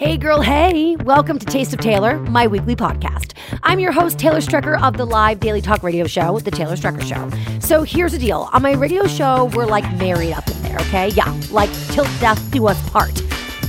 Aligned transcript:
Hey, 0.00 0.16
girl, 0.16 0.40
hey. 0.40 0.96
Welcome 0.96 1.38
to 1.38 1.44
Taste 1.44 1.74
of 1.74 1.80
Taylor, 1.80 2.18
my 2.20 2.46
weekly 2.46 2.74
podcast. 2.74 3.34
I'm 3.62 3.78
your 3.78 3.92
host, 3.92 4.18
Taylor 4.18 4.38
Strecker 4.38 4.80
of 4.82 4.96
the 4.96 5.04
live 5.04 5.40
daily 5.40 5.60
talk 5.60 5.82
radio 5.82 6.06
show, 6.06 6.38
The 6.38 6.50
Taylor 6.50 6.74
Strecker 6.74 7.02
Show. 7.02 7.60
So 7.60 7.82
here's 7.82 8.12
the 8.12 8.18
deal 8.18 8.48
on 8.54 8.62
my 8.62 8.72
radio 8.72 9.06
show, 9.06 9.50
we're 9.54 9.66
like 9.66 9.84
married 9.98 10.32
up 10.32 10.48
in 10.48 10.62
there, 10.62 10.78
okay? 10.78 11.08
Yeah, 11.08 11.38
like 11.50 11.68
till 11.88 12.04
death 12.18 12.42
do 12.50 12.66
us 12.66 12.80
part, 12.88 13.22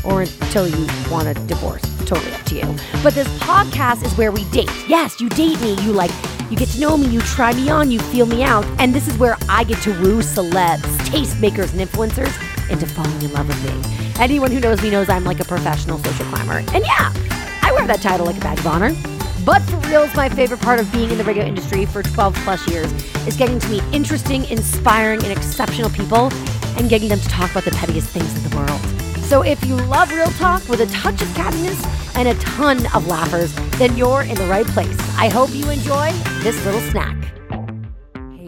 or 0.06 0.22
until 0.22 0.70
you 0.70 0.88
want 1.12 1.28
a 1.28 1.34
divorce. 1.48 1.82
Totally 2.06 2.32
up 2.32 2.44
to 2.44 2.56
you. 2.56 2.76
But 3.04 3.14
this 3.14 3.28
podcast 3.40 4.06
is 4.06 4.18
where 4.18 4.32
we 4.32 4.46
date. 4.52 4.72
Yes, 4.88 5.20
you 5.20 5.28
date 5.28 5.60
me. 5.60 5.74
You 5.82 5.92
like, 5.92 6.12
you 6.50 6.56
get 6.56 6.70
to 6.70 6.80
know 6.80 6.96
me, 6.96 7.08
you 7.08 7.20
try 7.20 7.52
me 7.52 7.70
on, 7.70 7.92
you 7.92 8.00
feel 8.00 8.26
me 8.26 8.42
out. 8.42 8.64
And 8.80 8.96
this 8.96 9.10
is 9.10 9.18
where 9.18 9.36
I 9.50 9.66
get 9.66 9.82
to 9.84 9.92
woo 10.00 10.22
celebs, 10.22 10.80
tastemakers, 11.10 11.78
and 11.78 11.82
influencers 11.82 12.51
into 12.72 12.88
falling 12.88 13.22
in 13.22 13.32
love 13.34 13.48
with 13.48 13.64
me. 13.64 14.14
Anyone 14.20 14.52
who 14.52 14.60
knows 14.60 14.82
me 14.82 14.90
knows 14.90 15.10
I'm 15.10 15.24
like 15.24 15.40
a 15.40 15.46
professional 15.46 15.98
social 16.00 16.26
climber. 16.28 16.64
And 16.74 16.84
yeah, 16.86 17.14
I 17.62 17.72
wear 17.74 17.86
that 17.88 18.02
title 18.02 18.26
like 18.26 18.38
a 18.38 18.40
badge 18.40 18.60
of 18.60 18.68
honor. 18.68 18.96
But 19.46 19.62
for 19.64 19.78
reals, 19.88 20.14
my 20.16 20.30
favorite 20.30 20.62
part 20.62 20.80
of 20.80 20.92
being 20.92 21.10
in 21.10 21.18
the 21.18 21.24
radio 21.24 21.44
industry 21.44 21.86
for 21.86 22.04
12 22.04 22.36
plus 22.44 22.68
years 22.68 22.92
is 23.28 23.36
getting 23.36 23.60
to 23.60 23.70
meet 23.70 23.84
interesting, 23.92 24.46
inspiring, 24.46 25.24
and 25.24 25.32
exceptional 25.32 25.90
people 25.90 26.32
and 26.78 26.90
getting 26.90 27.10
them 27.10 27.20
to 27.20 27.28
talk 27.28 27.52
about 27.52 27.66
the 27.66 27.72
pettiest 27.72 28.10
things 28.10 28.36
in 28.36 28.50
the 28.50 28.56
world. 28.56 28.80
So 29.26 29.42
if 29.42 29.64
you 29.66 29.76
love 29.76 30.12
real 30.12 30.30
talk 30.32 30.68
with 30.68 30.82
a 30.82 30.88
touch 30.88 31.22
of 31.22 31.28
cattiness 31.30 32.16
and 32.16 32.28
a 32.28 32.36
ton 32.36 32.86
of 32.94 33.08
laughers, 33.08 33.54
then 33.80 33.96
you're 33.98 34.24
in 34.24 34.36
the 34.36 34.48
right 34.48 34.66
place. 34.68 34.98
I 35.18 35.30
hope 35.30 35.50
you 35.54 35.70
enjoy 35.70 36.12
this 36.44 36.64
little 36.66 36.82
snack. 36.92 37.16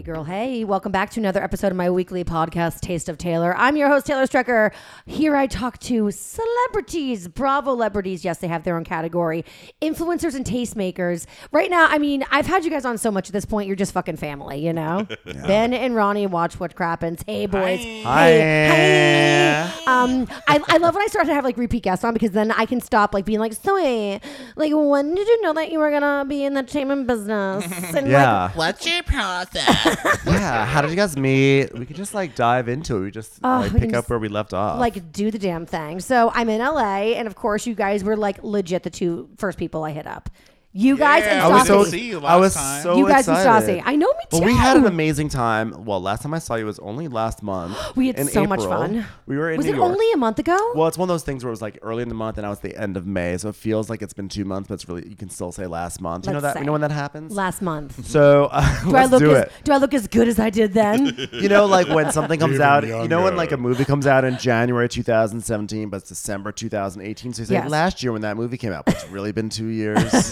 Hey, 0.03 0.12
girl, 0.12 0.23
hey, 0.25 0.63
welcome 0.66 0.91
back 0.91 1.12
to 1.12 1.21
another 1.21 1.41
episode 1.41 1.67
of 1.71 1.77
my 1.77 1.89
weekly 1.89 2.25
podcast, 2.25 2.81
Taste 2.81 3.07
of 3.07 3.17
Taylor. 3.17 3.55
I'm 3.55 3.77
your 3.77 3.88
host, 3.88 4.05
Taylor 4.05 4.26
Strecker. 4.26 4.73
Here 5.05 5.34
I 5.34 5.48
talk 5.48 5.79
to 5.79 6.12
celebrities, 6.12 7.29
Bravo 7.29 7.71
celebrities. 7.71 8.26
Yes, 8.26 8.39
they 8.39 8.49
have 8.49 8.66
their 8.66 8.76
own 8.76 8.84
category, 8.84 9.45
influencers 9.81 10.35
and 10.35 10.43
tastemakers. 10.43 11.26
Right 11.53 11.71
now, 11.71 11.87
I 11.90 11.99
mean, 11.99 12.26
I've 12.32 12.48
had 12.48 12.65
you 12.65 12.70
guys 12.70 12.84
on 12.84 12.98
so 12.98 13.12
much 13.12 13.29
at 13.29 13.34
this 13.34 13.45
point, 13.45 13.68
you're 13.68 13.77
just 13.77 13.93
fucking 13.93 14.18
family, 14.18 14.60
you 14.60 14.73
know? 14.73 15.07
Ben 15.26 15.73
and 15.73 15.95
Ronnie 15.95 16.27
watch 16.27 16.60
what 16.60 16.76
crappens. 16.76 17.23
Hey, 17.26 17.45
boys. 17.45 17.79
Hi. 18.04 18.29
Hey, 18.32 18.67
hey. 18.67 19.70
Um, 19.88 20.27
I, 20.49 20.60
I 20.67 20.77
love 20.79 20.95
when 20.95 21.04
I 21.04 21.07
start 21.07 21.27
to 21.27 21.34
have 21.34 21.45
like 21.45 21.55
repeat 21.55 21.84
guests 21.84 22.04
on 22.04 22.13
because 22.13 22.32
then 22.32 22.51
I 22.51 22.65
can 22.65 22.82
stop 22.82 23.13
like 23.13 23.23
being 23.23 23.40
like, 23.40 23.54
so 23.54 23.76
wait, 23.76 24.20
like, 24.57 24.73
when 24.76 25.15
did 25.15 25.27
you 25.29 25.41
know 25.43 25.54
that 25.54 25.71
you 25.71 25.79
were 25.79 25.91
gonna 25.91 26.26
be 26.27 26.43
in 26.43 26.55
the 26.55 26.60
entertainment 26.60 27.07
business? 27.07 27.65
And 27.93 28.07
like, 28.07 28.07
Yeah. 28.07 28.51
What's 28.55 28.85
your 28.85 29.04
process? 29.04 29.93
Yeah. 30.26 30.66
How 30.66 30.82
did 30.82 30.90
you 30.90 30.96
guys 30.96 31.16
meet? 31.18 31.74
We 31.77 31.86
could 31.86 31.96
just 31.96 32.13
like 32.13 32.36
dive 32.36 32.68
into 32.68 32.98
it. 32.98 33.02
We 33.02 33.12
just 33.12 33.40
Oh, 33.44 33.60
like 33.62 33.74
we 33.74 33.80
pick 33.82 33.90
up 33.94 34.04
just, 34.04 34.10
where 34.10 34.20
we 34.20 34.27
left 34.27 34.54
off. 34.54 34.80
like 34.80 35.12
do 35.12 35.32
the 35.32 35.40
damn 35.40 35.66
thing. 35.66 36.00
So 36.00 36.32
I'm 36.34 36.50
in 36.50 36.60
LA, 36.62 37.13
and 37.13 37.27
of 37.27 37.35
course, 37.35 37.66
you 37.68 37.76
guys 37.76 38.04
were 38.04 38.16
like 38.18 38.44
legit 38.44 38.84
the 38.84 38.90
two 38.90 39.30
first 39.38 39.58
people 39.58 39.84
I 39.84 39.91
hit 39.91 40.08
up. 40.08 40.30
You 40.76 40.98
guys 40.98 41.24
and 41.24 41.38
Yeah, 41.38 41.46
I 41.48 41.49
was 41.49 41.68
so 41.68 41.77
didn't 41.84 41.91
see 41.91 42.07
you 42.10 42.20
I 42.26 42.35
was 42.35 42.55
time. 42.55 42.82
so 42.82 42.98
you 42.98 43.07
guys 43.07 43.27
excited. 43.27 43.70
and 43.70 43.82
Stassi. 43.82 43.84
I 43.85 43.96
know 43.96 44.07
me 44.07 44.24
too. 44.32 44.38
Well, 44.38 44.46
we 44.46 44.55
had 44.55 44.76
an 44.76 44.85
amazing 44.85 45.29
time. 45.29 45.85
Well, 45.85 46.02
last 46.02 46.24
time 46.24 46.34
I 46.34 46.40
saw 46.40 46.55
you 46.55 46.66
was 46.66 46.79
only 46.79 47.07
last 47.07 47.43
month. 47.43 47.77
We 47.96 48.07
had 48.07 48.18
in 48.18 48.27
so 48.27 48.46
much 48.46 48.62
fun. 48.62 49.05
We 49.27 49.38
were 49.38 49.51
in 49.51 49.57
Was 49.57 49.68
New 49.68 49.74
it 49.74 49.76
York. 49.76 49.91
only 49.91 50.12
a 50.13 50.18
month 50.18 50.40
ago? 50.40 50.57
Well, 50.74 50.88
it's 50.88 50.98
one 50.98 51.07
of 51.07 51.13
those 51.13 51.24
things 51.24 51.44
where 51.44 51.49
it 51.49 51.51
was 51.51 51.62
like 51.62 51.77
early 51.84 52.01
in 52.01 52.10
the 52.10 52.16
month 52.16 52.38
and 52.40 52.46
now 52.46 52.51
it's 52.51 52.62
the 52.62 52.76
end 52.76 52.98
of 52.98 53.05
May, 53.05 53.38
so 53.38 53.49
it 53.49 53.55
feels 53.55 53.88
like 53.88 54.01
it's 54.01 54.13
been 54.16 54.29
two 54.29 54.46
months, 54.46 54.68
but 54.68 54.74
it's 54.76 54.88
really 54.90 55.07
you 55.07 55.16
can 55.16 55.29
still 55.29 55.51
say 55.51 55.68
last 55.68 56.01
month. 56.01 56.26
you 56.26 56.34
know 56.34 56.40
Let's 56.40 56.55
that? 56.55 56.60
You 56.60 56.63
say. 56.63 56.66
know 56.66 56.71
when 56.71 56.82
that 56.82 56.91
happens? 56.91 57.32
Last 57.35 57.62
month. 57.62 58.04
so 58.16 58.46
uh, 58.51 58.84
Do 58.84 58.90
let's 58.90 59.07
I 59.10 59.12
look 59.12 59.20
do 59.20 59.35
as 59.35 59.44
it. 59.44 59.51
Do 59.66 59.74
I 59.74 59.77
look 59.77 59.94
as 59.94 60.07
good 60.07 60.27
as 60.27 60.40
I 60.40 60.49
did 60.49 60.74
then? 60.74 61.16
You 61.34 61.49
know, 61.49 61.66
like 61.66 61.88
when 61.88 62.12
something 62.12 62.40
comes 62.40 62.55
Even 62.55 62.66
out, 62.66 62.84
you 62.84 62.90
know, 62.90 62.99
when 62.99 63.10
younger. 63.10 63.35
like 63.35 63.51
a 63.51 63.57
movie 63.57 63.85
comes 63.85 64.07
out 64.07 64.24
in 64.24 64.38
January 64.40 64.90
2017, 64.90 65.90
but 65.90 65.97
it's 65.97 66.09
December 66.09 66.51
2018. 66.51 67.34
So 67.34 67.41
you 67.41 67.46
say 67.46 67.53
Yes. 67.56 67.69
last 67.69 68.01
year 68.01 68.12
when 68.12 68.22
that 68.22 68.38
movie 68.38 68.57
came 68.57 68.74
out, 68.74 68.85
but 68.85 68.96
it's 68.96 69.07
really 69.09 69.31
been 69.31 69.50
two 69.50 69.68
years. 69.68 70.31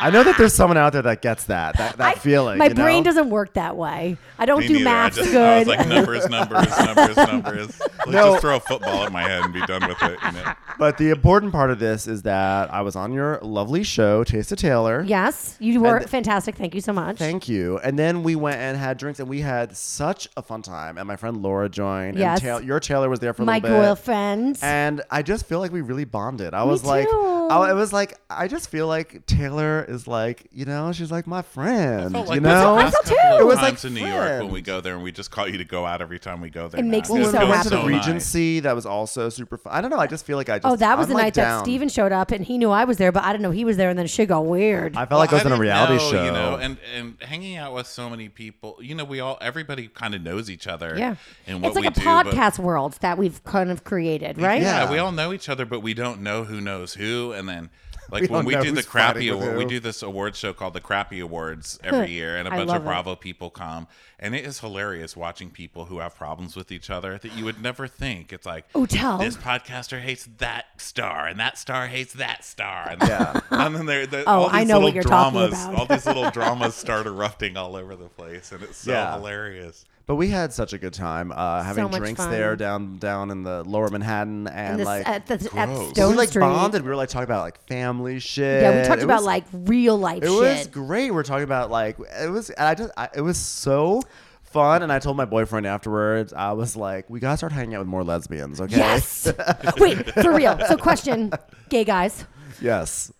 I 0.00 0.10
know 0.10 0.22
that 0.24 0.36
there's 0.38 0.54
ah. 0.54 0.56
someone 0.56 0.76
out 0.76 0.92
there 0.92 1.02
that 1.02 1.22
gets 1.22 1.44
that, 1.44 1.76
that, 1.76 1.96
that 1.96 2.16
I- 2.16 2.18
feeling. 2.18 2.58
My 2.58 2.66
you 2.68 2.74
know? 2.74 2.82
brain 2.82 3.02
doesn't 3.02 3.30
work 3.30 3.54
that 3.54 3.76
way. 3.76 4.16
I 4.38 4.46
don't 4.46 4.60
Me 4.60 4.68
do 4.68 4.74
neither. 4.84 4.88
I 4.90 5.10
just, 5.10 5.30
good. 5.30 5.36
I 5.40 5.58
was 5.58 5.68
like 5.68 5.88
numbers, 5.88 6.28
numbers, 6.28 6.78
numbers, 6.78 7.16
numbers. 7.16 7.80
Let's 7.80 8.08
No. 8.08 8.30
just 8.30 8.40
throw 8.40 8.56
a 8.56 8.60
football 8.60 9.04
at 9.04 9.12
my 9.12 9.22
head 9.22 9.42
and 9.44 9.52
be 9.52 9.64
done 9.66 9.86
with 9.88 10.00
it. 10.02 10.18
You 10.24 10.32
know? 10.32 10.52
But 10.78 10.98
the 10.98 11.10
important 11.10 11.52
part 11.52 11.70
of 11.70 11.78
this 11.80 12.06
is 12.06 12.22
that 12.22 12.72
I 12.72 12.82
was 12.82 12.94
on 12.96 13.12
your 13.12 13.38
lovely 13.42 13.82
show, 13.82 14.22
Taste 14.24 14.52
of 14.52 14.58
Taylor. 14.58 15.02
yes, 15.06 15.56
you 15.58 15.80
were 15.80 15.96
And- 15.98 16.08
fantastic. 16.10 16.54
Thank 16.56 16.74
you 16.74 16.80
so 16.80 16.92
much. 16.92 17.16
Thank 17.18 17.48
you. 17.48 17.78
And 17.78 17.98
then 17.98 18.22
we 18.22 18.36
went 18.36 18.60
and 18.60 18.76
had 18.76 18.96
drinks, 18.98 19.18
and 19.20 19.28
we 19.28 19.40
had 19.40 19.76
such 19.76 20.28
a 20.36 20.42
fun 20.42 20.62
time. 20.62 20.98
And 20.98 21.06
my 21.08 21.16
friend 21.16 21.42
Laura 21.42 21.68
joined. 21.68 22.16
Yes. 22.18 22.38
And 22.38 22.42
Taylor, 22.42 22.62
your 22.62 22.80
Taylor 22.80 23.08
was 23.08 23.18
there 23.20 23.32
for 23.32 23.42
a 23.42 23.46
My 23.46 23.56
little 23.58 23.70
bit. 23.70 23.82
girlfriend. 23.82 24.58
And 24.62 25.02
I 25.10 25.22
just 25.22 25.46
feel 25.46 25.58
like 25.58 25.72
we 25.72 25.80
really 25.80 26.04
bonded. 26.04 26.54
I 26.54 26.62
was 26.64 26.84
like, 26.84 27.08
too. 27.08 27.48
I, 27.50 27.70
it 27.70 27.74
was 27.74 27.92
like, 27.92 28.16
I 28.30 28.46
just 28.48 28.68
feel 28.70 28.86
like 28.86 29.26
Taylor 29.26 29.84
is 29.88 30.06
like, 30.06 30.46
you 30.52 30.64
know, 30.64 30.92
she's 30.92 31.10
like 31.10 31.26
my 31.26 31.42
friend. 31.42 32.12
Felt 32.12 32.34
you 32.34 32.40
know, 32.40 32.76
I 32.76 32.90
felt 32.90 33.06
too. 33.06 33.14
It 33.18 33.44
was 33.46 33.56
like 33.56 33.68
times 33.74 33.84
in 33.86 33.94
New 33.94 34.06
York 34.06 34.42
when 34.42 34.50
we 34.52 34.60
go 34.60 34.80
there 34.80 34.94
and 34.94 35.02
we 35.02 35.10
just 35.12 35.30
call 35.30 35.48
you 35.48 35.58
to 35.58 35.64
go 35.64 35.84
out 35.86 36.00
every 36.02 36.18
time 36.18 36.40
we 36.40 36.50
go 36.50 36.68
there. 36.68 36.80
It 36.80 36.84
now. 36.84 36.90
makes 36.90 37.10
me 37.10 37.20
Well, 37.20 37.32
so 37.32 37.38
we 37.38 37.44
went 37.44 37.56
happy. 37.56 37.68
to 37.70 37.76
the. 37.76 37.82
Regency. 37.88 38.60
That 38.60 38.74
was 38.74 38.86
also 38.86 39.28
super 39.28 39.56
fun. 39.58 39.72
I 39.72 39.80
don't 39.80 39.90
know. 39.90 39.98
I 39.98 40.06
just 40.06 40.26
feel 40.26 40.36
like 40.36 40.48
I 40.48 40.56
oh, 40.56 40.58
just. 40.58 40.66
oh, 40.72 40.76
that 40.76 40.98
was 40.98 41.06
I'm 41.06 41.10
the 41.10 41.14
like 41.14 41.24
night 41.24 41.34
that. 41.34 41.60
Steven 41.64 41.88
showed 41.88 42.12
up, 42.12 42.30
and 42.30 42.44
he 42.44 42.58
knew 42.58 42.70
I 42.70 42.84
was 42.84 42.96
there, 42.98 43.10
but 43.12 43.24
I 43.24 43.32
didn't 43.32 43.42
know 43.42 43.50
he 43.50 43.64
was 43.64 43.76
there, 43.76 43.90
and 43.90 43.98
then 43.98 44.06
shit 44.06 44.28
got 44.28 44.44
weird. 44.46 44.96
I 44.96 45.06
felt 45.06 45.18
like 45.18 45.30
I 45.32 45.36
was 45.36 45.44
in 45.46 45.52
a 45.52 45.56
reality 45.58 45.94
know, 45.94 46.10
show. 46.10 46.24
you 46.24 46.30
know, 46.32 46.56
and 46.56 46.76
and 46.96 47.16
hanging 47.22 47.56
out 47.56 47.74
with 47.74 47.86
so 47.86 48.08
many 48.10 48.28
people. 48.28 48.78
You 48.80 48.94
know, 48.94 49.04
we 49.04 49.20
all 49.20 49.38
everybody 49.40 49.88
kind 49.88 50.14
of 50.14 50.22
knows 50.22 50.50
each 50.50 50.66
other. 50.66 50.94
yeah, 50.98 51.16
and 51.46 51.62
what 51.62 51.68
it's 51.68 51.76
like 51.76 51.82
we 51.84 51.88
a 51.88 51.90
do, 51.90 52.00
but- 52.04 52.34
podcast 52.34 52.58
world 52.58 52.98
that 53.00 53.16
we've 53.18 53.42
kind 53.44 53.70
of 53.70 53.84
created, 53.84 54.38
right? 54.38 54.60
Yeah, 54.62 54.84
Yeah. 54.84 54.90
we 54.90 54.98
all 54.98 55.12
know 55.12 55.32
each 55.32 55.48
other, 55.48 55.64
but 55.64 55.80
we 55.80 55.94
don't 55.94 56.20
know 56.20 56.44
who 56.44 56.60
knows 56.60 56.94
who. 56.94 57.32
And 57.32 57.48
then, 57.48 57.70
like 58.10 58.22
We 58.22 58.28
when 58.28 58.44
we 58.44 58.56
do 58.56 58.70
the 58.72 58.82
crappy 58.82 59.28
award, 59.28 59.56
we 59.56 59.64
do 59.64 59.80
this 59.80 60.02
award 60.02 60.34
show 60.36 60.52
called 60.52 60.74
the 60.74 60.80
Crappy 60.80 61.20
Awards 61.20 61.78
every 61.84 62.10
year, 62.12 62.36
and 62.36 62.46
a 62.48 62.50
bunch 62.50 62.68
love 62.68 62.76
of 62.78 62.82
it. 62.82 62.86
Bravo 62.86 63.14
people 63.16 63.50
come, 63.50 63.86
and 64.18 64.34
it 64.34 64.44
is 64.46 64.60
hilarious 64.60 65.16
watching 65.16 65.50
people 65.50 65.86
who 65.86 65.98
have 65.98 66.14
problems 66.16 66.56
with 66.56 66.72
each 66.72 66.90
other 66.90 67.18
that 67.18 67.32
you 67.36 67.44
would 67.44 67.62
never 67.62 67.86
think. 67.86 68.32
It's 68.32 68.46
like, 68.46 68.64
Oh, 68.74 68.86
tell. 68.86 69.18
this 69.18 69.36
podcaster 69.36 70.00
hates 70.00 70.28
that 70.38 70.66
star, 70.78 71.26
and 71.26 71.38
that 71.40 71.58
star 71.58 71.86
hates 71.88 72.14
that 72.14 72.44
star, 72.44 72.88
and, 72.90 73.02
Yeah. 73.02 73.40
and 73.50 73.74
then 73.76 73.86
they're, 73.86 74.06
they're 74.06 74.24
Oh, 74.26 74.42
all 74.42 74.48
these 74.48 74.54
I 74.54 74.64
know 74.64 74.74
little 74.74 74.82
what 74.88 74.94
you're 74.94 75.02
talking 75.04 75.38
dramas, 75.40 75.64
about. 75.64 75.74
all 75.78 75.86
these 75.86 76.06
little 76.06 76.30
dramas 76.32 76.74
start 76.74 77.06
erupting 77.06 77.56
all 77.56 77.76
over 77.76 77.94
the 77.96 78.08
place, 78.08 78.52
and 78.52 78.62
it's 78.62 78.78
so 78.78 78.92
Yeah. 78.92 79.14
hilarious. 79.16 79.84
But 80.08 80.14
we 80.16 80.28
had 80.28 80.54
such 80.54 80.72
a 80.72 80.78
good 80.78 80.94
time 80.94 81.30
uh, 81.32 81.62
having 81.62 81.84
much 81.84 81.98
drinks 82.00 82.18
fun. 82.20 82.30
there 82.30 82.56
down 82.56 82.96
down 82.96 83.30
in 83.30 83.42
the 83.42 83.62
lower 83.64 83.90
Manhattan, 83.90 84.48
and, 84.48 84.56
And 84.70 84.80
this, 84.80 84.86
like 84.86 85.06
at, 85.06 85.26
the, 85.26 85.34
at 85.54 85.68
gross. 85.68 85.90
Stone 85.90 86.10
we 86.12 86.16
like 86.16 86.30
Street. 86.30 86.40
bonded. 86.40 86.82
We 86.82 86.88
were 86.88 86.96
like 86.96 87.10
talking 87.10 87.24
about 87.24 87.42
like 87.42 87.60
family 87.66 88.18
shit. 88.18 88.62
Yeah, 88.62 88.80
we 88.80 88.88
talked 88.88 89.02
It 89.02 89.04
about 89.04 89.16
was- 89.18 89.26
like 89.26 89.44
real 89.52 89.98
life 89.98 90.22
shit. 90.24 90.32
It 90.32 90.32
shit. 90.32 90.40
was 90.58 90.66
great. 90.68 91.10
We're 91.12 91.24
talking 91.24 91.44
about 91.44 91.70
like 91.70 91.98
it 92.00 92.30
was. 92.30 92.48
And 92.48 92.66
I 92.66 92.74
just 92.74 92.90
I, 92.96 93.10
it 93.14 93.20
was 93.20 93.36
so 93.36 94.00
fun. 94.44 94.82
And 94.82 94.90
I 94.90 94.98
told 94.98 95.18
my 95.18 95.26
boyfriend 95.26 95.66
afterwards. 95.66 96.32
I 96.32 96.52
was 96.52 96.74
like, 96.74 97.10
we 97.10 97.20
gotta 97.20 97.36
start 97.36 97.52
hanging 97.52 97.74
out 97.74 97.80
with 97.80 97.88
more 97.88 98.02
lesbians. 98.02 98.62
Okay. 98.62 98.78
Yes. 98.78 99.30
Wait, 99.78 100.10
for 100.14 100.32
real. 100.32 100.58
So, 100.68 100.78
question, 100.78 101.32
gay 101.68 101.84
guys, 101.84 102.24
yes. 102.62 103.12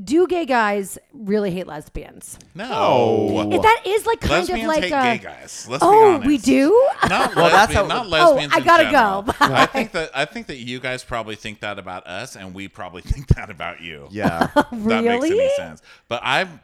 Do 0.00 0.26
gay 0.26 0.46
guys 0.46 0.98
really 1.12 1.50
hate 1.50 1.66
lesbians? 1.66 2.38
No, 2.54 3.50
If 3.52 3.62
that 3.62 3.82
is 3.84 4.06
like 4.06 4.20
kind 4.20 4.32
lesbians 4.32 4.62
of 4.62 4.68
like 4.68 4.82
hate 4.84 4.92
a, 4.92 5.18
gay 5.18 5.18
guys. 5.18 5.66
Let's 5.68 5.82
be 5.84 5.88
oh, 5.90 6.14
honest. 6.14 6.26
we 6.26 6.38
do. 6.38 6.88
Not, 7.08 7.34
Well, 7.36 7.50
that's 7.50 7.74
lesbian, 7.74 7.90
how- 7.90 8.04
not 8.04 8.06
Oh, 8.06 8.08
lesbians. 8.08 8.52
I 8.54 8.58
in 8.58 8.64
gotta 8.64 8.84
general. 8.84 9.22
go. 9.22 9.32
I 9.40 9.66
think 9.66 9.92
that 9.92 10.10
I 10.14 10.24
think 10.24 10.46
that 10.46 10.56
you 10.56 10.80
guys 10.80 11.04
probably 11.04 11.36
think 11.36 11.60
that 11.60 11.78
about 11.78 12.06
us, 12.06 12.36
and 12.36 12.54
we 12.54 12.68
probably 12.68 13.02
think 13.06 13.28
that 13.28 13.50
about 13.50 13.80
you. 13.82 14.08
Yeah. 14.10 14.44
If 14.44 14.54
that 14.54 14.72
makes 14.72 14.84
Really? 14.86 15.40
any 15.40 15.54
sense. 15.56 15.82
But 16.08 16.22
I'm 16.24 16.60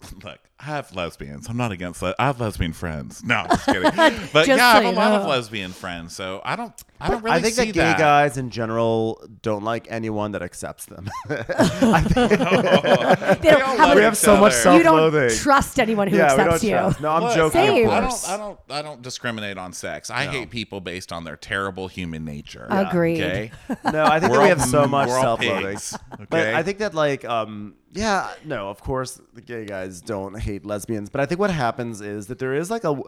look. 0.24 0.38
I 0.60 0.64
have 0.64 0.92
lesbians. 0.92 1.48
I'm 1.48 1.56
not 1.56 1.70
against. 1.70 2.02
Le- 2.02 2.16
I 2.18 2.26
have 2.26 2.40
lesbian 2.40 2.72
friends. 2.72 3.22
No, 3.22 3.36
I'm 3.36 3.48
just 3.48 3.66
kidding. 3.66 3.82
But 4.32 4.46
Just 4.46 4.58
yeah, 4.58 4.66
I 4.66 4.72
have 4.74 4.84
a 4.86 4.88
you 4.88 4.92
lot 4.96 5.12
of 5.12 5.28
lesbian 5.28 5.70
friends. 5.70 6.16
So 6.16 6.40
I 6.44 6.56
don't. 6.56 6.72
I 7.00 7.10
don't 7.10 7.22
really 7.22 7.36
I 7.36 7.40
think 7.40 7.54
see 7.54 7.70
that 7.70 7.96
gay 7.96 8.02
guys 8.02 8.36
in 8.38 8.50
general 8.50 9.24
don't 9.42 9.62
like 9.62 9.86
anyone 9.88 10.32
that 10.32 10.42
accepts 10.42 10.86
them. 10.86 11.08
i 11.30 12.02
think 12.02 13.40
They 13.40 13.50
don't 13.50 13.62
all 13.62 13.68
have 13.68 13.78
love 13.78 13.92
a- 13.92 13.94
we 13.96 14.02
have 14.02 14.16
so 14.16 14.36
much 14.36 14.52
each 14.54 14.66
other. 14.66 14.76
you 14.78 14.82
don't 14.82 15.30
trust 15.36 15.78
anyone 15.78 16.08
who 16.08 16.16
yeah, 16.16 16.34
we 16.34 16.40
accepts 16.42 16.62
don't 16.62 16.70
you. 16.70 16.76
trust. 16.76 17.00
No, 17.00 17.10
I'm 17.10 17.22
Look, 17.22 17.34
joking. 17.36 17.60
Same. 17.60 17.90
I 17.90 18.00
don't, 18.00 18.28
I 18.28 18.36
don't. 18.36 18.58
I 18.70 18.82
don't 18.82 19.00
discriminate 19.02 19.58
on 19.58 19.72
sex. 19.72 20.10
I 20.10 20.24
hate 20.26 20.50
people 20.50 20.80
based 20.80 21.12
on 21.12 21.22
their 21.22 21.36
terrible 21.36 21.86
human 21.86 22.24
nature. 22.24 22.66
Agreed. 22.68 23.22
Okay. 23.22 23.50
No, 23.84 24.04
I 24.04 24.18
think 24.18 24.32
We're 24.32 24.38
that 24.38 24.42
we 24.42 24.48
have 24.48 24.62
so 24.62 24.86
much 24.88 25.08
self-loathing. 25.08 25.66
pigs, 25.70 25.96
But? 26.28 26.48
I 26.54 26.62
think 26.64 26.78
that 26.78 26.94
like 26.94 27.24
um 27.24 27.74
yeah, 27.92 28.32
no, 28.44 28.68
of 28.68 28.80
course 28.80 29.20
the 29.34 29.40
gay 29.40 29.64
guys 29.64 30.00
don't 30.00 30.38
hate 30.38 30.64
lesbians, 30.64 31.08
but 31.10 31.20
I 31.20 31.26
think 31.26 31.40
what 31.40 31.50
happens 31.50 32.00
is 32.00 32.26
that 32.28 32.38
there 32.38 32.54
is 32.54 32.70
like 32.70 32.84
a 32.84 33.00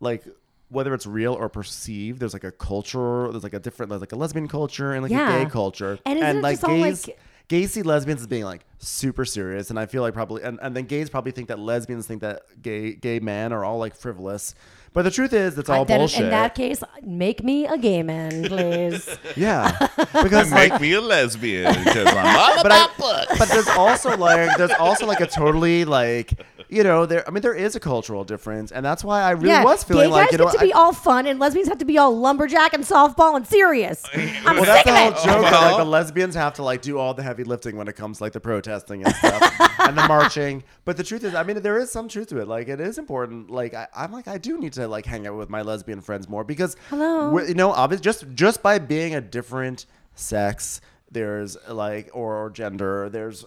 like 0.00 0.24
whether 0.68 0.94
it's 0.94 1.06
real 1.06 1.34
or 1.34 1.48
perceived, 1.50 2.18
there's 2.18 2.32
like 2.32 2.44
a 2.44 2.52
culture, 2.52 3.30
there's 3.30 3.42
like 3.42 3.52
a 3.54 3.60
different 3.60 3.90
there's 3.90 4.00
like 4.00 4.12
a 4.12 4.16
lesbian 4.16 4.48
culture 4.48 4.92
and 4.92 5.02
like 5.02 5.12
Yeah. 5.12 5.36
a 5.40 5.44
gay 5.44 5.50
culture. 5.50 5.98
And 6.06 6.18
isn't 6.18 6.40
like 6.42 6.60
gays 6.62 7.06
like- 7.06 7.18
gays 7.48 7.72
see 7.72 7.82
lesbians 7.82 8.22
as 8.22 8.26
being 8.26 8.44
like 8.44 8.64
super 8.78 9.24
serious 9.26 9.68
and 9.68 9.78
I 9.78 9.84
feel 9.86 10.00
like 10.00 10.14
probably 10.14 10.42
and, 10.42 10.58
and 10.62 10.74
then 10.74 10.84
gays 10.86 11.10
probably 11.10 11.32
think 11.32 11.48
that 11.48 11.58
lesbians 11.58 12.06
think 12.06 12.22
that 12.22 12.42
gay 12.62 12.94
gay 12.94 13.20
men 13.20 13.52
are 13.52 13.64
all 13.64 13.78
like 13.78 13.94
frivolous. 13.94 14.54
But 14.94 15.02
the 15.02 15.10
truth 15.10 15.32
is, 15.32 15.56
it's 15.56 15.70
all 15.70 15.84
then 15.86 16.00
bullshit. 16.00 16.24
in 16.24 16.30
that 16.30 16.54
case, 16.54 16.82
make 17.02 17.42
me 17.42 17.66
a 17.66 17.78
gay 17.78 18.02
man, 18.02 18.44
please. 18.44 19.08
yeah, 19.36 19.88
because 20.22 20.50
like, 20.52 20.72
Make 20.72 20.80
me 20.82 20.92
a 20.92 21.00
lesbian 21.00 21.72
because 21.84 22.08
I'm 22.08 22.36
all 22.36 22.62
but 22.62 22.70
I, 22.70 22.84
about 22.84 22.98
books. 22.98 23.38
but 23.38 23.48
there's 23.48 23.68
also 23.68 24.14
like 24.18 24.56
there's 24.58 24.70
also 24.72 25.06
like 25.06 25.20
a 25.20 25.26
totally 25.26 25.84
like 25.86 26.34
you 26.68 26.82
know 26.82 27.06
there 27.06 27.26
I 27.26 27.30
mean 27.30 27.40
there 27.42 27.54
is 27.54 27.74
a 27.74 27.80
cultural 27.80 28.22
difference, 28.24 28.70
and 28.70 28.84
that's 28.84 29.02
why 29.02 29.22
I 29.22 29.30
really 29.30 29.48
yeah, 29.48 29.64
was 29.64 29.82
feeling 29.82 30.08
gay 30.08 30.12
like 30.12 30.24
guys 30.30 30.32
you 30.32 30.38
know 30.38 30.50
get 30.52 30.58
to 30.60 30.64
be 30.66 30.72
all 30.74 30.92
fun, 30.92 31.26
and 31.26 31.38
lesbians 31.40 31.68
have 31.68 31.78
to 31.78 31.84
be 31.86 31.96
all 31.96 32.18
lumberjack 32.18 32.74
and 32.74 32.84
softball 32.84 33.34
and 33.36 33.46
serious. 33.46 34.04
I'm 34.14 34.56
Well, 34.56 34.64
sick 34.66 34.84
that's 34.84 34.84
the 34.84 34.94
whole 34.96 35.08
it. 35.12 35.14
joke. 35.42 35.50
that, 35.50 35.68
like 35.72 35.76
the 35.78 35.84
lesbians 35.86 36.34
have 36.34 36.52
to 36.54 36.62
like 36.62 36.82
do 36.82 36.98
all 36.98 37.14
the 37.14 37.22
heavy 37.22 37.44
lifting 37.44 37.76
when 37.76 37.88
it 37.88 37.96
comes 37.96 38.20
like 38.20 38.32
the 38.32 38.40
protesting 38.40 39.04
and 39.04 39.14
stuff 39.14 39.52
and 39.80 39.96
the 39.96 40.06
marching. 40.06 40.64
But 40.84 40.96
the 40.96 41.04
truth 41.04 41.22
is, 41.22 41.34
I 41.34 41.44
mean, 41.44 41.62
there 41.62 41.78
is 41.78 41.92
some 41.92 42.08
truth 42.08 42.28
to 42.28 42.40
it. 42.40 42.48
Like 42.48 42.68
it 42.68 42.80
is 42.80 42.98
important. 42.98 43.50
Like 43.50 43.74
I, 43.74 43.86
I'm 43.94 44.12
like 44.12 44.26
I 44.26 44.38
do 44.38 44.58
need 44.58 44.72
to 44.74 44.88
like 44.88 45.06
hang 45.06 45.26
out 45.26 45.36
with 45.36 45.48
my 45.48 45.62
lesbian 45.62 46.00
friends 46.00 46.28
more 46.28 46.44
because 46.44 46.76
Hello. 46.90 47.38
you 47.40 47.54
know, 47.54 47.70
obviously 47.70 48.02
just 48.02 48.24
just 48.34 48.62
by 48.62 48.78
being 48.78 49.14
a 49.14 49.20
different 49.20 49.86
sex, 50.14 50.80
there's 51.10 51.56
like 51.68 52.10
or, 52.12 52.36
or 52.36 52.50
gender, 52.50 53.08
there's 53.08 53.44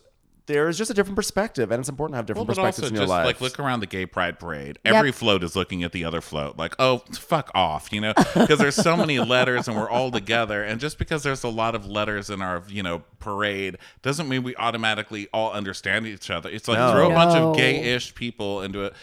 there's 0.48 0.78
just 0.78 0.92
a 0.92 0.94
different 0.94 1.16
perspective, 1.16 1.72
and 1.72 1.80
it's 1.80 1.90
important 1.90 2.14
to 2.14 2.18
have 2.18 2.26
different 2.26 2.48
Well, 2.48 2.56
but 2.56 2.62
perspectives 2.62 2.84
also 2.84 2.90
in 2.90 2.96
your 2.96 3.04
just 3.04 3.10
life. 3.10 3.26
like 3.26 3.42
look 3.42 3.60
around 3.60 3.80
the 3.80 3.88
gay 3.88 4.06
pride 4.06 4.40
parade. 4.40 4.78
Yep. 4.86 4.94
Every 4.94 5.12
float 5.12 5.44
is 5.44 5.56
looking 5.56 5.84
at 5.84 5.92
the 5.92 6.06
other 6.06 6.22
float, 6.22 6.58
like, 6.58 6.76
oh, 6.80 7.00
fuck 7.14 7.50
off, 7.56 7.92
you 7.92 8.00
know, 8.02 8.14
because 8.36 8.60
there's 8.60 8.76
so 8.76 8.96
many 8.96 9.18
letters 9.36 9.68
and 9.68 9.76
we're 9.76 9.90
all 9.90 10.12
together. 10.12 10.64
And 10.64 10.80
just 10.80 10.98
because 11.00 11.24
there's 11.24 11.44
a 11.44 11.50
lot 11.50 11.74
of 11.76 11.86
letters 11.88 12.30
in 12.30 12.42
our, 12.42 12.64
you 12.68 12.84
know, 12.84 13.04
parade 13.20 13.78
doesn't 14.04 14.30
mean 14.30 14.44
we 14.44 14.56
automatically 14.58 15.28
all 15.34 15.52
understand 15.52 16.06
each 16.06 16.30
other. 16.30 16.50
It's 16.50 16.68
like 16.68 16.78
No. 16.78 16.92
throw 16.92 17.10
a 17.12 17.14
bunch 17.14 17.36
of 17.36 17.56
gay-ish 17.56 18.14
people 18.16 18.62
into 18.62 18.84
it. 18.84 18.94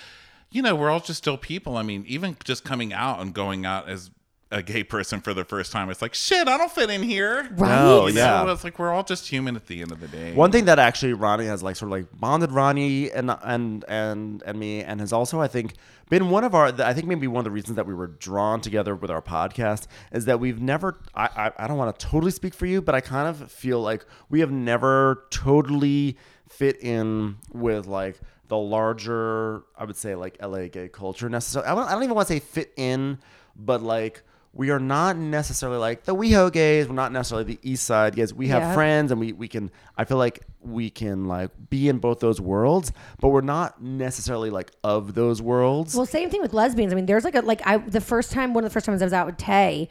You 0.50 0.62
know, 0.62 0.74
we're 0.76 0.90
all 0.90 1.00
just 1.00 1.18
still 1.18 1.38
people. 1.38 1.76
I 1.76 1.82
mean, 1.82 2.04
even 2.06 2.36
just 2.44 2.62
coming 2.64 2.92
out 2.92 3.20
and 3.20 3.32
going 3.34 3.64
out 3.66 3.88
as 3.88 4.10
a 4.52 4.62
gay 4.62 4.84
person 4.84 5.20
for 5.20 5.34
the 5.34 5.44
first 5.44 5.72
time, 5.72 5.90
it's 5.90 6.02
like, 6.02 6.14
shit, 6.14 6.46
I 6.46 6.56
don't 6.58 6.70
fit 6.70 6.90
in 6.90 7.02
here. 7.02 7.48
Right? 7.52 7.68
No, 7.70 8.06
You 8.06 8.14
know, 8.14 8.20
yeah. 8.20 8.52
it's 8.52 8.62
like 8.62 8.78
we're 8.78 8.92
all 8.92 9.02
just 9.02 9.26
human 9.28 9.56
at 9.56 9.66
the 9.66 9.80
end 9.80 9.90
of 9.90 9.98
the 10.00 10.08
day. 10.08 10.34
One 10.34 10.52
thing 10.52 10.66
that 10.66 10.78
actually 10.78 11.14
Ronnie 11.14 11.46
has 11.46 11.62
like 11.62 11.74
sort 11.76 11.88
of 11.90 11.98
like 11.98 12.06
bonded 12.12 12.52
Ronnie 12.52 13.10
and 13.10 13.30
and 13.42 13.84
and 13.88 14.42
and 14.46 14.58
me, 14.58 14.82
and 14.82 15.00
has 15.00 15.12
also 15.12 15.40
I 15.40 15.48
think 15.48 15.74
been 16.10 16.28
one 16.28 16.44
of 16.44 16.54
our. 16.54 16.66
I 16.82 16.92
think 16.92 17.06
maybe 17.06 17.26
one 17.26 17.40
of 17.40 17.44
the 17.44 17.50
reasons 17.50 17.76
that 17.76 17.86
we 17.86 17.94
were 17.94 18.08
drawn 18.08 18.60
together 18.60 18.94
with 18.94 19.10
our 19.10 19.22
podcast 19.22 19.86
is 20.12 20.26
that 20.26 20.38
we've 20.38 20.60
never. 20.60 21.00
I 21.14 21.24
I, 21.34 21.64
I 21.64 21.66
don't 21.66 21.78
want 21.78 21.98
to 21.98 22.06
totally 22.06 22.30
speak 22.32 22.52
for 22.54 22.66
you, 22.66 22.82
but 22.82 22.94
I 22.94 23.00
kind 23.00 23.26
of 23.28 23.50
feel 23.50 23.80
like 23.80 24.04
we 24.28 24.40
have 24.40 24.50
never 24.50 25.24
totally 25.30 26.18
fit 26.48 26.76
in 26.82 27.36
with 27.52 27.86
like 27.86 28.20
the 28.48 28.58
larger. 28.58 29.62
I 29.78 29.84
would 29.84 29.96
say 29.96 30.14
like 30.14 30.36
LA 30.42 30.66
gay 30.66 30.88
culture 30.88 31.30
necessarily. 31.30 31.70
I 31.70 31.74
don't, 31.74 31.88
I 31.88 31.92
don't 31.92 32.02
even 32.02 32.14
want 32.14 32.28
to 32.28 32.34
say 32.34 32.40
fit 32.40 32.72
in, 32.76 33.18
but 33.56 33.82
like. 33.82 34.22
We 34.54 34.68
are 34.70 34.78
not 34.78 35.16
necessarily 35.16 35.78
like 35.78 36.04
the 36.04 36.14
WeHo 36.14 36.52
gays. 36.52 36.86
We're 36.86 36.94
not 36.94 37.10
necessarily 37.10 37.44
the 37.54 37.58
East 37.62 37.84
Side 37.84 38.14
gays. 38.14 38.34
We 38.34 38.48
have 38.48 38.62
Yeah. 38.62 38.74
friends 38.74 39.10
and 39.10 39.18
we, 39.20 39.32
we 39.32 39.48
can 39.48 39.70
i 39.96 40.04
feel 40.04 40.18
like 40.18 40.40
we 40.60 40.90
can 40.90 41.24
like 41.26 41.50
be 41.70 41.88
in 41.88 41.98
both 41.98 42.20
those 42.20 42.40
worlds 42.40 42.92
but 43.18 43.28
we're 43.30 43.40
not 43.40 43.82
necessarily 43.82 44.50
like 44.50 44.70
of 44.84 45.14
those 45.14 45.40
worlds 45.42 45.94
Well, 45.94 46.06
same 46.06 46.28
thing 46.30 46.42
with 46.42 46.52
lesbians. 46.52 46.92
I 46.92 46.96
mean, 46.96 47.06
there's 47.06 47.24
like 47.24 47.34
a 47.34 47.40
like 47.40 47.62
I 47.66 47.78
the 47.78 48.00
first 48.00 48.30
time 48.32 48.52
one 48.54 48.62
of 48.64 48.70
the 48.70 48.72
first 48.74 48.86
times 48.86 49.00
I 49.00 49.06
was 49.06 49.12
out 49.14 49.26
with 49.26 49.38
Tay, 49.38 49.88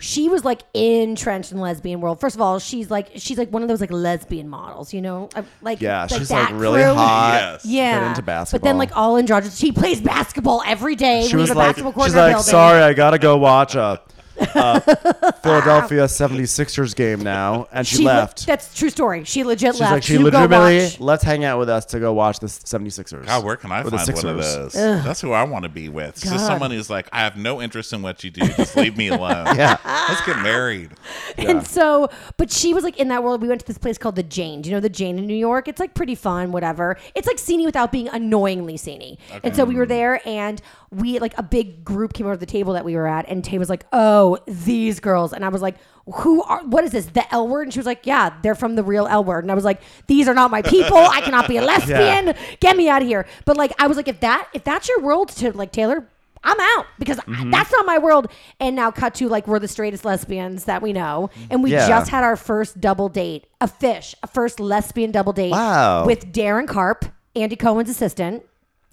she 0.00 0.28
was 0.28 0.44
like 0.44 0.62
entrenched 0.74 1.50
in 1.50 1.56
the 1.58 1.62
lesbian 1.62 2.00
world. 2.00 2.20
First 2.20 2.36
of 2.36 2.40
all, 2.40 2.58
she's 2.60 2.90
like 2.90 3.10
she's 3.16 3.36
like 3.38 3.50
one 3.50 3.62
of 3.62 3.68
those 3.68 3.80
like 3.80 3.90
lesbian 3.90 4.48
models, 4.48 4.94
you 4.94 5.00
know, 5.02 5.28
Uh, 5.34 5.42
like 5.60 5.80
yeah 5.80 6.02
like 6.02 6.10
she's 6.10 6.28
that 6.28 6.52
like 6.52 6.60
really 6.60 6.82
crew. 6.82 6.94
hot 6.94 7.32
Yes. 7.34 7.66
Yeah, 7.66 7.98
been 8.00 8.08
into 8.10 8.22
basketball 8.22 8.60
But 8.60 8.64
then 8.64 8.78
like 8.78 8.96
all 8.96 9.16
androgynous, 9.16 9.58
she 9.58 9.72
plays 9.72 10.00
basketball 10.00 10.62
every 10.66 10.94
day. 10.94 11.26
she 11.28 11.34
we 11.34 11.40
was 11.42 11.48
have 11.48 11.56
a 11.56 11.58
like 11.60 11.68
basketball 11.70 11.92
court 11.92 12.06
she's 12.06 12.12
in 12.14 12.18
our 12.20 12.26
like 12.26 12.34
building. 12.36 12.50
sorry 12.50 12.82
i 12.82 12.92
gotta 12.92 13.18
go 13.18 13.36
watch 13.38 13.74
a, 13.74 14.00
Uh, 14.40 14.80
a 15.22 15.32
philadelphia 15.42 16.04
76ers 16.04 16.94
game 16.94 17.20
now 17.20 17.66
and 17.72 17.86
she, 17.86 17.96
She 17.96 18.02
le- 18.04 18.08
left 18.08 18.46
that's 18.46 18.72
a 18.72 18.76
true 18.76 18.90
story. 18.90 19.24
She 19.24 19.42
legit 19.44 19.74
she's 19.74 19.80
left. 19.80 19.92
like 19.92 20.02
she 20.02 20.12
to 20.14 20.18
go 20.18 20.24
legitimately 20.26 20.78
watch. 20.84 21.00
let's 21.00 21.24
hang 21.24 21.44
out 21.44 21.58
with 21.58 21.68
us 21.68 21.84
to 21.86 21.98
go 22.00 22.12
watch 22.12 22.38
the 22.38 22.46
76ers 22.46 23.26
God, 23.26 23.44
where 23.44 23.56
can 23.56 23.72
I 23.72 23.80
Or 23.80 23.84
the 23.90 23.98
find 23.98 24.08
one 24.14 24.26
of 24.38 24.44
Sixers. 24.44 24.72
those? 24.72 25.04
That's 25.04 25.20
who 25.20 25.32
I 25.32 25.42
want 25.44 25.64
to 25.64 25.68
be 25.68 25.88
with. 25.88 26.10
It's 26.10 26.24
God. 26.24 26.32
Just 26.34 26.46
someone 26.46 26.70
who's 26.70 26.88
like, 26.90 27.08
I 27.12 27.20
have 27.20 27.36
no 27.36 27.60
interest 27.60 27.92
in 27.92 28.02
what 28.02 28.22
you 28.24 28.30
do. 28.30 28.46
Just 28.46 28.76
leave 28.76 28.96
me 28.96 29.08
alone. 29.08 29.46
yeah 29.56 29.76
Let's 30.08 30.24
get 30.26 30.40
married. 30.42 30.90
And 31.38 31.64
so, 31.66 32.10
but 32.36 32.50
she 32.50 32.74
was 32.74 32.82
like 32.84 32.98
in 32.98 33.08
that 33.08 33.22
world. 33.22 33.40
We 33.42 33.48
went 33.48 33.60
to 33.60 33.66
this 33.66 33.78
place 33.78 33.96
called 33.96 34.16
the 34.16 34.22
Jane. 34.22 34.60
Do 34.62 34.70
you 34.70 34.76
know 34.76 34.80
the 34.80 34.88
Jane 34.88 35.18
in 35.18 35.26
New 35.26 35.36
York? 35.36 35.68
It's 35.68 35.78
like 35.80 35.94
pretty 35.94 36.14
fun, 36.14 36.50
whatever. 36.52 36.96
It's 37.14 37.26
like 37.26 37.36
sceney 37.36 37.64
without 37.64 37.92
being 37.92 38.08
annoyingly 38.08 38.74
sceney. 38.76 39.18
And 39.44 39.54
so 39.54 39.64
we 39.64 39.76
were 39.76 39.86
there, 39.86 40.20
and 40.26 40.60
we 40.90 41.18
like 41.18 41.36
a 41.38 41.42
big 41.42 41.84
group 41.84 42.12
came 42.14 42.26
over 42.26 42.34
to 42.36 42.40
the 42.40 42.46
table 42.46 42.72
that 42.74 42.84
we 42.84 42.94
were 42.96 43.06
at, 43.06 43.28
and 43.28 43.44
Tay 43.44 43.58
was 43.58 43.68
like, 43.68 43.84
"Oh, 43.92 44.38
these 44.46 45.00
girls," 45.00 45.32
and 45.32 45.44
I 45.44 45.48
was 45.48 45.62
like. 45.62 45.76
Who 46.10 46.42
are 46.44 46.62
what 46.64 46.84
is 46.84 46.92
this? 46.92 47.04
The 47.04 47.30
L 47.34 47.46
word? 47.46 47.64
And 47.64 47.72
she 47.74 47.78
was 47.78 47.84
like, 47.84 48.06
Yeah, 48.06 48.32
they're 48.42 48.54
from 48.54 48.76
the 48.76 48.82
real 48.82 49.06
L 49.06 49.22
word. 49.22 49.44
And 49.44 49.52
I 49.52 49.54
was 49.54 49.62
like, 49.64 49.82
These 50.06 50.26
are 50.26 50.32
not 50.32 50.50
my 50.50 50.62
people. 50.62 50.96
I 50.96 51.20
cannot 51.20 51.46
be 51.46 51.58
a 51.58 51.62
lesbian. 51.72 52.34
Get 52.60 52.78
me 52.78 52.88
out 52.88 53.02
of 53.02 53.08
here. 53.08 53.26
But 53.44 53.58
like 53.58 53.74
I 53.78 53.86
was 53.88 53.98
like, 53.98 54.08
if 54.08 54.18
that 54.20 54.48
if 54.54 54.64
that's 54.64 54.88
your 54.88 55.02
world 55.02 55.28
to 55.32 55.52
like 55.52 55.70
Taylor, 55.70 56.08
I'm 56.42 56.56
out 56.58 56.86
because 56.98 57.18
Mm-hmm. 57.18 57.50
that's 57.50 57.70
not 57.70 57.84
my 57.84 57.98
world. 57.98 58.28
And 58.58 58.74
now 58.74 58.90
cut 58.90 59.16
to 59.16 59.28
like 59.28 59.46
we're 59.46 59.58
the 59.58 59.68
straightest 59.68 60.06
lesbians 60.06 60.64
that 60.64 60.80
we 60.80 60.94
know, 60.94 61.28
and 61.50 61.62
we 61.62 61.72
Yeah. 61.72 61.86
just 61.86 62.10
had 62.10 62.24
our 62.24 62.36
first 62.36 62.80
double 62.80 63.10
date, 63.10 63.46
a 63.60 63.68
fish, 63.68 64.14
a 64.22 64.26
first 64.26 64.60
lesbian 64.60 65.10
double 65.10 65.34
date. 65.34 65.50
Wow. 65.52 66.06
With 66.06 66.32
Daryn 66.32 66.66
Carp, 66.66 67.04
Andy 67.36 67.56
Cohen's 67.56 67.90
assistant. 67.90 68.44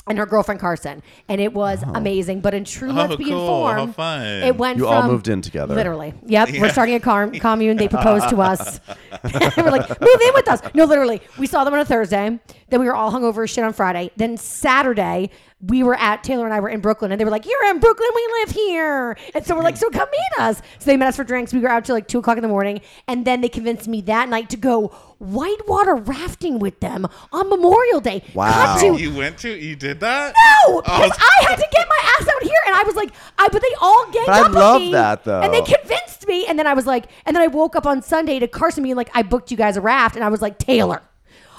And 0.08 0.20
her 0.20 0.28
girlfriend 0.28 0.62
Carson, 0.62 1.02
and 1.28 1.42
it 1.42 1.52
was 1.54 1.82
uh-huh. 1.82 1.94
amazing. 1.96 2.42
But 2.42 2.54
in 2.54 2.64
true 2.64 2.92
oh, 2.92 2.94
Let's 2.94 3.14
Oh, 3.14 3.18
Be 3.18 3.26
cool. 3.26 3.68
How 3.68 3.84
Informed, 3.84 4.44
it 4.44 4.56
went 4.56 4.78
You 4.78 4.86
from 4.86 4.94
all 4.94 5.08
moved 5.12 5.28
in 5.28 5.42
together. 5.42 5.74
Literally, 5.74 6.14
yep. 6.28 6.50
We're 6.52 6.70
starting 6.70 6.94
a 6.94 7.00
car- 7.00 7.28
commune. 7.40 7.78
They 7.78 7.88
proposed 7.88 8.30
to 8.30 8.40
us. 8.40 8.80
we're 9.58 9.72
like, 9.72 9.90
move 10.00 10.22
in 10.22 10.34
with 10.36 10.48
us. 10.48 10.62
No, 10.76 10.86
literally, 10.86 11.22
we 11.40 11.48
saw 11.48 11.64
them 11.64 11.74
on 11.74 11.80
a 11.80 11.86
Thursday. 11.86 12.40
Then 12.70 12.80
we 12.80 12.86
were 12.86 12.96
all 12.96 13.12
hungover 13.12 13.44
as 13.44 13.50
shit 13.50 13.64
on 13.64 13.74
Friday. 13.74 14.12
Then 14.16 14.38
Saturday, 14.38 15.32
we 15.68 15.84
were 15.84 15.96
at 15.96 16.24
Taylor 16.24 16.46
and 16.46 16.54
I 16.54 16.60
were 16.60 16.70
in 16.70 16.82
Brooklyn, 16.82 17.12
and 17.12 17.20
they 17.20 17.26
were 17.26 17.32
like, 17.32 17.46
"You're 17.46 17.66
in 17.72 17.80
Brooklyn. 17.80 18.10
We 18.14 18.28
live 18.42 18.52
here." 18.52 19.18
And 19.34 19.46
so 19.46 19.56
we're 19.56 19.64
like, 19.64 19.78
"So 19.78 19.90
come 19.90 20.08
meet 20.12 20.40
us." 20.44 20.62
So 20.80 20.86
they 20.92 20.98
met 20.98 21.08
us 21.08 21.16
for 21.16 21.24
drinks. 21.24 21.54
We 21.54 21.60
were 21.60 21.70
out 21.70 21.86
till 21.86 21.96
like 21.96 22.08
two 22.08 22.20
o'clock 22.20 22.38
in 22.38 22.42
the 22.44 22.48
morning, 22.50 22.82
and 23.08 23.26
then 23.26 23.42
they 23.42 23.50
convinced 23.50 23.88
me 23.88 24.02
that 24.02 24.30
night 24.30 24.50
to 24.50 24.58
go 24.58 24.88
whitewater 25.20 25.96
rafting 25.96 26.60
with 26.60 26.80
them 26.82 27.08
on 27.32 27.50
Memorial 27.50 28.00
Day. 28.02 28.22
Wow. 28.34 28.52
Cut 28.52 28.80
to- 28.82 28.88
oh, 28.90 28.98
You 28.98 29.16
went 29.16 29.38
to, 29.40 29.50
you 29.50 29.76
did 29.76 30.00
that? 30.02 30.34
no, 30.68 30.82
because 30.82 31.12
Oh. 31.12 31.30
I 31.42 31.46
had 31.50 31.56
to 31.56 31.68
get 31.72 31.88
my 31.88 32.00
ass 32.20 32.28
out 32.28 32.44
here, 32.44 32.60
and 32.68 32.76
I 32.76 32.84
was 32.84 32.96
like, 32.96 33.12
I 33.38 33.48
but 33.50 33.62
they 33.62 33.76
all 33.80 34.06
ganged 34.12 34.26
But 34.28 34.36
I 34.36 34.40
up 34.42 34.46
on 34.48 34.54
love 34.54 34.82
me, 34.82 34.92
that, 34.92 35.24
though. 35.24 35.42
and 35.42 35.54
they 35.54 35.62
convinced 35.62 36.28
me, 36.28 36.46
and 36.48 36.60
then 36.60 36.68
I 36.68 36.74
was 36.74 36.86
like, 36.86 37.06
and 37.26 37.36
then 37.36 37.42
I 37.42 37.48
woke 37.48 37.76
up 37.76 37.86
on 37.86 38.02
Sunday 38.02 38.40
to 38.40 38.48
Carson 38.48 38.84
being 38.84 38.96
like, 38.96 39.10
I 39.14 39.24
booked 39.24 39.52
you 39.52 39.58
guys 39.58 39.78
a 39.78 39.82
raft, 39.82 40.16
and 40.16 40.24
I 40.26 40.30
was 40.30 40.42
like, 40.42 40.58
Taylor, 40.60 41.02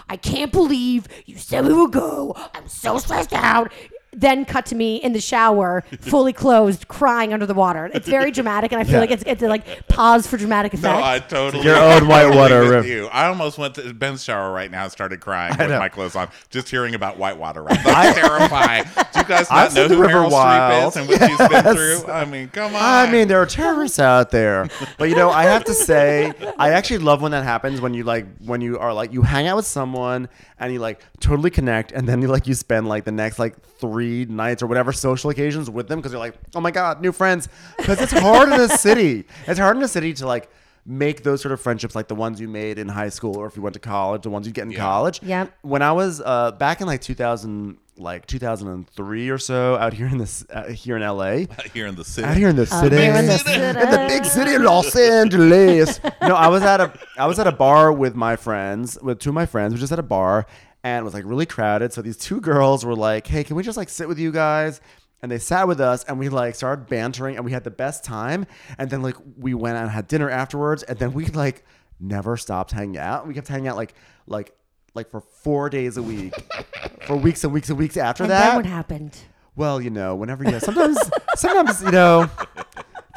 I 0.09 0.17
can't 0.17 0.53
believe 0.53 1.09
you 1.25 1.37
said 1.39 1.67
we 1.67 1.73
would 1.73 1.93
go. 1.93 2.35
I'm 2.55 2.69
so 2.69 2.99
stressed 2.99 3.33
out. 3.33 3.73
Then 4.19 4.47
cut 4.47 4.65
to 4.67 4.75
me 4.75 4.97
in 4.97 5.13
the 5.13 5.21
shower, 5.21 5.85
fully 6.01 6.33
closed, 6.33 6.89
crying 6.89 7.35
under 7.35 7.45
the 7.45 7.53
water. 7.55 7.91
It's 7.93 8.09
very 8.09 8.31
dramatic, 8.31 8.73
and 8.73 8.81
I 8.81 8.85
feel 8.85 8.95
Yeah. 8.95 9.01
like 9.01 9.11
it's 9.11 9.23
it's 9.27 9.43
a, 9.43 9.47
like 9.49 9.87
pause 9.89 10.27
for 10.27 10.39
dramatic 10.39 10.73
effect. 10.73 10.99
No, 10.99 11.05
I 11.05 11.19
totally. 11.19 11.65
Your 11.65 11.77
own 11.77 12.09
whitewater 12.09 12.61
with 12.63 12.71
rift. 12.71 12.89
You. 12.89 13.07
I 13.09 13.27
almost 13.27 13.59
went 13.59 13.75
to 13.75 13.93
Ben's 13.93 14.25
shower 14.25 14.51
right 14.53 14.71
now 14.71 14.85
and 14.85 14.91
started 14.93 15.21
crying 15.21 15.55
with 15.59 15.69
know. 15.69 15.79
my 15.79 15.91
clothes 15.91 16.17
on, 16.17 16.29
just 16.49 16.71
hearing 16.71 16.95
about 16.95 17.19
whitewater 17.19 17.63
rafts. 17.63 17.85
That's 17.85 18.19
terrifying. 18.19 18.85
Do 19.13 19.19
you 19.21 19.25
guys 19.27 19.51
not 19.51 19.59
I've 19.67 19.75
know 19.75 19.83
seen 19.83 19.89
the 19.91 19.95
who 19.97 20.01
River 20.03 20.15
Meryl 20.21 20.31
Wild. 20.33 20.95
Streep 20.95 20.97
is 20.97 20.97
and 20.97 21.09
what 21.09 21.31
she's 21.31 21.49
been 21.63 21.75
through? 21.75 22.11
I 22.13 22.25
mean, 22.25 22.49
come 22.49 22.75
on. 22.75 22.83
I 22.83 23.13
mean, 23.13 23.29
there 23.29 23.41
are 23.43 23.47
terrorists 23.47 23.99
out 23.99 24.31
there, 24.31 24.69
but 24.97 25.11
you 25.11 25.15
know, 25.15 25.31
I 25.31 25.43
have 25.45 25.65
to 25.65 25.75
say, 25.75 26.33
I 26.59 26.71
actually 26.71 26.99
love 26.99 27.21
when 27.21 27.33
that 27.33 27.45
happens. 27.45 27.83
When 27.83 27.93
you 27.93 28.05
like, 28.05 28.27
when 28.39 28.63
you 28.63 28.79
are 28.79 28.95
like, 28.95 29.13
you 29.13 29.21
hang 29.21 29.47
out 29.47 29.57
with 29.57 29.67
someone 29.67 30.29
and 30.59 30.73
you 30.73 30.79
like 30.79 31.01
totally 31.21 31.51
connect, 31.51 31.93
and 31.93 32.09
then 32.09 32.23
you 32.23 32.29
like 32.29 32.47
you 32.47 32.55
spend 32.55 32.89
like 32.89 33.05
the 33.05 33.13
next 33.13 33.39
like 33.39 33.61
three 33.79 34.25
nights 34.27 34.63
or 34.63 34.67
whatever 34.67 34.93
social 34.93 35.31
occasions 35.31 35.69
with 35.71 35.89
them 35.89 35.99
because 35.99 36.13
you're 36.13 36.19
like, 36.21 36.35
oh 36.55 36.61
my 36.61 36.71
god, 36.71 37.01
new 37.01 37.13
friends. 37.13 37.49
Because 37.79 38.01
it's 38.01 38.13
hard 38.13 38.49
in 38.49 38.61
a 38.61 38.69
city. 38.69 39.25
It's 39.47 39.59
hard 39.59 39.77
in 39.77 39.83
a 39.83 39.89
city 39.89 40.13
to 40.15 40.27
like 40.27 40.51
make 40.89 41.25
those 41.25 41.43
sort 41.43 41.51
of 41.53 41.61
friendships 41.61 41.97
like 41.97 42.07
the 42.07 42.15
ones 42.15 42.41
you 42.41 42.47
made 42.47 42.79
in 42.79 42.89
high 42.89 43.09
school 43.09 43.37
or 43.37 43.47
if 43.47 43.57
you 43.57 43.63
went 43.63 43.75
to 43.75 43.81
college, 43.81 44.23
the 44.23 44.31
ones 44.31 44.47
you 44.47 44.53
get 44.53 44.63
in 44.67 44.73
college. 44.73 45.21
yeah 45.23 45.47
When 45.63 45.83
I 45.83 45.91
was 45.93 46.23
uh, 46.25 46.53
back 46.53 46.81
in 46.81 46.87
like 46.87 47.01
2000, 47.01 47.77
like 47.99 48.25
2003 48.27 49.29
or 49.31 49.39
so, 49.39 49.75
out 49.77 49.93
here 49.95 50.07
in 50.07 50.19
this 50.19 50.45
uh, 50.51 50.69
here 50.69 50.97
in 50.97 51.03
LA. 51.03 51.15
Out 51.59 51.69
here 51.73 51.87
in 51.87 51.95
the 51.97 52.05
city. 52.05 52.27
Out 52.27 52.37
here 52.37 52.51
in 52.51 52.57
the 52.57 52.67
city, 52.67 52.97
here 52.99 53.15
in 53.17 53.27
the 53.27 53.39
city. 53.39 53.55
in 53.65 53.91
the 53.91 54.05
big 54.09 54.25
city 54.25 54.55
of 54.55 54.63
Los 54.63 54.95
Angeles. 54.95 55.99
no, 56.23 56.35
I 56.37 56.49
was 56.49 56.63
at 56.63 56.81
a 56.81 56.93
I 57.19 57.27
was 57.27 57.39
at 57.39 57.47
a 57.47 57.53
bar 57.53 57.93
with 57.93 58.15
my 58.15 58.37
friends, 58.37 58.99
with 59.03 59.19
two 59.19 59.31
of 59.31 59.35
my 59.35 59.47
friends. 59.47 59.73
We 59.75 59.81
just 59.81 59.93
at 59.93 59.99
a 59.99 60.03
bar, 60.03 60.47
and 60.87 61.03
it 61.03 61.05
was 61.05 61.15
like 61.15 61.25
really 61.27 61.47
crowded. 61.47 61.93
So 61.93 62.01
these 62.01 62.17
two 62.17 62.41
girls 62.41 62.85
were 62.85 62.95
like, 62.95 63.27
"Hey, 63.27 63.43
can 63.43 63.57
we 63.57 63.63
just 63.65 63.77
like 63.77 63.89
sit 63.89 64.07
with 64.07 64.19
you 64.21 64.31
guys?" 64.31 64.81
And 65.21 65.33
they 65.33 65.39
sat 65.39 65.67
with 65.67 65.81
us, 65.81 66.05
and 66.05 66.19
we 66.19 66.29
like 66.29 66.55
started 66.55 66.87
bantering, 66.89 67.35
and 67.37 67.45
we 67.45 67.51
had 67.51 67.65
the 67.65 67.71
best 67.71 68.05
time. 68.05 68.47
And 68.79 68.89
then 68.89 69.03
like 69.03 69.17
we 69.37 69.53
went 69.53 69.77
out 69.77 69.83
and 69.83 69.91
had 69.91 70.07
dinner 70.07 70.31
afterwards, 70.31 70.85
and 70.85 70.97
then 70.99 71.13
we 71.13 71.27
like 71.27 71.65
never 71.99 72.37
stopped 72.37 72.71
hanging 72.71 72.99
out. 72.99 73.27
We 73.27 73.35
kept 73.35 73.49
hanging 73.49 73.67
out 73.67 73.77
like 73.77 73.95
like 74.29 74.55
like 74.95 75.11
for 75.11 75.21
four 75.21 75.69
days 75.71 75.97
a 75.97 76.03
week, 76.03 76.35
for 77.03 77.17
weeks 77.17 77.43
and 77.43 77.53
weeks 77.53 77.69
and 77.69 77.79
weeks 77.79 77.97
after 77.97 78.23
and 78.23 78.31
that. 78.31 78.47
then 78.49 78.57
what 78.57 78.67
happened? 78.67 79.19
Well, 79.57 79.81
you 79.81 79.91
know, 79.91 80.15
whenever 80.15 80.45
you 80.45 80.61
sometimes 80.61 80.99
sometimes 81.35 81.83
you 81.83 81.91
know 81.91 82.31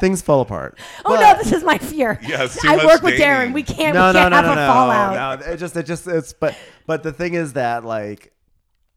things 0.00 0.22
fall 0.22 0.40
apart. 0.40 0.78
Oh 1.04 1.14
But- 1.16 1.20
no, 1.20 1.38
this 1.42 1.52
is 1.52 1.62
my 1.62 1.78
fear. 1.78 2.18
Yeah, 2.22 2.44
it's 2.44 2.60
too 2.60 2.68
I 2.68 2.76
much 2.76 2.86
work 2.86 3.02
with 3.02 3.12
dating. 3.18 3.26
Daryn. 3.26 3.52
We 3.54 3.62
can't. 3.62 3.94
no, 3.94 4.08
we 4.08 4.12
no, 4.14 4.20
can't 4.20 4.30
no, 4.30 4.36
have 4.36 4.44
no, 4.46 4.52
a 4.52 4.56
no, 4.56 4.66
fallout. 4.66 5.40
no. 5.40 5.52
It 5.52 5.56
just, 5.58 5.76
it 5.76 5.84
just, 5.84 6.06
it's. 6.08 6.32
But, 6.32 6.56
but 6.86 7.02
the 7.02 7.12
thing 7.12 7.34
is 7.34 7.52
that 7.52 7.84
like, 7.84 8.32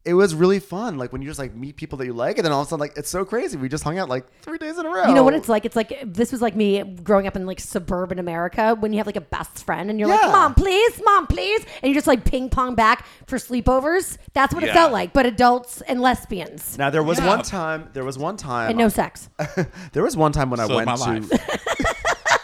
it 0.06 0.14
was 0.16 0.36
really 0.36 0.60
fun. 0.60 0.98
Like 0.98 1.14
when 1.14 1.22
you 1.22 1.28
just 1.30 1.40
like 1.40 1.56
meet 1.56 1.78
people 1.78 1.98
that 2.00 2.06
you 2.06 2.14
like, 2.14 2.38
and 2.38 2.44
then 2.46 2.52
all 2.52 2.62
of 2.62 2.68
a 2.68 2.70
sudden, 2.72 2.82
like 2.82 2.98
it's 2.98 3.10
so 3.10 3.24
crazy. 3.24 3.58
We 3.58 3.70
just 3.70 3.84
hung 3.86 3.98
out 3.98 4.10
like 4.10 4.26
three 4.42 4.58
days 4.58 4.78
in 4.78 4.86
a 4.86 4.90
row. 4.90 5.08
You 5.08 5.14
know 5.14 5.24
what 5.24 5.34
it's 5.34 5.48
like? 5.48 5.64
It's 5.64 5.76
like 5.78 5.98
this 6.06 6.32
was 6.32 6.42
like 6.42 6.56
me 6.56 6.84
growing 6.84 7.26
up 7.26 7.36
in 7.38 7.46
like 7.46 7.60
suburban 7.62 8.20
America 8.20 8.76
when 8.80 8.92
you 8.92 8.98
have 8.98 9.06
like 9.08 9.16
a 9.16 9.22
best 9.22 9.66
friend 9.66 9.90
and 9.90 10.00
you're 10.00 10.10
like, 10.10 10.22
"Mom, 10.24 10.56
please, 10.56 11.02
mom, 11.06 11.28
please," 11.28 11.66
and 11.82 11.90
you 11.90 11.94
just 11.94 12.08
like 12.08 12.26
ping 12.26 12.50
pong 12.50 12.76
back 12.76 13.06
for 13.28 13.38
sleepovers. 13.38 14.18
That's 14.34 14.54
what 14.54 14.64
it 14.64 14.74
felt 14.74 14.92
like, 14.92 15.14
but 15.14 15.26
adults 15.26 15.82
and 15.82 16.02
lesbians 16.02 16.78
Now 16.78 16.90
there 16.90 17.04
was 17.04 17.20
Yeah. 17.20 17.28
one 17.28 17.42
time. 17.44 17.90
There 17.94 18.04
was 18.04 18.18
one 18.18 18.36
time. 18.36 18.70
and 18.72 18.78
no 18.78 18.90
sex. 18.90 19.30
there 19.94 20.04
was 20.04 20.18
one 20.18 20.34
time 20.34 20.50
when 20.50 20.60
I 20.60 20.66
went 20.66 20.86
my 20.86 20.96
to. 20.96 21.40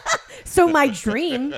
So 0.45 0.67
my 0.67 0.87
dream. 0.87 1.53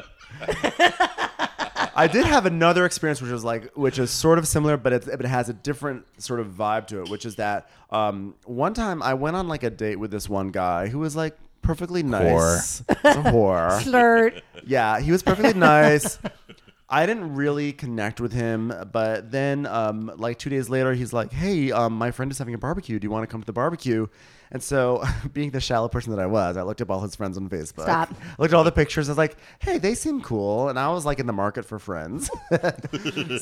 I 1.95 2.07
did 2.07 2.25
have 2.25 2.45
another 2.45 2.85
experience, 2.85 3.21
which 3.21 3.31
was 3.31 3.43
like, 3.43 3.71
which 3.75 3.99
is 3.99 4.11
sort 4.11 4.37
of 4.37 4.47
similar, 4.47 4.77
but 4.77 4.93
it, 4.93 5.07
it 5.07 5.25
has 5.25 5.49
a 5.49 5.53
different 5.53 6.05
sort 6.21 6.39
of 6.39 6.47
vibe 6.47 6.87
to 6.87 7.01
it. 7.01 7.09
Which 7.09 7.25
is 7.25 7.35
that 7.35 7.69
um, 7.89 8.35
one 8.45 8.73
time 8.73 9.01
I 9.03 9.13
went 9.13 9.35
on 9.35 9.47
like 9.47 9.63
a 9.63 9.69
date 9.69 9.97
with 9.97 10.11
this 10.11 10.29
one 10.29 10.49
guy 10.49 10.87
who 10.87 10.99
was 10.99 11.15
like 11.15 11.37
perfectly 11.61 12.03
nice, 12.03 12.81
a 12.81 12.93
whore. 12.93 13.81
Flirt. 13.83 14.41
Yeah, 14.65 14.99
he 14.99 15.11
was 15.11 15.23
perfectly 15.23 15.53
nice. 15.53 16.17
I 16.89 17.05
didn't 17.05 17.35
really 17.35 17.71
connect 17.71 18.19
with 18.19 18.33
him, 18.33 18.73
but 18.91 19.31
then 19.31 19.65
um, 19.65 20.11
like 20.17 20.37
two 20.37 20.49
days 20.49 20.69
later, 20.69 20.93
he's 20.93 21.13
like, 21.13 21.31
"Hey, 21.31 21.71
um, 21.71 21.93
my 21.93 22.11
friend 22.11 22.31
is 22.31 22.37
having 22.37 22.53
a 22.53 22.57
barbecue. 22.57 22.99
Do 22.99 23.05
you 23.05 23.11
want 23.11 23.23
to 23.23 23.31
come 23.31 23.41
to 23.41 23.45
the 23.45 23.53
barbecue?" 23.53 24.07
And 24.53 24.61
so, 24.61 25.01
being 25.33 25.51
the 25.51 25.61
shallow 25.61 25.87
person 25.87 26.11
that 26.11 26.19
I 26.19 26.25
was, 26.25 26.57
I 26.57 26.63
looked 26.63 26.81
up 26.81 26.89
all 26.91 26.99
his 26.99 27.15
friends 27.15 27.37
on 27.37 27.47
Facebook. 27.49 27.83
Stop. 27.83 28.09
Looked 28.37 28.53
at 28.53 28.57
all 28.57 28.65
the 28.65 28.71
pictures. 28.71 29.07
I 29.07 29.11
was 29.11 29.17
like, 29.17 29.37
"Hey, 29.59 29.77
they 29.77 29.95
seem 29.95 30.21
cool," 30.21 30.67
and 30.67 30.77
I 30.77 30.89
was 30.89 31.05
like 31.05 31.19
in 31.19 31.25
the 31.25 31.33
market 31.33 31.63
for 31.63 31.79
friends. 31.79 32.29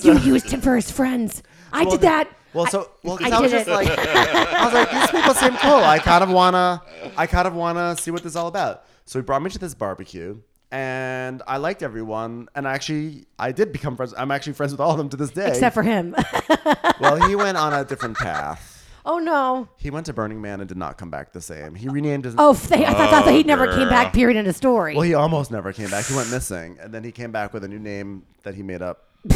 You 0.03 0.17
used 0.19 0.51
him 0.51 0.61
for 0.61 0.75
his 0.75 0.91
friends. 0.91 1.41
I 1.73 1.81
Well, 1.83 1.91
did 1.91 2.01
that. 2.01 2.29
Well, 2.53 2.67
so 2.67 2.91
well, 3.03 3.17
'cause 3.17 3.31
I 3.31 3.37
I, 3.37 3.41
was 3.41 3.51
just 3.51 3.67
it. 3.67 3.71
like, 3.71 3.87
I 3.89 4.65
was 4.65 4.73
like, 4.73 4.91
these 4.91 5.11
people 5.11 5.33
seem 5.33 5.55
cool. 5.57 5.83
I 5.83 5.99
kind 5.99 6.23
of 6.23 6.29
wanna, 6.31 6.81
I 7.17 7.27
kind 7.27 7.47
of 7.47 7.53
wanna 7.53 7.95
see 7.97 8.11
what 8.11 8.23
this 8.23 8.33
is 8.33 8.35
all 8.35 8.47
about. 8.47 8.83
So 9.05 9.19
he 9.19 9.23
brought 9.23 9.41
me 9.41 9.49
to 9.51 9.59
this 9.59 9.73
barbecue, 9.75 10.39
and 10.71 11.41
I 11.47 11.57
liked 11.57 11.83
everyone. 11.83 12.47
And 12.55 12.67
I 12.67 12.73
actually, 12.73 13.25
I 13.37 13.51
did 13.51 13.71
become 13.71 13.95
friends. 13.95 14.13
I'm 14.17 14.31
actually 14.31 14.53
friends 14.53 14.71
with 14.71 14.79
all 14.79 14.91
of 14.91 14.97
them 14.97 15.09
to 15.09 15.17
this 15.17 15.31
day. 15.31 15.47
Except 15.49 15.73
for 15.73 15.83
him. 15.83 16.15
well, 16.99 17.15
he 17.27 17.35
went 17.35 17.57
on 17.57 17.73
a 17.73 17.83
different 17.83 18.17
path. 18.17 18.78
Oh 19.09 19.17
no. 19.19 19.67
He 19.77 19.89
went 19.89 20.05
to 20.05 20.13
Burning 20.13 20.41
Man 20.41 20.59
and 20.59 20.67
did 20.69 20.77
not 20.77 20.97
come 20.97 21.09
back 21.09 21.33
the 21.33 21.41
same. 21.41 21.75
He 21.75 21.89
renamed 21.89 22.25
his. 22.25 22.35
Oh, 22.37 22.53
they, 22.53 22.85
I 22.85 22.93
thought, 22.93 23.25
that 23.25 23.33
he 23.33 23.43
oh, 23.43 23.47
never 23.47 23.67
came 23.73 23.89
back. 23.89 24.13
Period. 24.13 24.37
in 24.37 24.47
of 24.47 24.55
story. 24.55 24.93
Well, 24.93 25.03
he 25.03 25.13
almost 25.13 25.51
never 25.51 25.73
came 25.73 25.89
back. 25.89 26.05
He 26.05 26.15
went 26.15 26.31
missing, 26.31 26.77
and 26.79 26.93
then 26.93 27.03
he 27.03 27.11
came 27.11 27.31
back 27.31 27.53
with 27.53 27.63
a 27.63 27.67
new 27.67 27.79
name 27.79 28.23
that 28.43 28.55
he 28.55 28.63
made 28.63 28.81
up. 28.81 29.05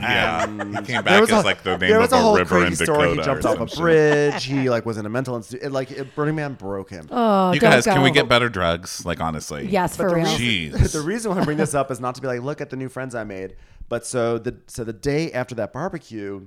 Yeah, 0.00 0.42
um, 0.42 0.74
he 0.74 0.82
came 0.82 1.04
back 1.04 1.20
was 1.20 1.30
as 1.30 1.42
a- 1.42 1.46
like 1.46 1.62
the 1.62 1.78
name 1.78 1.90
there 1.90 2.00
was 2.00 2.12
of 2.12 2.18
a 2.18 2.20
a, 2.20 2.24
whole 2.24 2.36
river 2.36 2.58
in 2.58 2.64
crazy 2.66 2.84
Dakota. 2.84 3.00
story. 3.04 3.16
He 3.16 3.22
jumped 3.22 3.44
or 3.44 3.48
off 3.48 3.60
a 3.60 3.68
shit. 3.68 3.78
bridge. 3.78 4.44
He 4.44 4.68
like 4.68 4.84
was 4.84 4.98
in 4.98 5.06
a 5.06 5.08
mental 5.08 5.36
institute. 5.36 5.62
It, 5.64 5.70
like 5.70 5.90
it, 5.92 6.14
Burning 6.16 6.34
Man 6.34 6.54
broke 6.54 6.90
him. 6.90 7.06
oh, 7.12 7.52
You 7.52 7.60
don't 7.60 7.70
guys, 7.70 7.86
go. 7.86 7.92
can 7.92 8.02
we 8.02 8.10
get 8.10 8.28
better 8.28 8.48
drugs? 8.48 9.06
Like 9.06 9.20
honestly. 9.20 9.66
Yes, 9.68 9.96
for 9.96 10.06
real. 10.06 10.24
reason- 10.24 10.38
Jeez. 10.80 10.92
the 10.92 11.00
reason 11.00 11.32
why 11.32 11.40
I 11.40 11.44
bring 11.44 11.58
this 11.58 11.74
up 11.74 11.90
is 11.92 12.00
not 12.00 12.16
to 12.16 12.20
be 12.20 12.26
like, 12.26 12.42
look 12.42 12.60
at 12.60 12.70
the 12.70 12.76
new 12.76 12.88
friends 12.88 13.14
I 13.14 13.22
made. 13.24 13.54
But 13.88 14.04
so 14.04 14.38
the 14.38 14.56
so 14.66 14.82
the 14.82 14.92
day 14.92 15.30
after 15.32 15.54
that 15.56 15.72
barbecue, 15.72 16.46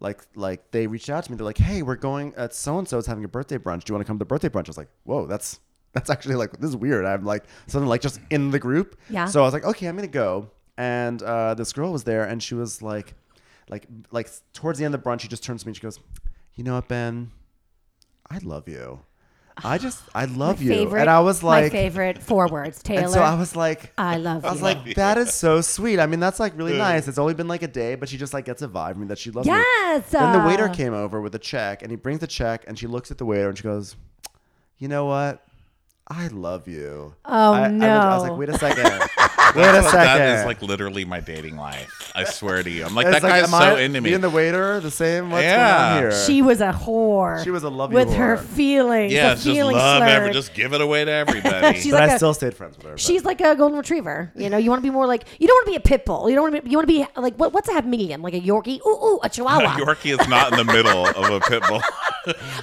like 0.00 0.22
like 0.34 0.70
they 0.70 0.86
reached 0.86 1.10
out 1.10 1.24
to 1.24 1.30
me. 1.30 1.36
They're 1.36 1.44
like, 1.44 1.58
hey, 1.58 1.82
we're 1.82 1.96
going 1.96 2.34
at 2.36 2.54
so 2.54 2.78
and 2.78 2.88
so's 2.88 3.06
having 3.06 3.24
a 3.24 3.28
birthday 3.28 3.58
brunch. 3.58 3.84
Do 3.84 3.90
you 3.90 3.94
want 3.94 4.06
to 4.06 4.08
come 4.08 4.16
to 4.16 4.20
the 4.20 4.26
birthday 4.26 4.48
brunch? 4.48 4.68
I 4.68 4.70
was 4.70 4.78
like, 4.78 4.90
whoa, 5.04 5.26
that's 5.26 5.60
that's 5.92 6.10
actually 6.10 6.36
like 6.36 6.58
this 6.58 6.70
is 6.70 6.76
weird. 6.76 7.04
I'm 7.04 7.24
like 7.24 7.44
something 7.66 7.88
like 7.88 8.00
just 8.00 8.20
in 8.30 8.50
the 8.50 8.58
group. 8.58 8.96
Yeah. 9.10 9.26
So 9.26 9.40
I 9.40 9.44
was 9.44 9.52
like, 9.52 9.64
okay, 9.64 9.86
I'm 9.86 9.96
gonna 9.96 10.08
go. 10.08 10.50
And 10.76 11.20
uh, 11.22 11.54
this 11.54 11.72
girl 11.72 11.92
was 11.92 12.04
there, 12.04 12.24
and 12.24 12.40
she 12.42 12.54
was 12.54 12.82
like, 12.82 13.14
like 13.68 13.86
like 14.10 14.28
towards 14.52 14.78
the 14.78 14.84
end 14.84 14.94
of 14.94 15.02
the 15.02 15.08
brunch, 15.08 15.20
she 15.20 15.28
just 15.28 15.42
turns 15.42 15.62
to 15.62 15.66
me 15.66 15.70
and 15.70 15.76
she 15.76 15.82
goes, 15.82 15.98
you 16.54 16.64
know 16.64 16.74
what, 16.74 16.88
Ben, 16.88 17.32
I 18.30 18.38
love 18.38 18.68
you. 18.68 19.00
I 19.64 19.78
just 19.78 20.02
I 20.14 20.24
love 20.26 20.62
you. 20.62 20.70
Favorite, 20.70 21.00
and 21.00 21.10
I 21.10 21.20
was 21.20 21.42
like 21.42 21.58
my 21.58 21.62
like, 21.64 21.72
favorite 21.72 22.22
four 22.22 22.48
words, 22.48 22.82
Taylor. 22.82 23.02
and 23.02 23.10
so 23.10 23.20
I 23.20 23.34
was 23.34 23.56
like, 23.56 23.92
I 23.98 24.16
love 24.16 24.42
you. 24.42 24.48
I 24.48 24.52
was 24.52 24.60
you. 24.60 24.64
like, 24.64 24.94
that 24.94 25.18
is 25.18 25.32
so 25.34 25.60
sweet. 25.60 25.98
I 25.98 26.06
mean, 26.06 26.20
that's 26.20 26.38
like 26.40 26.56
really 26.56 26.76
nice. 26.76 27.08
It's 27.08 27.18
only 27.18 27.34
been 27.34 27.48
like 27.48 27.62
a 27.62 27.68
day, 27.68 27.94
but 27.94 28.08
she 28.08 28.16
just 28.16 28.32
like 28.34 28.44
gets 28.44 28.62
a 28.62 28.68
vibe 28.68 28.92
from 28.92 29.02
me 29.02 29.06
that 29.08 29.18
she 29.18 29.30
loves 29.30 29.48
me. 29.48 29.54
Yes, 29.54 30.10
Then 30.10 30.32
the 30.32 30.40
uh, 30.40 30.46
waiter 30.46 30.68
came 30.68 30.94
over 30.94 31.20
with 31.20 31.34
a 31.34 31.38
check, 31.38 31.82
and 31.82 31.90
he 31.90 31.96
brings 31.96 32.20
the 32.20 32.26
check, 32.26 32.64
and 32.66 32.78
she 32.78 32.86
looks 32.86 33.10
at 33.10 33.18
the 33.18 33.24
waiter, 33.24 33.48
and 33.48 33.56
she 33.56 33.64
goes, 33.64 33.96
"You 34.78 34.88
know 34.88 35.06
what? 35.06 35.42
I 36.10 36.28
love 36.28 36.68
you." 36.68 37.14
Oh, 37.24 37.52
I, 37.52 37.66
I 37.66 37.70
was, 37.70 37.82
I 37.82 38.14
was 38.18 38.22
like, 38.30 38.38
"Wait 38.38 38.48
a 38.48 38.58
second. 38.58 38.84
Wait 38.84 39.64
a 39.64 39.82
second. 39.82 39.92
That 39.92 40.38
is 40.40 40.46
like 40.46 40.62
literally 40.62 41.04
my 41.04 41.20
dating 41.20 41.56
life. 41.56 42.12
I 42.14 42.24
swear 42.24 42.62
to 42.62 42.70
you. 42.70 42.84
I'm 42.84 42.94
like 42.94 43.06
It's 43.06 43.20
that 43.20 43.22
guy's 43.28 43.44
am 43.44 43.50
so 43.50 43.56
I, 43.56 43.80
into 43.80 44.00
me. 44.00 44.10
Me 44.10 44.14
and 44.14 44.24
the 44.24 44.30
waiter, 44.30 44.80
the 44.80 44.90
same. 44.90 45.30
What's 45.30 45.44
Yeah. 45.44 45.78
going 45.94 46.04
on 46.06 46.10
here? 46.12 46.24
She 46.26 46.42
was 46.42 46.60
a 46.60 46.72
whore. 46.72 47.42
She 47.44 47.50
was 47.50 47.62
a 47.62 47.68
lovely 47.70 47.94
with 47.94 48.12
her 48.14 48.36
feelings. 48.36 49.12
yeah, 49.12 49.34
just 49.34 49.44
feeling 49.46 49.76
love 49.76 49.98
slurred. 50.02 50.10
ever. 50.10 50.30
Just 50.32 50.52
give 50.54 50.72
it 50.74 50.80
away 50.80 51.04
to 51.04 51.10
everybody. 51.22 51.78
She's 51.80 51.92
but 51.92 52.00
like 52.00 52.10
I 52.10 52.14
a- 52.14 52.16
still 52.16 52.34
stayed 52.34 52.54
friends 52.54 52.76
with 52.76 52.86
her. 52.86 52.92
but- 52.92 53.00
She's 53.00 53.24
like 53.24 53.40
a 53.40 53.54
golden 53.56 53.78
retriever. 53.78 54.32
You 54.34 54.50
know, 54.50 54.56
you 54.58 54.70
want 54.70 54.82
to 54.82 54.88
be 54.88 54.92
more 54.92 55.06
like 55.06 55.24
you 55.38 55.46
don't 55.46 55.56
want 55.56 55.66
to 55.66 55.70
be 55.72 55.76
a 55.76 55.80
pit 55.80 56.04
bull. 56.04 56.28
You 56.28 56.34
don't 56.36 56.50
want 56.50 56.56
to 56.56 56.62
be. 56.62 56.70
You 56.70 56.76
want 56.78 56.88
to 56.88 56.92
be 56.94 57.06
like 57.20 57.36
what, 57.36 57.52
what's 57.52 57.68
a 57.68 57.72
half 57.72 57.84
medium? 57.84 58.22
Like 58.22 58.34
a 58.34 58.40
Yorkie? 58.40 58.80
Ooh, 58.86 58.90
ooh, 58.90 59.20
a 59.22 59.28
Chihuahua. 59.30 59.76
Yorkie 59.78 60.18
is 60.18 60.28
not 60.28 60.52
in 60.52 60.58
the 60.58 60.72
middle 60.72 61.06
of 61.06 61.30
a 61.30 61.40
pit 61.40 61.62
bull. 61.68 61.80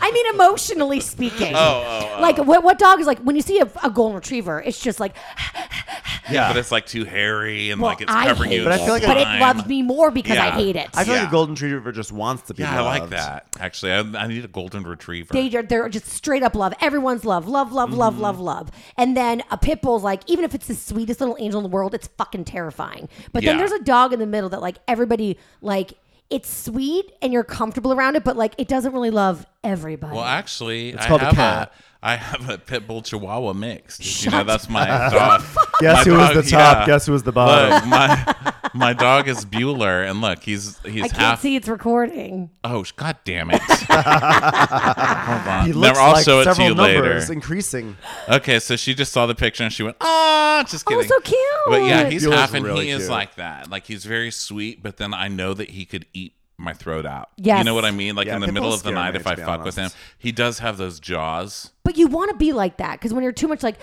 I 0.01 0.11
mean, 0.11 0.25
emotionally 0.35 0.99
speaking. 0.99 1.53
Oh, 1.55 1.83
oh, 1.85 2.13
oh. 2.17 2.21
Like 2.21 2.37
what? 2.37 2.63
What 2.63 2.77
dog 2.77 2.99
is 2.99 3.07
like 3.07 3.19
when 3.19 3.34
you 3.35 3.41
see 3.41 3.59
a, 3.59 3.69
a 3.83 3.89
golden 3.89 4.15
retriever? 4.15 4.61
It's 4.61 4.79
just 4.79 4.99
like, 4.99 5.15
yeah, 6.29 6.47
but 6.49 6.57
it's 6.57 6.71
like 6.71 6.85
too 6.85 7.03
hairy 7.05 7.69
and 7.71 7.81
well, 7.81 7.91
like 7.91 8.01
it's 8.01 8.11
I 8.11 8.25
covering 8.27 8.49
hate 8.51 8.57
you. 8.59 8.63
But 8.63 8.73
I 8.73 8.77
feel 8.79 8.93
like 8.93 9.03
but 9.05 9.17
it 9.17 9.39
loves 9.39 9.65
me 9.67 9.81
more 9.83 10.11
because 10.11 10.37
I 10.37 10.47
Yeah. 10.47 10.55
hate 10.55 10.75
it. 10.75 10.89
I 10.93 11.03
feel 11.03 11.13
like 11.13 11.23
Yeah. 11.23 11.27
a 11.27 11.31
golden 11.31 11.55
retriever 11.55 11.91
just 11.91 12.11
wants 12.11 12.43
to 12.43 12.53
be. 12.53 12.63
Yeah, 12.63 12.79
I 12.79 12.83
like 12.83 13.01
loved. 13.01 13.13
that. 13.13 13.47
Actually, 13.59 13.91
I, 13.93 13.99
I 13.99 14.27
need 14.27 14.43
a 14.43 14.47
golden 14.47 14.83
retriever. 14.83 15.33
They 15.33 15.53
are, 15.55 15.63
they're 15.63 15.89
just 15.89 16.07
straight 16.07 16.43
up 16.43 16.55
love. 16.55 16.73
Everyone's 16.81 17.25
love, 17.25 17.47
love, 17.47 17.71
love, 17.71 17.89
Mm-hmm. 17.89 17.97
love, 17.99 18.19
love, 18.19 18.39
love. 18.39 18.71
And 18.97 19.15
then 19.15 19.43
a 19.51 19.57
pit 19.57 19.81
bull's 19.81 20.03
like, 20.03 20.21
even 20.27 20.45
if 20.45 20.55
it's 20.55 20.67
the 20.67 20.75
sweetest 20.75 21.19
little 21.19 21.37
angel 21.39 21.59
in 21.59 21.63
the 21.63 21.69
world, 21.69 21.93
it's 21.93 22.07
fucking 22.07 22.45
terrifying. 22.45 23.07
But 23.31 23.43
then 23.43 23.55
Yeah. 23.55 23.65
there's 23.67 23.71
a 23.79 23.83
dog 23.83 24.13
in 24.13 24.19
the 24.19 24.25
middle 24.25 24.49
that 24.49 24.61
like 24.61 24.77
everybody 24.87 25.37
like. 25.61 25.93
It's 26.31 26.49
sweet 26.51 27.11
and 27.21 27.31
you're 27.31 27.43
comfortable 27.43 27.93
around 27.93 28.15
it, 28.15 28.23
but 28.23 28.35
like 28.35 28.55
it 28.57 28.67
doesn't 28.67 28.91
really 28.93 29.11
love 29.11 29.45
everybody. 29.63 30.15
well, 30.15 30.25
actually, 30.25 30.97
I 30.97 31.07
called 31.07 31.21
a 31.21 31.25
have 31.25 31.35
cat. 31.35 31.73
I 32.07 32.17
have 32.17 32.47
a 32.50 32.57
pit 32.59 32.85
bull 32.88 33.01
chihuahua 33.01 33.53
mix. 33.53 34.24
you 34.24 34.29
know, 34.29 34.43
that's 34.43 34.69
my 34.69 34.85
dog. 34.85 35.41
Guess 35.79 36.05
My 36.05 36.12
who 36.12 36.17
was 36.19 36.35
the 36.45 36.51
top? 36.51 36.77
yeah. 36.79 36.85
Guess 36.85 37.05
who 37.07 37.13
was 37.13 37.24
the 37.24 37.31
bottom? 37.31 37.71
Look, 37.71 37.85
my 37.88 38.35
my 38.75 38.93
dog 38.93 39.27
is 39.27 39.43
Bueller, 39.43 40.07
and 40.07 40.21
look, 40.21 40.43
he's 40.43 40.77
he's 40.85 41.05
I 41.05 41.07
can't 41.07 41.39
see 41.39 41.55
it's 41.55 41.67
recording. 41.67 42.51
Oh, 42.63 42.85
god 42.95 43.17
damn 43.25 43.50
it! 43.51 43.59
Hold 43.69 45.47
on. 45.47 45.65
He 45.65 45.71
Never- 45.71 45.79
looks 45.79 45.97
I'll 46.00 46.12
like 46.13 46.25
show 46.25 46.41
it 46.41 46.43
to 46.45 46.55
several 46.55 46.67
you 46.69 46.75
numbers 46.75 47.24
later. 47.24 47.33
increasing. 47.33 47.97
Okay, 48.29 48.59
so 48.59 48.75
she 48.75 48.93
just 48.93 49.12
saw 49.12 49.25
the 49.25 49.35
picture 49.35 49.63
and 49.63 49.74
she 49.74 49.83
went, 49.83 49.97
"Ah, 50.01 50.63
just 50.67 50.85
Oh, 50.88 50.91
kidding." 50.91 51.07
so 51.07 51.19
cute. 51.21 51.39
But 51.67 51.83
yeah, 51.83 52.09
he's 52.09 52.24
Bueller's 52.25 52.35
half 52.35 52.53
and 52.53 52.65
really 52.65 52.85
he 52.85 52.91
is 52.91 53.00
cute. 53.03 53.12
like 53.12 53.35
that. 53.35 53.69
Like 53.69 53.85
he's 53.88 54.05
very 54.05 54.31
sweet, 54.31 54.83
but 54.83 54.97
then 54.97 55.13
I 55.13 55.27
know 55.27 55.53
that 55.53 55.71
he 55.71 55.85
could 55.85 56.05
eat 56.13 56.33
my 56.57 56.74
throat 56.74 57.05
out. 57.05 57.29
Yes. 57.38 57.57
You 57.59 57.63
know 57.65 57.74
what 57.74 57.83
I 57.85 57.91
mean? 57.91 58.15
Like 58.15 58.27
Yeah, 58.27 58.35
in 58.35 58.41
the 58.41 58.47
middle 58.47 58.69
bulls 58.69 58.75
of 58.79 58.83
the 58.83 58.89
scare 58.89 58.95
night, 58.95 59.13
me, 59.13 59.19
if 59.19 59.27
I 59.27 59.31
to 59.35 59.41
be 59.41 59.45
fuck 59.45 59.63
with 59.65 59.75
him, 59.75 59.83
honest. 59.83 59.97
he 60.17 60.31
does 60.31 60.59
have 60.59 60.77
those 60.77 61.00
jaws. 61.01 61.71
But 61.83 61.97
you 61.97 62.07
want 62.07 62.31
to 62.31 62.38
be 62.38 62.53
like 62.53 62.77
that 62.77 62.93
because 62.93 63.13
when 63.13 63.24
you're 63.24 63.31
too 63.33 63.47
much 63.50 63.62
like, 63.62 63.75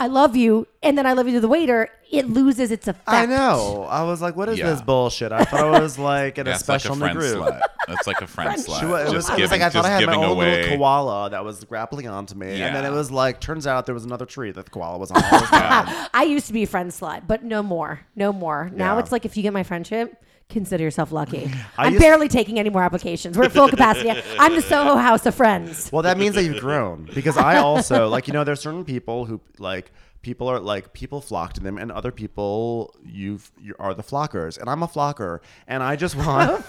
I 0.00 0.06
love 0.06 0.36
you, 0.36 0.66
and 0.82 0.96
then 0.96 1.06
I 1.06 1.12
love 1.14 1.26
you 1.26 1.34
to 1.34 1.40
the 1.40 1.48
waiter, 1.48 1.88
it 2.10 2.28
loses 2.28 2.70
its 2.70 2.86
effect. 2.86 3.08
I 3.08 3.26
know. 3.26 3.86
I 3.90 4.02
was 4.04 4.20
like, 4.22 4.36
what 4.36 4.48
is 4.48 4.58
Yeah. 4.58 4.70
this 4.70 4.80
bullshit? 4.82 5.32
I 5.32 5.44
thought 5.44 5.74
I 5.74 5.80
was 5.80 5.98
like 5.98 6.38
in 6.38 6.46
Yeah, 6.46 6.52
a 6.52 6.54
it's 6.56 6.68
like 6.68 6.76
a 6.76 6.80
special 6.80 6.94
in 6.94 7.00
friend 7.00 7.18
group. 7.18 7.36
slut. 7.38 7.60
It's 7.88 8.06
like 8.06 8.20
a 8.20 8.26
friend 8.26 8.50
slut. 8.60 8.80
She 8.80 8.86
wa- 8.86 8.96
it 8.96 9.04
was, 9.04 9.12
just 9.12 9.30
it 9.30 9.40
was 9.42 9.50
giving, 9.50 9.50
like 9.50 9.60
I 9.62 9.64
thought 9.70 9.72
just 9.84 9.88
I 9.88 9.90
had 9.92 10.06
my 10.06 10.12
giving 10.12 10.24
own 10.24 10.30
away. 10.36 10.62
little 10.62 10.76
koala 10.78 11.30
that 11.30 11.44
was 11.44 11.64
grappling 11.64 12.06
onto 12.08 12.34
me, 12.34 12.60
and 12.60 12.74
then 12.76 12.84
Yeah. 12.84 12.90
it 12.90 12.92
was 12.92 13.10
like, 13.10 13.40
turns 13.40 13.66
out 13.66 13.86
there 13.86 13.94
was 13.94 14.04
another 14.04 14.26
tree 14.26 14.50
that 14.52 14.64
the 14.64 14.70
koala 14.70 14.98
was 14.98 15.10
on. 15.10 15.22
all 15.22 15.40
the 15.40 15.46
time. 15.46 16.08
I 16.12 16.24
used 16.24 16.46
to 16.48 16.52
be 16.52 16.64
a 16.64 16.66
friend 16.66 16.90
slut, 16.90 17.26
but 17.26 17.42
no 17.44 17.62
more, 17.62 18.00
no 18.14 18.32
more. 18.32 18.70
Now 18.74 18.94
Yeah. 18.94 19.00
it's 19.00 19.10
like 19.12 19.24
if 19.24 19.36
you 19.36 19.42
get 19.42 19.52
my 19.52 19.62
friendship, 19.62 20.22
consider 20.48 20.82
yourself 20.84 21.12
lucky. 21.12 21.50
I 21.78 21.86
I'm 21.86 21.92
used- 21.94 22.02
barely 22.02 22.28
taking 22.28 22.58
any 22.58 22.70
more 22.70 22.82
applications. 22.82 23.36
We're 23.36 23.44
at 23.44 23.52
full 23.52 23.68
capacity. 23.68 24.10
I'm 24.38 24.54
the 24.54 24.62
Soho 24.62 24.96
House 24.96 25.26
of 25.26 25.34
Friends. 25.34 25.90
well, 25.92 26.02
that 26.02 26.18
means 26.18 26.34
that 26.34 26.44
you've 26.44 26.60
grown 26.60 27.08
because 27.14 27.36
I 27.36 27.58
also 27.58 28.08
like 28.08 28.26
you 28.26 28.32
know 28.32 28.44
there's 28.44 28.60
certain 28.60 28.84
people 28.84 29.24
who 29.26 29.40
like 29.58 29.90
people 30.22 30.48
are 30.48 30.58
like 30.58 30.92
people 30.92 31.20
flock 31.20 31.52
to 31.54 31.60
them 31.60 31.78
and 31.78 31.92
other 31.92 32.10
people 32.10 32.94
you 33.04 33.38
you 33.60 33.74
are 33.78 33.94
the 33.94 34.02
flockers 34.02 34.58
and 34.58 34.68
I'm 34.68 34.82
a 34.82 34.88
flocker 34.88 35.40
and 35.68 35.82
I 35.82 35.94
just 35.96 36.16
want 36.26 36.64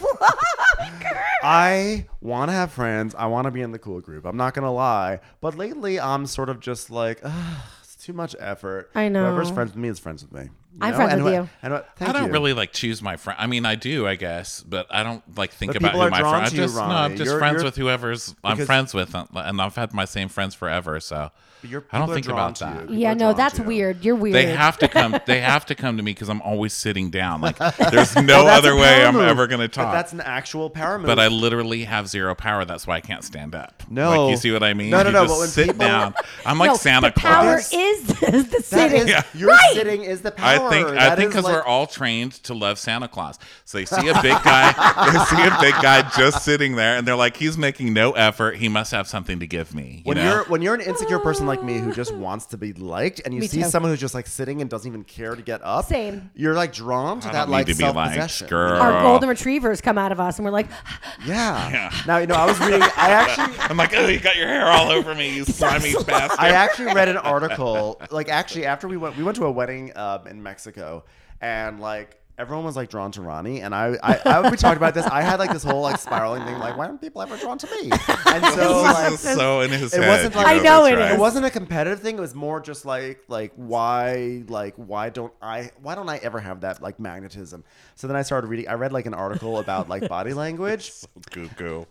I 1.42 2.06
want 2.22 2.50
to 2.50 2.54
have 2.54 2.72
friends. 2.72 3.16
I 3.16 3.28
want 3.28 3.46
to 3.46 3.52
be 3.52 3.62
in 3.62 3.72
the 3.72 3.80
cool 3.80 4.02
group. 4.02 4.26
I'm 4.26 4.38
not 4.38 4.54
gonna 4.54 4.74
lie, 4.74 5.20
but 5.42 5.56
lately 5.58 6.00
I'm 6.00 6.26
sort 6.26 6.50
of 6.50 6.60
just 6.60 6.90
like, 6.90 7.20
Ugh, 7.24 7.58
it's 7.82 7.96
too 7.96 8.14
much 8.14 8.36
effort. 8.40 8.92
I 8.94 9.08
know. 9.10 9.24
Whoever's 9.26 9.50
friends 9.52 9.72
with 9.72 9.78
me 9.78 9.88
is 9.90 10.00
friends 10.00 10.22
with 10.24 10.34
me. 10.34 10.50
I'm 10.82 10.92
know? 10.92 10.96
friends 10.98 11.14
And 11.14 11.24
with 11.24 11.34
what- 11.34 11.40
you. 11.44 11.50
And 11.64 11.74
what, 11.74 11.90
thank 11.98 12.10
I 12.10 12.14
don't 12.14 12.28
you. 12.28 12.34
really 12.34 12.54
like 12.54 12.72
choose 12.74 13.02
my 13.02 13.18
friend. 13.18 13.38
I 13.42 13.48
mean, 13.48 13.66
I 13.66 13.76
do, 13.76 14.08
I 14.08 14.16
guess, 14.16 14.62
but 14.64 14.88
I 14.90 15.04
don't 15.04 15.24
like 15.38 15.52
think 15.52 15.74
But 15.74 15.78
about 15.82 15.92
who 15.94 16.00
are 16.02 16.10
my 16.10 16.20
drawn 16.20 16.46
friend. 16.48 16.70
to 16.70 16.76
no, 16.76 16.82
I'm 16.82 17.16
just 17.18 17.26
You're- 17.28 17.40
friends 17.40 17.56
you're- 17.56 17.66
with 17.66 17.76
whoever's 17.76 18.36
I'm 18.44 18.58
friends 18.58 18.94
with, 18.94 19.14
and 19.16 19.62
I've 19.62 19.76
had 19.76 19.94
my 19.94 20.06
same 20.06 20.30
friends 20.30 20.56
forever. 20.56 21.00
So 21.00 21.32
you're- 21.64 21.84
I 21.92 21.98
don't 21.98 22.14
think 22.14 22.30
about 22.30 22.58
that. 22.60 22.82
People 22.82 22.96
Yeah, 22.96 23.14
no, 23.16 23.34
that's 23.34 23.60
weird. 23.60 24.06
You're 24.06 24.16
weird. 24.16 24.36
They 24.36 24.46
have 24.46 24.78
to 24.78 24.88
come. 24.88 25.18
They 25.26 25.42
have 25.42 25.66
to 25.66 25.76
come 25.76 25.98
to 25.98 26.04
me 26.04 26.12
because 26.14 26.30
I'm 26.30 26.42
always 26.42 26.72
sitting 26.74 27.10
down. 27.10 27.42
Like 27.42 27.58
there's 27.92 28.16
no 28.16 28.46
Well, 28.46 28.48
other 28.48 28.76
way 28.76 29.00
power 29.00 29.08
I'm 29.08 29.14
move. 29.16 29.24
ever 29.28 29.48
going 29.48 29.60
to 29.60 29.68
But 29.68 29.74
talk. 29.74 29.94
that's 29.94 30.14
an 30.14 30.22
actual 30.22 30.70
power 30.70 30.98
move. 30.98 31.08
But 31.08 31.20
I 31.20 31.28
literally 31.28 31.84
have 31.84 32.08
zero 32.08 32.34
power. 32.36 32.64
That's 32.64 32.88
why 32.88 32.96
I 32.96 33.02
can't 33.02 33.24
stand 33.26 33.54
up. 33.56 33.84
No. 33.90 34.26
like, 34.28 34.32
you 34.32 34.38
see 34.38 34.52
what 34.52 34.64
I 34.64 34.74
mean? 34.74 34.92
No, 34.92 35.02
no, 35.04 35.08
You 35.10 35.14
no, 35.14 35.24
just 35.26 35.34
but 35.34 35.40
when 35.40 35.48
sit 35.50 35.66
people- 35.68 35.80
down. 35.88 36.14
I'm 36.46 36.58
like 36.58 36.70
no, 36.72 36.78
Santa 36.78 37.08
the 37.14 37.20
power 37.20 37.58
is 37.58 38.04
the 38.04 38.62
sitting. 38.64 39.02
is, 39.02 39.10
Yeah. 39.10 39.24
your 39.34 39.50
Right. 39.50 39.74
sitting 39.74 40.04
is 40.04 40.22
the 40.22 40.32
I 40.60 40.70
power. 40.70 40.70
think 40.90 41.00
I 41.00 41.16
think 41.16 41.30
because 41.32 41.44
like- 41.46 41.54
we're 41.54 41.64
all 41.64 41.88
trained 41.88 42.34
to 42.44 42.54
love 42.54 42.78
Santa 42.80 43.08
Claus. 43.08 43.40
So 43.66 43.78
they 43.78 43.86
see 43.86 44.08
a 44.08 44.14
big 44.22 44.34
guy, 44.44 44.72
they 45.14 45.20
see 45.36 45.42
a 45.48 45.58
big 45.62 45.74
guy 45.82 46.10
just 46.18 46.44
sitting 46.44 46.76
there, 46.76 46.98
and 46.98 47.08
they're 47.08 47.16
like, 47.16 47.38
he's 47.38 47.58
making 47.58 47.94
no 47.94 48.12
effort. 48.14 48.58
He 48.58 48.70
must 48.70 48.92
have 48.92 49.08
something 49.08 49.40
to 49.40 49.48
give 49.48 49.74
me. 49.74 49.98
You 49.98 50.02
when 50.04 50.18
know? 50.18 50.24
you're 50.24 50.44
when 50.46 50.62
you're 50.62 50.76
an 50.76 50.82
insecure 50.82 51.20
person 51.20 51.46
like 51.46 51.64
me 51.64 51.78
who 51.80 51.94
just 51.94 52.14
wants 52.14 52.46
to 52.48 52.58
be 52.58 52.74
liked, 52.74 53.22
and 53.26 53.34
you 53.34 53.42
Me 53.42 53.48
see 53.48 53.62
too. 53.64 53.70
someone 53.70 53.92
who's 53.92 54.00
just 54.00 54.14
like 54.14 54.28
sitting 54.28 54.62
and 54.62 54.70
doesn't 54.70 54.88
even 54.90 55.04
care 55.04 55.36
to 55.36 55.42
get 55.42 55.62
up, 55.64 55.86
Same. 55.86 56.30
You're 56.36 56.56
like 56.56 56.74
drawn 56.74 57.20
to 57.22 57.30
I 57.30 57.32
that 57.34 57.50
like 57.50 57.68
need 57.68 57.74
to 57.74 57.78
be 57.78 57.84
self 57.84 57.96
possession. 57.96 58.48
girl. 58.48 58.82
Our 58.82 59.02
golden 59.02 59.30
retrievers 59.30 59.82
come 59.82 59.98
out 59.98 60.12
of 60.12 60.20
us, 60.20 60.38
and 60.38 60.46
we're 60.46 60.52
like, 60.52 60.68
Yeah. 61.26 61.70
Yeah. 61.70 61.94
Now 62.08 62.18
you 62.18 62.28
know 62.28 62.36
I 62.36 62.46
was 62.46 62.60
reading. 62.60 62.82
I 62.82 63.10
actually 63.12 63.58
I'm 63.60 63.78
like, 63.78 63.94
oh, 63.94 64.08
you 64.08 64.20
got 64.20 64.36
your 64.36 64.48
hair 64.48 64.66
all 64.68 64.90
over 64.92 65.14
me, 65.16 65.36
you 65.36 65.44
slimy 65.46 65.94
bastard. 66.06 66.40
I 66.40 66.50
actually 66.50 66.94
read 66.94 67.10
an 67.10 67.18
article. 67.18 68.02
Like 68.12 68.30
actually, 68.30 68.66
after 68.66 68.88
we 68.88 68.98
went, 68.98 69.18
we 69.18 69.24
went 69.24 69.36
to 69.38 69.46
a 69.46 69.52
wedding 69.52 69.96
um, 69.96 70.28
in 70.28 70.42
Mexico, 70.50 71.04
and 71.42 71.80
like 71.80 72.16
everyone 72.40 72.64
was 72.64 72.76
like 72.78 72.90
drawn 72.90 73.12
to 73.12 73.22
Ronnie, 73.22 73.60
and 73.62 73.76
I, 73.76 73.98
I, 74.02 74.14
I 74.26 74.50
we 74.50 74.56
talked 74.58 74.78
about 74.78 74.94
this. 74.94 75.06
I 75.06 75.22
had 75.22 75.40
like 75.40 75.52
this 75.52 75.64
whole 75.64 75.82
like 75.82 75.98
spiraling 76.00 76.44
thing, 76.46 76.58
like 76.58 76.78
why 76.78 76.88
aren't 76.88 77.02
people 77.02 77.22
ever 77.22 77.36
drawn 77.38 77.58
to 77.60 77.68
me? 77.68 77.92
And 78.26 78.46
so 78.56 78.82
like. 78.82 79.18
So 79.20 79.62
in 79.62 79.70
his 79.72 79.94
It 79.94 80.02
head. 80.02 80.08
wasn't 80.10 80.36
you 80.36 80.42
like- 80.42 80.60
I 80.62 80.64
know 80.64 80.86
it 80.86 80.96
right. 80.96 81.12
It 81.14 81.20
wasn't 81.20 81.46
a 81.46 81.50
competitive 81.50 82.00
thing. 82.00 82.18
It 82.18 82.22
was 82.22 82.34
more 82.34 82.60
just 82.62 82.86
like 82.86 83.20
like 83.28 83.52
why 83.58 84.44
like 84.48 84.74
why 84.76 85.10
don't 85.10 85.34
I 85.42 85.70
why 85.82 85.96
don't 85.96 86.10
I 86.10 86.18
ever 86.18 86.40
have 86.40 86.62
that 86.62 86.82
like 86.82 87.00
magnetism? 87.00 87.64
So 87.96 88.08
then 88.08 88.16
I 88.16 88.24
started 88.24 88.48
reading. 88.48 88.68
I 88.70 88.74
read 88.74 88.94
like 88.94 89.06
an 89.06 89.14
article 89.14 89.60
about 89.60 89.88
like 89.90 90.08
body 90.10 90.34
language. 90.44 90.92
Goo 91.32 91.50
goo. 91.58 91.86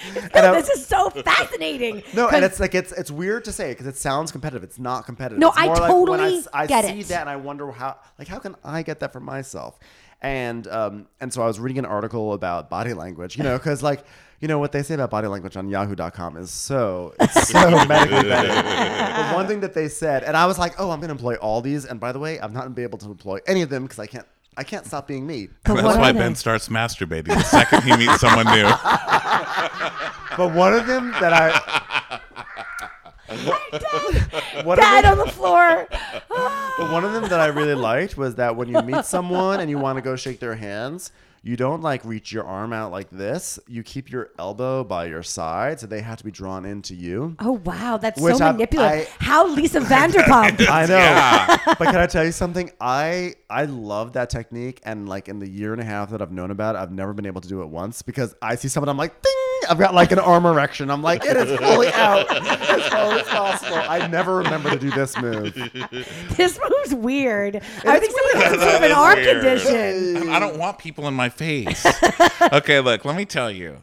"This 0.32 0.68
is 0.68 0.86
so 0.86 1.10
fascinating." 1.10 2.02
No, 2.14 2.28
and 2.28 2.44
it's 2.44 2.58
like 2.60 2.74
it's 2.74 2.92
it's 2.92 3.10
weird 3.10 3.44
to 3.44 3.52
say 3.52 3.70
because 3.70 3.86
it 3.86 3.96
sounds 3.96 4.32
competitive. 4.32 4.64
It's 4.64 4.78
not 4.78 5.06
competitive. 5.06 5.38
No, 5.38 5.52
I 5.54 5.66
more 5.66 5.76
like 5.76 5.82
when 5.82 6.20
I, 6.20 6.30
totally 6.30 6.46
I 6.52 6.66
get 6.66 6.84
see 6.84 7.00
it. 7.00 7.08
that 7.08 7.20
and 7.20 7.30
I 7.30 7.36
wonder 7.36 7.70
how 7.70 7.98
like 8.18 8.28
how 8.28 8.38
can 8.38 8.56
I 8.64 8.82
get 8.82 9.00
that 9.00 9.12
for 9.12 9.20
myself? 9.20 9.78
And 10.22 10.66
um 10.68 11.06
and 11.20 11.32
so 11.32 11.42
I 11.42 11.46
was 11.46 11.58
reading 11.60 11.78
an 11.78 11.86
article 11.86 12.32
about 12.32 12.68
body 12.68 12.92
language, 12.94 13.36
you 13.38 13.44
know, 13.44 13.56
because 13.56 13.82
like 13.82 14.04
you 14.40 14.48
know 14.48 14.58
what 14.58 14.72
they 14.72 14.82
say 14.82 14.94
about 14.94 15.10
body 15.10 15.28
language 15.28 15.56
on 15.56 15.68
Yahoo.com 15.68 16.36
is 16.36 16.50
so 16.50 17.14
it's 17.20 17.48
so 17.48 17.70
medically. 17.86 18.30
But 18.30 19.34
one 19.34 19.46
thing 19.46 19.60
that 19.60 19.74
they 19.74 19.88
said, 19.88 20.24
and 20.24 20.36
I 20.36 20.46
was 20.46 20.58
like, 20.58 20.74
oh, 20.78 20.90
I'm 20.90 20.98
going 21.00 21.08
to 21.08 21.14
employ 21.14 21.34
all 21.36 21.60
these. 21.60 21.84
And 21.84 22.00
by 22.00 22.12
the 22.12 22.18
way, 22.18 22.40
i'm 22.40 22.52
not 22.52 22.60
going 22.60 22.72
to 22.72 22.76
be 22.76 22.82
able 22.82 22.98
to 22.98 23.06
employ 23.06 23.38
any 23.46 23.60
of 23.62 23.68
them 23.68 23.82
because 23.82 23.98
I 23.98 24.06
can't 24.06 24.26
I 24.60 24.62
can't 24.62 24.84
stop 24.84 25.06
being 25.08 25.26
me. 25.26 25.48
But 25.64 25.74
That's 25.76 25.84
what 25.86 25.98
why 25.98 26.10
are 26.10 26.12
Ben 26.12 26.32
they? 26.32 26.34
starts 26.34 26.68
masturbating 26.68 27.28
the 27.28 27.42
second 27.44 27.82
he 27.82 27.96
meets 27.96 28.20
someone 28.20 28.44
new. 28.46 28.68
But 30.36 30.54
one 30.54 30.72
of 30.74 30.86
them 30.86 31.10
that 31.20 31.32
I 31.32 32.20
one 34.64 34.78
of 34.78 34.82
Dad 34.84 35.04
them- 35.04 35.18
on 35.18 35.26
the 35.26 35.32
floor. 35.32 35.86
But 35.90 36.92
one 36.92 37.04
of 37.04 37.12
them 37.12 37.22
that 37.30 37.40
I 37.40 37.46
really 37.46 37.74
liked 37.74 38.16
was 38.16 38.36
that 38.36 38.54
when 38.56 38.68
you 38.68 38.80
meet 38.82 39.04
someone 39.04 39.60
and 39.60 39.68
you 39.70 39.78
want 39.78 39.96
to 39.96 40.02
go 40.02 40.14
shake 40.16 40.40
their 40.40 40.54
hands, 40.54 41.10
you 41.42 41.56
don't 41.56 41.80
like 41.80 42.04
reach 42.04 42.32
your 42.32 42.44
arm 42.44 42.72
out 42.72 42.92
like 42.92 43.08
this. 43.10 43.58
You 43.66 43.82
keep 43.82 44.10
your 44.10 44.30
elbow 44.38 44.84
by 44.84 45.06
your 45.06 45.22
side, 45.22 45.80
so 45.80 45.86
they 45.86 46.00
have 46.02 46.18
to 46.18 46.24
be 46.24 46.30
drawn 46.30 46.64
into 46.66 46.94
you. 46.94 47.34
Oh 47.40 47.52
wow, 47.64 47.96
that's 47.96 48.20
Which 48.20 48.36
so 48.36 48.44
I- 48.46 48.52
manipulative. 48.52 49.08
I- 49.20 49.24
How 49.24 49.46
Lisa 49.46 49.80
Vanderpump. 49.80 50.60
I 50.68 50.86
know, 50.86 50.96
Yeah. 50.96 51.56
but 51.66 51.78
can 51.86 51.96
I 51.96 52.06
tell 52.06 52.24
you 52.24 52.32
something? 52.32 52.70
I 52.80 53.34
I 53.48 53.64
love 53.64 54.12
that 54.12 54.28
technique, 54.30 54.80
and 54.84 55.08
like 55.08 55.28
in 55.28 55.38
the 55.38 55.48
year 55.48 55.72
and 55.72 55.80
a 55.80 55.84
half 55.84 56.10
that 56.10 56.20
I've 56.20 56.32
known 56.32 56.50
about 56.50 56.74
it, 56.76 56.78
I've 56.78 56.92
never 56.92 57.12
been 57.14 57.26
able 57.26 57.40
to 57.40 57.48
do 57.48 57.62
it 57.62 57.68
once 57.68 58.02
because 58.02 58.34
I 58.42 58.54
see 58.56 58.68
someone, 58.68 58.88
I'm 58.90 58.96
like, 58.98 59.20
ding, 59.22 59.32
I've 59.68 59.78
got 59.78 59.94
like 59.94 60.12
an 60.12 60.18
arm 60.18 60.46
erection. 60.46 60.90
I'm 60.90 61.02
like, 61.02 61.24
it 61.24 61.36
is 61.36 61.58
fully 61.58 61.88
out 61.92 62.30
as 62.34 62.88
far 62.88 63.12
as 63.14 63.22
possible. 63.28 63.76
I 63.76 64.06
never 64.08 64.36
remember 64.36 64.70
to 64.70 64.78
do 64.78 64.90
this 64.90 65.16
move. 65.20 65.54
this 66.36 66.58
move's 66.68 66.94
weird. 66.94 67.56
I 67.56 67.98
think 67.98 68.12
somebody 68.16 68.38
has 68.38 68.50
some 68.52 68.60
sort 68.60 68.74
of 68.74 68.80
That 68.80 68.84
an 68.84 68.90
is 68.90 68.96
arm 68.96 69.16
weird. 69.16 69.42
condition. 69.64 70.30
I 70.30 70.38
don't 70.38 70.58
want 70.58 70.78
people 70.78 71.06
in 71.08 71.14
my 71.14 71.28
face. 71.28 71.84
okay, 72.52 72.80
look, 72.80 73.04
let 73.04 73.16
me 73.16 73.24
tell 73.24 73.50
you. 73.50 73.82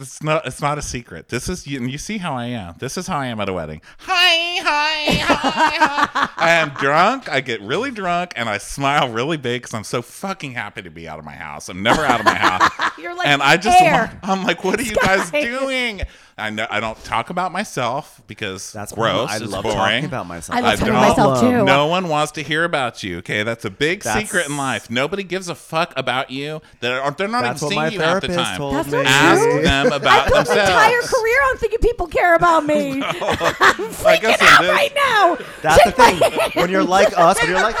It's 0.00 0.22
not 0.22 0.46
it's 0.46 0.60
not 0.60 0.78
a 0.78 0.82
secret. 0.82 1.28
This 1.28 1.48
is 1.48 1.66
you, 1.66 1.78
and 1.80 1.90
you 1.90 1.98
see 1.98 2.18
how 2.18 2.34
I 2.34 2.46
am. 2.46 2.74
This 2.78 2.96
is 2.96 3.06
how 3.06 3.18
I 3.18 3.26
am 3.26 3.40
at 3.40 3.48
a 3.48 3.52
wedding. 3.52 3.80
Hi, 4.00 4.62
hi, 4.62 5.14
hi, 5.24 6.06
hi. 6.06 6.28
I 6.36 6.50
am 6.52 6.70
drunk. 6.70 7.28
I 7.28 7.40
get 7.40 7.60
really 7.60 7.90
drunk 7.90 8.32
and 8.36 8.48
I 8.48 8.58
smile 8.58 9.10
really 9.10 9.36
big 9.36 9.62
because 9.62 9.74
I'm 9.74 9.84
so 9.84 10.02
fucking 10.02 10.52
happy 10.52 10.82
to 10.82 10.90
be 10.90 11.08
out 11.08 11.18
of 11.18 11.24
my 11.24 11.34
house. 11.34 11.68
I'm 11.68 11.82
never 11.82 12.02
out 12.02 12.20
of 12.20 12.26
my 12.26 12.34
house. 12.34 12.70
You're 12.98 13.14
like 13.16 13.26
and 13.26 13.42
I 13.42 13.56
just. 13.56 13.78
I'm 14.22 14.44
like, 14.44 14.64
what 14.64 14.78
are 14.78 14.82
you 14.82 14.94
guys 14.94 15.30
doing? 15.30 16.02
I 16.36 16.50
know 16.50 16.66
I 16.68 16.80
don't 16.80 16.98
talk 17.04 17.30
about 17.30 17.52
myself 17.52 18.20
because 18.26 18.72
That's 18.72 18.90
gross. 18.92 19.30
I 19.30 19.36
it's 19.36 19.46
love 19.46 19.62
boring. 19.62 19.78
talking 19.78 20.04
about 20.06 20.26
myself. 20.26 20.58
I 20.58 20.62
love 20.62 20.72
I 20.72 20.76
talking 20.76 20.92
don't- 20.92 21.02
myself 21.08 21.40
too. 21.40 21.64
No 21.64 21.86
one 21.86 22.08
wants 22.08 22.32
to 22.32 22.42
hear 22.42 22.64
about 22.64 23.04
you. 23.04 23.18
Okay, 23.18 23.44
that's 23.44 23.64
a 23.64 23.70
big 23.70 24.02
That's- 24.02 24.24
secret 24.24 24.46
in 24.48 24.56
life. 24.56 24.90
Nobody 24.90 25.22
gives 25.22 25.48
a 25.48 25.54
fuck 25.54 25.92
about 25.96 26.32
you. 26.32 26.60
They're, 26.80 27.08
they're 27.12 27.28
not 27.28 27.42
That's 27.44 27.62
even 27.62 27.76
what 27.76 27.82
my 27.82 27.88
seeing 27.90 28.00
you 28.00 28.04
half 28.06 28.20
the 28.20 28.26
therapist 28.28 28.48
time. 28.50 28.58
told 28.58 28.74
That's 28.74 28.88
me. 28.88 28.96
not 28.98 29.06
Ask 29.06 29.42
true. 29.42 29.62
them 29.62 29.92
I 29.92 29.96
about 29.96 30.26
put 30.26 30.48
my 30.48 30.60
entire 30.60 31.02
career 31.02 31.38
on 31.50 31.56
thinking 31.58 31.78
people 31.78 32.06
care 32.08 32.34
about 32.34 32.66
me. 32.66 32.90
I'm 33.02 33.02
Like 33.02 34.24
I 34.24 34.34
freaking 34.34 34.38
out 34.42 34.60
this- 34.62 34.70
right 34.70 34.92
now. 34.96 35.38
That's 35.62 35.84
the 35.84 35.92
thing. 35.92 36.50
When 36.60 36.68
you're 36.68 36.82
like 36.82 37.16
us, 37.16 37.40
when 37.40 37.50
you're 37.50 37.60
like 37.62 37.76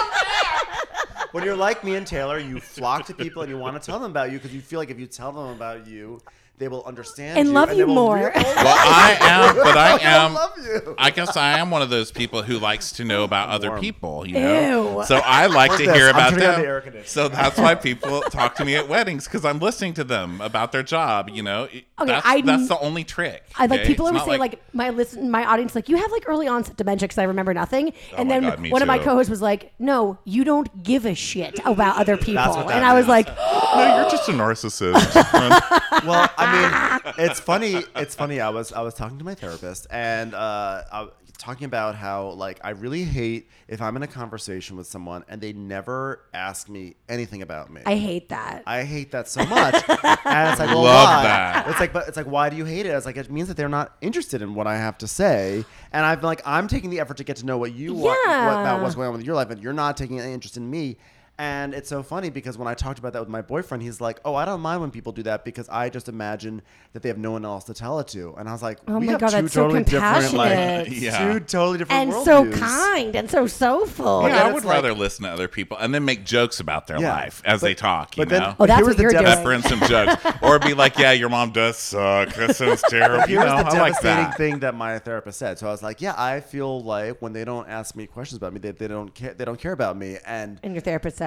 when 1.32 1.42
you're 1.44 1.56
like 1.56 1.82
me 1.82 1.96
and 1.96 2.06
Taylor, 2.06 2.38
you 2.38 2.60
flock 2.60 3.06
to 3.06 3.14
people 3.14 3.42
and 3.42 3.50
you 3.50 3.58
want 3.58 3.80
to 3.80 3.84
tell 3.84 3.98
them 3.98 4.10
about 4.12 4.30
you 4.30 4.38
because 4.38 4.54
you 4.54 4.60
feel 4.60 4.78
like 4.78 4.90
if 4.90 5.00
you 5.00 5.06
tell 5.08 5.32
them 5.32 5.48
about 5.48 5.86
you, 5.88 6.20
they 6.56 6.68
will 6.68 6.84
understand 6.84 7.36
And 7.38 7.48
you 7.48 7.54
love 7.54 7.70
they 7.70 7.78
you 7.78 7.86
more. 7.86 8.16
rea- 8.16 8.30
Well, 8.34 8.76
I 8.78 9.16
am, 9.20 9.56
but 9.56 9.76
I 9.76 9.98
am. 10.02 10.34
love. 10.34 10.94
I 10.98 11.10
guess 11.10 11.36
I 11.36 11.58
am 11.58 11.70
one 11.70 11.82
of 11.82 11.90
those 11.90 12.12
people 12.12 12.42
who 12.42 12.58
likes 12.58 12.92
to 12.92 13.04
know 13.04 13.24
about 13.24 13.48
other 13.48 13.70
Warm. 13.70 13.80
people, 13.80 14.26
you 14.26 14.34
know. 14.34 15.00
Ew. 15.00 15.04
So 15.06 15.16
I 15.16 15.46
like 15.46 15.70
Look 15.72 15.80
to 15.80 15.86
this, 15.86 15.96
hear 15.96 16.06
I'm 16.10 16.14
about 16.14 16.34
them. 16.34 16.92
the. 16.92 17.02
So 17.06 17.28
that's 17.28 17.58
why 17.58 17.74
people 17.74 18.20
talk 18.22 18.54
to 18.56 18.64
me 18.64 18.76
at 18.76 18.88
weddings 18.88 19.24
because 19.24 19.44
I'm 19.44 19.58
listening 19.58 19.94
to 19.94 20.04
them 20.04 20.40
about 20.40 20.70
their 20.70 20.84
job. 20.84 21.28
You 21.28 21.42
know, 21.42 21.68
that's, 21.98 22.24
I- 22.26 22.40
that's 22.40 22.68
the 22.68 22.78
only 22.78 23.02
trick. 23.04 23.42
I 23.56 23.66
like 23.66 23.80
okay? 23.80 23.88
people 23.88 24.06
always 24.06 24.22
say 24.24 24.38
like, 24.38 24.62
my 24.74 24.90
listen 24.90 25.30
my 25.30 25.44
audience 25.44 25.74
like 25.74 25.88
you 25.88 25.96
have 25.96 26.10
like 26.12 26.24
early 26.28 26.46
onset 26.48 26.76
dementia 26.76 27.06
because 27.08 27.18
I 27.18 27.24
remember 27.24 27.52
nothing 27.54 27.92
oh 28.12 28.16
and 28.16 28.20
Oh 28.30 28.34
my 28.34 28.40
then 28.40 28.42
God, 28.50 28.60
me 28.60 28.70
one 28.70 28.82
of 28.82 28.88
my 28.88 28.98
co-hosts 28.98 29.30
was 29.30 29.40
like 29.42 29.72
no 29.78 30.18
you 30.24 30.42
don't 30.44 30.82
give 30.82 31.04
a 31.06 31.14
shit 31.14 31.60
about 31.64 31.96
other 31.98 32.16
people 32.16 32.42
what 32.48 32.66
that 32.68 32.76
and 32.76 32.84
I 32.84 32.94
was 32.94 33.06
like 33.06 33.26
no, 33.76 33.96
you're 34.00 34.10
just 34.10 34.28
a 34.28 34.32
narcissist. 34.32 34.94
Well, 36.04 36.28
I 36.36 36.43
mean, 36.52 37.14
it's 37.18 37.40
funny. 37.40 37.82
It's 37.96 38.14
funny. 38.14 38.40
I 38.40 38.50
was 38.50 38.72
I 38.72 38.82
was 38.82 38.94
talking 38.94 39.18
to 39.18 39.24
my 39.24 39.34
therapist 39.34 39.86
and 39.90 40.34
uh, 40.34 40.82
I, 40.92 41.08
talking 41.38 41.64
about 41.64 41.94
how 41.94 42.28
like 42.30 42.60
I 42.62 42.70
really 42.70 43.04
hate 43.04 43.48
if 43.68 43.82
I'm 43.82 43.96
in 43.96 44.02
a 44.02 44.06
conversation 44.06 44.76
with 44.76 44.86
someone 44.86 45.24
and 45.28 45.40
they 45.40 45.52
never 45.52 46.20
ask 46.32 46.68
me 46.68 46.94
anything 47.08 47.42
about 47.42 47.70
me. 47.70 47.82
I 47.84 47.96
hate 47.96 48.28
that 48.28 48.62
I 48.66 48.84
hate 48.84 49.10
that 49.12 49.28
so 49.28 49.44
much. 49.44 49.74
and 50.24 50.50
it's 50.50 50.60
like, 50.60 50.70
well, 50.70 50.82
Love 50.82 51.08
why? 51.08 51.22
that. 51.24 51.68
It's 51.68 51.80
like, 51.80 51.92
but 51.92 52.08
it's 52.08 52.16
like, 52.16 52.26
why 52.26 52.48
do 52.48 52.56
you 52.56 52.64
hate 52.64 52.86
it? 52.86 52.90
It's 52.90 53.06
like, 53.06 53.16
it 53.16 53.30
means 53.30 53.48
that 53.48 53.56
they're 53.56 53.68
not 53.68 53.96
interested 54.00 54.42
in 54.42 54.54
what 54.54 54.66
I 54.66 54.76
have 54.76 54.98
to 54.98 55.08
say. 55.08 55.64
And 55.92 56.06
I've 56.06 56.20
been 56.20 56.26
like, 56.26 56.42
I'm 56.44 56.68
taking 56.68 56.90
the 56.90 57.00
effort 57.00 57.18
to 57.18 57.24
get 57.24 57.36
to 57.36 57.46
know 57.46 57.58
what 57.58 57.72
you 57.74 57.94
want 57.94 58.18
what, 58.26 58.60
about 58.60 58.82
what's 58.82 58.94
going 58.94 59.08
on 59.08 59.14
with 59.14 59.24
your 59.24 59.34
life, 59.34 59.50
and 59.50 59.62
you're 59.62 59.72
not 59.72 59.96
taking 59.96 60.20
any 60.20 60.32
interest 60.32 60.56
in 60.56 60.70
me. 60.70 60.96
And 61.36 61.74
it's 61.74 61.88
so 61.88 62.04
funny 62.04 62.30
because 62.30 62.56
when 62.56 62.68
I 62.68 62.74
talked 62.74 63.00
about 63.00 63.12
that 63.14 63.18
with 63.20 63.28
my 63.28 63.42
boyfriend, 63.42 63.82
he's 63.82 64.00
like, 64.00 64.20
"Oh, 64.24 64.36
I 64.36 64.44
don't 64.44 64.60
mind 64.60 64.80
when 64.82 64.92
people 64.92 65.10
do 65.10 65.24
that 65.24 65.44
because 65.44 65.68
I 65.68 65.88
just 65.90 66.08
imagine 66.08 66.62
that 66.92 67.02
they 67.02 67.08
have 67.08 67.18
no 67.18 67.32
one 67.32 67.44
else 67.44 67.64
to 67.64 67.74
tell 67.74 67.98
it 67.98 68.06
to." 68.08 68.34
And 68.38 68.48
I 68.48 68.52
was 68.52 68.62
like, 68.62 68.78
Oh 68.86 68.98
"We 68.98 69.06
my 69.06 69.12
have 69.12 69.20
God, 69.20 69.30
two 69.30 69.42
that's 69.42 69.52
so 69.52 69.62
totally 69.64 69.82
different, 69.82 70.32
like, 70.34 70.50
compassionate. 70.52 70.88
Yeah. 70.92 71.32
two 71.32 71.40
totally 71.40 71.78
different 71.78 72.02
and 72.02 72.12
so 72.24 72.44
worldviews." 72.44 72.58
kind 72.60 73.16
and 73.16 73.28
so 73.28 73.48
soulful 73.48 74.22
But 74.22 74.28
Yeah, 74.30 74.44
I 74.44 74.46
it's 74.46 74.54
would 74.54 74.64
like- 74.64 74.74
rather 74.76 74.94
listen 74.94 75.24
to 75.24 75.30
other 75.32 75.48
people 75.48 75.76
and 75.76 75.92
then 75.92 76.04
make 76.04 76.24
jokes 76.24 76.60
about 76.60 76.86
their 76.86 77.00
Yeah, 77.00 77.12
life 77.12 77.42
as 77.44 77.60
but- 77.62 77.66
they 77.66 77.74
talk. 77.74 78.16
You 78.16 78.20
but 78.20 78.28
then- 78.28 78.42
know, 78.42 78.54
Oh, 78.60 78.66
that's 78.66 78.78
here 78.78 78.84
what 78.84 78.88
was 78.90 78.96
the 78.96 79.02
you're 79.02 79.10
devas- 79.10 79.34
doing. 79.34 79.36
pepper 79.38 79.52
in 79.54 79.62
some 79.62 79.80
jokes, 79.88 80.40
or 80.40 80.60
be 80.60 80.74
like, 80.74 80.96
"Yeah, 80.98 81.10
your 81.10 81.30
mom 81.30 81.50
does 81.50 81.76
suck. 81.78 82.32
That 82.34 82.54
sounds 82.54 82.82
terrible." 82.88 83.28
You 83.28 83.40
know, 83.40 83.44
the 83.46 83.50
I 83.50 83.62
like 83.80 83.94
devastating 83.94 84.24
that. 84.24 84.36
thing 84.36 84.58
that 84.60 84.76
my 84.76 85.00
therapist 85.00 85.40
said. 85.40 85.58
So 85.58 85.66
I 85.66 85.70
was 85.72 85.82
like, 85.82 86.00
"Yeah, 86.00 86.14
I 86.16 86.38
feel 86.38 86.80
like 86.80 87.20
when 87.20 87.32
they 87.32 87.44
don't 87.44 87.68
ask 87.68 87.96
me 87.96 88.06
questions 88.06 88.36
about 88.36 88.52
me, 88.52 88.60
they, 88.60 88.70
they 88.70 88.86
don't 88.86 89.12
care. 89.12 89.34
They 89.34 89.44
don't 89.44 89.58
care 89.58 89.72
about 89.72 89.96
me." 89.96 90.18
And 90.24 90.60
and 90.62 90.74
your 90.74 90.80
therapist 90.82 91.16
said 91.16 91.23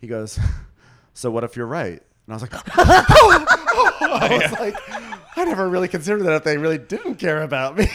he 0.00 0.06
goes, 0.06 0.38
"So 1.14 1.30
what 1.30 1.44
if 1.44 1.56
you're 1.56 1.66
right?" 1.66 2.02
And 2.26 2.30
I 2.30 2.34
was 2.34 2.42
like, 2.42 2.52
"I 2.78 4.38
was 4.40 4.52
like, 4.60 4.76
I 5.36 5.44
never 5.44 5.68
really 5.68 5.88
considered 5.88 6.22
that 6.24 6.34
if 6.34 6.44
they 6.44 6.56
really 6.58 6.78
didn't 6.78 7.16
care 7.16 7.42
about 7.42 7.76
me." 7.76 7.86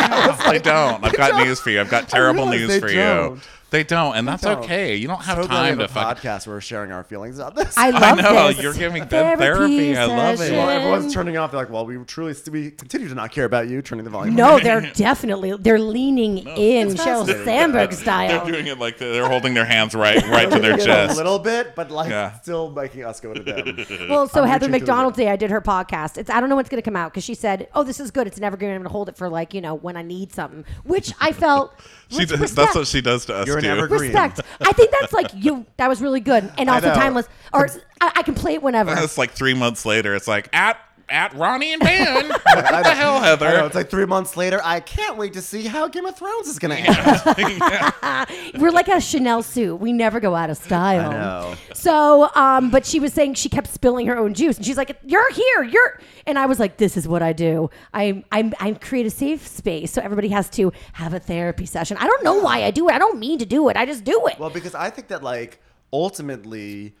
I 0.00 0.60
don't. 0.62 1.04
I've 1.04 1.16
got 1.16 1.44
news 1.44 1.60
for 1.60 1.70
you. 1.70 1.80
I've 1.80 1.90
got 1.90 2.08
terrible 2.08 2.44
realized 2.44 2.60
news 2.60 2.68
they 2.68 2.80
for 2.80 2.88
don't. 2.92 3.48
You. 3.68 3.78
They 3.78 3.84
don't, 3.84 4.16
and 4.16 4.26
that's 4.26 4.42
don't. 4.42 4.58
okay. 4.64 4.96
You 4.96 5.08
don't 5.08 5.22
have 5.22 5.42
so 5.42 5.46
time 5.48 5.72
we 5.76 5.78
to 5.78 5.84
a 5.84 5.88
fuck. 5.88 6.18
podcast 6.18 6.46
where 6.46 6.56
we're 6.56 6.60
sharing 6.60 6.90
our 6.90 7.04
feelings 7.04 7.38
about 7.38 7.54
this. 7.54 7.76
I 7.76 7.90
love 7.90 8.18
I 8.18 8.22
know 8.22 8.48
this. 8.48 8.62
you're 8.62 8.74
giving 8.74 9.06
them 9.06 9.36
therapy. 9.38 9.96
I 9.96 10.06
love 10.06 10.40
it. 10.40 10.52
well, 10.52 10.68
everyone's 10.70 11.12
turning 11.12 11.36
off. 11.36 11.50
They're 11.50 11.60
like, 11.60 11.70
well, 11.70 11.84
we 11.84 11.96
truly 12.04 12.34
we 12.50 12.70
continue 12.70 13.08
to 13.08 13.14
not 13.14 13.30
care 13.30 13.44
about 13.44 13.68
you. 13.68 13.82
Turning 13.82 14.04
the 14.04 14.10
volume. 14.10 14.34
No, 14.34 14.58
they're 14.58 14.80
definitely 14.92 15.54
they're 15.58 15.78
leaning 15.78 16.38
in 16.38 16.88
Sheryl 16.88 17.26
fascinating. 17.26 17.44
Sandberg 17.44 17.90
They're 17.90 18.44
doing 18.44 18.66
it 18.68 18.78
like 18.78 18.98
they're 18.98 19.28
holding 19.28 19.54
their 19.54 19.64
hands 19.64 19.94
right, 19.94 20.22
right 20.28 20.50
to 20.50 20.58
their 20.58 20.76
chest 20.76 21.14
a 21.14 21.16
little 21.16 21.38
bit, 21.38 21.74
but 21.74 21.90
like 21.90 22.10
Yeah. 22.10 22.32
still 22.40 22.70
making 22.70 23.04
us 23.04 23.20
go 23.20 23.34
to 23.34 23.42
them. 23.42 23.86
Well, 24.08 24.28
so 24.28 24.42
I'm 24.42 24.48
Heather 24.48 24.66
reaching 24.66 24.80
to 24.80 24.86
the 24.86 24.92
McDonald 24.92 25.14
today, 25.14 25.28
I 25.30 25.36
did 25.36 25.50
her 25.50 25.60
podcast. 25.60 26.16
It's 26.18 26.30
I 26.30 26.40
don't 26.40 26.48
know 26.48 26.56
what's 26.56 26.68
going 26.68 26.80
to 26.80 26.84
come 26.84 26.96
out 26.96 27.12
because 27.12 27.24
she 27.24 27.34
said, 27.34 27.68
"Oh, 27.74 27.82
this 27.82 28.00
is 28.00 28.10
good. 28.10 28.26
It's 28.26 28.40
never 28.40 28.56
going 28.56 28.82
to 28.82 28.88
hold 28.88 29.08
it 29.08 29.16
for 29.16 29.28
like 29.28 29.52
you 29.52 29.60
know 29.60 29.74
when 29.74 29.96
I 29.96 30.02
need 30.02 30.32
something," 30.32 30.64
which 30.84 31.12
I 31.20 31.32
felt. 31.32 31.74
She 32.10 32.24
does, 32.24 32.54
that's 32.54 32.74
what 32.74 32.86
she 32.86 33.02
does 33.02 33.26
to 33.26 33.34
us 33.34 33.46
You're 33.46 33.57
an 33.58 33.64
too. 33.64 33.70
evergreen. 33.70 34.12
Respect. 34.12 34.40
I 34.60 34.72
think 34.72 34.90
that's 34.90 35.12
like 35.12 35.30
you. 35.34 35.66
That 35.76 35.88
was 35.88 36.00
really 36.00 36.20
good, 36.20 36.50
and 36.58 36.70
also 36.70 36.88
know. 36.88 36.94
timeless. 36.94 37.28
Or 37.52 37.68
I, 38.00 38.12
I 38.16 38.22
can 38.22 38.34
play 38.34 38.54
it 38.54 38.62
whenever. 38.62 38.94
It's 38.96 39.18
like 39.18 39.32
three 39.32 39.54
months 39.54 39.84
later. 39.84 40.14
It's 40.14 40.28
like 40.28 40.48
at 40.52 40.78
at 41.10 41.34
Ronnie 41.34 41.72
and 41.72 41.82
Ben. 41.82 42.28
what 42.28 42.44
the 42.44 42.94
hell, 42.94 43.16
I 43.16 43.20
know, 43.20 43.24
Heather? 43.24 43.66
it's 43.66 43.74
like 43.74 43.90
three 43.90 44.06
months 44.06 44.36
later. 44.36 44.60
I 44.62 44.80
can't 44.80 45.16
wait 45.16 45.32
to 45.34 45.42
see 45.42 45.66
how 45.66 45.88
Game 45.88 46.06
of 46.06 46.16
Thrones 46.16 46.48
is 46.48 46.58
going 46.58 46.76
to 46.76 46.90
end. 46.90 48.52
We're 48.60 48.70
like 48.70 48.88
a 48.88 49.00
Chanel 49.00 49.42
suit. 49.42 49.76
We 49.76 49.92
never 49.92 50.20
go 50.20 50.34
out 50.34 50.50
of 50.50 50.56
style. 50.56 51.10
I 51.10 51.12
know. 51.12 51.54
So, 51.74 52.30
um, 52.34 52.70
but 52.70 52.84
she 52.86 53.00
was 53.00 53.12
saying 53.12 53.34
she 53.34 53.48
kept 53.48 53.68
spilling 53.68 54.06
her 54.06 54.16
own 54.16 54.34
juice, 54.34 54.56
and 54.56 54.66
she's 54.66 54.76
like, 54.76 54.96
"You're 55.04 55.32
here, 55.32 55.62
you're," 55.62 56.00
and 56.26 56.38
I 56.38 56.46
was 56.46 56.58
like, 56.58 56.76
"This 56.76 56.96
is 56.96 57.06
what 57.06 57.22
I 57.22 57.32
do. 57.32 57.70
I 57.94 58.24
I 58.32 58.52
I 58.60 58.72
create 58.72 59.06
a 59.06 59.10
safe 59.10 59.46
space 59.46 59.92
so 59.92 60.02
everybody 60.02 60.28
has 60.28 60.48
to 60.50 60.72
have 60.94 61.14
a 61.14 61.20
therapy 61.20 61.66
session. 61.66 61.96
I 61.98 62.06
don't 62.06 62.24
know 62.24 62.40
why 62.40 62.64
I 62.64 62.70
do 62.70 62.88
it. 62.88 62.92
I 62.92 62.98
don't 62.98 63.18
mean 63.18 63.38
to 63.38 63.46
do 63.46 63.68
it. 63.68 63.76
I 63.76 63.86
just 63.86 64.04
do 64.04 64.26
it. 64.26 64.38
Well, 64.38 64.50
because 64.50 64.74
I 64.74 64.90
think 64.90 65.08
that 65.08 65.22
like 65.22 65.60
ultimately, 65.92 66.94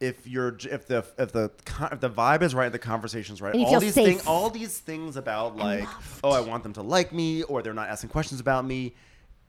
if 0.00 0.26
you're 0.26 0.56
if 0.70 0.86
the 0.86 1.04
if 1.18 1.32
the 1.32 1.50
if 1.90 2.00
the 2.00 2.10
vibe 2.10 2.42
is 2.42 2.54
right, 2.54 2.70
the 2.70 2.78
conversation's 2.78 3.40
right, 3.42 3.54
all 3.54 3.80
these 3.80 3.94
things, 3.94 4.26
all 4.26 4.50
these 4.50 4.78
things 4.78 5.16
about 5.16 5.56
like, 5.56 5.88
oh, 6.22 6.30
I 6.30 6.40
want 6.40 6.62
them 6.62 6.72
to 6.74 6.82
like 6.82 7.12
me, 7.12 7.42
or 7.44 7.62
they're 7.62 7.74
not 7.74 7.88
asking 7.88 8.10
questions 8.10 8.40
about 8.40 8.64
me. 8.64 8.94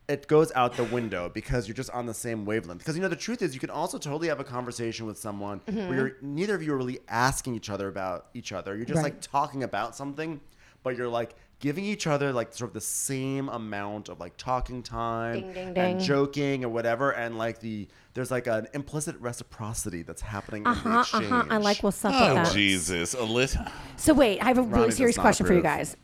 It 0.08 0.26
goes 0.28 0.52
out 0.56 0.76
the 0.76 0.86
window 0.86 1.30
because 1.32 1.68
you're 1.68 1.76
just 1.76 1.92
on 1.92 2.08
the 2.08 2.16
same 2.16 2.44
wavelength. 2.44 2.80
Because 2.80 2.96
you 2.96 3.02
know 3.04 3.10
the 3.10 3.16
truth 3.16 3.44
is, 3.44 3.54
you 3.54 3.60
can 3.60 3.70
also 3.70 4.00
totally 4.00 4.28
have 4.30 4.40
a 4.40 4.44
conversation 4.44 5.06
with 5.06 5.20
someone 5.20 5.60
Mm-hmm. 5.68 5.88
where 5.88 5.96
you're, 5.98 6.12
neither 6.24 6.56
of 6.56 6.64
you 6.64 6.74
are 6.74 6.78
really 6.78 6.98
asking 7.08 7.54
each 7.56 7.70
other 7.70 7.88
about 7.88 8.26
each 8.34 8.52
other. 8.52 8.76
You're 8.76 8.86
just 8.86 9.04
Right. 9.04 9.14
like 9.14 9.22
talking 9.22 9.62
about 9.62 9.96
something, 9.96 10.42
but 10.82 10.98
you're 10.98 11.08
like 11.08 11.36
giving 11.60 11.84
each 11.84 12.08
other 12.08 12.32
like 12.32 12.54
sort 12.54 12.70
of 12.70 12.74
the 12.74 12.82
same 12.82 13.50
amount 13.50 14.10
of 14.10 14.20
like 14.20 14.38
talking 14.38 14.82
time 14.82 15.42
Ding, 15.42 15.74
ding, 15.74 15.78
and 15.78 16.00
joking 16.00 16.64
or 16.64 16.70
whatever, 16.70 17.12
and 17.12 17.38
like 17.38 17.60
the 17.60 17.88
there's 18.14 18.32
like 18.32 18.48
an 18.48 18.68
implicit 18.74 19.16
reciprocity 19.20 20.02
that's 20.02 20.22
happening 20.22 20.64
in 20.64 20.68
Uh 20.68 20.74
the 20.74 20.80
huh. 20.80 21.18
Uh 21.18 21.22
huh. 21.22 21.44
I 21.50 21.58
like 21.58 21.84
what's 21.84 22.04
up 22.04 22.14
Oh 22.16 22.36
with 22.36 22.44
that. 22.46 22.54
Jesus, 22.54 23.16
Alyssa. 23.16 23.72
So 23.98 24.14
wait, 24.14 24.40
I 24.42 24.46
have 24.46 24.58
a 24.58 24.62
really 24.62 24.82
Ronnie 24.84 24.92
serious 24.92 25.16
does 25.16 25.18
not 25.18 25.24
question 25.24 25.46
for 25.46 25.54
you 25.54 25.62
guys. 25.62 25.96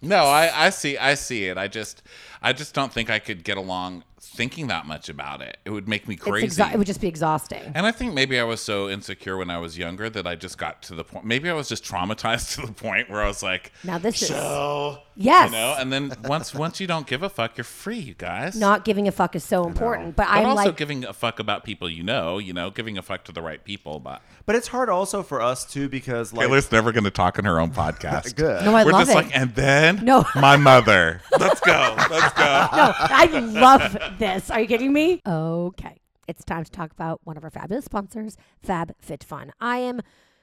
No, 0.00 0.24
I, 0.24 0.66
I 0.66 0.70
see 0.70 0.96
I 0.98 1.14
see 1.14 1.44
it. 1.46 1.56
I 1.58 1.68
just 1.68 2.02
I 2.40 2.52
just 2.52 2.74
don't 2.74 2.92
think 2.92 3.10
I 3.10 3.18
could 3.18 3.44
get 3.44 3.56
along 3.56 4.04
thinking 4.24 4.68
that 4.68 4.86
much 4.86 5.08
about 5.08 5.42
it. 5.42 5.58
It 5.64 5.70
would 5.70 5.88
make 5.88 6.06
me 6.06 6.14
crazy. 6.16 6.46
exha- 6.62 6.72
it 6.72 6.78
would 6.78 6.86
just 6.86 7.00
be 7.00 7.08
exhausting. 7.08 7.60
and 7.74 7.84
I 7.86 7.90
think 7.92 8.14
maybe 8.14 8.38
I 8.38 8.44
was 8.44 8.60
so 8.60 8.88
insecure 8.88 9.36
when 9.36 9.50
I 9.50 9.58
was 9.58 9.76
younger 9.76 10.08
that 10.10 10.26
I 10.26 10.36
just 10.36 10.58
got 10.58 10.80
to 10.84 10.94
the 10.94 11.02
point. 11.04 11.24
Maybe 11.24 11.50
I 11.50 11.54
was 11.54 11.68
just 11.68 11.84
traumatized 11.84 12.54
to 12.60 12.66
the 12.66 12.72
point 12.72 13.10
where 13.10 13.20
I 13.22 13.26
was 13.26 13.42
like, 13.42 13.72
Now 13.84 13.98
this 13.98 14.22
is 14.22 14.28
so 14.28 14.98
yes. 15.16 15.50
you 15.50 15.56
know. 15.56 15.74
And 15.78 15.92
then 15.92 16.12
once 16.24 16.54
once 16.54 16.80
you 16.80 16.86
don't 16.86 17.06
give 17.06 17.22
a 17.24 17.28
fuck, 17.28 17.56
you're 17.56 17.64
free, 17.64 17.98
you 17.98 18.14
guys. 18.14 18.54
not 18.56 18.84
giving 18.84 19.08
a 19.08 19.12
fuck 19.12 19.34
is 19.34 19.42
so 19.44 19.66
important, 19.66 20.14
but, 20.16 20.26
but 20.28 20.30
I'm 20.32 20.46
also 20.46 20.66
like, 20.66 20.76
giving 20.76 21.04
a 21.04 21.12
fuck 21.12 21.38
about 21.40 21.64
people 21.64 21.90
you 21.90 22.02
know. 22.04 22.38
You 22.38 22.52
know, 22.52 22.70
giving 22.70 22.96
a 22.96 23.02
fuck 23.02 23.24
to 23.24 23.32
the 23.32 23.42
right 23.42 23.62
people. 23.64 23.98
But 23.98 24.22
But 24.46 24.54
it's 24.54 24.68
hard 24.68 24.88
also 24.88 25.22
for 25.24 25.40
us 25.42 25.64
too 25.64 25.88
because 25.88 26.32
like 26.32 26.46
Taylor's 26.46 26.70
never 26.70 26.92
going 26.92 27.04
to 27.04 27.10
talk 27.10 27.38
in 27.40 27.44
her 27.44 27.58
own 27.58 27.72
podcast. 27.72 28.36
good. 28.36 28.64
no, 28.64 28.74
I 28.74 28.84
We're 28.84 28.92
love 28.92 29.06
just 29.08 29.10
it. 29.10 29.14
like, 29.14 29.36
and 29.36 29.52
then 29.56 30.04
No. 30.04 30.24
my 30.36 30.56
mother. 30.56 31.20
Let's 31.38 31.60
go. 31.60 31.94
Let's 32.10 32.34
go. 32.34 32.42
no, 32.44 32.92
I 32.98 33.26
love 33.52 33.96
this. 34.18 34.50
Are 34.50 34.60
you 34.60 34.66
kidding 34.66 34.92
me? 34.92 35.20
Okay. 35.26 35.98
It's 36.28 36.44
time 36.44 36.64
to 36.64 36.70
talk 36.70 36.92
about 36.92 37.20
one 37.24 37.36
of 37.36 37.44
our 37.44 37.50
fabulous 37.50 37.84
sponsors, 37.84 38.36
Fab 38.62 38.94
Fit 39.00 39.24
Fun. 39.24 39.52
I 39.60 39.78
am 39.78 40.00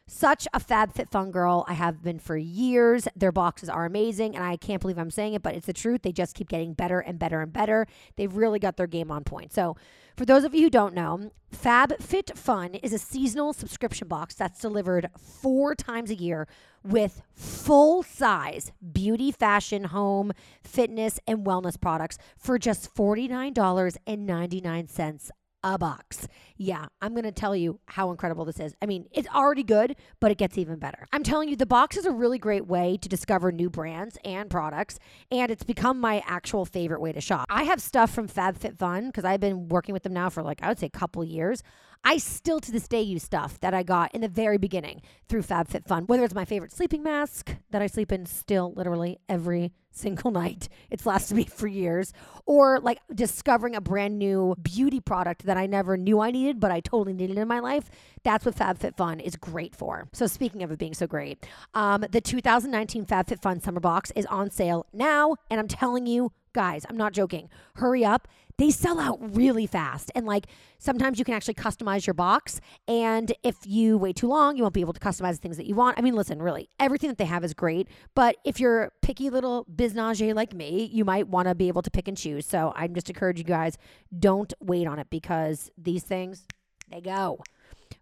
such 0.10 0.46
a 0.54 0.60
Fab 0.60 0.94
Fit 0.94 1.10
Fun 1.10 1.32
girl. 1.32 1.64
I 1.68 1.74
have 1.74 2.04
been 2.04 2.20
for 2.20 2.38
years. 2.38 3.08
Their 3.16 3.32
boxes 3.32 3.70
are 3.70 3.86
amazing, 3.86 4.36
and 4.36 4.44
I 4.44 4.58
can't 4.58 4.82
believe 4.82 4.98
I'm 4.98 5.12
saying 5.12 5.36
it, 5.36 5.42
but 5.42 5.56
it's 5.56 5.68
the 5.68 5.74
truth. 5.74 6.02
They 6.02 6.12
just 6.12 6.36
keep 6.36 6.50
getting 6.50 6.74
better 6.74 7.00
and 7.00 7.18
better 7.20 7.40
and 7.42 7.54
better. 7.54 7.88
They've 8.16 8.36
really 8.36 8.60
got 8.60 8.78
their 8.78 8.88
game 8.88 9.12
on 9.12 9.24
point. 9.24 9.54
So, 9.54 9.76
for 10.18 10.26
those 10.26 10.44
of 10.44 10.54
you 10.54 10.64
who 10.64 10.70
don't 10.70 10.94
know, 10.94 11.32
Fab 11.52 11.98
Fit 12.02 12.38
Fun 12.38 12.76
is 12.76 12.92
a 12.92 12.98
seasonal 12.98 13.54
subscription 13.54 14.10
box 14.10 14.36
that's 14.36 14.60
delivered 14.60 15.10
four 15.18 15.76
times 15.76 16.12
a 16.12 16.16
year 16.16 16.46
with 16.84 17.22
full 17.34 18.04
size 18.04 18.74
beauty, 18.92 19.32
fashion, 19.32 19.86
home, 19.86 20.34
fitness, 20.62 21.22
and 21.26 21.46
wellness 21.46 21.80
products 21.80 22.18
for 22.38 22.60
just 22.60 22.94
$49.99 22.94 25.32
a 25.64 25.78
box. 25.78 26.28
Yeah, 26.58 26.88
I'm 27.02 27.14
going 27.14 27.24
to 27.24 27.32
tell 27.32 27.56
you 27.56 27.80
how 27.86 28.12
incredible 28.12 28.46
this 28.46 28.60
is. 28.60 28.76
I 28.82 28.86
mean, 28.86 29.08
it's 29.12 29.28
already 29.30 29.64
good, 29.64 29.96
but 30.20 30.32
it 30.32 30.38
gets 30.38 30.58
even 30.58 30.80
better. 30.80 31.08
I'm 31.12 31.24
telling 31.24 31.50
you, 31.50 31.56
the 31.56 31.66
box 31.66 31.98
is 31.98 32.06
a 32.06 32.12
really 32.12 32.38
great 32.38 32.68
way 32.68 32.98
to 32.98 33.10
discover 33.10 33.52
new 33.52 33.70
brands 33.70 34.18
and 34.24 34.50
products, 34.50 35.00
and 35.32 35.52
it's 35.52 35.64
become 35.64 36.00
my 36.00 36.24
actual 36.26 36.66
favorite 36.66 37.02
way 37.02 37.12
to 37.12 37.22
shop. 37.22 37.46
I 37.50 37.64
have 37.64 37.82
stuff 37.82 38.12
from 38.12 38.28
FabFitFun 38.28 39.08
because 39.08 39.26
I've 39.26 39.40
been 39.40 39.70
working 39.70 39.94
with 39.94 40.04
them 40.04 40.14
now 40.14 40.30
for 40.30 40.44
like, 40.44 40.62
I 40.62 40.68
would 40.68 40.80
say 40.80 40.88
a 40.88 40.90
couple 40.90 41.24
years. 41.24 41.64
I 42.04 42.18
still 42.18 42.62
to 42.62 42.72
this 42.72 42.88
day 42.88 43.02
use 43.02 43.24
stuff 43.24 43.60
that 43.60 43.74
I 43.74 43.84
got 43.84 44.16
in 44.16 44.22
the 44.22 44.30
very 44.30 44.58
beginning 44.58 45.02
through 45.28 45.44
FabFitFun, 45.44 46.08
whether 46.08 46.24
it's 46.24 46.34
my 46.34 46.46
favorite 46.46 46.72
sleeping 46.72 47.04
mask 47.04 47.56
that 47.72 47.82
I 47.82 47.88
sleep 47.88 48.12
in 48.12 48.26
still 48.26 48.74
literally 48.74 49.20
every 49.28 49.74
single 49.92 50.32
night. 50.44 50.70
It's 50.90 51.06
lasted 51.06 51.36
me 51.36 51.46
for 51.46 51.68
years. 51.68 52.14
Or 52.46 52.80
like 52.80 53.00
discovering 53.14 53.76
a 53.76 53.82
brand 53.82 54.18
new 54.18 54.56
beauty 54.62 55.00
product 55.00 55.46
that 55.46 55.58
I 55.58 55.66
never 55.66 55.98
knew 55.98 56.20
I 56.20 56.32
needed, 56.32 56.60
but 56.60 56.72
I 56.72 56.80
totally 56.80 57.14
needed 57.14 57.38
in 57.38 57.48
my 57.48 57.60
life. 57.60 57.90
That's 58.24 58.46
what 58.46 58.56
FabFitFun 58.56 59.22
is 59.22 59.36
great 59.36 59.76
for. 59.76 60.08
So 60.14 60.28
speaking 60.28 60.64
of 60.64 60.72
it 60.72 60.80
being 60.80 60.94
so 60.94 61.08
great, 61.08 61.46
um, 61.74 62.06
the 62.10 62.22
2019 62.22 63.06
FabFitFun 63.06 63.62
Summer 63.62 63.80
Box 63.80 64.12
is 64.16 64.26
on 64.28 64.50
sale 64.50 64.88
now, 64.94 65.36
and 65.50 65.60
I'm 65.60 65.68
telling 65.68 66.08
you, 66.08 66.32
guys, 66.54 66.86
I'm 66.90 66.98
not 66.98 67.14
joking. 67.14 67.50
Hurry 67.76 68.04
up. 68.04 68.28
They 68.60 68.72
sell 68.72 69.00
out 69.00 69.18
really 69.36 69.66
fast. 69.66 70.12
And 70.16 70.26
like 70.26 70.48
sometimes 70.80 71.18
you 71.18 71.24
can 71.24 71.34
actually 71.34 71.54
customize 71.54 72.06
your 72.06 72.14
box. 72.14 72.60
And 72.90 73.32
if 73.42 73.56
you 73.66 73.98
wait 73.98 74.18
too 74.18 74.28
long, 74.28 74.58
you 74.58 74.64
won't 74.64 74.74
be 74.74 74.82
able 74.82 74.92
to 74.92 75.00
customize 75.00 75.32
the 75.32 75.38
things 75.38 75.56
that 75.56 75.66
you 75.66 75.76
want. 75.76 75.98
I 75.98 76.02
mean, 76.02 76.14
listen, 76.14 76.42
really, 76.42 76.68
everything 76.78 77.10
that 77.10 77.18
they 77.18 77.26
have 77.26 77.46
is 77.46 77.54
great. 77.54 77.88
But 78.16 78.36
if 78.44 78.60
you're 78.60 78.92
picky 79.02 79.30
little 79.30 79.66
biznage 79.74 80.36
like 80.36 80.54
me, 80.54 80.90
you 80.92 81.06
might 81.06 81.30
want 81.30 81.48
to 81.48 81.56
be 81.56 81.70
able 81.70 81.82
to 81.84 81.90
pick 81.90 82.10
and 82.10 82.18
choose. 82.18 82.46
So 82.46 82.74
I'm 82.76 82.94
just 82.94 83.10
encourage 83.10 83.38
you 83.38 83.46
guys, 83.46 83.78
don't 84.18 84.54
wait 84.60 84.88
on 84.88 85.00
it 85.00 85.10
because 85.10 85.72
these 85.78 86.04
things, 86.04 86.46
they 86.92 87.00
go. 87.00 87.42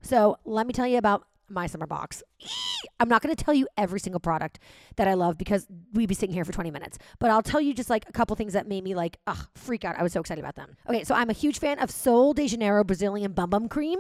So 0.01 0.39
let 0.43 0.65
me 0.65 0.73
tell 0.73 0.87
you 0.87 0.97
about 0.97 1.23
my 1.49 1.67
summer 1.67 1.87
box. 1.87 2.23
I'm 2.99 3.09
not 3.09 3.21
going 3.21 3.35
to 3.35 3.43
tell 3.43 3.53
you 3.53 3.67
every 3.77 3.99
single 3.99 4.19
product 4.19 4.59
that 4.95 5.07
I 5.07 5.13
love 5.13 5.37
because 5.37 5.67
we'd 5.93 6.09
be 6.09 6.15
sitting 6.15 6.33
here 6.33 6.45
for 6.45 6.51
20 6.51 6.71
minutes, 6.71 6.97
but 7.19 7.29
I'll 7.29 7.41
tell 7.41 7.61
you 7.61 7.73
just 7.73 7.89
like 7.89 8.07
a 8.07 8.11
couple 8.11 8.35
things 8.35 8.53
that 8.53 8.67
made 8.67 8.83
me 8.83 8.95
like, 8.95 9.17
ugh, 9.27 9.47
freak 9.55 9.85
out. 9.85 9.95
I 9.97 10.03
was 10.03 10.13
so 10.13 10.19
excited 10.19 10.43
about 10.43 10.55
them. 10.55 10.75
Okay, 10.87 11.03
so 11.03 11.15
I'm 11.15 11.29
a 11.29 11.33
huge 11.33 11.59
fan 11.59 11.79
of 11.79 11.91
Sol 11.91 12.33
de 12.33 12.47
Janeiro 12.47 12.83
Brazilian 12.83 13.33
Bum 13.33 13.49
Bum 13.49 13.67
Cream. 13.69 13.99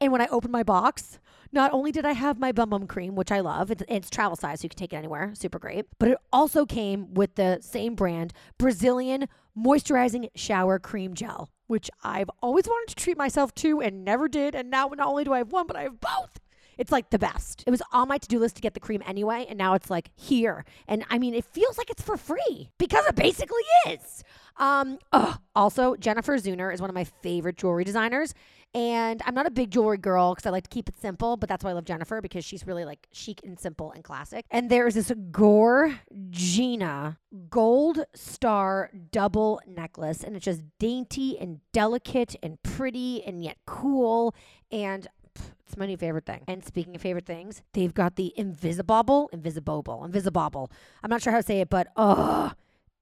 And 0.00 0.12
when 0.12 0.20
I 0.20 0.26
opened 0.28 0.52
my 0.52 0.62
box, 0.62 1.18
not 1.52 1.72
only 1.72 1.92
did 1.92 2.04
I 2.04 2.12
have 2.12 2.38
my 2.38 2.52
Bum 2.52 2.70
Bum 2.70 2.86
Cream, 2.86 3.14
which 3.14 3.32
I 3.32 3.40
love, 3.40 3.70
it's, 3.70 3.82
it's 3.88 4.10
travel 4.10 4.36
size, 4.36 4.60
so 4.60 4.64
you 4.64 4.68
can 4.68 4.78
take 4.78 4.92
it 4.92 4.96
anywhere, 4.96 5.32
super 5.34 5.58
great, 5.58 5.86
but 5.98 6.08
it 6.10 6.18
also 6.32 6.66
came 6.66 7.14
with 7.14 7.34
the 7.36 7.58
same 7.60 7.94
brand, 7.94 8.32
Brazilian 8.58 9.28
Moisturizing 9.56 10.28
Shower 10.34 10.78
Cream 10.78 11.14
Gel, 11.14 11.50
which 11.66 11.90
I've 12.04 12.30
always 12.42 12.66
wanted 12.66 12.94
to 12.94 13.02
treat 13.02 13.16
myself 13.16 13.54
to 13.56 13.80
and 13.80 14.04
never 14.04 14.28
did. 14.28 14.54
And 14.54 14.70
now 14.70 14.88
not 14.88 15.08
only 15.08 15.24
do 15.24 15.32
I 15.32 15.38
have 15.38 15.52
one, 15.52 15.66
but 15.66 15.76
I 15.76 15.84
have 15.84 16.00
both. 16.00 16.40
It's 16.78 16.92
like 16.92 17.10
the 17.10 17.18
best. 17.18 17.64
It 17.66 17.70
was 17.70 17.82
on 17.92 18.08
my 18.08 18.18
to 18.18 18.28
do 18.28 18.38
list 18.38 18.56
to 18.56 18.62
get 18.62 18.74
the 18.74 18.80
cream 18.80 19.02
anyway, 19.06 19.46
and 19.48 19.58
now 19.58 19.74
it's 19.74 19.90
like 19.90 20.10
here. 20.14 20.64
And 20.86 21.04
I 21.10 21.18
mean, 21.18 21.34
it 21.34 21.44
feels 21.44 21.78
like 21.78 21.90
it's 21.90 22.02
for 22.02 22.16
free 22.16 22.70
because 22.78 23.06
it 23.06 23.14
basically 23.14 23.62
is. 23.88 24.24
Um, 24.58 24.98
ugh. 25.12 25.38
Also, 25.54 25.96
Jennifer 25.96 26.36
Zeuner 26.36 26.72
is 26.72 26.80
one 26.80 26.90
of 26.90 26.94
my 26.94 27.04
favorite 27.04 27.56
jewelry 27.56 27.84
designers. 27.84 28.34
And 28.74 29.22
I'm 29.24 29.34
not 29.34 29.46
a 29.46 29.50
big 29.50 29.70
jewelry 29.70 29.96
girl 29.96 30.34
because 30.34 30.44
I 30.44 30.50
like 30.50 30.64
to 30.64 30.68
keep 30.68 30.88
it 30.88 31.00
simple, 31.00 31.38
but 31.38 31.48
that's 31.48 31.64
why 31.64 31.70
I 31.70 31.72
love 31.72 31.86
Jennifer 31.86 32.20
because 32.20 32.44
she's 32.44 32.66
really 32.66 32.84
like 32.84 33.06
chic 33.10 33.40
and 33.42 33.58
simple 33.58 33.90
and 33.92 34.04
classic. 34.04 34.44
And 34.50 34.68
there's 34.68 34.94
this 34.94 35.10
Gore 35.30 35.98
Gina 36.28 37.18
gold 37.48 38.00
star 38.14 38.90
double 39.12 39.60
necklace, 39.66 40.22
and 40.22 40.36
it's 40.36 40.44
just 40.44 40.62
dainty 40.78 41.38
and 41.38 41.60
delicate 41.72 42.36
and 42.42 42.62
pretty 42.62 43.22
and 43.24 43.42
yet 43.42 43.56
cool. 43.66 44.34
And 44.70 45.06
it's 45.66 45.76
my 45.76 45.86
new 45.86 45.96
favorite 45.96 46.26
thing. 46.26 46.42
And 46.46 46.64
speaking 46.64 46.94
of 46.94 47.02
favorite 47.02 47.26
things, 47.26 47.62
they've 47.72 47.92
got 47.92 48.16
the 48.16 48.32
Invisibobble, 48.38 49.28
Invisibobble, 49.30 50.08
Invisibobble. 50.08 50.70
I'm 51.02 51.10
not 51.10 51.22
sure 51.22 51.32
how 51.32 51.40
to 51.40 51.46
say 51.46 51.60
it, 51.60 51.68
but 51.68 51.88
oh, 51.96 52.52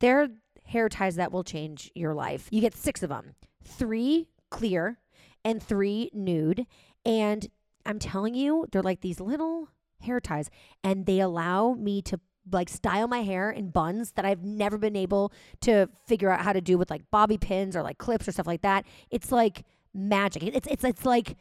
they're 0.00 0.28
hair 0.64 0.88
ties 0.88 1.16
that 1.16 1.30
will 1.30 1.44
change 1.44 1.90
your 1.94 2.14
life. 2.14 2.48
You 2.50 2.60
get 2.60 2.74
six 2.74 3.02
of 3.02 3.10
them. 3.10 3.34
three 3.62 4.28
clear 4.50 4.98
and 5.44 5.62
three 5.62 6.10
nude. 6.12 6.66
And 7.04 7.48
I'm 7.84 7.98
telling 7.98 8.34
you, 8.34 8.66
they're 8.72 8.82
like 8.82 9.00
these 9.00 9.20
little 9.20 9.68
hair 10.00 10.20
ties, 10.20 10.50
and 10.82 11.06
they 11.06 11.20
allow 11.20 11.74
me 11.74 12.02
to 12.02 12.20
like 12.50 12.68
style 12.68 13.08
my 13.08 13.22
hair 13.22 13.50
in 13.50 13.70
buns 13.70 14.12
that 14.12 14.24
I've 14.24 14.42
never 14.44 14.76
been 14.76 14.96
able 14.96 15.32
to 15.62 15.88
figure 16.06 16.30
out 16.30 16.42
how 16.42 16.52
to 16.52 16.60
do 16.60 16.76
with 16.76 16.90
like 16.90 17.02
bobby 17.10 17.38
pins 17.38 17.74
or 17.74 17.82
like 17.82 17.96
clips 17.98 18.28
or 18.28 18.32
stuff 18.32 18.46
like 18.46 18.62
that. 18.62 18.84
It's 19.10 19.32
like 19.32 19.64
magic. 19.94 20.42
It's 20.42 20.66
it's 20.66 20.84
it's 20.84 21.06
like 21.06 21.36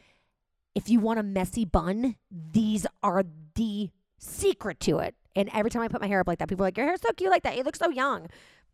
if 0.75 0.89
you 0.89 0.99
want 0.99 1.19
a 1.19 1.23
messy 1.23 1.65
bun, 1.65 2.15
these 2.31 2.85
are 3.01 3.23
the 3.55 3.89
secret 4.17 4.79
to 4.81 4.99
it. 4.99 5.15
And 5.35 5.49
every 5.53 5.71
time 5.71 5.81
I 5.81 5.87
put 5.87 6.01
my 6.01 6.07
hair 6.07 6.19
up 6.19 6.27
like 6.27 6.39
that, 6.39 6.47
people 6.47 6.63
are 6.63 6.67
like, 6.67 6.77
Your 6.77 6.85
hair's 6.85 7.01
so 7.01 7.11
cute 7.13 7.31
like 7.31 7.43
that. 7.43 7.57
You 7.57 7.63
look 7.63 7.75
so 7.75 7.89
young. 7.89 8.27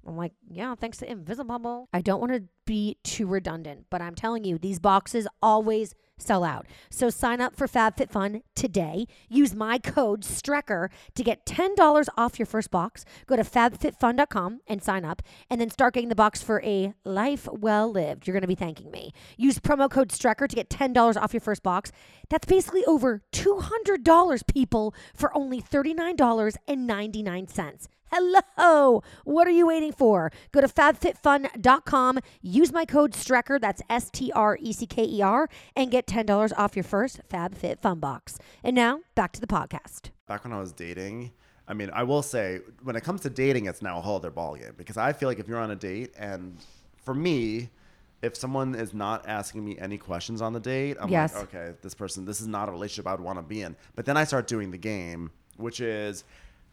I'm 0.06 0.18
like, 0.18 0.34
yeah, 0.50 0.76
thanks 0.76 0.98
to 1.00 1.12
Invisible. 1.12 1.90
I 1.94 2.02
don't 2.02 2.20
want 2.20 2.32
to 2.34 2.44
be 2.66 2.98
too 3.04 3.28
redundant, 3.28 3.88
but 3.90 4.02
I'm 4.02 4.16
telling 4.16 4.44
you, 4.44 4.58
these 4.58 4.80
boxes 4.80 5.28
always 5.42 5.94
sell 6.20 6.44
out. 6.44 6.66
So 6.90 7.10
sign 7.10 7.42
up 7.42 7.56
for 7.56 7.68
FabFitFun 7.68 8.44
today. 8.56 9.08
Use 9.28 9.56
my 9.56 9.78
code 9.78 10.24
STRECKER 10.24 10.90
to 11.16 11.24
get 11.24 11.46
$10 11.46 12.08
off 12.18 12.40
your 12.40 12.46
first 12.46 12.72
box. 12.72 13.06
Go 13.26 13.36
to 13.36 13.44
fabfitfun.com 13.44 14.62
and 14.68 14.84
sign 14.84 15.06
up, 15.06 15.22
and 15.50 15.60
then 15.60 15.70
start 15.70 15.94
getting 15.94 16.10
the 16.10 16.16
box 16.16 16.42
for 16.42 16.62
a 16.64 16.94
life 17.04 17.48
well 17.52 17.92
lived. 17.92 18.28
You're 18.28 18.34
going 18.34 18.42
to 18.42 18.48
be 18.48 18.56
thanking 18.56 18.92
me. 18.92 19.12
Use 19.38 19.60
promo 19.60 19.90
code 19.90 20.12
STRECKER 20.12 20.48
to 20.48 20.56
get 20.56 20.70
$10 20.70 21.18
off 21.18 21.34
your 21.34 21.42
first 21.42 21.64
box. 21.64 21.92
That's 22.30 22.46
basically 22.46 22.86
over 22.86 23.24
$200, 23.32 24.54
people, 24.54 24.94
for 25.14 25.36
only 25.36 25.62
$39.99. 25.62 27.88
Hello. 28.12 29.04
What 29.24 29.48
are 29.48 29.52
you 29.52 29.68
waiting 29.68 29.92
for? 29.92 30.32
Go 30.52 30.62
to 30.62 30.68
fabfitfun.com, 30.68 32.20
use 32.42 32.74
my 32.74 32.84
code 32.84 33.14
STRECKER, 33.14 33.60
that's 33.60 33.84
S 33.88 34.10
T 34.10 34.32
R 34.34 34.58
E 34.60 34.74
C 34.74 34.88
K 34.88 35.04
E 35.04 35.22
R, 35.22 35.48
and 35.76 35.92
get 35.92 36.08
$10 36.10 36.52
off 36.58 36.76
your 36.76 36.84
first 36.84 37.22
FabFitFun 37.30 38.00
box. 38.00 38.38
And 38.64 38.76
now, 38.76 39.00
back 39.16 39.32
to 39.34 39.42
the 39.42 39.48
podcast. 39.48 40.10
Back 40.28 40.44
when 40.44 40.52
I 40.54 40.60
was 40.60 40.72
dating, 40.74 41.32
I 41.68 41.74
mean, 41.74 41.90
I 41.94 42.04
will 42.04 42.22
say 42.24 42.60
when 42.84 42.96
it 42.96 43.02
comes 43.04 43.22
to 43.22 43.30
dating, 43.30 43.68
it's 43.68 43.82
now 43.82 44.00
a 44.00 44.02
whole 44.02 44.16
other 44.18 44.32
ballgame 44.32 44.76
because 44.76 44.98
I 44.98 45.14
feel 45.14 45.30
like 45.30 45.40
if 45.40 45.48
you're 45.48 45.60
on 45.60 45.72
a 45.72 45.76
date 45.76 46.14
and 46.18 46.58
for 47.04 47.14
me, 47.14 47.70
if 48.22 48.36
someone 48.36 48.76
is 48.76 48.94
not 48.94 49.28
asking 49.30 49.64
me 49.64 49.78
any 49.80 49.98
questions 49.98 50.42
on 50.42 50.52
the 50.54 50.60
date, 50.60 50.98
I'm 51.00 51.10
Yes. 51.10 51.34
like, 51.36 51.44
okay, 51.54 51.74
this 51.82 51.94
person, 51.94 52.26
this 52.26 52.42
is 52.42 52.48
not 52.48 52.68
a 52.68 52.72
relationship 52.72 53.08
I 53.08 53.12
would 53.14 53.22
want 53.22 53.38
to 53.38 53.44
be 53.44 53.62
in. 53.62 53.76
But 53.96 54.06
then 54.06 54.18
I 54.18 54.24
start 54.26 54.48
doing 54.48 54.72
the 54.72 54.78
game, 54.78 55.32
which 55.58 55.80
is, 55.80 56.24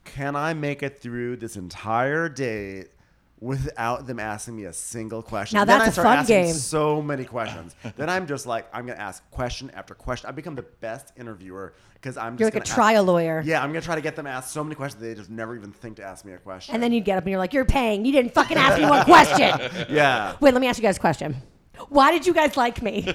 can 0.04 0.34
I 0.34 0.54
make 0.54 0.82
it 0.82 0.98
through 0.98 1.36
this 1.36 1.56
entire 1.56 2.28
date 2.28 2.88
without 3.40 4.06
them 4.06 4.18
asking 4.18 4.56
me 4.56 4.64
a 4.64 4.72
single 4.72 5.22
question? 5.22 5.56
Now 5.56 5.62
And 5.62 5.70
then 5.70 5.78
that's 5.80 5.88
I 5.88 5.90
a 5.90 5.92
start 5.92 6.06
fun 6.06 6.18
asking 6.18 6.44
game. 6.44 6.54
So 6.54 7.02
many 7.02 7.24
questions. 7.24 7.74
then 7.96 8.08
I'm 8.08 8.26
just 8.26 8.46
like, 8.46 8.66
I'm 8.72 8.86
gonna 8.86 8.98
ask 8.98 9.28
question 9.30 9.70
after 9.74 9.94
question. 9.94 10.28
I 10.28 10.32
become 10.32 10.54
the 10.54 10.62
best 10.80 11.12
interviewer 11.16 11.74
because 11.94 12.16
I'm 12.16 12.34
just 12.36 12.40
You're 12.40 12.46
like 12.48 12.56
a 12.56 12.60
ask- 12.66 12.74
trial 12.74 13.04
lawyer. 13.04 13.42
yeah, 13.44 13.62
I'm 13.62 13.70
gonna 13.70 13.80
try 13.82 13.94
to 13.94 14.00
get 14.00 14.16
them 14.16 14.26
asked 14.26 14.50
so 14.52 14.62
many 14.64 14.74
questions 14.74 15.02
they 15.02 15.14
just 15.14 15.30
never 15.30 15.54
even 15.54 15.72
think 15.72 15.96
to 15.96 16.04
ask 16.04 16.24
me 16.24 16.32
a 16.32 16.38
question. 16.38 16.74
And 16.74 16.82
then 16.82 16.92
you'd 16.92 17.04
get 17.04 17.18
up 17.18 17.24
and 17.24 17.30
you're 17.30 17.38
like, 17.38 17.52
you're 17.52 17.64
paying. 17.66 18.04
You 18.04 18.12
didn't 18.12 18.32
fucking 18.34 18.56
ask 18.56 18.78
me 18.80 18.88
one 18.88 19.04
question. 19.04 19.86
yeah, 19.94 20.36
Wait, 20.40 20.54
let 20.54 20.60
me 20.60 20.66
ask 20.68 20.78
you 20.78 20.82
guys 20.82 20.96
a 20.96 21.00
question. 21.00 21.36
Why 21.90 22.10
did 22.10 22.26
you 22.26 22.32
guys 22.32 22.56
like 22.56 22.80
me? 22.80 23.02
no, 23.06 23.12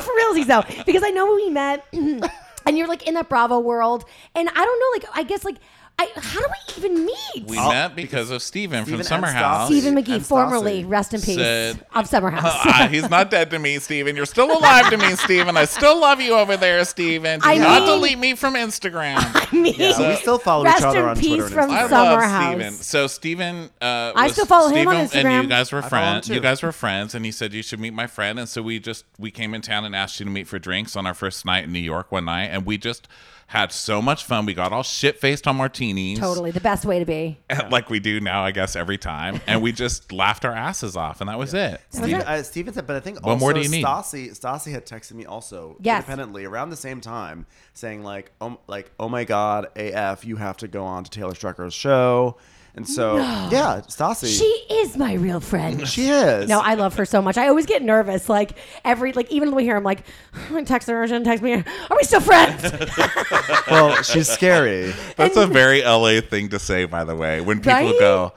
for 0.00 0.12
realsies 0.14 0.46
though, 0.46 0.62
because 0.86 1.02
I 1.04 1.10
know 1.10 1.26
when 1.26 1.36
we 1.36 1.50
met, 1.50 1.84
and 1.92 2.78
you're 2.78 2.86
like 2.86 3.06
in 3.06 3.14
that 3.14 3.28
Bravo 3.28 3.58
world, 3.58 4.04
and 4.34 4.48
I 4.48 4.52
don't 4.64 4.80
know, 4.80 5.08
like 5.08 5.18
I 5.18 5.22
guess 5.24 5.44
like 5.44 5.56
I 6.02 6.08
how 6.20 6.40
do 6.40 6.46
we 6.48 6.74
even 6.84 7.04
meet? 7.04 7.44
We 7.46 7.58
I'll- 7.58 7.70
met 7.70 7.94
because 7.94 8.30
of 8.30 8.42
Steven 8.42 8.84
from 8.84 8.92
Steven 8.94 9.04
Summer 9.04 9.26
and 9.28 9.36
House. 9.36 9.68
Stephen 9.68 9.94
McBee, 9.94 10.14
and 10.14 10.26
formerly 10.26 10.82
Stassi 10.84 10.88
rest 10.90 11.14
in 11.14 11.20
peace 11.20 11.36
said- 11.36 11.84
of 11.94 12.06
Summer 12.08 12.30
House. 12.30 12.52
Ah, 12.64 12.88
he's 12.90 13.08
not 13.10 13.30
dead 13.30 13.50
to 13.50 13.58
me, 13.58 13.78
Steven. 13.78 14.16
You're 14.16 14.26
still 14.26 14.50
alive 14.56 14.88
to 14.90 14.96
me, 14.96 15.14
Steven. 15.16 15.56
I 15.56 15.64
still 15.66 16.00
love 16.00 16.20
you 16.20 16.34
over 16.34 16.56
there, 16.56 16.82
Steven. 16.84 17.40
Do 17.40 17.48
I 17.48 17.58
not 17.58 17.82
mean- 17.82 17.88
delete 17.90 18.18
me 18.18 18.34
from 18.34 18.54
Instagram. 18.54 19.16
I 19.52 19.54
mean, 19.54 19.74
yeah. 19.76 20.08
we 20.10 20.16
still 20.16 20.38
follow 20.38 20.64
rest 20.64 20.78
each 20.80 20.84
other 20.86 21.00
in 21.00 21.08
on 21.10 21.16
peace 21.16 21.28
Twitter. 21.28 21.44
And 21.44 21.52
from 21.54 21.70
Instagram. 21.70 21.72
I 21.84 21.88
Summer 21.88 22.10
love 22.20 22.22
House. 22.30 22.54
Steven. 22.54 22.72
So 22.72 23.06
Steven 23.06 23.70
uh 23.82 24.12
I 24.16 24.22
was- 24.24 24.32
still 24.32 24.46
follow 24.46 24.68
him 24.70 24.88
on 24.88 25.08
Steven 25.08 25.26
Instagram. 25.26 25.34
And 25.34 25.42
you 25.44 25.48
guys 25.50 25.72
were 25.72 25.82
follow 25.82 26.02
him 26.02 26.12
friends. 26.12 26.26
too. 26.28 26.34
You 26.34 26.40
guys 26.40 26.62
were 26.62 26.72
friends 26.72 27.14
and 27.14 27.24
he 27.24 27.30
said 27.32 27.52
you 27.52 27.62
should 27.62 27.80
meet 27.80 27.92
my 27.94 28.06
friend 28.06 28.38
and 28.38 28.48
so 28.48 28.62
we 28.62 28.78
just 28.78 29.04
we 29.18 29.30
came 29.30 29.54
in 29.54 29.60
town 29.60 29.84
and 29.84 29.94
asked 29.94 30.18
you 30.20 30.24
to 30.24 30.30
meet 30.30 30.46
for 30.48 30.58
drinks 30.58 30.96
on 30.96 31.06
our 31.06 31.14
first 31.14 31.44
night 31.44 31.64
in 31.64 31.72
New 31.72 31.78
York 31.80 32.10
one 32.10 32.24
night 32.24 32.44
and 32.46 32.64
we 32.64 32.78
just 32.78 33.06
had 33.50 33.72
so 33.72 34.00
much 34.00 34.24
fun. 34.24 34.46
We 34.46 34.54
got 34.54 34.72
all 34.72 34.84
shit 34.84 35.18
faced 35.18 35.48
on 35.48 35.56
martinis. 35.56 36.20
totally 36.20 36.52
the 36.52 36.60
best 36.60 36.84
way 36.84 37.00
to 37.00 37.04
be. 37.04 37.36
Like 37.68 37.90
we 37.90 37.98
do 37.98 38.20
now, 38.20 38.44
I 38.44 38.52
guess, 38.52 38.76
every 38.76 38.96
time. 38.96 39.40
And 39.48 39.60
we 39.60 39.72
just 39.72 40.12
laughed 40.22 40.44
our 40.44 40.52
asses 40.52 40.96
off 40.96 41.20
and 41.20 41.28
that 41.28 41.36
was 41.36 41.52
it. 41.52 41.80
Steven, 41.90 42.22
uh, 42.22 42.42
Steven 42.44 42.72
said, 42.72 42.86
but 42.86 42.94
I 42.94 43.00
think 43.00 43.16
What 43.26 43.32
also 43.32 43.40
more 43.40 43.52
do 43.52 43.60
you 43.60 43.68
need? 43.68 43.84
Stassi, 43.84 44.30
Stassi 44.30 44.70
had 44.70 44.86
texted 44.86 45.14
me 45.14 45.24
also 45.26 45.76
Yes. 45.80 46.04
independently 46.04 46.44
around 46.44 46.70
the 46.70 46.76
same 46.76 47.00
time 47.00 47.44
saying 47.74 48.04
like, 48.04 48.30
oh, 48.40 48.58
like, 48.68 48.92
oh 49.00 49.08
my 49.08 49.24
God, 49.24 49.66
AF, 49.76 50.24
you 50.24 50.36
have 50.36 50.56
to 50.58 50.68
go 50.68 50.84
on 50.84 51.02
to 51.02 51.10
Taylor 51.10 51.34
Strecker's 51.34 51.74
show. 51.74 52.36
And 52.76 52.88
so, 52.88 53.16
yeah, 53.16 53.80
Stassi, 53.88 54.38
She 54.38 54.44
is 54.74 54.96
my 54.96 55.14
real 55.14 55.40
friend. 55.40 55.86
she 55.88 56.08
is. 56.08 56.48
No, 56.48 56.60
I 56.60 56.74
love 56.74 56.94
her 56.96 57.04
so 57.04 57.20
much. 57.20 57.36
I 57.36 57.48
always 57.48 57.66
get 57.66 57.82
nervous. 57.82 58.28
Like 58.28 58.56
every 58.84 59.12
like 59.12 59.30
even 59.30 59.48
when 59.48 59.56
we 59.56 59.64
hear, 59.64 59.76
I'm 59.76 59.82
like, 59.82 60.04
I'm 60.50 60.64
text 60.64 60.88
her. 60.88 61.06
She 61.06 61.22
text 61.24 61.42
me. 61.42 61.54
Are 61.54 61.64
we 61.96 62.02
still 62.04 62.20
friends? 62.20 62.62
well, 63.70 64.00
she's 64.02 64.28
scary. 64.28 64.92
That's 65.16 65.36
a 65.36 65.46
very 65.46 65.82
LA 65.82 66.20
thing 66.20 66.50
to 66.50 66.58
say, 66.58 66.84
by 66.84 67.04
the 67.04 67.16
way. 67.16 67.40
When 67.40 67.58
people 67.58 67.72
Right? 67.72 67.98
go, 67.98 68.32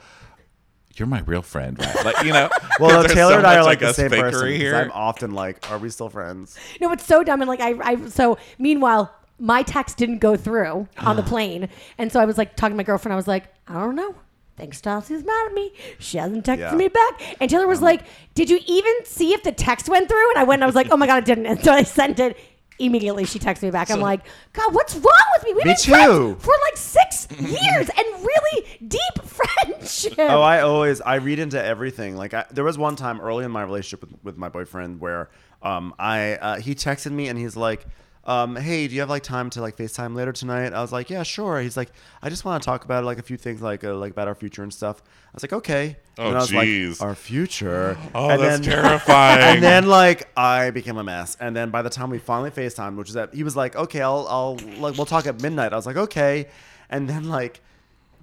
You're 0.96 1.08
my 1.08 1.22
real 1.22 1.42
friend, 1.44 1.78
right? 1.80 2.06
Like, 2.06 2.26
you 2.26 2.34
know, 2.34 2.50
well, 2.80 2.90
no, 2.90 3.00
uh, 3.02 3.08
Taylor 3.08 3.34
so 3.34 3.38
and 3.38 3.48
I 3.48 3.56
are 3.56 3.60
much, 3.60 3.66
like 3.66 3.80
the 3.80 3.94
same 3.94 4.10
person. 4.10 4.48
here. 4.50 4.76
I'm 4.76 4.92
often 4.92 5.32
like, 5.34 5.70
are 5.72 5.78
we 5.78 5.90
still 5.90 6.10
friends? 6.10 6.58
no, 6.82 6.92
it's 6.92 7.06
so 7.06 7.24
dumb. 7.24 7.42
And 7.42 7.48
like 7.48 7.62
I, 7.62 7.76
I 7.82 8.08
so 8.10 8.38
meanwhile, 8.58 9.14
my 9.44 9.62
text 9.62 9.98
didn't 9.98 10.20
go 10.20 10.38
through 10.38 10.88
on 11.00 11.16
the 11.18 11.24
plane, 11.24 11.68
and 11.98 12.12
so 12.12 12.20
I 12.20 12.26
was 12.26 12.38
like 12.38 12.56
talking 12.56 12.74
to 12.74 12.78
my 12.78 12.84
girlfriend. 12.84 13.12
I 13.14 13.18
was 13.18 13.28
like, 13.28 13.46
I 13.68 13.74
don't 13.74 13.96
know. 13.96 14.16
Thanks, 14.56 14.80
Stassi's 14.82 15.26
mad 15.26 15.48
at 15.48 15.54
me. 15.54 15.74
She 16.00 16.18
hasn't 16.20 16.46
texted 16.46 16.60
Yeah. 16.60 16.76
me 16.76 16.88
back. 16.88 17.38
And 17.42 17.50
Taylor 17.50 17.68
was 17.68 17.82
like, 17.82 18.04
Did 18.36 18.50
you 18.52 18.60
even 18.68 18.94
see 19.04 19.34
if 19.34 19.42
the 19.42 19.52
text 19.52 19.90
went 19.90 20.08
through? 20.08 20.30
And 20.30 20.38
I 20.40 20.44
went 20.44 20.60
and 20.60 20.64
I 20.64 20.68
was 20.68 20.76
like, 20.76 20.90
Oh 20.92 20.96
my 20.98 21.08
God, 21.08 21.18
it 21.24 21.26
didn't. 21.26 21.48
And 21.48 21.64
so 21.64 21.72
I 21.74 21.82
sent 21.84 22.20
it. 22.20 22.38
Immediately, 22.80 23.26
she 23.26 23.40
texted 23.40 23.64
me 23.64 23.72
back. 23.72 23.90
I'm 23.92 24.00
like, 24.00 24.22
God, 24.54 24.74
what's 24.76 24.96
wrong 24.96 25.28
with 25.38 25.44
me? 25.46 25.54
We've 25.54 25.66
Me 25.66 25.74
been 25.74 25.76
friends 25.78 26.08
too. 26.08 26.36
for 26.40 26.54
like 26.66 26.78
six 26.78 27.28
years 27.40 27.90
and 27.90 28.06
really 28.24 28.68
deep 28.88 29.24
friendship. 29.26 30.14
Oh, 30.20 30.42
I 30.42 30.62
always 30.62 31.02
I 31.02 31.16
read 31.16 31.40
into 31.40 31.64
everything. 31.64 32.16
Like 32.16 32.34
I, 32.36 32.46
there 32.52 32.64
was 32.64 32.78
one 32.78 32.96
time 32.96 33.22
early 33.22 33.46
in 33.46 33.52
my 33.52 33.64
relationship 33.64 34.02
with, 34.02 34.24
with 34.24 34.38
my 34.38 34.50
boyfriend 34.50 35.02
where 35.02 35.30
um 35.64 35.96
I 35.98 36.34
uh, 36.36 36.60
he 36.60 36.76
texted 36.76 37.12
me 37.12 37.28
and 37.28 37.38
he's 37.40 37.56
like, 37.56 37.86
um, 38.26 38.56
hey, 38.56 38.88
do 38.88 38.96
you 38.96 39.02
have 39.02 39.10
like 39.10 39.24
time 39.24 39.50
to 39.52 39.62
like 39.62 39.76
FaceTime 39.76 40.16
later 40.16 40.32
tonight? 40.32 40.72
I 40.72 40.82
was 40.82 40.94
like, 40.94 41.10
yeah, 41.10 41.24
sure. 41.24 41.60
He's 41.60 41.76
like, 41.76 41.92
I 42.22 42.30
just 42.30 42.46
want 42.46 42.64
to 42.64 42.66
talk 42.66 42.86
about 42.86 43.04
like 43.04 43.20
a 43.20 43.22
few 43.22 43.36
things 43.36 43.62
like 43.62 43.84
uh, 43.84 43.96
like 43.96 44.12
about 44.12 44.30
our 44.30 44.36
future 44.36 44.64
and 44.64 44.74
stuff. 44.74 45.02
I 45.06 45.32
was 45.34 45.44
like, 45.44 45.54
okay. 45.54 45.98
Oh, 46.18 46.28
and 46.28 46.38
I 46.38 46.40
was 46.40 46.52
jeez. 46.52 47.00
like, 47.00 47.02
our 47.02 47.16
future. 47.16 47.98
Oh, 48.16 48.30
and 48.30 48.42
that's 48.42 48.66
then, 48.66 48.82
terrifying. 48.82 49.42
And 49.42 49.64
then 49.64 49.88
like 49.88 50.30
I 50.38 50.70
became 50.70 50.98
a 50.98 51.04
mess. 51.04 51.36
And 51.40 51.56
then 51.56 51.70
by 51.70 51.82
the 51.82 51.90
time 51.90 52.10
we 52.10 52.20
finally 52.20 52.52
FaceTime, 52.52 52.96
which 52.96 53.10
is 53.10 53.16
that 53.16 53.34
he 53.34 53.44
was 53.44 53.56
like, 53.56 53.76
okay, 53.76 54.02
I'll 54.02 54.28
I'll 54.30 54.56
like 54.80 54.96
we'll 54.96 55.06
talk 55.06 55.26
at 55.26 55.42
midnight. 55.42 55.74
I 55.74 55.76
was 55.76 55.86
like, 55.86 55.98
okay. 55.98 56.48
And 56.90 57.10
then 57.10 57.28
like 57.28 57.60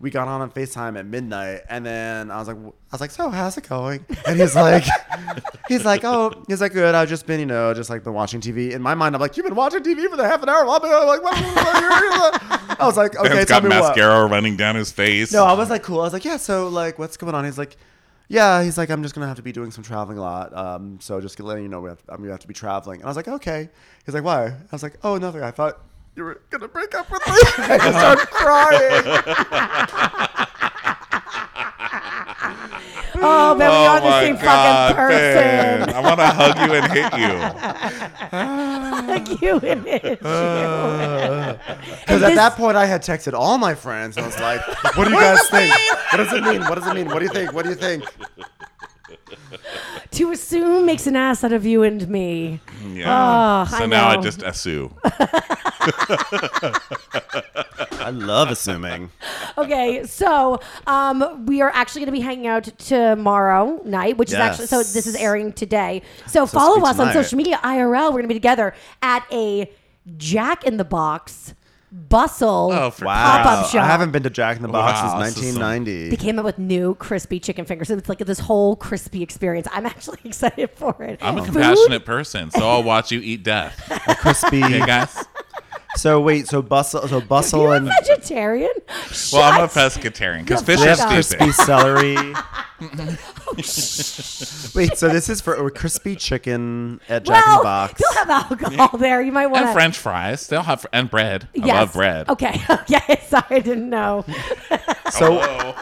we 0.01 0.11
got 0.11 0.29
on 0.29 0.41
on 0.41 0.51
FaceTime 0.51 0.99
at 0.99 1.05
midnight, 1.05 1.61
and 1.69 1.85
then 1.85 2.31
I 2.31 2.39
was 2.39 2.49
like, 2.49 2.57
I 2.57 2.71
was 2.93 3.01
like, 3.03 3.11
so 3.11 3.29
how's 3.29 3.59
it 3.59 3.69
going? 3.69 4.05
And 4.27 4.41
he's 4.41 4.57
like, 4.57 4.85
he's 5.69 5.85
like, 5.85 6.05
oh, 6.05 6.43
he's 6.49 6.63
like, 6.63 6.73
good. 6.73 6.95
I've 6.95 7.09
just 7.09 7.27
been, 7.27 7.39
you 7.39 7.47
know, 7.47 7.75
just 7.75 7.91
like 7.91 8.03
been 8.03 8.15
watching 8.15 8.41
TV. 8.41 8.73
In 8.73 8.81
my 8.81 8.95
mind, 8.95 9.15
I'm 9.15 9.21
like, 9.21 9.37
you've 9.37 9.45
been 9.45 9.55
watching 9.55 9.83
TV 9.83 10.09
for 10.09 10.17
the 10.17 10.27
half 10.27 10.43
an 10.43 10.49
hour. 10.49 10.61
I'm 10.61 10.67
like, 10.67 11.23
what? 11.23 11.35
I 12.81 12.87
was 12.87 12.97
like, 12.97 13.15
okay, 13.15 13.29
Ben's 13.29 13.47
tell 13.47 13.61
got 13.61 13.69
me 13.69 13.77
what. 13.77 13.97
mascara 13.97 14.27
running 14.27 14.57
down 14.57 14.75
his 14.75 14.91
face. 14.91 15.33
No, 15.33 15.45
I 15.45 15.53
was 15.53 15.69
like, 15.69 15.83
cool. 15.83 16.01
I 16.01 16.05
was 16.05 16.15
like, 16.15 16.25
yeah. 16.25 16.39
So 16.39 16.69
like, 16.69 16.99
what's 16.99 17.19
going 17.19 17.35
on? 17.35 17.45
He's 17.45 17.59
like, 17.59 17.77
yeah. 18.29 18.63
He's 18.63 18.79
like, 18.79 18.89
I'm 18.89 19.03
just 19.03 19.15
gonna 19.15 19.27
have 19.27 19.37
to 19.37 19.43
be 19.43 19.53
doing 19.53 19.71
some 19.71 19.85
traveling 19.85 20.17
a 20.17 20.23
lot. 20.23 20.57
Um, 20.57 20.99
so 21.01 21.21
just 21.21 21.39
letting 21.39 21.65
you 21.65 21.69
know, 21.69 21.83
we 21.83 21.91
have, 21.91 22.03
I'm 22.09 22.19
gonna 22.19 22.31
have 22.31 22.41
to 22.41 22.49
be 22.49 22.55
traveling. 22.55 23.01
And 23.01 23.05
I 23.05 23.09
was 23.09 23.17
like, 23.17 23.29
okay. 23.29 23.69
He's 24.07 24.15
like, 24.15 24.25
why? 24.25 24.47
I 24.47 24.55
was 24.73 24.83
like, 24.83 24.97
oh, 25.05 25.19
nothing. 25.19 25.43
I 25.43 25.51
thought 25.51 25.79
you 26.17 26.25
were 26.25 26.41
gonna 26.51 26.69
break 26.69 26.95
up 26.95 27.11
with 27.11 27.27
me. 27.27 27.33
I 27.59 27.79
just 27.79 27.99
started 27.99 28.29
crying. 28.31 30.41
oh, 33.23 33.55
man, 33.55 33.71
we 33.71 33.77
Oh 33.77 33.87
are 33.87 34.01
the 34.01 34.11
my 34.11 34.25
same 34.25 34.35
God, 34.37 34.95
fucking 34.95 34.97
Ben. 34.97 35.79
person. 35.81 35.95
I 35.97 36.01
want 36.01 36.19
to 36.21 36.27
hug 36.27 36.57
you 36.69 36.75
and 36.75 36.93
hit 36.93 37.13
you. 37.19 37.39
Hug 39.11 39.43
you 39.43 39.59
and 39.61 39.87
it. 39.87 40.19
Because 40.21 42.23
at 42.23 42.35
that 42.35 42.55
point, 42.57 42.77
I 42.77 42.87
had 42.87 43.03
texted 43.03 43.33
all 43.33 43.59
my 43.59 43.75
friends. 43.75 44.17
and 44.17 44.25
I 44.25 44.29
was 44.29 44.39
like, 44.41 44.61
what 44.97 45.07
do 45.07 45.11
you 45.15 45.21
guys 45.21 45.49
think? 45.51 45.75
What 46.13 46.19
does 46.19 46.33
it 46.33 46.43
mean? 46.45 46.61
What 46.63 46.75
does 46.77 46.87
it 46.87 46.95
mean? 46.95 47.09
What 47.09 47.19
do 47.19 47.25
you 47.25 47.31
think? 47.31 47.53
What 47.53 47.65
do 47.65 47.71
you 47.71 47.77
think? 47.77 48.05
To 50.13 50.31
assume 50.33 50.87
makes 50.87 51.07
an 51.07 51.17
ass 51.17 51.45
out 51.45 51.53
of 51.53 51.65
you 51.67 51.83
and 51.83 52.09
me. 52.09 52.61
Yeah. 52.87 53.65
Oh, 53.67 53.77
so 53.77 53.85
I 53.85 53.87
now 53.87 54.09
I 54.09 54.17
know. 54.17 54.23
just 54.23 54.43
assume. 54.43 54.95
I 58.03 58.11
love 58.11 58.51
assuming. 58.51 59.11
Okay, 59.59 60.05
so 60.05 60.61
um, 60.87 61.47
we 61.47 61.61
are 61.61 61.71
actually 61.71 62.01
going 62.01 62.13
to 62.15 62.19
be 62.19 62.21
hanging 62.21 62.47
out 62.47 62.65
tomorrow 62.79 63.81
night, 63.85 64.17
which 64.17 64.31
is 64.31 64.35
actually 64.37 64.67
so. 64.67 64.79
This 64.79 65.07
is 65.07 65.17
airing 65.17 65.53
today. 65.53 66.03
So, 66.27 66.47
follow 66.47 66.77
speak 66.77 66.85
us 66.85 66.99
on 66.99 67.09
tonight. 67.09 67.13
social 67.23 67.37
media, 67.37 67.59
IRL. 67.63 68.07
We're 68.07 68.11
going 68.13 68.23
to 68.25 68.29
be 68.29 68.35
together 68.35 68.75
at 69.03 69.25
a 69.33 69.71
Jack 70.17 70.65
in 70.65 70.77
the 70.77 70.85
Box 70.85 71.55
Bustle 71.93 72.71
Oh, 72.73 72.91
for 72.91 73.05
pop 73.07 73.45
up 73.47 73.67
shop. 73.71 73.83
I 73.83 73.87
haven't 73.87 74.13
been 74.13 74.23
to 74.23 74.31
Jack 74.31 74.57
in 74.57 74.63
the 74.63 74.69
Box 74.69 75.03
Wow, 75.03 75.23
since 75.23 75.35
this 75.35 75.45
is 75.45 75.59
1990. 75.59 76.11
They 76.11 76.17
came 76.17 76.39
up 76.39 76.45
with 76.45 76.57
new 76.59 76.95
crispy 76.95 77.41
chicken 77.41 77.65
fingers. 77.65 77.91
It's 77.91 78.09
like 78.09 78.19
this 78.19 78.39
whole 78.39 78.77
crispy 78.77 79.23
experience. 79.25 79.67
I'm 79.73 79.87
actually 79.87 80.19
excited 80.25 80.71
for 80.71 81.03
it. 81.03 81.19
I'm 81.21 81.37
a 81.39 81.45
Food- 81.45 81.53
compassionate 81.55 82.05
person, 82.05 82.51
so 82.53 82.69
I'll 82.69 82.85
watch 82.85 83.11
you 83.11 83.21
eat 83.21 83.43
death. 83.43 83.91
A 84.09 84.15
crispy. 84.15 84.63
Okay, 84.63 84.79
guys. 84.79 85.17
So 85.97 86.21
wait, 86.21 86.47
so 86.47 86.63
bustle, 86.63 87.09
so 87.09 87.21
bustle 87.21 87.73
and 87.73 87.87
vegetarian? 87.89 88.71
Well, 89.33 89.43
I'm 89.43 89.65
a 89.65 89.67
pescatarian 89.67 90.45
because 90.45 90.63
fish 90.63 90.79
they 90.79 90.89
is 90.91 91.01
have 91.01 91.09
Shut 91.11 91.39
crispy 91.39 91.51
celery. 91.51 92.17
Wait, 94.75 94.97
so 94.97 95.09
this 95.09 95.29
is 95.29 95.41
for 95.41 95.55
a 95.55 95.71
crispy 95.71 96.17
chicken 96.17 97.01
at 97.09 97.25
Jack 97.25 97.45
in 97.45 97.51
well, 97.51 97.59
the 97.59 97.65
Box. 97.65 98.01
they'll 98.01 98.25
have 98.25 98.51
alcohol 98.51 98.99
there. 98.99 99.21
You 99.23 99.33
might 99.33 99.49
want 99.49 99.65
And 99.65 99.69
to. 99.71 99.73
French 99.75 99.99
fries. 99.99 100.47
They'll 100.47 100.63
have 100.63 100.87
and 100.93 101.11
bread. 101.11 101.49
I 101.63 101.67
love 101.67 101.93
bread. 101.93 102.29
Okay. 102.29 102.61
Okay. 102.71 103.21
Sorry, 103.29 103.45
I 103.51 103.59
didn't 103.61 103.91
know. 103.91 104.25
So 105.11 105.41
Hello. 105.41 105.75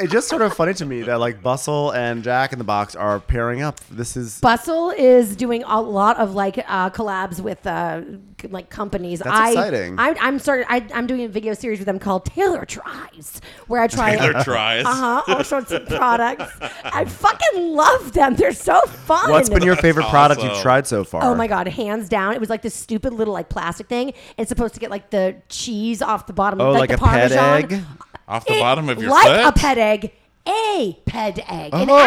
it's 0.00 0.12
just 0.12 0.26
sort 0.26 0.42
of 0.42 0.54
funny 0.54 0.74
to 0.74 0.84
me 0.84 1.02
that 1.02 1.20
like 1.20 1.40
Bustle 1.40 1.92
and 1.92 2.24
Jack 2.24 2.52
in 2.52 2.58
the 2.58 2.64
Box 2.64 2.96
are 2.96 3.20
pairing 3.20 3.62
up. 3.62 3.78
This 3.90 4.16
is 4.16 4.40
Bustle 4.40 4.90
is 4.90 5.36
doing 5.36 5.62
a 5.62 5.80
lot 5.80 6.16
of 6.16 6.34
like 6.34 6.58
uh, 6.66 6.90
collabs 6.90 7.38
with 7.38 7.64
uh, 7.64 8.02
c- 8.40 8.48
like 8.48 8.70
companies. 8.70 9.20
That's 9.20 9.30
I, 9.38 9.50
exciting. 9.50 10.00
I, 10.00 10.16
I'm 10.20 10.40
started. 10.40 10.66
I, 10.68 10.84
I'm 10.94 11.06
doing 11.06 11.22
a 11.22 11.28
video 11.28 11.54
series 11.54 11.78
with 11.78 11.86
them 11.86 12.00
called 12.00 12.24
Taylor 12.24 12.64
Tries, 12.64 13.40
where 13.68 13.80
I 13.80 13.86
try 13.86 14.16
Taylor 14.16 14.42
tries. 14.42 14.84
uh 14.84 14.92
huh 14.92 15.22
all 15.28 15.44
sorts 15.44 15.70
of 15.70 15.86
products. 15.86 16.41
I 16.84 17.04
fucking 17.04 17.74
love 17.74 18.12
them. 18.12 18.34
They're 18.36 18.52
so 18.52 18.80
fun. 18.82 19.30
what's 19.30 19.48
been 19.48 19.62
your 19.62 19.76
favorite 19.76 20.06
product 20.08 20.40
awesome. 20.40 20.50
you've 20.52 20.60
tried 20.62 20.86
so 20.86 21.04
far? 21.04 21.22
Oh 21.24 21.34
my 21.34 21.46
god, 21.46 21.68
hands 21.68 22.08
down! 22.08 22.34
It 22.34 22.40
was 22.40 22.50
like 22.50 22.62
this 22.62 22.74
stupid 22.74 23.12
little 23.12 23.34
like 23.34 23.48
plastic 23.48 23.88
thing. 23.88 24.08
And 24.08 24.14
it's 24.38 24.48
supposed 24.48 24.74
to 24.74 24.80
get 24.80 24.90
like 24.90 25.10
the 25.10 25.36
cheese 25.48 26.02
off 26.02 26.26
the 26.26 26.32
bottom, 26.32 26.60
Oh, 26.60 26.72
like, 26.72 26.88
the 26.90 26.96
a 26.96 26.98
Ped 26.98 27.32
Egg. 27.32 27.82
Off 28.28 28.44
the 28.46 28.54
It- 28.54 28.60
bottom 28.60 28.88
of 28.88 29.00
your 29.00 29.10
like 29.10 29.26
foot. 29.26 29.46
a 29.46 29.52
Ped 29.52 29.78
Egg 29.78 30.12
a 30.46 30.98
ped 31.06 31.38
egg 31.48 31.72
an 31.72 31.88
Oh. 31.90 31.98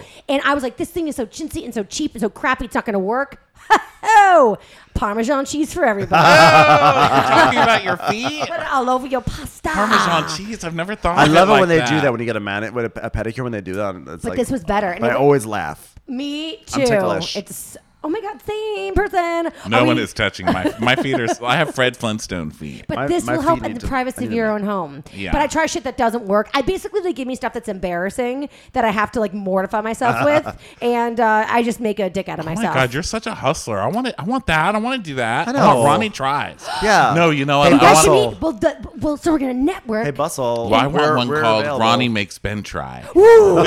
actual 0.00 0.02
and 0.28 0.42
i 0.42 0.52
was 0.54 0.62
like 0.62 0.76
this 0.76 0.90
thing 0.90 1.06
is 1.08 1.14
so 1.16 1.26
chintzy 1.26 1.64
and 1.64 1.72
so 1.72 1.84
cheap 1.84 2.12
and 2.14 2.20
so 2.20 2.28
crappy 2.28 2.64
it's 2.64 2.74
not 2.74 2.84
gonna 2.84 2.98
work 2.98 3.40
oh 4.02 4.56
parmesan 4.94 5.44
cheese 5.44 5.72
for 5.72 5.84
everybody 5.84 6.20
oh, 6.26 6.28
You're 7.14 7.36
talking 7.36 7.58
about 7.60 7.84
your 7.84 7.96
feet. 7.96 8.40
put 8.48 8.60
it 8.60 8.66
all 8.72 8.88
over 8.90 9.06
your 9.06 9.20
pasta 9.20 9.68
Parmesan 9.68 10.28
cheese. 10.36 10.64
I've 10.64 10.74
never 10.74 10.94
thought. 10.96 11.18
I 11.18 11.24
of 11.26 11.30
love 11.32 11.48
it 11.48 11.52
like 11.52 11.60
when 11.60 11.68
they 11.68 11.78
that. 11.78 11.88
do 11.88 12.00
that 12.00 12.10
when 12.10 12.18
you 12.20 12.26
get 12.26 12.36
a 12.36 12.40
man 12.40 12.72
with 12.74 12.96
a, 12.96 13.06
a 13.06 13.10
pedicure 13.10 13.42
when 13.42 13.52
they 13.52 13.60
do 13.60 13.74
that. 13.74 13.94
It's 13.94 14.22
but 14.24 14.30
like 14.30 14.38
this 14.38 14.50
was 14.50 14.64
better 14.64 14.90
and 14.90 15.04
I 15.04 15.12
always 15.12 15.44
laugh. 15.46 15.94
me 16.08 16.56
I'm 16.58 16.64
too 16.80 16.86
ticklish. 16.86 17.36
it's 17.36 17.76
oh 18.08 18.10
my 18.10 18.20
god 18.20 18.40
same 18.42 18.94
person 18.94 19.52
No 19.68 19.80
Are 19.80 19.84
one 19.84 19.96
we- 19.96 20.02
is 20.02 20.12
touching 20.14 20.46
my 20.46 20.74
my 20.80 20.96
feet. 20.96 21.14
Are. 21.20 21.28
I 21.44 21.56
have 21.56 21.74
Fred 21.74 21.96
Flintstone 21.96 22.50
feet. 22.50 22.84
But 22.88 22.96
My- 22.96 23.06
this 23.06 23.24
my 23.26 23.34
will 23.36 23.42
help 23.42 23.58
feet 23.58 23.66
in 23.66 23.72
need 23.72 23.76
the 23.76 23.80
to- 23.82 23.88
privacy 23.88 24.22
I 24.22 24.24
of 24.24 24.30
need 24.30 24.36
your 24.36 24.50
own 24.50 24.62
home. 24.62 25.04
Yeah. 25.12 25.32
But 25.32 25.42
I 25.42 25.46
try 25.46 25.66
shit 25.66 25.84
that 25.84 25.96
doesn't 25.98 26.24
work. 26.24 26.48
I 26.54 26.62
basically 26.62 27.00
they 27.02 27.12
give 27.12 27.28
me 27.28 27.34
stuff 27.34 27.52
that's 27.52 27.68
embarrassing 27.68 28.48
that 28.72 28.84
I 28.84 28.90
have 28.90 29.10
to 29.12 29.20
like 29.20 29.34
mortify 29.34 29.80
myself 29.82 30.24
with, 30.24 30.58
and 30.80 31.20
uh, 31.20 31.44
I 31.48 31.62
just 31.62 31.80
make 31.80 31.98
a 32.00 32.08
dick 32.08 32.28
out 32.28 32.38
of 32.38 32.46
Oh 32.46 32.48
my 32.48 32.54
myself. 32.54 32.74
god, 32.74 32.94
you're 32.94 33.02
such 33.02 33.26
a 33.26 33.34
hustler. 33.34 33.78
I 33.78 33.88
want 33.88 34.06
it. 34.06 34.14
I 34.18 34.24
want 34.24 34.46
that. 34.46 34.74
I 34.74 34.78
want 34.78 35.04
to 35.04 35.10
do 35.10 35.16
that. 35.16 35.48
I 35.48 35.50
I 35.52 35.66
want 35.66 35.78
know. 35.80 35.84
Ronnie 35.84 36.10
tries. 36.10 36.66
Yeah. 36.82 37.12
No, 37.14 37.30
you 37.30 37.44
know 37.44 37.58
what? 37.58 37.70
You 37.72 37.76
I 37.76 37.80
guys 37.80 37.94
want. 37.94 38.04
should 38.04 38.10
Bustle. 38.10 38.30
meet. 38.32 38.40
Well, 38.40 38.52
the, 38.52 38.88
well, 39.00 39.16
so 39.16 39.32
we're 39.32 39.38
gonna 39.38 39.54
network. 39.54 40.04
Hey, 40.04 40.10
Bustle. 40.12 40.70
Well, 40.70 40.80
I 40.80 40.86
want 40.86 40.94
we're- 41.04 41.16
one 41.16 41.28
we're 41.28 41.40
called 41.42 41.62
available. 41.64 41.84
Ronnie 41.84 42.08
makes 42.08 42.38
Ben 42.38 42.62
try. 42.62 43.04
no, 43.14 43.62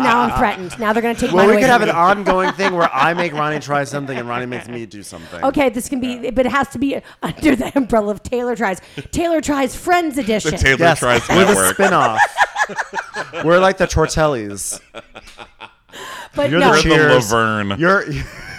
now 0.00 0.20
I'm 0.22 0.38
threatened. 0.38 0.78
Now 0.78 0.92
they're 0.92 1.02
gonna 1.02 1.14
take 1.14 1.30
Well, 1.32 1.38
mine 1.46 1.46
we 1.48 1.52
away 1.54 1.62
could 1.62 1.70
from 1.70 1.80
have 1.80 1.82
an 1.82 1.88
me. 1.88 1.94
ongoing 1.94 2.52
thing 2.52 2.71
where 2.74 2.90
I 2.92 3.14
make 3.14 3.32
Ronnie 3.32 3.60
try 3.60 3.84
something 3.84 4.16
and 4.16 4.28
Ronnie 4.28 4.46
makes 4.46 4.68
me 4.68 4.86
do 4.86 5.02
something. 5.02 5.42
Okay, 5.44 5.68
this 5.68 5.88
can 5.88 6.00
be, 6.00 6.30
but 6.30 6.46
it 6.46 6.52
has 6.52 6.68
to 6.70 6.78
be 6.78 7.00
under 7.22 7.54
the 7.56 7.72
umbrella 7.76 8.12
of 8.12 8.22
Taylor 8.22 8.54
Tries. 8.56 8.80
Taylor 9.10 9.40
Tries 9.40 9.74
Friends 9.76 10.18
Edition. 10.18 10.50
The 10.52 10.56
Taylor 10.58 10.78
Yes, 10.78 10.98
tries 10.98 11.28
we're 11.28 11.34
the 11.44 11.44
network. 11.46 11.74
spin-off. 11.74 12.20
we're 13.44 13.58
like 13.58 13.78
the 13.78 13.86
Tortellis. 13.86 14.80
but 16.34 16.50
You're 16.50 16.60
no, 16.60 16.66
the 16.66 16.70
We're 16.70 16.76
the 16.76 16.82
Cheers. 16.82 17.32
Laverne. 17.32 17.78
You're 17.78 18.04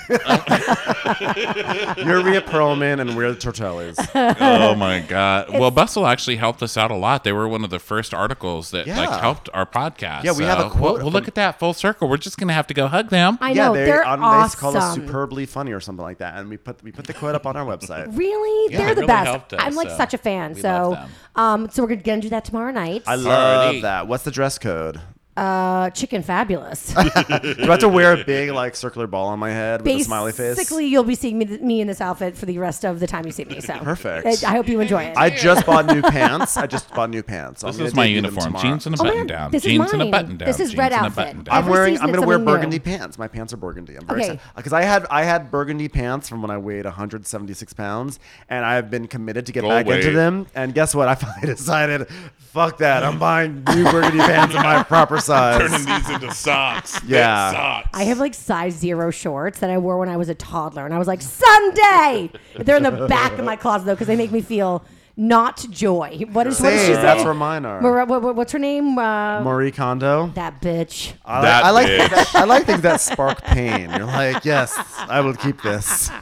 you're 1.97 2.21
Rhea 2.23 2.41
Perlman 2.41 2.99
and 2.99 3.15
we're 3.15 3.31
the 3.33 3.37
Tortellis. 3.39 3.95
oh 4.39 4.75
my 4.75 4.99
god. 5.01 5.49
Well, 5.57 5.71
Bustle 5.71 6.05
actually 6.07 6.35
helped 6.37 6.61
us 6.63 6.77
out 6.77 6.91
a 6.91 6.95
lot. 6.95 7.23
They 7.23 7.31
were 7.31 7.47
one 7.47 7.63
of 7.63 7.69
the 7.69 7.79
first 7.79 8.13
articles 8.13 8.71
that 8.71 8.87
like 8.87 9.09
helped 9.19 9.49
our 9.53 9.65
podcast. 9.65 10.23
Yeah, 10.23 10.33
we 10.33 10.43
have 10.43 10.59
a 10.59 10.69
quote 10.69 10.95
Well, 10.95 11.03
well, 11.05 11.11
look 11.11 11.27
at 11.27 11.35
that 11.35 11.59
full 11.59 11.73
circle. 11.73 12.07
We're 12.09 12.17
just 12.17 12.37
gonna 12.37 12.53
have 12.53 12.67
to 12.67 12.73
go 12.73 12.87
hug 12.87 13.09
them. 13.09 13.37
I 13.41 13.51
yeah, 13.51 13.67
know 13.67 13.73
they, 13.73 13.85
they're 13.85 14.07
um, 14.07 14.23
awesome. 14.23 14.57
they 14.57 14.61
call 14.61 14.77
us 14.77 14.95
superbly 14.95 15.45
funny 15.45 15.71
or 15.71 15.79
something 15.79 16.03
like 16.03 16.17
that, 16.19 16.37
and 16.37 16.49
we 16.49 16.57
put 16.57 16.81
we 16.83 16.91
put 16.91 17.05
the 17.07 17.13
quote 17.13 17.35
up 17.35 17.45
on 17.45 17.55
our 17.55 17.65
website. 17.65 18.03
Really, 18.23 18.71
Yeah, 18.73 18.77
they're 18.79 18.89
it 18.91 18.95
the 18.95 19.01
really 19.01 19.07
best. 19.07 19.53
us, 19.53 19.59
I'm 19.59 19.75
like 19.75 19.89
so 19.89 19.97
such 19.97 20.13
a 20.13 20.17
fan. 20.17 20.53
we 20.53 20.61
So, 20.61 20.67
love 20.67 20.91
them. 20.93 21.09
um, 21.35 21.69
so 21.69 21.83
we're 21.83 21.95
gonna 21.95 22.21
do 22.21 22.29
that 22.29 22.45
tomorrow 22.45 22.71
night. 22.71 23.03
I 23.07 23.15
love 23.15 23.57
Already. 23.63 23.81
that. 23.81 24.07
What's 24.07 24.23
the 24.23 24.31
dress 24.31 24.57
code? 24.59 24.99
Uh, 25.35 25.89
chicken 25.91 26.21
fabulous. 26.21 26.93
Do 26.93 26.99
I 26.99 27.65
have 27.65 27.79
to 27.79 27.89
wear 27.89 28.13
a 28.13 28.23
big 28.23 28.51
like 28.51 28.75
circular 28.75 29.07
ball 29.07 29.29
on 29.29 29.39
my 29.39 29.49
head 29.49 29.81
with 29.81 30.01
a 30.01 30.03
smiley 30.03 30.31
face? 30.31 30.55
Basically, 30.57 30.85
you'll 30.85 31.03
be 31.03 31.15
seeing 31.15 31.37
me, 31.39 31.45
me 31.45 31.81
in 31.81 31.87
this 31.87 32.01
outfit 32.01 32.37
for 32.37 32.45
the 32.45 32.57
rest 32.59 32.83
of 32.85 32.99
the 32.99 33.07
time 33.07 33.25
you 33.25 33.31
see 33.31 33.45
me. 33.45 33.59
So 33.59 33.73
Perfect. 33.79 34.43
I, 34.43 34.51
I 34.51 34.55
hope 34.55 34.67
you 34.67 34.79
enjoy 34.79 35.03
it. 35.03 35.17
I 35.17 35.29
just 35.31 35.65
bought 35.65 35.87
new 35.87 36.01
pants. 36.03 36.55
I 36.57 36.67
just 36.67 36.93
bought 36.93 37.09
new 37.09 37.23
pants. 37.23 37.61
This 37.61 37.69
I'm 37.73 37.77
gonna 37.77 37.87
is 37.87 37.95
my 37.95 38.03
debut 38.05 38.21
them 38.21 38.25
uniform: 38.31 38.45
tomorrow. 38.53 38.63
jeans 38.63 38.85
and 38.85 38.95
a 38.95 39.01
Oh, 39.01 39.03
button 39.05 39.17
man, 39.19 39.27
down. 39.27 39.51
this 39.51 39.65
is 39.65 39.71
jeans 39.71 39.91
and 39.91 40.01
a 40.01 40.05
mine. 40.05 40.11
button 40.11 40.37
down. 40.37 40.47
This 40.47 40.59
is 40.59 40.69
jeans 40.69 40.77
red 40.77 40.91
and 40.93 41.01
a 41.01 41.05
outfit. 41.05 41.15
button 41.15 41.43
down. 41.43 41.55
I'm 41.55 41.59
Every 41.63 41.71
wearing. 41.71 41.93
season 41.95 42.03
I'm 42.03 42.09
it's 42.09 42.15
gonna 42.17 42.27
wear 42.27 42.35
something 42.37 42.45
new. 42.53 42.57
burgundy 42.59 42.79
pants. 42.79 43.17
My 43.17 43.27
pants 43.27 43.53
are 43.53 43.57
burgundy. 43.57 43.95
I'm 43.95 44.05
very 44.05 44.21
Okay. 44.21 44.33
excited 44.33 44.55
because 44.55 44.73
I 44.73 44.81
had 44.83 45.07
I 45.09 45.23
had 45.23 45.49
burgundy 45.49 45.87
pants 45.89 46.29
from 46.29 46.41
when 46.41 46.51
I 46.51 46.57
weighed 46.59 46.85
176 46.85 47.73
pounds, 47.73 48.19
and 48.49 48.63
I 48.65 48.75
have 48.75 48.91
been 48.91 49.07
committed 49.07 49.45
to 49.47 49.51
get 49.51 49.61
Go 49.63 49.69
back 49.69 49.87
into 49.87 50.07
weight. 50.09 50.13
them. 50.13 50.45
And 50.53 50.73
guess 50.75 50.93
what? 50.93 51.07
I 51.07 51.15
finally 51.15 51.47
decided, 51.55 52.07
fuck 52.37 52.77
that. 52.77 53.03
I'm 53.03 53.17
buying 53.17 53.63
new 53.73 53.83
burgundy 53.85 54.19
pants 54.19 54.53
in 54.55 54.61
my 54.61 54.83
proper 54.83 55.19
size. 55.23 55.59
Turning 55.71 55.85
these 55.85 56.09
into 56.09 56.31
socks. 56.33 56.99
Yeah. 57.07 57.51
Big 57.51 57.57
socks. 57.57 57.89
I 57.93 58.03
have 58.03 58.19
like 58.19 58.33
size 58.33 58.73
zero 58.75 59.11
shorts 59.11 59.59
that 59.59 59.69
I 59.69 59.77
wore 59.77 59.97
when 59.99 60.09
I 60.09 60.17
was 60.17 60.29
a 60.29 60.35
toddler, 60.35 60.85
and 60.85 60.93
I 60.93 60.97
was 60.99 61.07
like, 61.07 61.21
Sunday. 61.21 62.29
They're 62.57 62.77
in 62.77 62.83
the 62.83 63.07
back 63.07 63.37
of 63.39 63.45
my 63.45 63.55
closet 63.55 63.85
though, 63.85 63.93
because 63.95 64.07
they 64.07 64.15
make 64.15 64.31
me 64.31 64.41
feel 64.41 64.83
not 65.15 65.63
joy. 65.69 66.25
What 66.31 66.47
is 66.47 66.59
what 66.59 66.71
does 66.71 66.81
she 66.81 66.87
Same. 66.87 66.95
say? 66.95 67.01
That's 67.03 67.23
where 67.23 67.35
mine 67.35 67.65
are. 67.65 67.79
Mar- 67.81 68.03
what- 68.05 68.23
what- 68.23 68.35
what's 68.35 68.51
her 68.51 68.57
name? 68.57 68.97
Uh, 68.97 69.41
Marie 69.41 69.69
Kondo. 69.71 70.31
that 70.33 70.59
bitch. 70.59 71.13
I 71.23 71.35
like, 71.35 71.43
That 71.43 71.63
I 71.65 71.69
like, 71.69 71.87
bitch. 71.87 72.09
that, 72.09 72.35
I 72.35 72.43
like 72.45 72.65
things 72.65 72.81
that 72.81 72.99
spark 72.99 73.43
pain. 73.43 73.91
You're 73.91 74.05
like, 74.07 74.43
yes, 74.43 74.75
I 74.97 75.21
will 75.21 75.35
keep 75.35 75.61
this. 75.61 76.09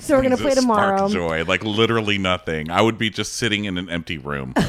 So 0.00 0.14
we're 0.16 0.22
gonna 0.22 0.36
play 0.38 0.54
that 0.54 0.62
spark 0.62 0.96
tomorrow. 0.96 1.08
Joy, 1.10 1.44
like 1.44 1.62
literally 1.64 2.16
nothing. 2.16 2.70
I 2.70 2.80
would 2.80 2.96
be 2.96 3.10
just 3.10 3.34
sitting 3.34 3.64
in 3.66 3.76
an 3.76 3.90
empty 3.90 4.16
room. 4.16 4.54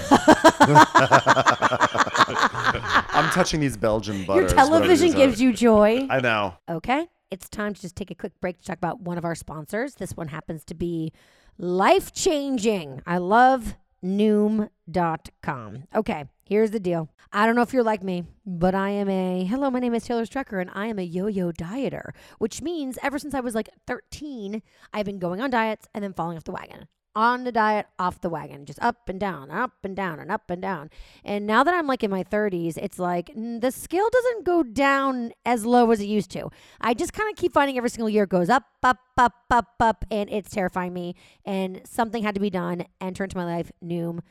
I'm 3.11 3.29
touching 3.31 3.59
these 3.59 3.77
Belgian 3.77 4.25
butters. 4.25 4.51
Your 4.51 4.59
television 4.59 5.11
gives 5.11 5.41
you 5.41 5.53
joy. 5.53 6.07
I 6.09 6.19
know. 6.19 6.55
Okay, 6.69 7.07
it's 7.31 7.49
time 7.49 7.73
to 7.73 7.81
just 7.81 7.95
take 7.95 8.11
a 8.11 8.15
quick 8.15 8.39
break 8.39 8.59
to 8.59 8.65
talk 8.65 8.77
about 8.77 9.01
one 9.01 9.17
of 9.17 9.25
our 9.25 9.35
sponsors. 9.35 9.95
This 9.95 10.15
one 10.15 10.27
happens 10.27 10.63
to 10.65 10.73
be 10.73 11.11
life 11.57 12.13
changing. 12.13 13.01
I 13.05 13.17
love 13.17 13.75
Noom.com. 14.03 15.83
Okay, 15.95 16.25
here's 16.45 16.71
the 16.71 16.79
deal. 16.79 17.09
I 17.31 17.45
don't 17.45 17.55
know 17.55 17.61
if 17.61 17.73
you're 17.73 17.83
like 17.83 18.03
me, 18.03 18.23
but 18.45 18.73
I 18.73 18.89
am 18.89 19.09
a 19.09 19.43
hello, 19.43 19.69
my 19.69 19.79
name 19.79 19.93
is 19.93 20.03
Taylor 20.03 20.25
Strecker, 20.25 20.61
and 20.61 20.71
I 20.73 20.87
am 20.87 20.97
a 20.97 21.03
yo 21.03 21.27
yo 21.27 21.51
dieter, 21.51 22.11
which 22.37 22.61
means 22.61 22.97
ever 23.03 23.19
since 23.19 23.33
I 23.33 23.39
was 23.39 23.55
like 23.55 23.69
13, 23.87 24.61
I've 24.93 25.05
been 25.05 25.19
going 25.19 25.41
on 25.41 25.49
diets 25.49 25.87
and 25.93 26.03
then 26.03 26.13
falling 26.13 26.37
off 26.37 26.45
the 26.45 26.51
wagon. 26.51 26.87
On 27.15 27.43
the 27.43 27.51
diet, 27.51 27.87
off 27.97 28.21
the 28.21 28.29
wagon, 28.29 28.65
just 28.65 28.79
up 28.81 29.09
and 29.09 29.19
down, 29.19 29.49
up 29.49 29.73
and 29.83 29.95
down, 29.95 30.19
and 30.19 30.31
up 30.31 30.49
and 30.49 30.61
down. 30.61 30.89
And 31.25 31.47
now 31.47 31.63
that 31.63 31.73
I'm 31.73 31.87
like 31.87 32.03
in 32.03 32.11
my 32.11 32.23
30s, 32.23 32.77
it's 32.77 32.99
like 32.99 33.31
the 33.35 33.71
scale 33.71 34.09
doesn't 34.11 34.45
go 34.45 34.63
down 34.63 35.31
as 35.45 35.65
low 35.65 35.89
as 35.91 35.99
it 35.99 36.05
used 36.05 36.31
to. 36.31 36.49
I 36.79 36.93
just 36.93 37.13
kind 37.13 37.29
of 37.29 37.35
keep 37.35 37.51
finding 37.51 37.77
every 37.77 37.89
single 37.89 38.09
year 38.09 38.25
goes 38.25 38.49
up, 38.49 38.65
up, 38.83 38.99
up, 39.17 39.33
up, 39.49 39.73
up, 39.79 40.05
and 40.11 40.29
it's 40.29 40.51
terrifying 40.51 40.93
me. 40.93 41.15
And 41.43 41.81
something 41.83 42.23
had 42.23 42.35
to 42.35 42.41
be 42.41 42.51
done. 42.51 42.85
Enter 43.01 43.23
into 43.23 43.37
my 43.37 43.45
life, 43.45 43.71
Noom 43.83 44.21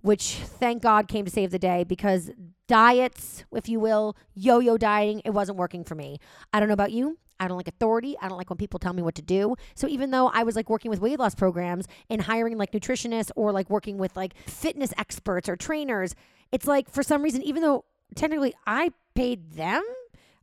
which 0.00 0.34
thank 0.34 0.82
God 0.82 1.08
came 1.08 1.24
to 1.24 1.30
save 1.30 1.50
the 1.50 1.58
day 1.58 1.84
because 1.84 2.30
diets, 2.66 3.44
if 3.52 3.68
you 3.68 3.80
will, 3.80 4.16
yo 4.34 4.58
yo 4.60 4.78
dieting, 4.78 5.20
it 5.24 5.30
wasn't 5.30 5.58
working 5.58 5.84
for 5.84 5.94
me. 5.94 6.18
I 6.52 6.60
don't 6.60 6.68
know 6.68 6.74
about 6.74 6.92
you. 6.92 7.18
I 7.40 7.48
don't 7.48 7.56
like 7.56 7.68
authority. 7.68 8.16
I 8.20 8.28
don't 8.28 8.38
like 8.38 8.50
when 8.50 8.56
people 8.56 8.78
tell 8.78 8.92
me 8.92 9.02
what 9.02 9.14
to 9.16 9.22
do. 9.22 9.56
So 9.74 9.88
even 9.88 10.10
though 10.10 10.28
I 10.28 10.42
was 10.42 10.56
like 10.56 10.68
working 10.68 10.90
with 10.90 11.00
weight 11.00 11.18
loss 11.18 11.34
programs 11.34 11.86
and 12.10 12.22
hiring 12.22 12.58
like 12.58 12.72
nutritionists 12.72 13.30
or 13.36 13.52
like 13.52 13.70
working 13.70 13.98
with 13.98 14.16
like 14.16 14.36
fitness 14.46 14.92
experts 14.96 15.48
or 15.48 15.56
trainers, 15.56 16.14
it's 16.52 16.66
like 16.66 16.90
for 16.90 17.02
some 17.02 17.22
reason, 17.22 17.42
even 17.42 17.62
though 17.62 17.84
technically 18.14 18.54
I 18.66 18.90
paid 19.14 19.52
them, 19.52 19.82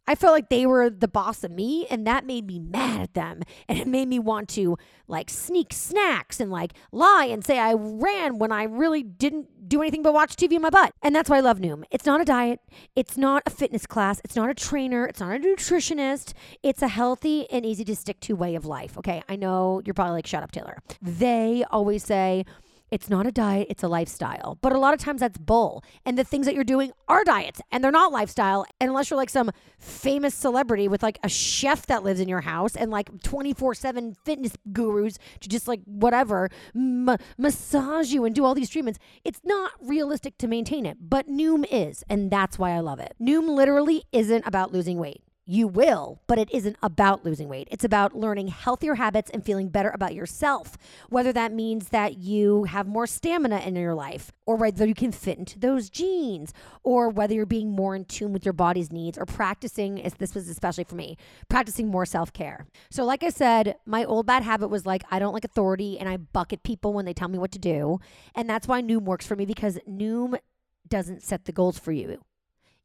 I 0.07 0.15
felt 0.15 0.33
like 0.33 0.49
they 0.49 0.65
were 0.65 0.89
the 0.89 1.07
boss 1.07 1.43
of 1.43 1.51
me, 1.51 1.87
and 1.89 2.05
that 2.05 2.25
made 2.25 2.47
me 2.47 2.59
mad 2.59 3.01
at 3.01 3.13
them. 3.13 3.43
And 3.67 3.79
it 3.79 3.87
made 3.87 4.07
me 4.07 4.19
want 4.19 4.49
to 4.49 4.77
like 5.07 5.29
sneak 5.29 5.71
snacks 5.71 6.39
and 6.39 6.51
like 6.51 6.73
lie 6.91 7.25
and 7.25 7.45
say 7.45 7.59
I 7.59 7.73
ran 7.73 8.39
when 8.39 8.51
I 8.51 8.63
really 8.63 9.03
didn't 9.03 9.69
do 9.69 9.81
anything 9.81 10.03
but 10.03 10.13
watch 10.13 10.35
TV 10.35 10.53
in 10.53 10.61
my 10.61 10.69
butt. 10.69 10.93
And 11.01 11.15
that's 11.15 11.29
why 11.29 11.37
I 11.37 11.41
love 11.41 11.59
Noom. 11.59 11.83
It's 11.91 12.05
not 12.05 12.21
a 12.21 12.25
diet, 12.25 12.59
it's 12.95 13.17
not 13.17 13.43
a 13.45 13.49
fitness 13.49 13.85
class, 13.85 14.21
it's 14.23 14.35
not 14.35 14.49
a 14.49 14.53
trainer, 14.53 15.05
it's 15.05 15.19
not 15.19 15.35
a 15.35 15.39
nutritionist. 15.39 16.33
It's 16.63 16.81
a 16.81 16.87
healthy 16.87 17.49
and 17.51 17.65
easy 17.65 17.83
to 17.85 17.95
stick 17.95 18.19
to 18.21 18.35
way 18.35 18.55
of 18.55 18.65
life. 18.65 18.97
Okay, 18.97 19.21
I 19.29 19.35
know 19.35 19.81
you're 19.85 19.93
probably 19.93 20.13
like, 20.13 20.27
shut 20.27 20.43
up, 20.43 20.51
Taylor. 20.51 20.77
They 21.01 21.63
always 21.71 22.03
say, 22.03 22.45
it's 22.91 23.09
not 23.09 23.25
a 23.25 23.31
diet, 23.31 23.67
it's 23.69 23.83
a 23.83 23.87
lifestyle. 23.87 24.57
But 24.61 24.73
a 24.73 24.79
lot 24.79 24.93
of 24.93 24.99
times 24.99 25.21
that's 25.21 25.37
bull. 25.37 25.83
And 26.05 26.17
the 26.17 26.23
things 26.23 26.45
that 26.45 26.55
you're 26.55 26.63
doing 26.63 26.91
are 27.07 27.23
diets 27.23 27.61
and 27.71 27.83
they're 27.83 27.91
not 27.91 28.11
lifestyle. 28.11 28.65
And 28.79 28.89
unless 28.89 29.09
you're 29.09 29.17
like 29.17 29.29
some 29.29 29.51
famous 29.79 30.33
celebrity 30.35 30.87
with 30.87 31.03
like 31.03 31.19
a 31.23 31.29
chef 31.29 31.85
that 31.87 32.03
lives 32.03 32.19
in 32.19 32.29
your 32.29 32.41
house 32.41 32.75
and 32.75 32.91
like 32.91 33.09
24 33.23 33.73
7 33.73 34.15
fitness 34.23 34.53
gurus 34.71 35.17
to 35.41 35.49
just 35.49 35.67
like 35.67 35.81
whatever 35.85 36.49
m- 36.75 37.17
massage 37.37 38.11
you 38.11 38.25
and 38.25 38.35
do 38.35 38.45
all 38.45 38.55
these 38.55 38.69
treatments, 38.69 38.99
it's 39.23 39.41
not 39.43 39.71
realistic 39.81 40.37
to 40.37 40.47
maintain 40.47 40.85
it. 40.85 40.97
But 41.01 41.27
Noom 41.27 41.65
is. 41.69 42.03
And 42.09 42.29
that's 42.31 42.59
why 42.59 42.71
I 42.71 42.79
love 42.79 42.99
it. 42.99 43.15
Noom 43.21 43.49
literally 43.49 44.03
isn't 44.11 44.45
about 44.45 44.71
losing 44.71 44.97
weight. 44.97 45.21
You 45.47 45.67
will, 45.67 46.21
but 46.25 46.39
it 46.39 46.49
isn't 46.51 46.75
about 46.81 47.23
losing 47.23 47.47
weight. 47.47 47.67
It's 47.69 47.83
about 47.83 48.15
learning 48.15 48.47
healthier 48.47 48.95
habits 48.95 49.29
and 49.29 49.45
feeling 49.45 49.69
better 49.69 49.91
about 49.91 50.15
yourself. 50.15 50.75
Whether 51.09 51.31
that 51.33 51.53
means 51.53 51.89
that 51.89 52.17
you 52.17 52.63
have 52.63 52.87
more 52.87 53.05
stamina 53.05 53.59
in 53.59 53.75
your 53.75 53.93
life, 53.93 54.31
or 54.47 54.55
whether 54.55 54.87
you 54.87 54.95
can 54.95 55.11
fit 55.11 55.37
into 55.37 55.59
those 55.59 55.91
jeans, 55.91 56.51
or 56.81 57.09
whether 57.09 57.35
you're 57.35 57.45
being 57.45 57.69
more 57.69 57.95
in 57.95 58.05
tune 58.05 58.33
with 58.33 58.43
your 58.43 58.53
body's 58.53 58.91
needs, 58.91 59.19
or 59.19 59.25
practicing, 59.27 60.01
this 60.17 60.33
was 60.33 60.49
especially 60.49 60.83
for 60.83 60.95
me, 60.95 61.15
practicing 61.47 61.89
more 61.89 62.07
self 62.07 62.33
care. 62.33 62.65
So, 62.89 63.05
like 63.05 63.21
I 63.21 63.29
said, 63.29 63.75
my 63.85 64.03
old 64.03 64.25
bad 64.25 64.41
habit 64.41 64.69
was 64.69 64.87
like, 64.87 65.03
I 65.11 65.19
don't 65.19 65.33
like 65.33 65.45
authority 65.45 65.99
and 65.99 66.09
I 66.09 66.17
bucket 66.17 66.63
people 66.63 66.91
when 66.91 67.05
they 67.05 67.13
tell 67.13 67.27
me 67.27 67.37
what 67.37 67.51
to 67.51 67.59
do. 67.59 67.99
And 68.33 68.49
that's 68.49 68.67
why 68.67 68.81
Noom 68.81 69.03
works 69.03 69.27
for 69.27 69.35
me 69.35 69.45
because 69.45 69.77
Noom 69.87 70.39
doesn't 70.87 71.21
set 71.21 71.45
the 71.45 71.51
goals 71.51 71.77
for 71.77 71.91
you. 71.91 72.19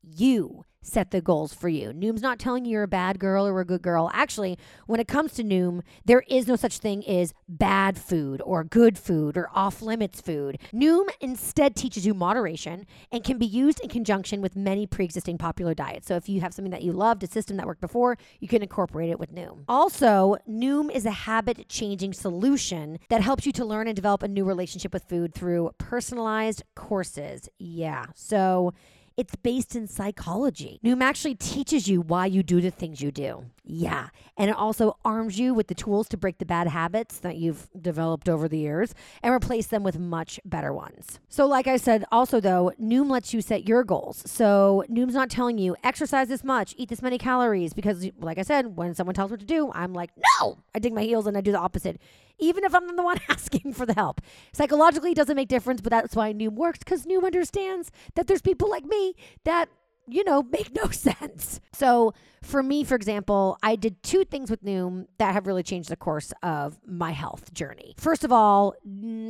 You 0.02 0.66
set 0.82 1.10
the 1.10 1.20
goals 1.20 1.52
for 1.52 1.68
you. 1.68 1.90
Noom's 1.90 2.22
not 2.22 2.38
telling 2.38 2.64
you 2.64 2.72
you're 2.72 2.82
a 2.84 2.88
bad 2.88 3.18
girl 3.18 3.46
or 3.46 3.60
a 3.60 3.64
good 3.64 3.82
girl. 3.82 4.10
Actually, 4.14 4.58
when 4.86 5.00
it 5.00 5.08
comes 5.08 5.32
to 5.34 5.44
Noom, 5.44 5.82
there 6.04 6.22
is 6.28 6.46
no 6.46 6.56
such 6.56 6.78
thing 6.78 7.06
as 7.06 7.34
bad 7.48 7.98
food 7.98 8.40
or 8.44 8.64
good 8.64 8.98
food 8.98 9.36
or 9.36 9.50
off 9.54 9.82
limits 9.82 10.20
food. 10.20 10.58
Noom 10.72 11.08
instead 11.20 11.76
teaches 11.76 12.06
you 12.06 12.14
moderation 12.14 12.86
and 13.12 13.24
can 13.24 13.38
be 13.38 13.46
used 13.46 13.80
in 13.80 13.88
conjunction 13.88 14.40
with 14.40 14.56
many 14.56 14.86
pre 14.86 15.04
existing 15.04 15.38
popular 15.38 15.74
diets. 15.74 16.06
So 16.06 16.16
if 16.16 16.28
you 16.28 16.40
have 16.40 16.54
something 16.54 16.72
that 16.72 16.82
you 16.82 16.92
loved, 16.92 17.22
a 17.22 17.26
system 17.26 17.56
that 17.58 17.66
worked 17.66 17.80
before, 17.80 18.16
you 18.40 18.48
can 18.48 18.62
incorporate 18.62 19.10
it 19.10 19.18
with 19.18 19.34
Noom. 19.34 19.64
Also, 19.68 20.36
Noom 20.48 20.90
is 20.90 21.04
a 21.06 21.10
habit 21.10 21.68
changing 21.68 22.12
solution 22.12 22.98
that 23.08 23.20
helps 23.20 23.46
you 23.46 23.52
to 23.52 23.64
learn 23.64 23.86
and 23.86 23.96
develop 23.96 24.22
a 24.22 24.28
new 24.28 24.44
relationship 24.44 24.92
with 24.92 25.04
food 25.04 25.34
through 25.34 25.70
personalized 25.78 26.62
courses. 26.74 27.48
Yeah. 27.58 28.06
So, 28.14 28.72
it's 29.20 29.36
based 29.36 29.76
in 29.76 29.86
psychology. 29.86 30.80
Noom 30.82 31.02
actually 31.02 31.34
teaches 31.34 31.86
you 31.86 32.00
why 32.00 32.24
you 32.24 32.42
do 32.42 32.62
the 32.62 32.70
things 32.70 33.02
you 33.02 33.12
do. 33.12 33.44
Yeah. 33.64 34.08
And 34.38 34.48
it 34.48 34.56
also 34.56 34.96
arms 35.04 35.38
you 35.38 35.52
with 35.52 35.66
the 35.66 35.74
tools 35.74 36.08
to 36.08 36.16
break 36.16 36.38
the 36.38 36.46
bad 36.46 36.68
habits 36.68 37.18
that 37.18 37.36
you've 37.36 37.68
developed 37.78 38.30
over 38.30 38.48
the 38.48 38.56
years 38.56 38.94
and 39.22 39.34
replace 39.34 39.66
them 39.66 39.82
with 39.82 39.98
much 39.98 40.40
better 40.46 40.72
ones. 40.72 41.20
So, 41.28 41.44
like 41.44 41.66
I 41.66 41.76
said, 41.76 42.06
also 42.10 42.40
though, 42.40 42.72
Noom 42.80 43.10
lets 43.10 43.34
you 43.34 43.42
set 43.42 43.68
your 43.68 43.84
goals. 43.84 44.22
So, 44.24 44.84
Noom's 44.90 45.12
not 45.12 45.28
telling 45.28 45.58
you 45.58 45.76
exercise 45.84 46.28
this 46.28 46.42
much, 46.42 46.74
eat 46.78 46.88
this 46.88 47.02
many 47.02 47.18
calories, 47.18 47.74
because, 47.74 48.08
like 48.18 48.38
I 48.38 48.42
said, 48.42 48.74
when 48.74 48.94
someone 48.94 49.14
tells 49.14 49.30
me 49.30 49.34
what 49.34 49.40
to 49.40 49.46
do, 49.46 49.70
I'm 49.74 49.92
like, 49.92 50.12
no, 50.40 50.56
I 50.74 50.78
dig 50.78 50.94
my 50.94 51.02
heels 51.02 51.26
and 51.26 51.36
I 51.36 51.42
do 51.42 51.52
the 51.52 51.58
opposite 51.58 52.00
even 52.40 52.64
if 52.64 52.74
I'm 52.74 52.96
the 52.96 53.02
one 53.02 53.18
asking 53.28 53.72
for 53.72 53.86
the 53.86 53.94
help. 53.94 54.20
Psychologically, 54.52 55.12
it 55.12 55.16
doesn't 55.16 55.36
make 55.36 55.48
difference, 55.48 55.80
but 55.80 55.90
that's 55.90 56.16
why 56.16 56.32
Noom 56.32 56.54
works 56.54 56.80
because 56.80 57.06
Noom 57.06 57.24
understands 57.24 57.90
that 58.14 58.26
there's 58.26 58.42
people 58.42 58.68
like 58.68 58.84
me 58.84 59.14
that 59.44 59.68
you 60.08 60.24
know, 60.24 60.42
make 60.50 60.74
no 60.74 60.90
sense. 60.90 61.60
So, 61.72 62.14
for 62.42 62.62
me, 62.62 62.84
for 62.84 62.94
example, 62.94 63.58
I 63.62 63.76
did 63.76 64.02
two 64.02 64.24
things 64.24 64.50
with 64.50 64.64
Noom 64.64 65.06
that 65.18 65.34
have 65.34 65.46
really 65.46 65.62
changed 65.62 65.90
the 65.90 65.96
course 65.96 66.32
of 66.42 66.78
my 66.86 67.10
health 67.10 67.52
journey. 67.52 67.94
First 67.98 68.24
of 68.24 68.32
all, 68.32 68.74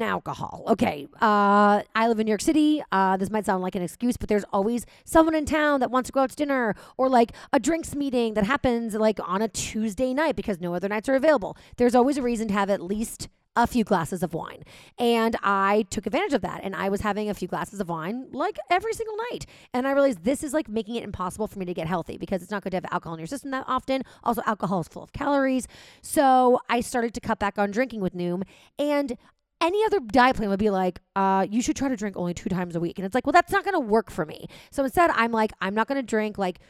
alcohol. 0.01 0.65
Okay, 0.69 1.09
uh, 1.21 1.83
I 1.95 2.09
live 2.09 2.21
in 2.21 2.27
New 2.27 2.31
York 2.31 2.41
City. 2.41 2.83
Uh, 2.93 3.17
this 3.17 3.31
might 3.31 3.47
sound 3.47 3.63
like 3.63 3.75
an 3.75 3.83
excuse, 3.83 4.17
but 4.17 4.29
there's 4.29 4.45
always 4.53 4.87
someone 5.05 5.35
in 5.35 5.45
town 5.45 5.81
that 5.81 5.91
wants 5.91 6.09
to 6.09 6.13
go 6.13 6.21
out 6.21 6.31
to 6.31 6.37
dinner 6.37 6.75
or 6.97 7.09
like 7.09 7.33
a 7.53 7.59
drinks 7.59 7.95
meeting 7.95 8.35
that 8.35 8.45
happens 8.45 8.95
like 8.95 9.19
on 9.25 9.43
a 9.43 9.49
Tuesday 9.49 10.15
night 10.15 10.37
because 10.37 10.61
no 10.61 10.75
other 10.75 10.89
nights 10.89 11.09
are 11.09 11.15
available. 11.15 11.57
There's 11.77 11.95
always 11.95 12.17
a 12.17 12.23
reason 12.23 12.49
to 12.49 12.55
have 12.55 12.71
at 12.71 12.81
least 12.81 13.29
a 13.57 13.67
few 13.67 13.85
glasses 13.85 14.23
of 14.23 14.33
wine. 14.33 14.63
And 14.99 15.37
I 15.43 15.87
took 15.91 16.07
advantage 16.07 16.33
of 16.33 16.43
that. 16.43 16.61
And 16.63 16.75
I 16.75 16.89
was 16.89 17.01
having 17.01 17.29
a 17.29 17.35
few 17.35 17.49
glasses 17.49 17.81
of 17.81 17.89
wine 17.89 18.29
like 18.33 18.59
every 18.71 18.93
single 18.93 19.17
night. 19.31 19.47
And 19.75 19.87
I 19.87 19.93
realized 19.93 20.25
this 20.25 20.43
is 20.43 20.53
like 20.53 20.69
making 20.69 20.97
it 20.97 21.05
impossible 21.05 21.47
for 21.47 21.59
me 21.59 21.65
to 21.67 21.75
get 21.75 21.87
healthy 21.87 22.17
because 22.17 22.43
it's 22.43 22.51
not 22.51 22.63
good 22.63 22.71
to 22.71 22.77
have 22.77 22.87
alcohol 22.91 23.15
in 23.15 23.21
your 23.21 23.27
system 23.27 23.51
that 23.51 23.65
often. 23.67 24.03
Also, 24.23 24.43
alcohol 24.47 24.81
is 24.81 24.89
full 24.89 25.03
of 25.03 25.13
calories. 25.13 25.67
So 26.03 26.61
I 26.69 26.81
started 26.81 27.15
to 27.15 27.21
cut 27.21 27.39
back 27.39 27.59
on 27.59 27.71
drinking 27.71 28.01
with 28.01 28.15
Noom. 28.15 28.43
And 28.79 29.17
any 29.61 29.85
other 29.85 30.01
diet 30.01 30.37
plan 30.37 30.49
would 30.49 30.59
be 30.59 30.71
like, 30.71 31.01
uh, 31.17 31.47
you 31.51 31.61
should 31.61 31.77
try 31.77 31.89
to 31.89 31.97
drink 31.97 32.17
only 32.17 32.33
two 32.33 32.49
times 32.49 32.77
a 32.77 32.81
week. 32.81 32.99
And 32.99 33.05
it's 33.05 33.15
like, 33.15 33.27
well, 33.27 33.33
that's 33.33 33.53
not 33.53 33.65
going 33.65 33.75
to 33.75 33.81
work 33.81 34.11
for 34.11 34.25
me. 34.25 34.47
So 34.71 34.85
instead, 34.85 35.11
I'm 35.15 35.33
like, 35.33 35.53
I'm 35.61 35.75
not 35.75 35.87
going 35.87 36.01
to 36.01 36.07
drink 36.07 36.39
like 36.39 36.61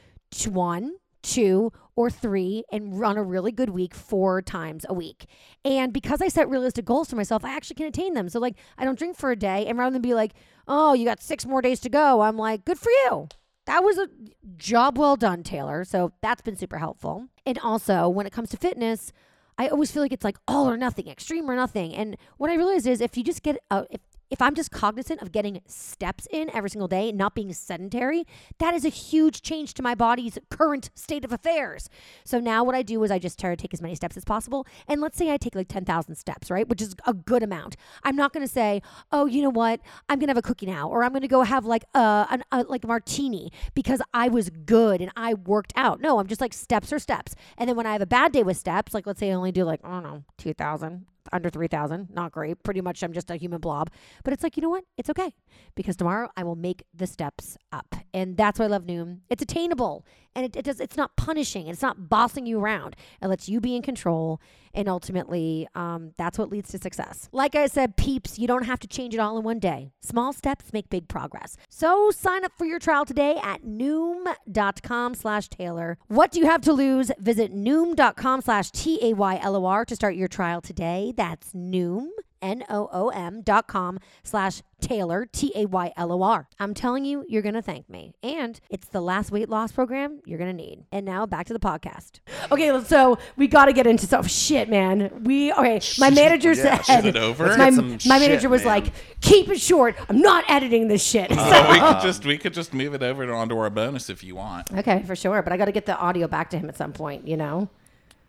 one, 0.49 0.97
two, 1.23 1.73
or 1.97 2.09
three 2.09 2.65
and 2.73 2.99
run 2.99 3.19
a 3.19 3.23
really 3.23 3.53
good 3.53 3.71
week 3.71 3.95
four 3.95 4.41
times 4.41 4.87
a 4.89 4.95
week. 4.95 5.27
And 5.65 5.93
because 5.93 6.23
I 6.23 6.29
set 6.29 6.49
realistic 6.49 6.85
goals 6.85 7.11
for 7.11 7.17
myself, 7.17 7.45
I 7.45 7.55
actually 7.55 7.77
can 7.77 7.87
attain 7.87 8.15
them. 8.15 8.29
So, 8.29 8.41
like, 8.41 8.57
I 8.79 8.85
don't 8.85 8.99
drink 8.99 9.17
for 9.17 9.31
a 9.31 9.37
day. 9.37 9.67
And 9.67 9.79
rather 9.79 9.93
than 9.93 10.03
be 10.03 10.15
like, 10.15 10.33
oh, 10.67 10.95
you 10.95 11.05
got 11.05 11.21
six 11.21 11.45
more 11.45 11.61
days 11.61 11.81
to 11.81 11.89
go, 11.89 12.23
I'm 12.23 12.37
like, 12.37 12.65
good 12.65 12.79
for 12.79 12.91
you. 12.91 13.29
That 13.67 13.85
was 13.85 13.99
a 13.99 14.09
job 14.57 14.97
well 14.97 15.17
done, 15.17 15.43
Taylor. 15.43 15.85
So, 15.85 16.13
that's 16.23 16.43
been 16.43 16.57
super 16.57 16.79
helpful. 16.79 17.27
And 17.45 17.59
also, 17.59 18.09
when 18.09 18.27
it 18.27 18.33
comes 18.33 18.51
to 18.51 18.57
fitness, 18.57 19.13
I 19.59 19.69
always 19.69 19.91
feel 19.91 20.03
like 20.03 20.13
it's 20.13 20.25
like 20.25 20.39
all 20.49 20.71
or 20.71 20.79
nothing, 20.79 21.07
extreme 21.07 21.51
or 21.51 21.55
nothing. 21.55 21.95
And 21.95 22.17
what 22.39 22.51
I 22.51 22.55
realized 22.55 22.87
is 22.87 23.03
if 23.03 23.19
you 23.19 23.23
just 23.23 23.43
get, 23.43 23.59
a, 23.71 23.85
if 23.91 24.01
if 24.31 24.41
I'm 24.41 24.55
just 24.55 24.71
cognizant 24.71 25.21
of 25.21 25.33
getting 25.33 25.61
steps 25.67 26.27
in 26.31 26.51
every 26.51 26.71
single 26.71 26.89
day, 26.89 27.13
not 27.13 27.35
being 27.35 27.53
sedentary, 27.53 28.25
that 28.59 28.75
is 28.75 28.85
a 28.85 28.89
huge 28.89 29.43
change 29.43 29.75
to 29.75 29.83
my 29.83 29.95
body's 29.95 30.39
current 30.51 30.91
state 30.95 31.25
of 31.25 31.33
affairs. 31.33 31.91
So 32.25 32.39
now 32.39 32.63
what 32.63 32.75
I 32.75 32.83
do 32.83 33.03
is 33.03 33.11
I 33.11 33.19
just 33.19 33.39
try 33.39 33.51
to 33.51 33.57
take 33.57 33.75
as 33.75 33.83
many 33.83 33.95
steps 33.95 34.17
as 34.17 34.25
possible. 34.25 34.67
And 34.87 35.01
let's 35.01 35.19
say 35.19 35.33
I 35.33 35.37
take 35.37 35.55
like 35.55 35.69
10,000 35.69 36.15
steps, 36.15 36.51
right? 36.51 36.69
Which 36.69 36.81
is 36.81 36.95
a 37.07 37.13
good 37.13 37.43
amount. 37.43 37.77
I'm 38.05 38.17
not 38.17 38.33
going 38.33 38.47
to 38.47 38.53
say, 38.53 38.83
oh, 39.11 39.27
you 39.27 39.43
know 39.43 39.51
what? 39.51 39.81
I'm 40.09 40.19
going 40.19 40.29
to 40.29 40.31
have 40.31 40.37
a 40.37 40.43
cookie 40.43 40.67
now, 40.67 40.89
or 40.89 41.05
I'm 41.05 41.11
going 41.11 41.23
to 41.23 41.29
go 41.29 41.43
have 41.43 41.65
like 41.65 41.85
a, 41.95 42.27
an, 42.31 42.45
a, 42.53 42.63
like 42.65 42.87
martini 42.87 43.51
because 43.75 44.01
I 44.15 44.29
was 44.29 44.51
good 44.51 45.01
and 45.01 45.11
I 45.17 45.35
worked 45.35 45.73
out. 45.77 46.01
No, 46.01 46.19
I'm 46.19 46.27
just 46.27 46.41
like 46.41 46.53
steps 46.53 46.93
or 46.93 46.99
steps. 46.99 47.35
And 47.59 47.69
then 47.69 47.77
when 47.77 47.87
I 47.87 47.93
have 47.93 48.03
a 48.03 48.07
bad 48.07 48.33
day 48.33 48.43
with 48.43 48.57
steps, 48.57 48.95
like 48.95 49.07
let's 49.07 49.21
say 49.21 49.31
I 49.31 49.35
only 49.35 49.53
do 49.53 49.65
like, 49.65 49.81
I 49.85 49.91
don't 49.91 50.03
know, 50.03 50.25
2,000, 50.39 51.07
under 51.33 51.51
3,000. 51.51 52.09
Not 52.11 52.33
great. 52.33 52.63
Pretty 52.63 52.81
much 52.81 53.03
I'm 53.03 53.13
just 53.13 53.31
a 53.31 53.37
human 53.37 53.61
blob. 53.61 53.91
But 54.25 54.33
it's 54.33 54.43
like, 54.43 54.57
you 54.57 54.63
know 54.63 54.71
what? 54.71 54.85
It's 54.97 55.11
okay 55.11 55.35
because 55.75 55.97
tomorrow 55.97 56.29
I 56.37 56.45
will 56.45 56.57
make 56.57 56.85
the 56.95 57.07
steps 57.07 57.57
up. 57.73 57.95
And 58.13 58.37
that's 58.37 58.59
why 58.59 58.67
I 58.67 58.69
love 58.69 58.85
Noom. 58.85 59.21
It's 59.29 59.43
attainable 59.43 60.05
and 60.35 60.47
it, 60.47 60.57
it 60.57 60.65
does 60.65 60.81
it's 60.81 60.97
not 60.97 61.17
punishing. 61.17 61.67
It's 61.67 61.83
not 61.83 62.09
bossing 62.09 62.47
you 62.47 62.61
around. 62.61 62.97
It 63.23 63.29
lets 63.29 63.49
you 63.49 63.61
be 63.61 63.77
in 63.77 63.83
control 63.83 64.41
and 64.75 64.89
ultimately 64.89 65.69
um, 65.75 66.13
that's 66.17 66.39
what 66.39 66.51
leads 66.51 66.71
to 66.71 66.79
success. 66.79 67.29
Like 67.33 67.55
I 67.55 67.67
said, 67.67 67.97
peeps, 67.97 68.39
you 68.39 68.47
don't 68.47 68.65
have 68.65 68.81
to 68.81 68.89
change 68.89 69.15
it 69.15 69.21
all 69.21 69.39
in 69.39 69.45
one 69.45 69.59
day. 69.59 69.93
Small 70.01 70.33
steps 70.33 70.73
make 70.73 70.91
big 70.91 71.09
progress. 71.09 71.57
So 71.69 72.11
sign 72.11 72.45
up 72.45 72.53
for 72.57 72.65
your 72.65 72.79
trial 72.79 73.05
today 73.05 73.39
at 73.43 73.63
noom.com 73.65 75.15
slash 75.15 75.49
Taylor. 75.49 75.99
What 76.09 76.33
do 76.33 76.41
you 76.41 76.47
have 76.47 76.63
to 76.63 76.73
lose? 76.73 77.11
Visit 77.19 77.55
noom.com 77.55 78.41
slash 78.43 78.71
T-A-Y-L-O-R 78.71 79.85
to 79.85 79.95
start 79.95 80.15
your 80.15 80.29
trial 80.29 80.61
today. 80.61 81.13
That's 81.17 81.53
noom 81.53 82.09
N-O-O-M 82.43 83.43
dot 83.43 83.67
com 83.67 83.99
slash 84.23 84.63
Taylor, 84.81 85.27
T-A-Y-L-O-R. 85.31 86.49
I'm 86.59 86.75
telling 86.75 87.05
you, 87.05 87.25
you're 87.29 87.43
going 87.43 87.55
to 87.55 87.63
thank 87.63 87.89
me. 87.91 88.15
And 88.23 88.59
it's 88.71 88.89
the 88.89 89.01
last 89.01 89.31
weight 89.31 89.49
loss 89.49 89.73
program 89.73 90.21
you're 90.25 90.39
going 90.39 90.57
to 90.57 90.57
need. 90.57 90.85
And 90.91 91.05
now 91.05 91.27
back 91.27 91.47
to 91.47 91.53
the 91.53 91.59
podcast. 91.59 92.21
Okay, 92.51 92.83
so 92.85 93.19
we 93.37 93.47
got 93.47 93.67
to 93.67 93.73
get 93.73 93.87
into 93.87 94.07
stuff. 94.07 94.29
Shit, 94.29 94.69
man. 94.69 95.23
We, 95.25 95.53
okay, 95.53 95.81
my 95.99 96.11
manager 96.11 96.53
Yeah, 96.53 96.81
said, 96.81 97.05
it 97.05 97.17
over. 97.17 97.57
My, 97.57 97.71
my 97.71 97.99
shit, 97.99 98.09
manager 98.09 98.49
was 98.49 98.65
man. 98.65 98.75
like, 98.75 98.93
keep 99.21 99.49
it 99.49 99.61
short. 99.61 99.97
I'm 100.09 100.21
not 100.21 100.45
editing 100.49 100.89
this 100.89 101.05
shit. 101.05 101.31
Oh, 101.31 101.73
we 101.73 101.79
could 101.79 102.03
just 102.03 102.25
we 102.25 102.39
could 102.39 102.55
just 102.55 102.73
move 102.73 102.95
it 102.95 103.03
over 103.03 103.27
to 103.27 103.33
onto 103.33 103.57
our 103.59 103.71
bonus 103.71 104.09
if 104.09 104.25
you 104.25 104.35
want. 104.37 104.73
okay, 104.73 105.03
for 105.07 105.15
sure. 105.15 105.43
But 105.43 105.53
I 105.53 105.57
got 105.57 105.67
to 105.67 105.73
get 105.73 105.87
the 105.87 105.97
audio 105.99 106.27
back 106.27 106.51
to 106.51 106.59
him 106.59 106.69
at 106.69 106.77
some 106.77 106.93
point, 106.93 107.29
you 107.29 107.37
know? 107.37 107.69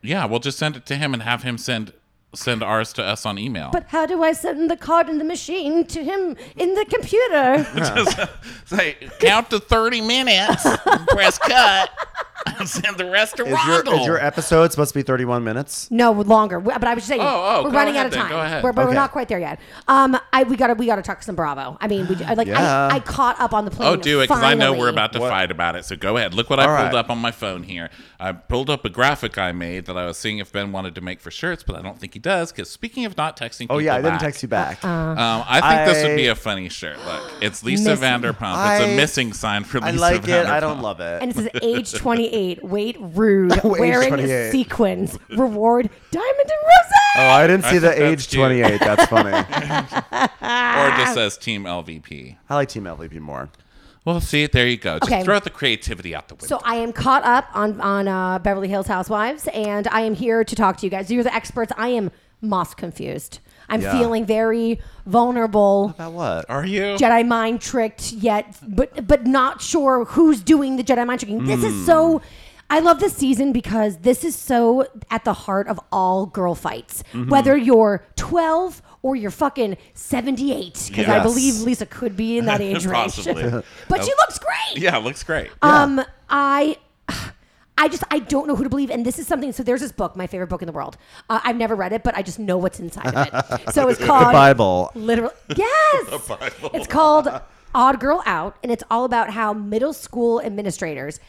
Yeah, 0.01 0.25
we'll 0.25 0.39
just 0.39 0.57
send 0.57 0.75
it 0.75 0.85
to 0.87 0.95
him 0.95 1.13
and 1.13 1.23
have 1.23 1.43
him 1.43 1.57
send 1.57 1.93
send 2.33 2.63
ours 2.63 2.93
to 2.93 3.03
us 3.03 3.25
on 3.25 3.37
email. 3.37 3.69
But 3.71 3.87
how 3.87 4.05
do 4.05 4.23
I 4.23 4.31
send 4.33 4.69
the 4.71 4.77
card 4.77 5.09
in 5.09 5.17
the 5.17 5.23
machine 5.23 5.85
to 5.87 6.03
him 6.03 6.35
in 6.55 6.73
the 6.75 6.85
computer? 6.85 7.65
Just 7.75 8.19
Say 8.65 8.95
count 9.19 9.49
to 9.49 9.59
thirty 9.59 10.01
minutes. 10.01 10.65
and 10.65 11.07
press 11.07 11.37
cut. 11.37 11.89
in 12.87 12.97
the 12.97 13.09
restaurant. 13.09 13.51
Is 13.51 13.65
your, 13.85 13.95
is 13.99 14.05
your 14.05 14.17
episode 14.19 14.71
supposed 14.71 14.93
to 14.93 14.99
be 14.99 15.03
31 15.03 15.43
minutes? 15.43 15.89
No, 15.91 16.11
longer. 16.11 16.59
But 16.59 16.83
I 16.83 16.93
was 16.93 17.01
just 17.03 17.07
saying, 17.09 17.21
Oh, 17.21 17.25
oh, 17.25 17.63
we're 17.63 17.71
go 17.71 17.77
running 17.77 17.95
ahead 17.95 18.05
out 18.05 18.05
of 18.07 18.11
then, 18.13 18.21
time. 18.21 18.29
go 18.29 18.39
ahead. 18.41 18.63
We're, 18.63 18.73
but 18.73 18.83
we're 18.85 18.89
Okay. 18.91 18.97
not 18.97 19.11
quite 19.11 19.27
there 19.27 19.39
yet. 19.39 19.59
Um, 19.87 20.17
I 20.33 20.43
we 20.43 20.55
gotta 20.57 20.73
we 20.75 20.85
gotta 20.85 21.01
talk 21.01 21.23
some 21.23 21.35
Bravo. 21.35 21.77
I 21.81 21.87
mean, 21.87 22.07
we 22.07 22.15
like 22.15 22.47
Yeah. 22.47 22.87
I, 22.91 22.95
I 22.95 22.99
caught 22.99 23.39
up 23.39 23.53
on 23.53 23.65
the 23.65 23.71
plane. 23.71 23.89
Oh, 23.89 23.95
do 23.95 24.19
it 24.21 24.23
because 24.29 24.43
I 24.43 24.53
know 24.53 24.71
we're 24.71 24.77
finally. 24.77 24.89
about 24.91 25.13
to 25.13 25.19
What? 25.19 25.29
fight 25.29 25.51
about 25.51 25.75
it. 25.75 25.85
So 25.85 25.95
go 25.95 26.17
ahead. 26.17 26.33
Look 26.33 26.49
what 26.49 26.59
I 26.59 26.63
All 26.63 26.77
pulled 26.77 26.93
right. 26.93 26.95
up 26.95 27.09
on 27.09 27.17
my 27.17 27.31
phone 27.31 27.63
here. 27.63 27.89
I 28.19 28.31
pulled 28.33 28.69
up 28.69 28.85
a 28.85 28.89
graphic 28.89 29.37
I 29.37 29.51
made 29.51 29.85
that 29.85 29.97
I 29.97 30.05
was 30.05 30.17
seeing 30.17 30.37
if 30.39 30.51
Ben 30.51 30.71
wanted 30.71 30.93
to 30.95 31.01
make 31.01 31.19
for 31.21 31.31
shirts, 31.31 31.63
but 31.63 31.75
I 31.75 31.81
don't 31.81 31.97
think 31.99 32.13
he 32.13 32.19
does. 32.19 32.51
Because 32.51 32.69
speaking 32.69 33.05
of 33.05 33.17
not 33.17 33.35
texting, 33.37 33.67
Oh, 33.69 33.79
yeah, 33.79 33.93
I 33.93 33.97
people 33.97 34.11
didn't 34.11 34.19
back, 34.21 34.27
text 34.27 34.43
you 34.43 34.49
back. 34.49 34.83
Uh-uh. 34.85 34.89
Um, 34.91 35.43
I 35.47 35.61
think 35.85 35.93
this 35.95 36.03
would 36.03 36.15
be 36.15 36.27
a 36.27 36.35
funny 36.35 36.69
shirt. 36.69 36.97
Look, 37.05 37.31
it's 37.41 37.63
Lisa 37.63 37.89
Missing. 37.91 38.03
Vanderpump. 38.03 38.75
It's 38.75 38.85
a 38.85 38.93
I- 38.93 38.95
missing 38.95 39.33
sign 39.33 39.63
for 39.63 39.83
I 39.83 39.91
Lisa 39.91 40.01
like 40.01 40.27
it. 40.27 40.45
I 40.45 40.59
don't 40.59 40.81
love 40.81 40.99
it. 40.99 41.21
And 41.21 41.31
it 41.31 41.35
says 41.35 41.49
age 41.63 41.93
28, 41.93 42.50
weight 42.61 42.97
rude, 42.99 43.53
Age 43.57 43.61
wearing 43.63 44.09
28. 44.09 44.51
sequins, 44.51 45.17
reward 45.29 45.89
diamond 46.11 46.39
and 46.39 46.49
rose. 46.49 46.91
oh, 47.17 47.27
I 47.29 47.47
didn't 47.47 47.65
I 47.65 47.71
see 47.71 47.77
the 47.79 47.89
think 47.89 47.99
that's 47.99 48.23
age 48.23 48.29
cute. 48.29 48.39
28. 48.39 48.79
That's 48.79 49.05
funny. 49.05 50.27
Or 50.41 50.87
it 50.87 50.97
just 50.97 51.13
says 51.13 51.37
Team 51.37 51.63
LVP. 51.65 52.37
I 52.49 52.55
like 52.55 52.69
Team 52.69 52.83
LVP 52.85 53.19
more. 53.19 53.49
Well, 54.03 54.19
see, 54.19 54.47
there 54.47 54.67
you 54.67 54.77
go. 54.77 54.97
Just 54.99 55.11
Okay. 55.11 55.23
throw 55.23 55.39
the 55.39 55.49
creativity 55.51 56.15
out 56.15 56.27
the 56.27 56.33
window. 56.35 56.47
So 56.47 56.61
I 56.65 56.75
am 56.75 56.91
caught 56.91 57.23
up 57.23 57.45
on 57.53 57.79
on 57.79 58.07
uh, 58.07 58.39
Beverly 58.39 58.67
Hills 58.67 58.87
Housewives, 58.87 59.47
and 59.53 59.87
I 59.89 60.01
am 60.01 60.15
here 60.15 60.43
to 60.43 60.55
talk 60.55 60.77
to 60.77 60.85
you 60.85 60.89
guys. 60.89 61.11
You're 61.11 61.23
the 61.23 61.33
experts. 61.33 61.71
I 61.77 61.89
am 61.89 62.09
most 62.41 62.77
confused. 62.77 63.39
I'm 63.69 63.81
Yeah. 63.81 63.91
feeling 63.99 64.25
very 64.25 64.81
vulnerable. 65.05 65.89
About 65.91 66.13
what? 66.13 66.45
Are 66.49 66.65
you? 66.65 66.81
Jedi 66.97 67.25
mind 67.27 67.61
tricked 67.61 68.11
yet, 68.11 68.57
but 68.67 69.05
but 69.07 69.27
not 69.27 69.61
sure 69.61 70.05
who's 70.05 70.41
doing 70.41 70.77
the 70.77 70.83
Jedi 70.83 71.05
mind 71.05 71.19
tricking. 71.19 71.45
This 71.45 71.63
is 71.63 71.85
so. 71.85 72.21
I 72.71 72.79
love 72.79 73.01
this 73.01 73.13
season 73.13 73.51
because 73.51 73.97
this 73.97 74.23
is 74.23 74.33
so 74.33 74.87
at 75.09 75.25
the 75.25 75.33
heart 75.33 75.67
of 75.67 75.77
all 75.91 76.25
girl 76.25 76.55
fights. 76.55 77.03
Whether 77.27 77.57
you're 77.57 78.05
12 78.15 78.81
or 79.01 79.17
you're 79.17 79.29
fucking 79.29 79.75
78, 79.93 80.85
because 80.87 81.09
I 81.09 81.21
believe 81.21 81.61
Lisa 81.63 81.85
could 81.85 82.15
be 82.15 82.37
in 82.37 82.45
that 82.45 82.61
age 82.69 82.85
range. 82.85 83.15
Possibly. 83.15 83.43
but 83.89 84.05
she 84.05 84.11
looks 84.11 84.39
great. 84.39 84.81
yeah, 84.81 84.95
looks 84.97 85.21
great. 85.21 85.49
Um, 85.61 86.01
I. 86.29 86.77
I 87.77 87.87
just 87.87 88.03
I 88.11 88.19
don't 88.19 88.47
know 88.47 88.55
who 88.55 88.63
to 88.63 88.69
believe, 88.69 88.91
and 88.91 89.03
this 89.03 89.17
is 89.17 89.25
something. 89.25 89.51
So 89.53 89.63
there's 89.63 89.81
this 89.81 89.91
book, 89.91 90.15
my 90.15 90.27
favorite 90.27 90.47
book 90.47 90.61
in 90.61 90.67
the 90.67 90.71
world. 90.71 90.97
Uh, 91.31 91.39
I've 91.43 91.55
never 91.55 91.73
read 91.73 91.93
it, 91.93 92.03
but 92.03 92.15
I 92.15 92.21
just 92.21 92.37
know 92.37 92.59
what's 92.59 92.79
inside 92.79 93.07
of 93.07 93.27
it. 93.27 93.71
So 93.73 93.89
it's 93.89 93.99
called 93.99 94.27
The 94.27 94.33
Bible. 94.33 94.91
Literally, 94.93 95.33
yes. 95.55 96.27
Bible. 96.27 96.69
It's 96.75 96.85
called 96.85 97.27
Odd 97.73 97.99
Girl 97.99 98.21
Out, 98.27 98.55
and 98.61 98.71
it's 98.71 98.83
all 98.91 99.03
about 99.03 99.31
how 99.31 99.53
middle 99.53 99.93
school 99.93 100.39
administrators 100.41 101.19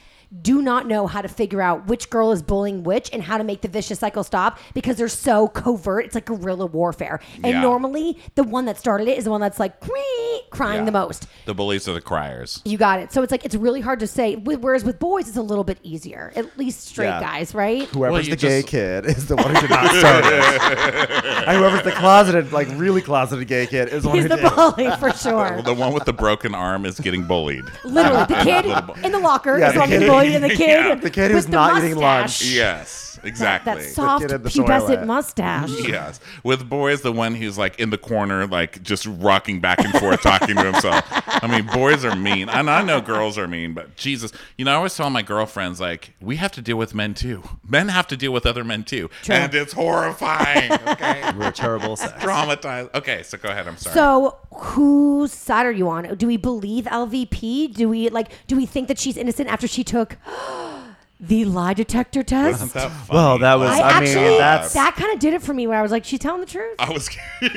do 0.41 0.62
not 0.62 0.87
know 0.89 1.07
how 1.07 1.20
to 1.20 1.28
figure 1.28 1.61
out 1.61 1.87
which 1.87 2.09
girl 2.09 2.33
is 2.33 2.43
bullying 2.43 2.83
which 2.85 3.11
and 3.12 3.22
how 3.22 3.37
to 3.37 3.45
make 3.45 3.61
the 3.61 3.68
vicious 3.68 3.99
cycle 3.99 4.24
stop 4.24 4.59
because 4.72 4.97
they're 4.97 5.09
so 5.09 5.47
covert. 5.49 6.07
It's 6.07 6.14
like 6.14 6.24
guerrilla 6.24 6.64
warfare. 6.66 7.20
And 7.37 7.47
Yeah. 7.47 7.61
normally, 7.61 8.18
the 8.35 8.43
one 8.45 8.64
that 8.64 8.78
started 8.78 9.09
it 9.09 9.18
is 9.18 9.24
the 9.24 9.30
one 9.30 9.41
that's 9.43 9.61
like 9.61 9.78
"Cree," 9.80 10.41
crying 10.51 10.80
Yeah. 10.80 10.85
the 10.87 10.93
most. 10.93 11.26
The 11.45 11.53
bullies 11.55 11.87
are 11.87 11.93
the 11.93 12.01
criers. 12.01 12.62
You 12.64 12.78
got 12.78 12.99
it. 13.01 13.12
So 13.12 13.22
it's 13.22 13.30
like 13.30 13.45
it's 13.45 13.55
really 13.55 13.80
hard 13.83 14.01
to 14.01 14.07
say. 14.07 14.35
Wh- 14.37 14.62
Whereas 14.62 14.85
with 14.85 14.99
boys, 14.99 15.28
it's 15.28 15.37
a 15.37 15.43
little 15.43 15.64
bit 15.64 15.78
easier. 15.83 16.33
At 16.35 16.57
least 16.57 16.87
straight 16.87 17.07
Yeah. 17.09 17.20
guys, 17.20 17.55
right? 17.55 17.83
Whoever's 17.89 18.12
Well, 18.12 18.22
the 18.22 18.28
you 18.30 18.37
gay 18.37 18.61
just- 18.62 18.68
kid 18.68 19.07
is 19.07 19.26
the 19.26 19.37
one 19.37 19.55
who 19.55 19.61
did 19.61 19.70
not 19.70 19.91
start 19.95 20.24
it. 20.26 21.24
and 21.49 21.59
whoever's 21.59 21.83
the 21.83 21.93
closeted, 21.93 22.53
like 22.53 22.68
really 22.76 23.03
closeted 23.03 23.47
gay 23.49 23.66
kid 23.66 23.89
is 23.91 24.03
the 24.05 24.09
one 24.09 24.16
He's 24.18 24.24
who 24.24 24.28
the 24.30 24.37
did. 24.37 24.55
bully 24.55 24.91
for 24.99 25.11
sure. 25.12 25.61
The 25.72 25.74
one 25.74 25.93
with 25.93 26.05
the 26.05 26.12
broken 26.12 26.55
arm 26.55 26.85
is 26.87 26.99
getting 27.01 27.22
bullied. 27.24 27.64
Literally, 27.85 28.24
the 28.26 28.35
kid 28.43 29.05
in 29.05 29.12
the 29.12 29.18
locker 29.18 29.59
Yeah, 29.59 29.68
is 29.68 29.74
the 29.74 29.80
on 29.83 29.91
the 29.91 29.99
kid- 29.99 30.07
bully, 30.23 30.35
and 30.37 30.45
the 30.51 30.51
kid, 30.51 30.87
Yeah. 30.87 30.95
The 30.95 31.11
kid 31.11 31.23
with 31.29 31.33
who's 31.33 31.47
the 31.47 31.53
not 31.53 31.79
eating 31.83 31.99
mustache. 32.01 32.43
lunch. 32.43 32.55
Yes, 32.55 33.20
exactly. 33.25 33.75
that 33.75 33.83
soft, 33.93 34.23
kid 34.23 34.33
in 34.33 34.43
the 34.43 34.49
pubescent 34.49 34.87
toilet. 34.87 35.07
mustache. 35.07 35.70
Yes. 35.89 36.20
With 36.45 36.68
boys, 36.68 37.03
the 37.03 37.12
one 37.12 37.35
who's 37.35 37.59
like 37.59 37.79
in 37.79 37.91
the 37.91 37.99
corner, 37.99 38.47
like 38.47 38.83
just 38.83 39.07
rocking 39.07 39.61
back 39.61 39.81
and 39.81 39.93
forth, 39.95 40.23
talking 40.23 40.57
to 40.57 40.64
himself. 40.64 41.05
I 41.27 41.47
mean, 41.49 41.66
boys 41.66 42.05
are 42.05 42.14
mean. 42.16 42.49
And 42.49 42.70
I 42.70 42.83
know 42.83 43.01
girls 43.01 43.37
are 43.39 43.49
mean, 43.49 43.75
but 43.75 43.97
Jesus. 43.97 44.33
You 44.57 44.64
know, 44.64 44.73
I 44.73 44.75
always 44.77 44.97
tell 44.97 45.11
my 45.11 45.23
girlfriends, 45.23 45.81
like, 45.81 46.14
we 46.20 46.37
have 46.37 46.53
to 46.53 46.62
deal 46.62 46.77
with 46.77 46.95
men 46.95 47.14
too. 47.14 47.43
Men 47.68 47.89
have 47.89 48.07
to 48.09 48.16
deal 48.16 48.33
with 48.33 48.47
other 48.47 48.64
men 48.64 48.85
too. 48.85 49.11
True. 49.23 49.35
And 49.35 49.55
it's 49.55 49.73
horrifying. 49.73 50.73
Okay. 50.73 51.33
We're 51.37 51.51
terrible 51.53 51.97
sex. 51.97 52.12
Traumatized. 52.23 52.95
Okay, 52.95 53.23
so 53.23 53.39
go 53.39 53.49
ahead. 53.51 53.66
I'm 53.68 53.77
sorry. 53.77 53.95
So, 53.95 54.39
whose 54.55 55.32
side 55.32 55.66
are 55.66 55.72
you 55.72 55.88
on? 55.88 56.14
Do 56.16 56.26
we 56.26 56.36
believe 56.36 56.84
LVP? 56.84 57.74
Do 57.74 57.88
we 57.88 58.09
like? 58.11 58.30
Do 58.46 58.57
we 58.57 58.66
think 58.66 58.88
that 58.88 58.98
she's 58.98 59.16
innocent 59.16 59.48
after 59.48 59.66
she 59.66 59.82
took 59.84 60.16
the 61.20 61.44
lie 61.44 61.74
detector 61.74 62.22
test? 62.22 62.74
That? 62.74 62.90
Well, 63.11 63.38
that 63.38 63.59
was- 63.59 63.70
I, 63.70 63.80
I 63.80 64.00
mean, 64.00 64.09
actually 64.09 64.38
that's- 64.38 64.72
that 64.74 64.94
kind 64.96 65.12
of 65.12 65.18
did 65.20 65.34
it 65.34 65.42
for 65.42 65.55
me. 65.55 65.66
Where 65.66 65.78
I 65.78 65.82
was 65.82 65.92
like, 65.92 66.05
she's 66.05 66.20
telling 66.20 66.40
the 66.40 66.46
truth. 66.46 66.76
I 66.78 66.90
was. 66.90 67.09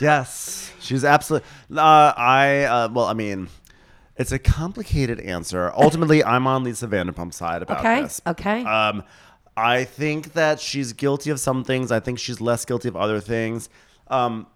Yes, 0.00 0.72
she's 0.80 1.04
absolutely. 1.04 1.48
Uh, 1.74 2.12
I 2.16 2.64
uh, 2.64 2.88
well, 2.92 3.06
I 3.06 3.14
mean, 3.14 3.48
it's 4.16 4.32
a 4.32 4.38
complicated 4.38 5.20
answer. 5.20 5.72
Ultimately, 5.74 6.22
I'm 6.24 6.46
on 6.46 6.64
Lisa 6.64 6.86
Vanderpump's 6.88 7.36
side 7.36 7.62
about 7.62 7.78
Okay, 7.80 8.02
this. 8.02 8.20
okay. 8.26 8.64
Um, 8.64 9.02
I 9.56 9.84
think 9.84 10.32
that 10.32 10.58
she's 10.60 10.92
guilty 10.92 11.30
of 11.30 11.38
some 11.38 11.64
things. 11.64 11.92
I 11.92 12.00
think 12.00 12.18
she's 12.18 12.40
less 12.40 12.64
guilty 12.64 12.88
of 12.88 12.96
other 12.96 13.20
things. 13.20 13.68
Um, 14.08 14.46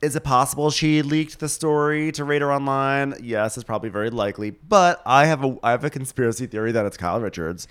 is 0.00 0.16
it 0.16 0.24
possible 0.24 0.70
she 0.70 1.02
leaked 1.02 1.40
the 1.40 1.48
story 1.48 2.12
to 2.12 2.24
Radar 2.24 2.52
Online? 2.52 3.14
Yes, 3.22 3.56
it's 3.56 3.64
probably 3.64 3.88
very 3.88 4.10
likely. 4.10 4.50
But 4.50 5.02
I 5.04 5.26
have 5.26 5.44
a 5.44 5.56
I 5.62 5.72
have 5.72 5.84
a 5.84 5.90
conspiracy 5.90 6.46
theory 6.46 6.72
that 6.72 6.86
it's 6.86 6.96
Kyle 6.96 7.20
Richards. 7.20 7.66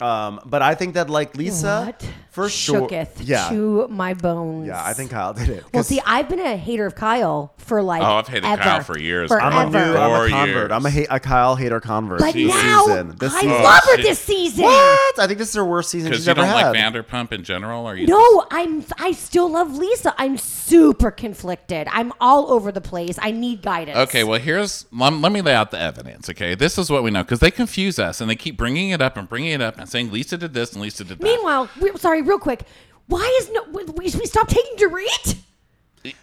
Um, 0.00 0.40
but 0.44 0.60
I 0.62 0.74
think 0.74 0.94
that 0.94 1.08
like 1.08 1.36
Lisa, 1.36 1.84
what? 1.86 2.08
for 2.30 2.48
sure, 2.50 2.86
Shooketh 2.88 3.12
yeah, 3.22 3.48
to 3.48 3.88
my 3.88 4.12
bones. 4.14 4.66
yeah, 4.66 4.84
I 4.84 4.92
think 4.92 5.10
Kyle 5.10 5.32
did 5.32 5.48
it. 5.48 5.64
Well, 5.72 5.82
see, 5.84 6.00
I've 6.04 6.28
been 6.28 6.38
a 6.40 6.56
hater 6.56 6.84
of 6.84 6.94
Kyle 6.94 7.54
for 7.56 7.82
like. 7.82 8.02
Oh, 8.02 8.16
I've 8.16 8.28
hated 8.28 8.44
ever. 8.44 8.62
Kyle 8.62 8.82
for 8.82 8.98
years. 8.98 9.28
Forever. 9.28 9.46
I'm 9.46 9.68
a 9.68 9.70
new, 9.70 9.96
I'm 9.96 10.10
a 10.26 10.28
convert. 10.28 10.48
years. 10.48 10.70
I'm 10.72 10.84
a, 10.86 10.90
ha- 10.90 11.06
a 11.16 11.20
Kyle 11.20 11.56
hater 11.56 11.80
convert. 11.80 12.18
but 12.20 12.34
this 12.34 12.48
now 12.52 12.84
season. 12.84 13.16
This 13.18 13.32
I 13.34 13.40
season. 13.40 13.62
love 13.62 13.82
her 13.84 13.96
this 14.02 14.18
season. 14.18 14.64
What? 14.64 15.18
I 15.18 15.26
think 15.26 15.38
this 15.38 15.48
is 15.48 15.54
her 15.54 15.64
worst 15.64 15.88
season 15.90 16.10
Because 16.10 16.20
she's 16.20 16.26
you 16.26 16.32
ever 16.32 16.42
don't 16.42 16.50
had. 16.50 16.70
like 16.72 16.76
Vanderpump 17.06 17.32
in 17.32 17.42
general, 17.42 17.88
or 17.88 17.96
you? 17.96 18.06
No, 18.06 18.46
I'm. 18.50 18.84
I 18.98 19.12
still 19.12 19.50
love 19.50 19.76
Lisa. 19.76 20.14
I'm 20.18 20.36
super 20.36 21.10
conflicted. 21.10 21.88
I'm 21.90 22.12
all 22.20 22.52
over 22.52 22.70
the 22.70 22.80
place. 22.82 23.18
I 23.20 23.30
need 23.30 23.62
guidance. 23.62 23.96
Okay, 24.10 24.24
well, 24.24 24.38
here's 24.40 24.84
let, 24.92 25.12
let 25.14 25.32
me 25.32 25.40
lay 25.40 25.54
out 25.54 25.70
the 25.70 25.80
evidence. 25.80 26.28
Okay, 26.28 26.54
this 26.54 26.76
is 26.76 26.90
what 26.90 27.02
we 27.02 27.10
know 27.10 27.22
because 27.22 27.40
they 27.40 27.50
confuse 27.50 27.98
us 27.98 28.20
and 28.20 28.28
they 28.28 28.36
keep 28.36 28.58
bringing 28.58 28.90
it 28.90 29.00
up 29.00 29.16
and 29.16 29.26
bringing 29.28 29.52
it 29.52 29.62
up 29.62 29.78
and 29.78 29.85
saying 29.88 30.10
Lisa 30.10 30.36
did 30.36 30.54
this 30.54 30.72
and 30.72 30.82
Lisa 30.82 31.04
did 31.04 31.18
that. 31.18 31.24
Meanwhile, 31.24 31.68
we, 31.80 31.90
sorry, 31.96 32.22
real 32.22 32.38
quick. 32.38 32.62
Why 33.06 33.38
is 33.40 33.50
no? 33.50 33.64
We, 33.72 33.84
we 33.84 34.08
stop 34.26 34.48
taking 34.48 34.76
Dorit. 34.76 35.36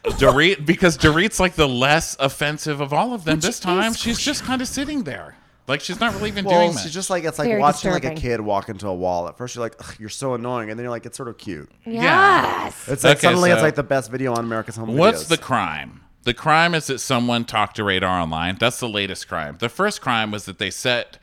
Dorit 0.03 0.65
because 0.65 0.97
Dorit's 0.97 1.39
like 1.39 1.55
the 1.55 1.67
less 1.67 2.15
offensive 2.19 2.81
of 2.81 2.93
all 2.93 3.13
of 3.13 3.25
them. 3.25 3.37
Which 3.37 3.45
this 3.45 3.59
time, 3.59 3.93
she's 3.93 4.19
just 4.19 4.43
kind 4.43 4.61
of 4.61 4.67
sitting 4.67 5.03
there, 5.03 5.35
like 5.67 5.81
she's 5.81 5.99
not 5.99 6.13
really 6.15 6.29
even 6.29 6.45
well, 6.45 6.59
doing 6.61 6.73
much. 6.73 6.83
she's 6.83 6.93
just 6.93 7.09
like 7.09 7.23
it's 7.23 7.39
like 7.39 7.47
Very 7.47 7.59
watching 7.59 7.91
like 7.91 8.05
a 8.05 8.15
kid 8.15 8.41
walk 8.41 8.69
into 8.69 8.87
a 8.87 8.93
wall. 8.93 9.27
At 9.27 9.37
first, 9.37 9.55
you're 9.55 9.63
like, 9.63 9.75
Ugh, 9.79 9.95
you're 9.99 10.09
so 10.09 10.33
annoying, 10.33 10.69
and 10.69 10.79
then 10.79 10.83
you're 10.83 10.91
like, 10.91 11.05
it's 11.05 11.17
sort 11.17 11.29
of 11.29 11.37
cute. 11.37 11.69
Yes. 11.85 12.87
It's 12.87 13.03
like 13.03 13.17
Okay, 13.17 13.27
suddenly 13.27 13.51
it's 13.51 13.61
like 13.61 13.75
the 13.75 13.83
best 13.83 14.11
video 14.11 14.33
on 14.33 14.39
America's 14.39 14.75
Home 14.75 14.95
What's 14.95 15.25
Videos. 15.25 15.27
the 15.29 15.37
crime? 15.37 16.01
The 16.23 16.33
crime 16.33 16.73
is 16.73 16.87
that 16.87 16.99
someone 16.99 17.43
talked 17.43 17.75
to 17.75 17.83
Radar 17.83 18.21
Online. 18.21 18.55
That's 18.57 18.79
the 18.79 18.87
latest 18.87 19.27
crime. 19.27 19.57
The 19.59 19.67
first 19.67 19.99
crime 20.01 20.31
was 20.31 20.45
that 20.45 20.57
they 20.57 20.69
set 20.69 21.17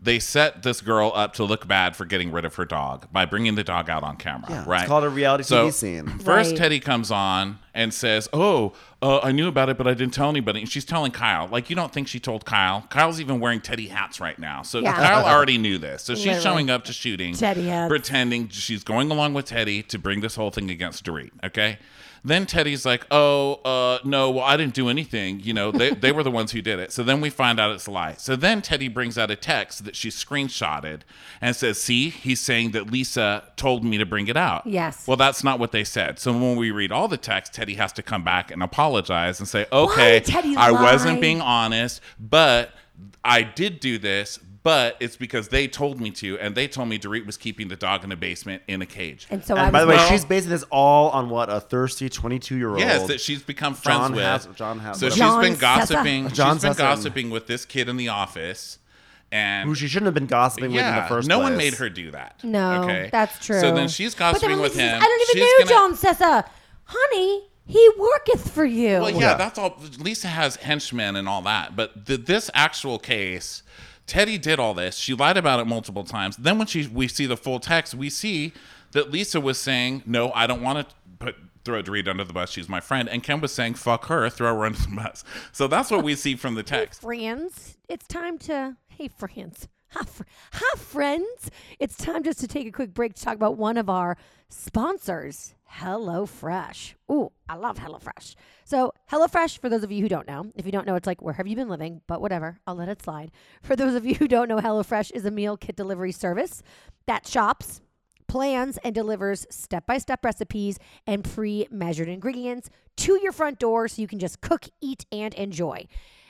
they 0.00 0.18
set 0.18 0.62
this 0.62 0.80
girl 0.80 1.10
up 1.14 1.34
to 1.34 1.44
look 1.44 1.66
bad 1.66 1.96
for 1.96 2.04
getting 2.04 2.30
rid 2.30 2.44
of 2.44 2.54
her 2.56 2.64
dog 2.64 3.06
by 3.12 3.24
bringing 3.24 3.54
the 3.54 3.64
dog 3.64 3.88
out 3.88 4.02
on 4.02 4.16
camera. 4.16 4.50
Yeah, 4.50 4.80
it's 4.80 4.88
called 4.88 5.04
a 5.04 5.08
reality 5.08 5.42
So, 5.44 5.68
TV 5.68 5.72
scene. 5.72 6.06
First, 6.18 6.50
Right. 6.50 6.56
Teddy 6.56 6.80
comes 6.80 7.10
on 7.10 7.58
and 7.76 7.94
says, 7.94 8.28
"Oh, 8.32 8.72
uh, 9.00 9.20
I 9.22 9.30
knew 9.30 9.46
about 9.46 9.68
it, 9.68 9.76
but 9.78 9.86
I 9.86 9.94
didn't 9.94 10.14
tell 10.14 10.28
anybody." 10.30 10.60
And 10.60 10.68
she's 10.68 10.84
telling 10.84 11.12
Kyle, 11.12 11.46
like, 11.46 11.70
you 11.70 11.76
don't 11.76 11.92
think 11.92 12.08
she 12.08 12.18
told 12.18 12.44
Kyle? 12.44 12.82
Kyle's 12.90 13.20
even 13.20 13.38
wearing 13.38 13.60
Teddy 13.60 13.86
hats 13.88 14.18
right 14.20 14.38
now, 14.38 14.62
so 14.62 14.80
Yeah. 14.80 14.94
Kyle 14.94 15.24
already 15.24 15.58
knew 15.58 15.78
this. 15.78 16.02
So 16.02 16.14
she's 16.14 16.26
Literally. 16.26 16.42
showing 16.42 16.70
up 16.70 16.84
to 16.86 16.92
shooting, 16.92 17.34
Teddy 17.34 17.68
hats. 17.68 17.88
pretending 17.88 18.48
she's 18.48 18.82
going 18.82 19.10
along 19.12 19.34
with 19.34 19.44
Teddy 19.44 19.82
to 19.84 19.98
bring 19.98 20.20
this 20.22 20.34
whole 20.34 20.50
thing 20.50 20.70
against 20.70 21.04
Dorit. 21.04 21.30
Okay. 21.44 21.78
Then 22.24 22.44
Teddy's 22.44 22.84
like, 22.84 23.06
"Oh, 23.12 23.60
uh, 23.64 23.98
no, 24.02 24.30
well, 24.32 24.44
I 24.44 24.56
didn't 24.56 24.74
do 24.74 24.88
anything. 24.88 25.38
You 25.38 25.52
know, 25.52 25.70
they, 25.70 25.90
they 25.94 26.10
were 26.10 26.24
the 26.24 26.30
ones 26.30 26.50
who 26.50 26.60
did 26.60 26.80
it." 26.80 26.90
So 26.90 27.04
then 27.04 27.20
we 27.20 27.30
find 27.30 27.60
out 27.60 27.70
it's 27.70 27.86
a 27.86 27.92
lie. 27.92 28.14
So 28.18 28.34
then 28.34 28.62
Teddy 28.62 28.88
brings 28.88 29.16
out 29.16 29.30
a 29.30 29.36
text 29.36 29.84
that 29.84 29.94
she 29.94 30.08
screenshotted 30.08 31.02
and 31.40 31.54
says, 31.54 31.80
"See, 31.80 32.08
he's 32.10 32.40
saying 32.40 32.72
that 32.72 32.90
Lisa 32.90 33.44
told 33.56 33.84
me 33.84 33.96
to 33.98 34.06
bring 34.06 34.26
it 34.26 34.36
out." 34.36 34.66
Yes. 34.66 35.06
Well, 35.06 35.16
that's 35.16 35.44
not 35.44 35.58
what 35.60 35.70
they 35.72 35.84
said. 35.84 36.18
So 36.18 36.32
when 36.32 36.56
we 36.56 36.72
read 36.72 36.90
all 36.90 37.06
the 37.06 37.16
text, 37.16 37.54
Teddy 37.54 37.65
has 37.74 37.92
to 37.94 38.02
come 38.02 38.22
back 38.24 38.50
and 38.50 38.62
apologize 38.62 39.38
and 39.40 39.48
say, 39.48 39.66
"Okay, 39.72 40.20
Teddy 40.20 40.56
I 40.56 40.70
lie?" 40.70 40.82
wasn't 40.92 41.20
being 41.20 41.40
honest, 41.40 42.00
but 42.18 42.70
I 43.24 43.42
did 43.42 43.80
do 43.80 43.98
this." 43.98 44.38
But 44.62 44.96
it's 44.98 45.14
because 45.16 45.46
they 45.46 45.68
told 45.68 46.00
me 46.00 46.10
to, 46.10 46.40
and 46.40 46.56
they 46.56 46.66
told 46.66 46.88
me 46.88 46.98
Dorit 46.98 47.24
was 47.24 47.36
keeping 47.36 47.68
the 47.68 47.76
dog 47.76 48.02
in 48.02 48.10
the 48.10 48.16
basement 48.16 48.64
in 48.66 48.82
a 48.82 48.86
cage. 48.86 49.28
And 49.30 49.44
so 49.44 49.54
And 49.54 49.66
was. 49.66 49.72
by 49.72 49.80
the 49.82 49.86
way, 49.86 49.94
Well- 49.94 50.08
she's 50.08 50.24
basing 50.24 50.50
this 50.50 50.64
all 50.70 51.10
on 51.10 51.28
what 51.30 51.48
a 51.48 51.60
thirsty 51.60 52.08
22 52.08 52.56
year 52.56 52.70
old. 52.70 52.80
Yes, 52.80 53.06
that 53.06 53.20
she's 53.20 53.44
become 53.44 53.74
friends 53.74 54.00
John 54.00 54.12
with. 54.16 54.24
Has- 54.24 54.48
John 54.56 54.80
Has- 54.80 54.98
so 54.98 55.08
she's 55.08 55.18
John 55.18 55.40
been 55.40 55.54
Sessa. 55.54 55.60
gossiping. 55.60 56.28
John 56.32 56.56
she's 56.56 56.62
been 56.64 56.72
Sessa. 56.72 56.78
gossiping 56.78 57.30
with 57.30 57.46
this 57.46 57.64
kid 57.64 57.88
in 57.88 57.96
the 57.96 58.08
office, 58.08 58.78
And 59.32 59.68
Who 59.68 59.74
she 59.76 59.86
shouldn't 59.88 60.06
have 60.06 60.14
been 60.14 60.26
gossiping 60.26 60.70
with 60.72 60.84
in 60.84 60.94
the 60.96 61.02
first 61.02 61.28
no 61.28 61.36
place. 61.36 61.44
No 61.44 61.50
one 61.50 61.56
made 61.56 61.74
her 61.74 61.88
do 61.88 62.10
that. 62.12 62.40
No, 62.44 62.82
okay? 62.84 63.08
that's 63.12 63.44
true. 63.44 63.60
So 63.60 63.72
then 63.74 63.86
she's 63.88 64.14
But 64.16 64.18
then 64.18 64.32
gossiping 64.34 64.60
with 64.60 64.74
him. 64.76 64.96
I 65.00 65.04
don't 65.04 65.20
even 65.22 65.42
She's 65.42 65.68
know 65.68 65.76
gonna- 65.76 65.96
John 65.96 66.14
Sessa. 66.14 66.44
Honey, 66.84 67.42
he 67.66 67.88
worketh 67.98 68.50
for 68.52 68.64
you. 68.64 69.00
Well, 69.00 69.10
yeah, 69.10 69.18
Yeah. 69.18 69.34
that's 69.34 69.58
all. 69.58 69.76
Lisa 69.98 70.28
has 70.28 70.56
henchmen 70.56 71.16
and 71.16 71.28
all 71.28 71.42
that, 71.42 71.74
but 71.76 72.06
the, 72.06 72.16
this 72.16 72.50
actual 72.54 72.98
case, 72.98 73.62
Teddy 74.06 74.38
did 74.38 74.58
all 74.60 74.72
this. 74.74 74.96
She 74.96 75.14
lied 75.14 75.36
about 75.36 75.58
it 75.60 75.66
multiple 75.66 76.04
times. 76.04 76.36
Then 76.36 76.58
when 76.58 76.66
she 76.66 76.86
we 76.86 77.08
see 77.08 77.26
the 77.26 77.36
full 77.36 77.58
text, 77.60 77.94
we 77.94 78.08
see 78.08 78.52
that 78.92 79.10
Lisa 79.10 79.40
was 79.40 79.58
saying, 79.58 80.02
"No, 80.06 80.30
I 80.32 80.46
don't 80.46 80.62
want 80.62 80.88
to 80.88 80.94
put." 81.18 81.36
Throw 81.64 81.82
Dorit 81.82 82.06
under 82.06 82.22
the 82.22 82.32
bus. 82.32 82.52
She's 82.52 82.68
my 82.68 82.78
friend, 82.78 83.08
and 83.08 83.24
Ken 83.24 83.40
was 83.40 83.52
saying, 83.52 83.74
"Fuck 83.74 84.06
her, 84.06 84.30
throw 84.30 84.54
her 84.54 84.64
under 84.66 84.78
the 84.78 84.86
bus." 84.94 85.24
So 85.50 85.66
that's 85.66 85.90
what 85.90 86.04
we 86.04 86.14
see 86.14 86.36
from 86.36 86.54
the 86.54 86.62
text. 86.74 87.00
friends, 87.02 87.76
it's 87.88 88.06
time 88.06 88.38
to. 88.46 88.76
Hey, 88.86 89.08
friends. 89.08 89.66
Hi, 89.90 90.04
fr- 90.04 90.22
hi, 90.52 90.78
friends. 90.78 91.50
It's 91.80 91.96
time 91.96 92.22
just 92.22 92.38
to 92.38 92.46
take 92.46 92.68
a 92.68 92.70
quick 92.70 92.94
break 92.94 93.14
to 93.14 93.22
talk 93.24 93.34
about 93.34 93.56
one 93.56 93.78
of 93.78 93.90
our 93.90 94.16
sponsors, 94.48 95.55
HelloFresh. 95.78 96.94
Ooh, 97.10 97.30
I 97.48 97.56
love 97.56 97.78
HelloFresh. 97.78 98.34
So, 98.64 98.92
HelloFresh, 99.10 99.58
for 99.58 99.68
those 99.68 99.84
of 99.84 99.92
you 99.92 100.02
who 100.02 100.08
don't 100.08 100.26
know, 100.26 100.50
if 100.54 100.66
you 100.66 100.72
don't 100.72 100.86
know, 100.86 100.94
it's 100.94 101.06
like, 101.06 101.22
where 101.22 101.34
have 101.34 101.46
you 101.46 101.56
been 101.56 101.68
living? 101.68 102.00
But 102.06 102.20
whatever, 102.20 102.58
I'll 102.66 102.74
let 102.74 102.88
it 102.88 103.02
slide. 103.02 103.30
For 103.62 103.76
those 103.76 103.94
of 103.94 104.06
you 104.06 104.14
who 104.14 104.28
don't 104.28 104.48
know, 104.48 104.58
HelloFresh 104.58 105.12
is 105.12 105.24
a 105.24 105.30
meal 105.30 105.56
kit 105.56 105.76
delivery 105.76 106.12
service 106.12 106.62
that 107.06 107.26
shops, 107.26 107.80
plans 108.26 108.78
and 108.78 108.94
delivers 108.94 109.46
step 109.50 109.86
by 109.86 109.98
step 109.98 110.24
recipes 110.24 110.78
and 111.06 111.24
pre 111.24 111.66
measured 111.70 112.08
ingredients 112.08 112.70
to 112.96 113.20
your 113.22 113.32
front 113.32 113.58
door 113.58 113.88
so 113.88 114.02
you 114.02 114.08
can 114.08 114.18
just 114.18 114.40
cook, 114.40 114.66
eat, 114.80 115.06
and 115.12 115.34
enjoy. 115.34 115.86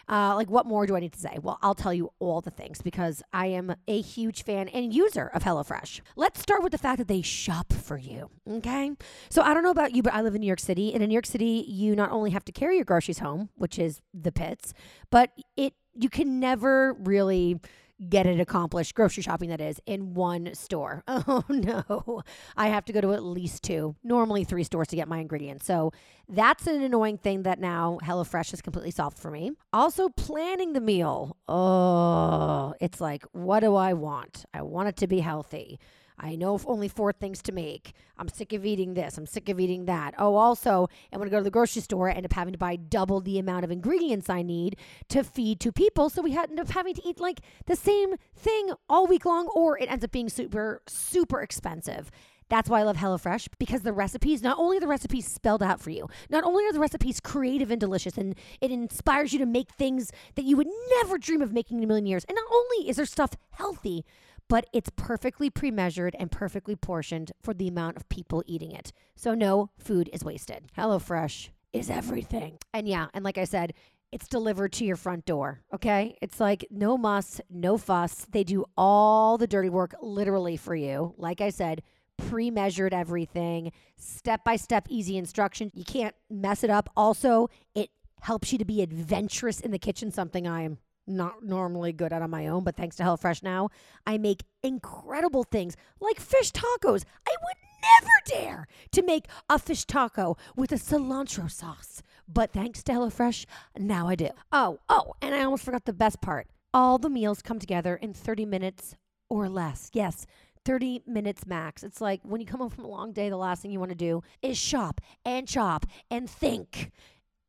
Uh, 0.09 0.35
like, 0.37 0.49
what 0.49 0.67
more 0.67 0.87
do 0.87 0.95
I 0.97 1.01
need 1.01 1.13
to 1.13 1.19
say? 1.19 1.39
Well, 1.43 1.59
I'll 1.63 1.75
tell 1.75 1.93
you 1.93 2.11
all 2.19 2.41
the 2.41 2.51
things 2.51 2.81
because 2.81 3.23
I 3.33 3.47
am 3.47 3.75
a 3.89 4.01
huge 4.01 4.45
fan 4.45 4.69
and 4.69 4.95
user 4.95 5.31
of 5.35 5.43
HelloFresh. 5.43 6.01
Let's 6.15 6.41
start 6.41 6.63
with 6.63 6.73
the 6.73 6.79
fact 6.79 6.99
that 6.99 7.09
they 7.09 7.23
shop 7.23 7.73
for 7.73 7.99
you. 7.99 8.31
Okay. 8.49 8.93
So, 9.29 9.43
I 9.43 9.53
don't 9.53 9.63
know 9.63 9.71
about 9.71 9.95
you, 9.95 10.03
but 10.03 10.15
I 10.15 10.21
live 10.23 10.35
in 10.35 10.41
New 10.41 10.47
York 10.47 10.61
City. 10.61 10.95
And 10.95 11.03
in 11.03 11.09
New 11.09 11.15
York 11.15 11.27
City, 11.27 11.65
you 11.67 11.97
not 11.97 12.13
only 12.13 12.31
have 12.31 12.45
to 12.45 12.53
carry 12.53 12.77
your 12.77 12.85
groceries 12.85 13.19
home, 13.19 13.51
which 13.57 13.79
is 13.79 14.01
the 14.15 14.33
pits, 14.33 14.73
but 15.11 15.31
it 15.57 15.75
you 15.99 16.11
can 16.11 16.39
never 16.39 16.93
really 16.93 17.59
get 18.09 18.27
it 18.27 18.41
accomplished, 18.41 18.95
grocery 18.95 19.23
shopping 19.23 19.49
that 19.51 19.61
is, 19.61 19.81
in 19.87 20.15
one 20.15 20.55
store. 20.55 21.03
Oh 21.29 21.45
no. 21.49 22.23
I 22.57 22.69
have 22.69 22.85
to 22.85 22.93
go 22.93 23.01
to 23.01 23.13
at 23.13 23.23
least 23.23 23.63
two, 23.63 23.97
normally 24.05 24.45
three 24.45 24.63
stores 24.65 24.89
to 24.89 24.97
get 24.97 25.09
my 25.09 25.19
ingredients. 25.19 25.67
So 25.67 25.93
that's 26.29 26.67
an 26.67 26.83
annoying 26.83 27.19
thing 27.19 27.43
that 27.45 27.59
now 27.59 27.99
HelloFresh 28.05 28.51
has 28.51 28.61
completely 28.63 28.91
solved 28.91 29.19
for 29.19 29.31
me. 29.31 29.53
Also, 29.73 30.09
planning 30.11 30.73
the 30.73 30.81
meal. 30.81 31.37
Oh, 31.49 32.75
it's 32.81 33.01
like, 33.01 33.25
what 33.33 33.61
do 33.61 33.75
I 33.75 33.95
want? 33.95 34.45
I 34.55 34.63
want 34.63 34.89
it 34.89 34.97
to 34.99 35.07
be 35.07 35.21
healthy. 35.21 35.81
I 36.19 36.35
know 36.37 36.59
only 36.67 36.89
four 36.89 37.13
things 37.13 37.43
to 37.43 37.53
make. 37.53 37.93
I'm 38.19 38.29
sick 38.29 38.53
of 38.53 38.65
eating 38.65 38.95
this. 38.95 39.19
I'm 39.19 39.27
sick 39.27 39.49
of 39.49 39.61
eating 39.61 39.85
that. 39.85 40.15
Oh, 40.19 40.37
also, 40.37 40.89
I'm 41.13 41.19
going 41.19 41.29
to 41.29 41.31
go 41.31 41.39
to 41.39 41.45
the 41.45 41.51
grocery 41.51 41.83
store, 41.83 42.09
end 42.09 42.25
up 42.25 42.33
having 42.33 42.53
to 42.53 42.59
buy 42.59 42.77
double 42.77 43.21
the 43.21 43.39
amount 43.39 43.65
of 43.65 43.71
ingredients 43.71 44.31
I 44.31 44.43
need 44.43 44.77
to 45.11 45.23
feed 45.23 45.61
two 45.61 45.73
people. 45.73 46.09
So 46.09 46.23
we 46.23 46.37
end 46.37 46.59
up 46.59 46.71
having 46.71 46.95
to 46.95 47.07
eat 47.07 47.21
like 47.21 47.41
the 47.67 47.77
same 47.77 48.15
thing 48.35 48.71
all 48.89 49.07
week 49.07 49.27
long, 49.27 49.49
or 49.49 49.79
it 49.79 49.91
ends 49.91 50.05
up 50.05 50.13
being 50.13 50.29
super, 50.29 50.83
super 50.87 51.43
expensive. 51.43 52.11
That's 52.49 52.71
why 52.71 52.81
I 52.81 52.85
love 52.85 52.97
HelloFresh 52.97 53.49
because 53.59 53.83
the 53.83 53.93
recipes, 53.93 54.41
not 54.41 54.59
only 54.59 54.77
are 54.77 54.81
the 54.81 54.87
recipes 54.87 55.27
spelled 55.27 55.63
out 55.63 55.81
for 55.81 55.91
you, 55.91 56.09
not 56.31 56.45
only 56.45 56.65
are 56.65 56.73
the 56.73 56.79
recipes 56.79 57.19
creative 57.21 57.73
and 57.73 57.81
delicious, 57.81 58.17
and 58.17 58.37
it 58.61 58.71
inspires 58.71 59.33
you 59.33 59.41
to 59.41 59.47
make 59.47 59.71
things 59.73 60.13
that 60.37 60.45
you 60.45 60.57
would 60.57 60.69
never 60.97 61.19
dream 61.19 61.43
of 61.43 61.53
making 61.53 61.79
in 61.79 61.85
a 61.85 61.87
million 61.89 62.07
years. 62.07 62.25
And 62.29 62.37
not 62.37 62.47
only 62.53 62.89
is 62.89 62.97
their 62.97 63.07
stuff 63.07 63.33
healthy, 63.51 64.05
but 64.49 64.67
it's 64.73 64.91
perfectly 64.97 65.51
pre 65.51 65.71
measured 65.71 66.17
and 66.19 66.31
perfectly 66.31 66.77
portioned 66.77 67.33
for 67.43 67.55
the 67.55 67.69
amount 67.69 67.97
of 67.97 68.09
people 68.09 68.43
eating 68.47 68.73
it. 68.73 68.93
So 69.15 69.35
no 69.35 69.71
food 69.79 70.11
is 70.13 70.25
wasted. 70.25 70.71
HelloFresh 70.77 71.51
is 71.73 71.91
everything. 71.91 72.59
And 72.73 72.89
yeah, 72.89 73.07
and 73.15 73.25
like 73.25 73.39
I 73.39 73.45
said, 73.45 73.75
it's 74.13 74.29
delivered 74.29 74.73
to 74.75 74.85
your 74.85 74.97
front 74.97 75.27
door. 75.27 75.61
Okay. 75.75 76.17
It's 76.23 76.41
like 76.41 76.67
no 76.71 76.97
muss, 76.97 77.41
no 77.51 77.77
fuss. 77.77 78.27
They 78.31 78.45
do 78.45 78.65
all 78.77 79.37
the 79.37 79.47
dirty 79.47 79.69
work 79.69 79.95
literally 80.01 80.57
for 80.57 80.75
you. 80.75 81.15
Like 81.19 81.41
I 81.41 81.51
said, 81.51 81.83
pre 82.17 82.51
measured 82.51 82.95
everything, 82.95 83.73
step 83.97 84.45
by 84.45 84.57
step, 84.57 84.87
easy 84.89 85.17
instruction. 85.17 85.71
You 85.75 85.85
can't 85.85 86.15
mess 86.31 86.63
it 86.65 86.71
up. 86.71 86.89
Also, 86.97 87.51
it 87.75 87.91
helps 88.23 88.53
you 88.53 88.59
to 88.59 88.65
be 88.65 88.81
adventurous 88.81 89.61
in 89.61 89.71
the 89.71 89.79
kitchen, 89.79 90.11
something 90.11 90.47
I 90.47 90.63
am 90.63 90.79
not 91.07 91.45
normally 91.45 91.93
good 91.93 92.13
at 92.13 92.23
on 92.23 92.31
my 92.31 92.47
own, 92.47 92.65
but 92.65 92.77
thanks 92.77 92.97
to 92.97 93.03
HelloFresh 93.03 93.43
now, 93.43 93.69
I 94.07 94.19
make 94.19 94.45
incredible 94.63 95.45
things 95.45 95.77
like 96.01 96.21
fish 96.21 96.53
tacos. 96.53 97.05
I 97.27 97.35
would 97.43 97.57
never 97.83 98.43
dare 98.43 98.67
to 98.93 99.03
make 99.03 99.27
a 99.49 99.59
fish 99.59 99.85
taco 99.85 100.37
with 100.57 100.73
a 100.73 100.77
cilantro 100.77 101.51
sauce. 101.51 102.03
But 102.29 102.53
thanks 102.53 102.83
to 102.85 102.93
HelloFresh, 102.93 103.47
now 103.79 104.09
I 104.09 104.15
do. 104.15 104.31
Oh, 104.53 104.81
oh, 104.89 105.15
and 105.23 105.35
I 105.35 105.45
almost 105.45 105.65
forgot 105.65 105.85
the 105.85 105.93
best 105.93 106.21
part. 106.21 106.49
All 106.75 106.99
the 106.99 107.11
meals 107.11 107.43
come 107.43 107.59
together 107.59 107.97
in 107.97 108.13
30 108.13 108.45
minutes 108.45 108.97
or 109.29 109.49
less. 109.49 109.91
Yes, 109.93 110.27
30 110.65 111.03
minutes 111.07 111.47
max. 111.47 111.85
It's 111.85 112.01
like 112.01 112.21
when 112.25 112.41
you 112.41 112.47
come 112.47 112.61
home 112.61 112.71
from 112.71 112.85
a 112.85 112.89
long 112.89 113.13
day, 113.13 113.31
the 113.31 113.37
last 113.37 113.63
thing 113.63 113.71
you 113.71 113.79
want 113.79 113.93
to 113.93 113.97
do 113.97 114.23
is 114.43 114.59
shop 114.59 115.01
and 115.25 115.47
chop 115.47 115.87
and 116.11 116.29
think 116.29 116.91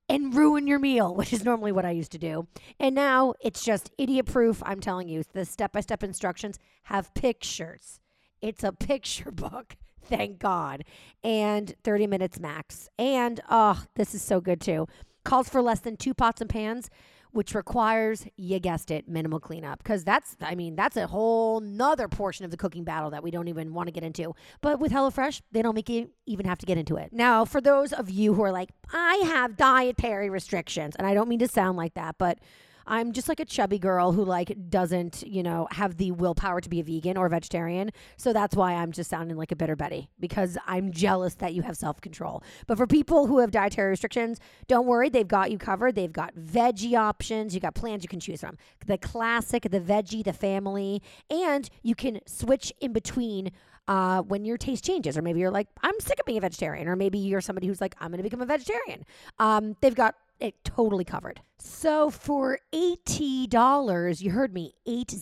and 0.10 0.34
ruin 0.34 0.68
your 0.68 0.80
meal, 0.80 1.14
which 1.16 1.34
is 1.34 1.44
normally 1.44 1.72
what 1.72 1.86
I 1.86 1.92
used 1.92 2.12
to 2.14 2.18
do. 2.18 2.48
And 2.80 2.96
now 2.96 3.34
it's 3.42 3.64
just 3.64 3.92
idiot 3.98 4.26
proof. 4.26 4.62
I'm 4.66 4.80
telling 4.80 5.08
you, 5.08 5.24
the 5.34 5.46
step 5.46 5.72
by 5.74 5.82
step 5.82 6.04
instructions 6.04 6.60
have 6.84 7.14
pictures. 7.14 8.00
It's 8.42 8.64
a 8.64 8.72
picture 8.72 9.32
book. 9.32 9.76
Thank 10.04 10.40
God. 10.40 10.84
And 11.24 11.76
30 11.84 12.08
minutes 12.08 12.40
max. 12.40 12.90
And 12.98 13.42
oh, 13.50 13.84
this 13.96 14.16
is 14.16 14.22
so 14.22 14.40
good 14.40 14.62
too. 14.62 14.88
Calls 15.26 15.50
for 15.50 15.62
less 15.62 15.82
than 15.82 15.98
two 15.98 16.14
pots 16.14 16.40
and 16.40 16.50
pans, 16.50 16.90
which 17.38 17.54
requires, 17.54 18.26
you 18.36 18.58
guessed 18.58 18.90
it, 18.90 19.08
minimal 19.08 19.40
cleanup. 19.40 19.78
Because 19.78 20.04
that's, 20.04 20.36
I 20.42 20.56
mean, 20.56 20.76
that's 20.76 20.98
a 20.98 21.06
whole 21.06 21.60
nother 21.60 22.08
portion 22.08 22.46
of 22.46 22.50
the 22.50 22.58
cooking 22.58 22.84
battle 22.84 23.12
that 23.12 23.22
we 23.22 23.30
don't 23.30 23.48
even 23.48 23.76
want 23.76 23.86
to 23.86 23.92
get 23.92 24.04
into. 24.04 24.34
But 24.60 24.80
with 24.80 24.92
HelloFresh, 24.92 25.44
they 25.52 25.62
don't 25.62 25.76
make 25.76 25.88
you 25.88 26.10
even 26.26 26.48
have 26.48 26.58
to 26.58 26.66
get 26.66 26.80
into 26.80 26.98
it. 26.98 27.14
Now, 27.14 27.46
for 27.46 27.62
those 27.62 27.94
of 27.94 28.10
you 28.10 28.34
who 28.34 28.42
are 28.42 28.52
like, 28.52 28.72
I 28.92 29.18
have 29.26 29.56
dietary 29.56 30.32
restrictions, 30.32 30.96
and 30.96 31.06
I 31.06 31.14
don't 31.14 31.30
mean 31.30 31.38
to 31.38 31.48
sound 31.48 31.78
like 31.78 31.94
that, 31.94 32.16
but 32.18 32.40
I'm 32.88 33.12
just 33.12 33.28
like 33.28 33.40
a 33.40 33.46
chubby 33.46 33.78
girl 33.78 34.14
who 34.14 34.24
like 34.24 34.56
doesn't, 34.70 35.24
you 35.28 35.44
know, 35.44 35.68
have 35.72 35.98
the 35.98 36.12
willpower 36.12 36.62
to 36.62 36.70
be 36.70 36.80
a 36.80 36.84
vegan 36.84 37.18
or 37.18 37.26
a 37.26 37.30
vegetarian. 37.30 37.92
So 38.16 38.34
that's 38.34 38.56
why 38.56 38.74
I'm 38.74 38.92
just 38.92 39.10
sounding 39.10 39.38
like 39.38 39.52
a 39.52 39.56
bitter 39.56 39.76
Betty 39.76 40.10
because 40.20 40.58
I'm 40.66 40.92
jealous 40.92 41.36
that 41.36 41.54
you 41.54 41.62
have 41.64 41.76
self-control. 41.76 42.44
But 42.66 42.78
for 42.78 42.88
people 42.88 43.28
who 43.28 43.40
have 43.40 43.52
dietary 43.52 43.90
restrictions, 43.90 44.40
don't 44.68 44.88
worry, 44.88 45.10
they've 45.10 45.28
got 45.28 45.52
you 45.52 45.58
covered. 45.58 45.96
They've 45.96 46.12
got 46.12 46.36
veggie 46.36 46.98
options, 46.98 47.54
you 47.54 47.60
got 47.60 47.76
plans 47.76 48.04
you 48.04 48.10
can 48.10 48.20
choose 48.20 48.40
from. 48.40 48.58
The 48.86 48.98
classic, 48.98 49.64
the 49.64 49.82
veggie, 49.82 50.24
the 50.24 50.34
family, 50.34 51.02
and 51.30 51.70
you 51.84 51.94
can 51.96 52.20
switch 52.26 52.74
in 52.80 52.94
between 52.94 53.52
uh, 53.88 54.22
when 54.22 54.46
your 54.46 54.58
taste 54.58 54.84
changes, 54.84 55.18
or 55.18 55.22
maybe 55.22 55.40
you're 55.40 55.52
like, 55.52 55.68
I'm 55.82 56.00
sick 56.00 56.20
of 56.20 56.26
being 56.26 56.38
a 56.38 56.42
vegetarian, 56.42 56.88
or 56.88 56.96
maybe 56.96 57.18
you're 57.18 57.42
somebody 57.42 57.68
who's 57.68 57.82
like, 57.82 57.96
I'm 58.00 58.12
going 58.12 58.18
to 58.18 58.24
become 58.24 58.42
a 58.42 58.46
vegetarian. 58.46 59.06
Um, 59.40 59.76
they've 59.82 59.96
got 59.96 60.16
it 60.40 60.64
totally 60.64 61.04
covered. 61.06 61.42
So 61.60 62.10
for 62.10 62.60
$80, 62.74 64.22
you 64.22 64.32
heard 64.32 64.54
me, 64.54 64.74
80, 64.86 65.18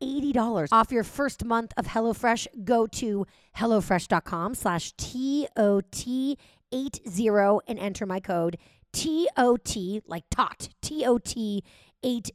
$80 0.00 0.68
off 0.70 0.92
your 0.92 1.04
first 1.04 1.44
month 1.44 1.72
of 1.76 1.86
HelloFresh, 1.86 2.46
go 2.64 2.86
to 2.86 3.26
HelloFresh.com 3.56 4.54
slash 4.54 4.92
T-O-T-80 4.96 6.38
and 7.66 7.78
enter 7.78 8.06
my 8.06 8.20
code 8.20 8.58
T-O-T, 8.92 10.02
like 10.06 10.24
tot, 10.30 10.68
T-O-T 10.82 11.64
80. 12.02 12.32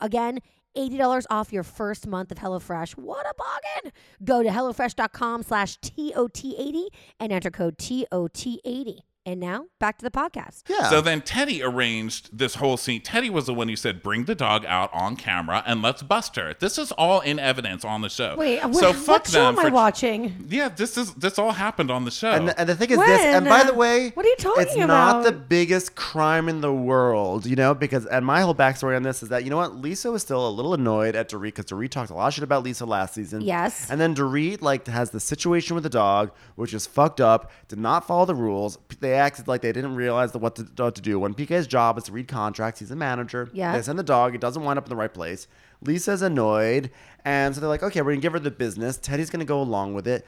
Again, 0.00 0.38
$80 0.76 1.24
off 1.30 1.52
your 1.52 1.62
first 1.62 2.06
month 2.06 2.30
of 2.30 2.38
HelloFresh. 2.38 2.92
What 2.92 3.26
a 3.26 3.34
bargain! 3.36 3.92
Go 4.24 4.42
to 4.42 4.48
HelloFresh.com 4.48 5.42
slash 5.42 5.78
TOT80 5.80 6.86
and 7.18 7.32
enter 7.32 7.50
code 7.50 7.76
TOT80. 7.78 8.98
And 9.26 9.38
now 9.38 9.66
back 9.78 9.98
to 9.98 10.04
the 10.04 10.10
podcast. 10.10 10.62
Yeah. 10.66 10.88
So 10.88 11.02
then 11.02 11.20
Teddy 11.20 11.62
arranged 11.62 12.36
this 12.36 12.54
whole 12.54 12.78
scene. 12.78 13.02
Teddy 13.02 13.28
was 13.28 13.44
the 13.44 13.52
one 13.52 13.68
who 13.68 13.76
said, 13.76 14.02
"Bring 14.02 14.24
the 14.24 14.34
dog 14.34 14.64
out 14.64 14.90
on 14.94 15.14
camera 15.14 15.62
and 15.66 15.82
let's 15.82 16.02
bust 16.02 16.36
her." 16.36 16.54
This 16.58 16.78
is 16.78 16.90
all 16.92 17.20
in 17.20 17.38
evidence 17.38 17.84
on 17.84 18.00
the 18.00 18.08
show. 18.08 18.34
Wait, 18.38 18.60
so 18.60 18.68
what, 18.68 18.96
fuck 18.96 19.06
what 19.08 19.26
show 19.26 19.44
them 19.44 19.58
am 19.58 19.66
I 19.66 19.68
for- 19.68 19.74
watching? 19.74 20.46
Yeah, 20.48 20.70
this 20.70 20.96
is 20.96 21.12
this 21.14 21.38
all 21.38 21.52
happened 21.52 21.90
on 21.90 22.06
the 22.06 22.10
show. 22.10 22.30
And 22.30 22.48
the, 22.48 22.58
and 22.58 22.66
the 22.68 22.74
thing 22.74 22.90
is 22.90 22.98
this, 22.98 23.20
and 23.20 23.44
by 23.44 23.62
the 23.62 23.74
way, 23.74 24.10
What 24.14 24.24
are 24.24 24.28
you 24.30 24.36
talking 24.36 24.62
it's 24.62 24.76
not 24.76 25.22
the 25.24 25.32
biggest 25.32 25.94
crime 25.96 26.48
in 26.48 26.62
the 26.62 26.72
world, 26.72 27.44
you 27.44 27.56
know, 27.56 27.74
because, 27.74 28.06
and 28.06 28.24
my 28.24 28.40
whole 28.40 28.54
backstory 28.54 28.96
on 28.96 29.02
this 29.02 29.22
is 29.22 29.28
that, 29.28 29.44
you 29.44 29.50
know 29.50 29.56
what, 29.58 29.76
Lisa 29.76 30.10
was 30.10 30.22
still 30.22 30.48
a 30.48 30.50
little 30.50 30.72
annoyed 30.74 31.14
at 31.14 31.28
Dorit 31.28 31.42
because 31.42 31.66
Dorit 31.66 31.90
talked 31.90 32.10
a 32.10 32.14
lot 32.14 32.28
of 32.28 32.34
shit 32.34 32.44
about 32.44 32.62
Lisa 32.62 32.86
last 32.86 33.14
season. 33.14 33.42
Yes. 33.42 33.90
And 33.90 34.00
then 34.00 34.14
Dorit, 34.14 34.62
like, 34.62 34.86
has 34.86 35.10
the 35.10 35.20
situation 35.20 35.74
with 35.74 35.84
the 35.84 35.90
dog, 35.90 36.30
which 36.56 36.72
is 36.72 36.86
fucked 36.86 37.20
up, 37.20 37.50
did 37.68 37.78
not 37.78 38.06
follow 38.06 38.24
the 38.24 38.34
rules. 38.34 38.78
They 39.00 39.09
they 39.10 39.18
acted 39.18 39.48
like 39.48 39.60
they 39.60 39.72
didn't 39.72 39.96
realize 39.96 40.32
what 40.34 40.56
to, 40.56 40.62
what 40.76 40.94
to 40.94 41.02
do. 41.02 41.18
When 41.18 41.34
PK's 41.34 41.66
job 41.66 41.98
is 41.98 42.04
to 42.04 42.12
read 42.12 42.28
contracts, 42.28 42.80
he's 42.80 42.90
a 42.90 42.96
manager. 42.96 43.50
Yeah. 43.52 43.76
They 43.76 43.82
send 43.82 43.98
the 43.98 44.02
dog. 44.04 44.34
It 44.34 44.40
doesn't 44.40 44.62
wind 44.62 44.78
up 44.78 44.84
in 44.86 44.90
the 44.90 44.96
right 44.96 45.12
place. 45.12 45.46
Lisa's 45.82 46.22
annoyed, 46.22 46.90
and 47.24 47.54
so 47.54 47.60
they're 47.60 47.68
like, 47.68 47.82
okay, 47.82 48.02
we're 48.02 48.12
gonna 48.12 48.20
give 48.20 48.34
her 48.34 48.38
the 48.38 48.50
business. 48.50 48.96
Teddy's 48.98 49.30
gonna 49.30 49.44
go 49.44 49.60
along 49.60 49.94
with 49.94 50.06
it. 50.06 50.26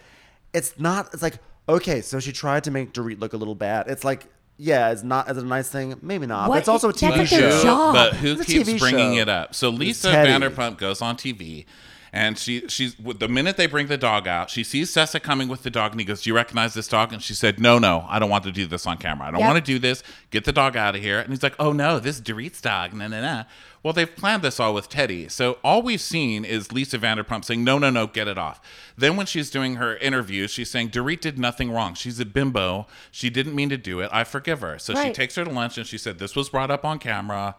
It's 0.52 0.78
not. 0.78 1.12
It's 1.12 1.22
like 1.22 1.38
okay, 1.68 2.00
so 2.00 2.18
she 2.20 2.32
tried 2.32 2.64
to 2.64 2.70
make 2.70 2.92
Dorit 2.92 3.20
look 3.20 3.32
a 3.32 3.36
little 3.36 3.54
bad. 3.54 3.88
It's 3.88 4.04
like. 4.04 4.26
Yeah, 4.58 4.92
it's 4.92 5.02
not 5.02 5.28
as 5.28 5.38
a 5.38 5.44
nice 5.44 5.68
thing. 5.70 5.94
Maybe 6.02 6.26
not. 6.26 6.48
What? 6.48 6.56
But 6.56 6.58
it's 6.60 6.68
also 6.68 6.90
a 6.90 6.92
TV 6.92 7.16
like 7.16 7.26
show. 7.26 7.62
job. 7.62 7.94
But 7.94 8.14
who 8.14 8.32
It's 8.34 8.44
keeps 8.44 8.78
bringing 8.78 9.14
show. 9.14 9.22
it 9.22 9.28
up? 9.28 9.54
So 9.56 9.70
Lisa 9.70 10.08
Vanderpump 10.12 10.76
goes 10.76 11.02
on 11.02 11.16
TV, 11.16 11.64
and 12.12 12.36
she 12.38 12.68
she's 12.68 12.94
the 12.96 13.28
minute 13.28 13.56
they 13.56 13.66
bring 13.66 13.86
the 13.86 13.96
dog 13.96 14.28
out, 14.28 14.50
she 14.50 14.62
sees 14.62 14.90
Sessa 14.92 15.20
coming 15.22 15.48
with 15.48 15.62
the 15.62 15.70
dog, 15.70 15.92
and 15.92 16.00
he 16.00 16.04
goes, 16.04 16.22
"Do 16.22 16.30
you 16.30 16.36
recognize 16.36 16.74
this 16.74 16.86
dog?" 16.88 17.12
And 17.12 17.22
she 17.22 17.32
said, 17.34 17.58
"No, 17.58 17.78
no, 17.78 18.06
I 18.08 18.18
don't 18.18 18.28
want 18.28 18.44
to 18.44 18.52
do 18.52 18.66
this 18.66 18.86
on 18.86 18.98
camera. 18.98 19.28
I 19.28 19.30
don't 19.30 19.40
Yep. 19.40 19.48
want 19.52 19.64
to 19.64 19.72
do 19.72 19.78
this. 19.78 20.02
Get 20.30 20.44
the 20.44 20.52
dog 20.52 20.76
out 20.76 20.94
of 20.94 21.00
here." 21.00 21.18
And 21.20 21.30
he's 21.30 21.42
like, 21.42 21.54
"Oh 21.58 21.72
no, 21.72 21.98
this 21.98 22.16
is 22.16 22.22
Dorit's 22.22 22.60
dog." 22.60 22.92
Nah, 22.92 23.08
nah, 23.08 23.20
nah. 23.20 23.44
Well, 23.82 23.92
they've 23.92 24.14
planned 24.14 24.42
this 24.42 24.60
all 24.60 24.74
with 24.74 24.88
Teddy. 24.88 25.28
So 25.28 25.58
all 25.64 25.82
we've 25.82 26.00
seen 26.00 26.44
is 26.44 26.70
Lisa 26.70 26.98
Vanderpump 26.98 27.44
saying, 27.44 27.64
"No, 27.64 27.78
no, 27.78 27.88
no, 27.90 28.06
get 28.06 28.28
it 28.28 28.36
off." 28.38 28.60
Then 28.96 29.16
when 29.16 29.26
she's 29.26 29.50
doing 29.50 29.76
her 29.76 29.96
interview, 29.96 30.46
she's 30.48 30.70
saying 30.70 30.90
Dorit 30.90 31.20
did 31.22 31.38
nothing 31.38 31.70
wrong. 31.72 31.94
She's 31.94 32.20
a 32.20 32.26
bimbo. 32.26 32.86
She 33.10 33.30
didn't 33.30 33.54
mean 33.54 33.70
to 33.70 33.78
do 33.78 34.00
it. 34.00 34.10
I 34.12 34.24
forgive 34.24 34.60
her. 34.60 34.78
So 34.78 34.94
she 34.94 35.12
takes 35.12 35.34
her 35.36 35.44
to 35.44 35.50
lunch, 35.50 35.78
and 35.78 35.86
she 35.86 35.98
said, 35.98 36.18
"This 36.18 36.36
was 36.36 36.50
brought 36.50 36.70
up 36.70 36.84
on 36.84 36.98
camera." 36.98 37.56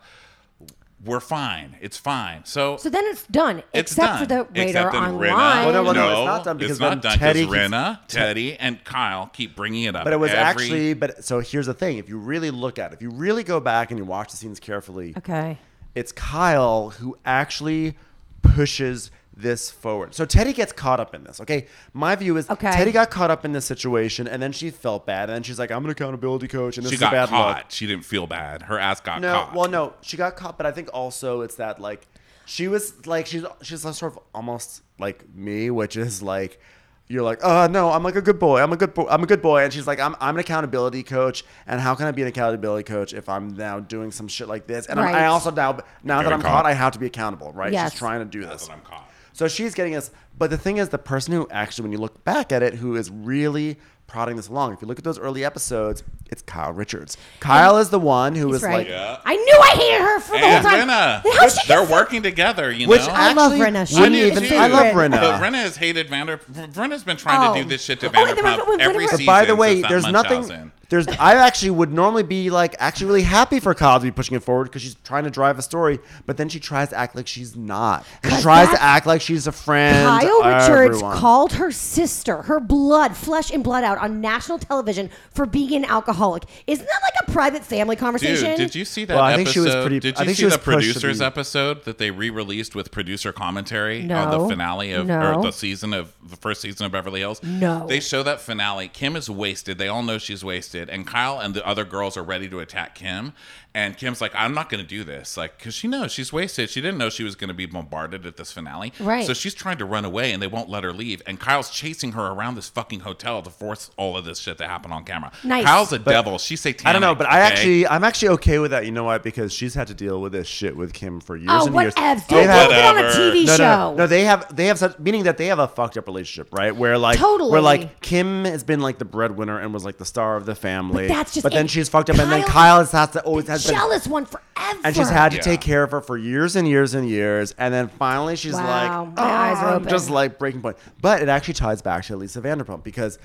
We're 1.06 1.20
fine. 1.20 1.76
It's 1.82 1.98
fine. 1.98 2.46
So, 2.46 2.78
So 2.78 2.90
then 2.90 3.04
it's 3.08 3.26
done, 3.28 3.64
it's 3.74 3.92
except 3.92 4.20
for 4.20 4.26
the 4.26 4.44
radar 4.46 4.68
Except 4.68 4.92
that 4.94 4.98
online. 4.98 5.32
Rinna- 5.32 5.66
Well, 5.66 5.72
no, 5.74 5.84
well, 5.84 5.94
no, 5.94 6.02
no, 6.08 6.10
it's 6.22 6.26
not 6.26 6.44
done 6.46 6.58
because 6.58 6.72
it's 6.72 6.80
not 6.80 7.02
done 7.02 7.18
Teddy 7.18 7.42
because 7.46 7.56
keeps- 7.56 7.74
Rinna, 7.74 8.00
Teddy, 8.08 8.56
and 8.58 8.84
Kyle 8.84 9.28
keep 9.34 9.56
bringing 9.56 9.84
it 9.84 9.96
up. 9.96 10.04
But 10.06 10.14
it 10.14 10.18
was 10.20 10.32
every- 10.32 10.42
actually, 10.64 10.94
but 10.94 11.24
so 11.26 11.40
here's 11.40 11.66
the 11.66 11.74
thing: 11.74 11.98
if 11.98 12.08
you 12.08 12.18
really 12.18 12.52
look 12.52 12.80
at 12.80 12.92
it, 12.92 12.96
if 12.96 13.02
you 13.02 13.10
really 13.10 13.44
go 13.44 13.60
back 13.60 13.92
and 13.92 13.98
you 13.98 14.06
watch 14.06 14.32
the 14.32 14.38
scenes 14.38 14.60
carefully, 14.60 15.14
Okay. 15.18 15.58
it's 15.96 16.12
Kyle 16.12 16.90
who 16.92 17.18
actually 17.26 17.98
pushes 18.42 19.12
this 19.36 19.72
forward. 19.72 20.14
So 20.14 20.26
Teddy 20.26 20.54
gets 20.54 20.72
caught 20.72 21.00
up 21.00 21.16
in 21.16 21.24
this. 21.24 21.42
Okay, 21.42 21.68
my 21.94 22.16
view 22.16 22.38
is 22.38 22.50
Okay. 22.50 22.72
Teddy 22.72 22.92
got 22.92 23.10
caught 23.10 23.32
up 23.32 23.44
in 23.46 23.52
this 23.52 23.66
situation, 23.66 24.28
and 24.28 24.42
then 24.42 24.52
she 24.52 24.70
felt 24.70 25.06
bad, 25.06 25.30
and 25.30 25.36
then 25.36 25.44
she's 25.44 25.58
like, 25.58 25.72
"I'm 25.72 25.84
an 25.84 25.92
accountability 25.92 26.48
coach," 26.48 26.78
and 26.78 26.86
this 26.86 26.92
she 26.92 26.96
is 26.96 27.02
a 27.02 27.06
got 27.06 27.12
bad 27.12 27.30
caught. 27.30 27.58
look. 27.58 27.66
She 27.70 27.88
didn't 27.88 28.06
feel 28.06 28.28
bad. 28.28 28.64
Her 28.64 28.78
ass 28.78 29.02
got 29.02 29.22
No, 29.22 29.34
caught. 29.34 29.54
well, 29.56 29.70
no, 29.70 29.94
she 30.02 30.18
got 30.18 30.36
caught, 30.36 30.58
but 30.58 30.66
I 30.68 30.72
think 30.72 30.90
also 30.94 31.42
it's 31.42 31.56
that 31.56 31.80
like 31.82 32.08
she 32.46 32.68
was 32.68 33.06
like 33.08 33.26
she's 33.26 33.44
she's 33.62 33.82
sort 33.82 34.04
of 34.04 34.20
almost 34.36 34.82
like 35.00 35.26
me, 35.36 35.70
which 35.72 35.98
is 35.98 36.22
like 36.22 36.60
you're 37.08 37.24
like, 37.24 37.40
oh 37.44 37.68
no, 37.68 37.92
I'm 37.92 38.02
like 38.04 38.16
a 38.16 38.22
good 38.22 38.40
boy. 38.40 38.62
I'm 38.62 38.72
a 38.72 38.78
good 38.78 38.94
boy. 38.94 39.08
I'm 39.10 39.24
a 39.24 39.28
good 39.28 39.42
boy, 39.42 39.64
and 39.64 39.74
she's 39.74 39.88
like, 39.88 40.00
I'm 40.00 40.16
I'm 40.22 40.36
an 40.36 40.40
accountability 40.42 41.04
coach, 41.04 41.44
and 41.68 41.82
how 41.82 41.96
can 41.96 42.06
I 42.06 42.12
be 42.12 42.22
an 42.22 42.28
accountability 42.28 42.84
coach 42.84 43.14
if 43.14 43.28
I'm 43.28 43.50
now 43.56 43.80
doing 43.80 44.12
some 44.12 44.28
shit 44.28 44.48
like 44.48 44.68
this? 44.68 44.86
And 44.86 45.00
I'm, 45.00 45.08
Right. 45.08 45.16
I 45.16 45.26
also 45.26 45.50
now 45.52 45.80
now 46.04 46.22
that 46.22 46.32
I'm 46.32 46.42
caught. 46.42 46.52
caught, 46.52 46.66
I 46.66 46.74
have 46.74 46.94
to 46.94 47.00
be 47.00 47.08
accountable, 47.08 47.52
right? 47.54 47.74
Yes. 47.74 47.92
She's 47.92 48.00
trying 48.00 48.20
to 48.20 48.26
do 48.26 48.42
That's 48.46 48.62
this. 48.64 48.70
what 48.70 48.78
I'm 48.78 48.84
caught. 48.84 49.10
So 49.34 49.48
she's 49.48 49.74
getting 49.74 49.96
us. 49.96 50.12
But 50.38 50.50
the 50.50 50.58
thing 50.58 50.78
is, 50.78 50.90
the 50.90 50.98
person 50.98 51.34
who 51.34 51.48
actually, 51.50 51.84
when 51.84 51.92
you 51.92 51.98
look 51.98 52.24
back 52.24 52.52
at 52.52 52.64
it, 52.64 52.76
who 52.76 52.96
is 52.96 53.10
really 53.10 53.78
prodding 54.08 54.36
this 54.36 54.48
along, 54.48 54.74
if 54.74 54.82
you 54.82 54.88
look 54.88 54.98
at 55.00 55.04
those 55.04 55.18
early 55.20 55.44
episodes, 55.44 56.04
it's 56.30 56.42
Kyle 56.42 56.72
Richards. 56.74 57.18
Kyle 57.40 57.78
is 57.78 57.90
the 57.90 58.00
one 58.00 58.36
who 58.36 58.48
was 58.48 58.64
right. 58.64 58.80
like, 58.80 58.88
Yeah. 58.88 59.20
I 59.26 59.36
knew 59.36 59.60
I 59.62 59.70
hated 59.76 60.02
her 60.02 60.20
for 60.20 60.32
the 60.34 60.40
whole 60.40 60.62
time. 60.62 60.88
Rinna. 60.88 61.22
How 61.40 61.48
she 61.48 61.68
They're 61.68 61.80
gets- 61.82 61.92
working 61.92 62.24
together, 62.24 62.72
you 62.72 62.88
Which 62.88 63.02
know. 63.02 63.14
I 63.14 63.34
love 63.34 63.54
actually 63.54 63.66
Rinna. 63.72 63.88
She 63.88 64.00
wouldn't 64.00 64.16
even. 64.16 64.58
I 64.60 64.68
love 64.68 64.82
favorite. 64.88 65.12
But 65.12 65.42
Rinna. 65.42 65.54
Has 65.64 65.78
hated 65.78 66.10
Vander. 66.10 66.38
Rinna's 66.38 67.04
been 67.04 67.18
trying 67.18 67.50
Oh. 67.50 67.54
to 67.54 67.60
do 67.62 67.66
oh. 67.66 67.70
this 67.70 67.84
shit 67.84 68.00
to 68.02 68.08
Oh, 68.08 68.24
wait, 68.26 68.36
Vanderpump 68.38 68.44
wait, 68.44 68.58
wait, 68.60 68.68
wait, 68.70 68.82
every 68.82 68.96
wait, 68.98 69.04
wait. 69.04 69.10
season. 69.12 69.26
But 69.26 69.32
by 69.32 69.46
the 69.46 69.56
way, 69.56 69.82
there's 69.82 70.08
nothing. 70.08 70.72
Munchausen. 70.94 71.12
There's. 71.14 71.20
I 71.20 71.36
actually 71.46 71.72
would 71.72 71.92
normally 71.92 72.24
be 72.24 72.50
like 72.50 72.76
actually 72.80 73.08
really 73.08 73.22
happy 73.24 73.60
for 73.60 73.74
Kyle 73.74 74.00
to 74.00 74.04
be 74.04 74.12
pushing 74.12 74.36
it 74.36 74.44
forward 74.44 74.66
because 74.66 74.82
she's 74.82 74.96
trying 75.04 75.24
to 75.24 75.30
drive 75.30 75.58
a 75.60 75.62
story, 75.62 76.00
but 76.26 76.38
then 76.38 76.50
she 76.50 76.60
tries 76.60 76.90
to 76.90 76.98
act 76.98 77.16
like 77.16 77.28
she's 77.28 77.56
not. 77.56 78.06
She 78.24 78.42
tries 78.42 78.70
to 78.70 78.82
act 78.82 79.06
like 79.06 79.22
she's 79.22 79.48
a 79.48 79.52
friend. 79.52 80.08
Kyle 80.08 80.44
Richards 80.44 80.98
everyone. 80.98 81.18
called 81.18 81.54
her 81.54 81.72
sister, 81.72 82.44
her 82.44 82.60
blood, 82.60 83.16
flesh 83.16 83.52
and 83.52 83.64
blood 83.64 83.84
out 83.84 83.98
on 83.98 84.22
national 84.22 84.60
television 84.60 85.10
for 85.34 85.46
being 85.46 85.74
an 85.74 85.86
alcoholic. 85.86 86.44
Isn't 86.68 86.86
that 86.86 87.00
like 87.02 87.28
a 87.28 87.32
private 87.32 87.64
family 87.64 87.96
conversation? 87.96 88.50
Dude, 88.52 88.58
did 88.58 88.76
you 88.76 88.86
see 88.86 89.06
that 89.06 89.16
Well, 89.16 89.24
I 89.24 89.34
episode? 89.34 89.44
think 89.46 89.54
she 89.54 89.60
was 89.60 89.76
pretty- 89.76 90.00
did 90.00 90.18
I 90.18 90.22
you 90.22 90.26
think 90.28 90.36
see 90.38 90.42
she 90.42 90.46
was 90.46 90.54
the 90.54 90.60
producers 90.60 91.22
episode 91.22 91.84
that 91.86 91.98
they 91.98 92.12
re-released 92.12 92.76
with 92.76 92.92
producer 92.92 93.32
commentary 93.34 94.02
on 94.12 94.32
the 94.32 94.48
finale 94.48 94.92
of 94.94 95.06
No. 95.08 95.40
or 95.40 95.44
the 95.44 95.52
season 95.52 95.94
of 95.94 96.14
the 96.24 96.36
first 96.36 96.62
season 96.62 96.86
of 96.86 96.92
Beverly 96.92 97.22
Hills? 97.22 97.42
No. 97.44 97.88
They 97.88 98.00
show 98.00 98.24
that 98.24 98.42
finale. 98.42 98.88
Kim 98.88 99.16
is 99.16 99.30
wasted. 99.30 99.78
They 99.78 99.88
all 99.88 100.04
know 100.04 100.18
she's 100.18 100.44
wasted, 100.44 100.83
and 100.90 101.06
Kyle 101.08 101.40
and 101.40 101.54
the 101.54 101.66
other 101.66 101.86
girls 101.86 102.18
are 102.18 102.24
ready 102.24 102.50
to 102.50 102.60
attack 102.60 102.96
Kim. 102.96 103.34
And 103.76 103.98
Kim's 103.98 104.22
like, 104.22 104.34
"I'm 104.36 104.54
not 104.54 104.70
going 104.70 104.84
to 104.84 104.88
do 104.88 105.04
this," 105.04 105.36
like 105.36 105.58
because 105.58 105.74
she 105.74 105.88
knows 105.88 106.12
she's 106.12 106.32
wasted. 106.32 106.70
She 106.70 106.80
didn't 106.80 107.00
know 107.00 107.10
she 107.10 107.24
was 107.24 107.34
going 107.34 107.48
to 107.48 107.56
be 107.56 107.66
bombarded 107.66 108.24
at 108.28 108.38
this 108.38 108.52
finale, 108.52 108.94
Right. 109.00 109.26
So 109.26 109.34
she's 109.34 109.56
trying 109.56 109.80
to 109.80 109.86
run 109.86 110.06
away, 110.06 110.32
and 110.32 110.44
they 110.44 110.46
won't 110.48 110.70
let 110.70 110.84
her 110.84 110.94
leave. 110.94 111.24
And 111.26 111.40
Kyle's 111.40 111.72
chasing 111.72 112.12
her 112.12 112.28
around 112.28 112.54
this 112.54 112.70
fucking 112.70 113.00
hotel 113.00 113.42
to 113.42 113.50
force 113.50 113.90
all 113.98 114.16
of 114.16 114.26
this 114.26 114.38
shit 114.38 114.60
to 114.60 114.68
happen 114.68 114.92
on 114.92 115.04
camera. 115.06 115.32
Nice. 115.44 115.66
Kyle's 115.66 115.92
a 115.92 115.98
devil. 115.98 116.38
She's 116.38 116.62
satanic. 116.62 116.86
I 116.88 116.94
don't 116.94 117.02
know, 117.02 117.16
but 117.16 117.26
I 117.26 117.40
okay? 117.40 117.48
actually, 117.48 117.88
I'm 117.88 118.04
actually 118.04 118.28
okay 118.30 118.60
with 118.60 118.70
that. 118.70 118.86
You 118.86 118.92
know 118.92 119.06
why? 119.06 119.18
Because 119.18 119.52
she's 119.52 119.74
had 119.74 119.88
to 119.88 119.96
deal 119.96 120.22
with 120.22 120.34
this 120.34 120.48
shit 120.48 120.78
with 120.78 120.94
Kim 120.94 121.20
for 121.20 121.36
years 121.36 121.50
Oh, 121.52 121.66
and 121.66 121.76
years. 121.76 121.96
whatevs. 121.96 122.28
They've 122.28 122.46
Don't 122.46 122.48
had- 122.48 122.70
it 122.72 122.86
on 122.86 122.98
a 123.00 123.08
TV 123.10 123.46
no, 123.48 123.56
show. 123.58 123.64
no, 123.64 123.96
no. 123.96 124.06
They 124.08 124.26
have 124.26 124.56
they 124.56 124.68
have 124.68 124.78
such 124.78 125.00
meaning 125.00 125.24
that 125.24 125.38
they 125.38 125.48
have 125.48 125.58
a 125.58 125.68
fucked 125.68 125.98
up 125.98 126.06
relationship, 126.06 126.54
right? 126.54 126.76
Where 126.76 127.00
like 127.00 127.18
Totally. 127.18 127.50
where 127.52 127.62
like 127.62 128.02
Kim 128.02 128.46
has 128.46 128.64
been 128.64 128.82
like 128.82 129.00
the 129.00 129.06
breadwinner 129.06 129.58
and 129.58 129.74
was 129.74 129.84
like 129.84 129.98
the 129.98 130.06
star 130.06 130.36
of 130.36 130.46
the 130.46 130.54
family. 130.54 131.08
But 131.08 131.14
that's 131.16 131.34
just 131.34 131.44
But 131.44 131.54
then 131.54 131.66
she's 131.68 131.90
fucked 131.90 132.12
up, 132.12 132.20
and 132.20 132.32
then 132.32 132.42
Kyle- 132.44 132.50
Kyle 132.52 132.78
has, 132.80 132.92
has 132.92 133.10
to 133.12 133.24
always 133.24 133.48
has 133.48 133.63
been, 133.66 133.76
Jealous 133.76 134.08
one 134.08 134.26
forever. 134.26 134.80
and 134.84 134.96
she's 134.96 135.10
had 135.10 135.32
to 135.32 135.38
Yeah. 135.38 135.42
take 135.44 135.62
care 135.62 135.84
of 135.84 135.92
her 135.92 136.02
for 136.02 136.18
years 136.18 136.56
and 136.56 136.68
years 136.68 136.94
and 136.94 137.10
years, 137.10 137.54
and 137.58 137.74
then 137.74 137.88
finally 138.00 138.36
she's 138.36 138.54
Wow, 138.54 139.04
like, 139.06 139.16
my 139.18 139.24
eyes 139.24 139.58
are 139.58 139.70
"Oh," 139.72 139.76
open. 139.76 139.90
just 139.90 140.10
like 140.10 140.38
breaking 140.40 140.62
point. 140.62 140.78
But 141.02 141.22
it 141.22 141.30
actually 141.30 141.56
ties 141.56 141.82
back 141.82 142.06
to 142.06 142.16
Lisa 142.16 142.42
Vanderpump 142.42 142.84
because 142.84 143.20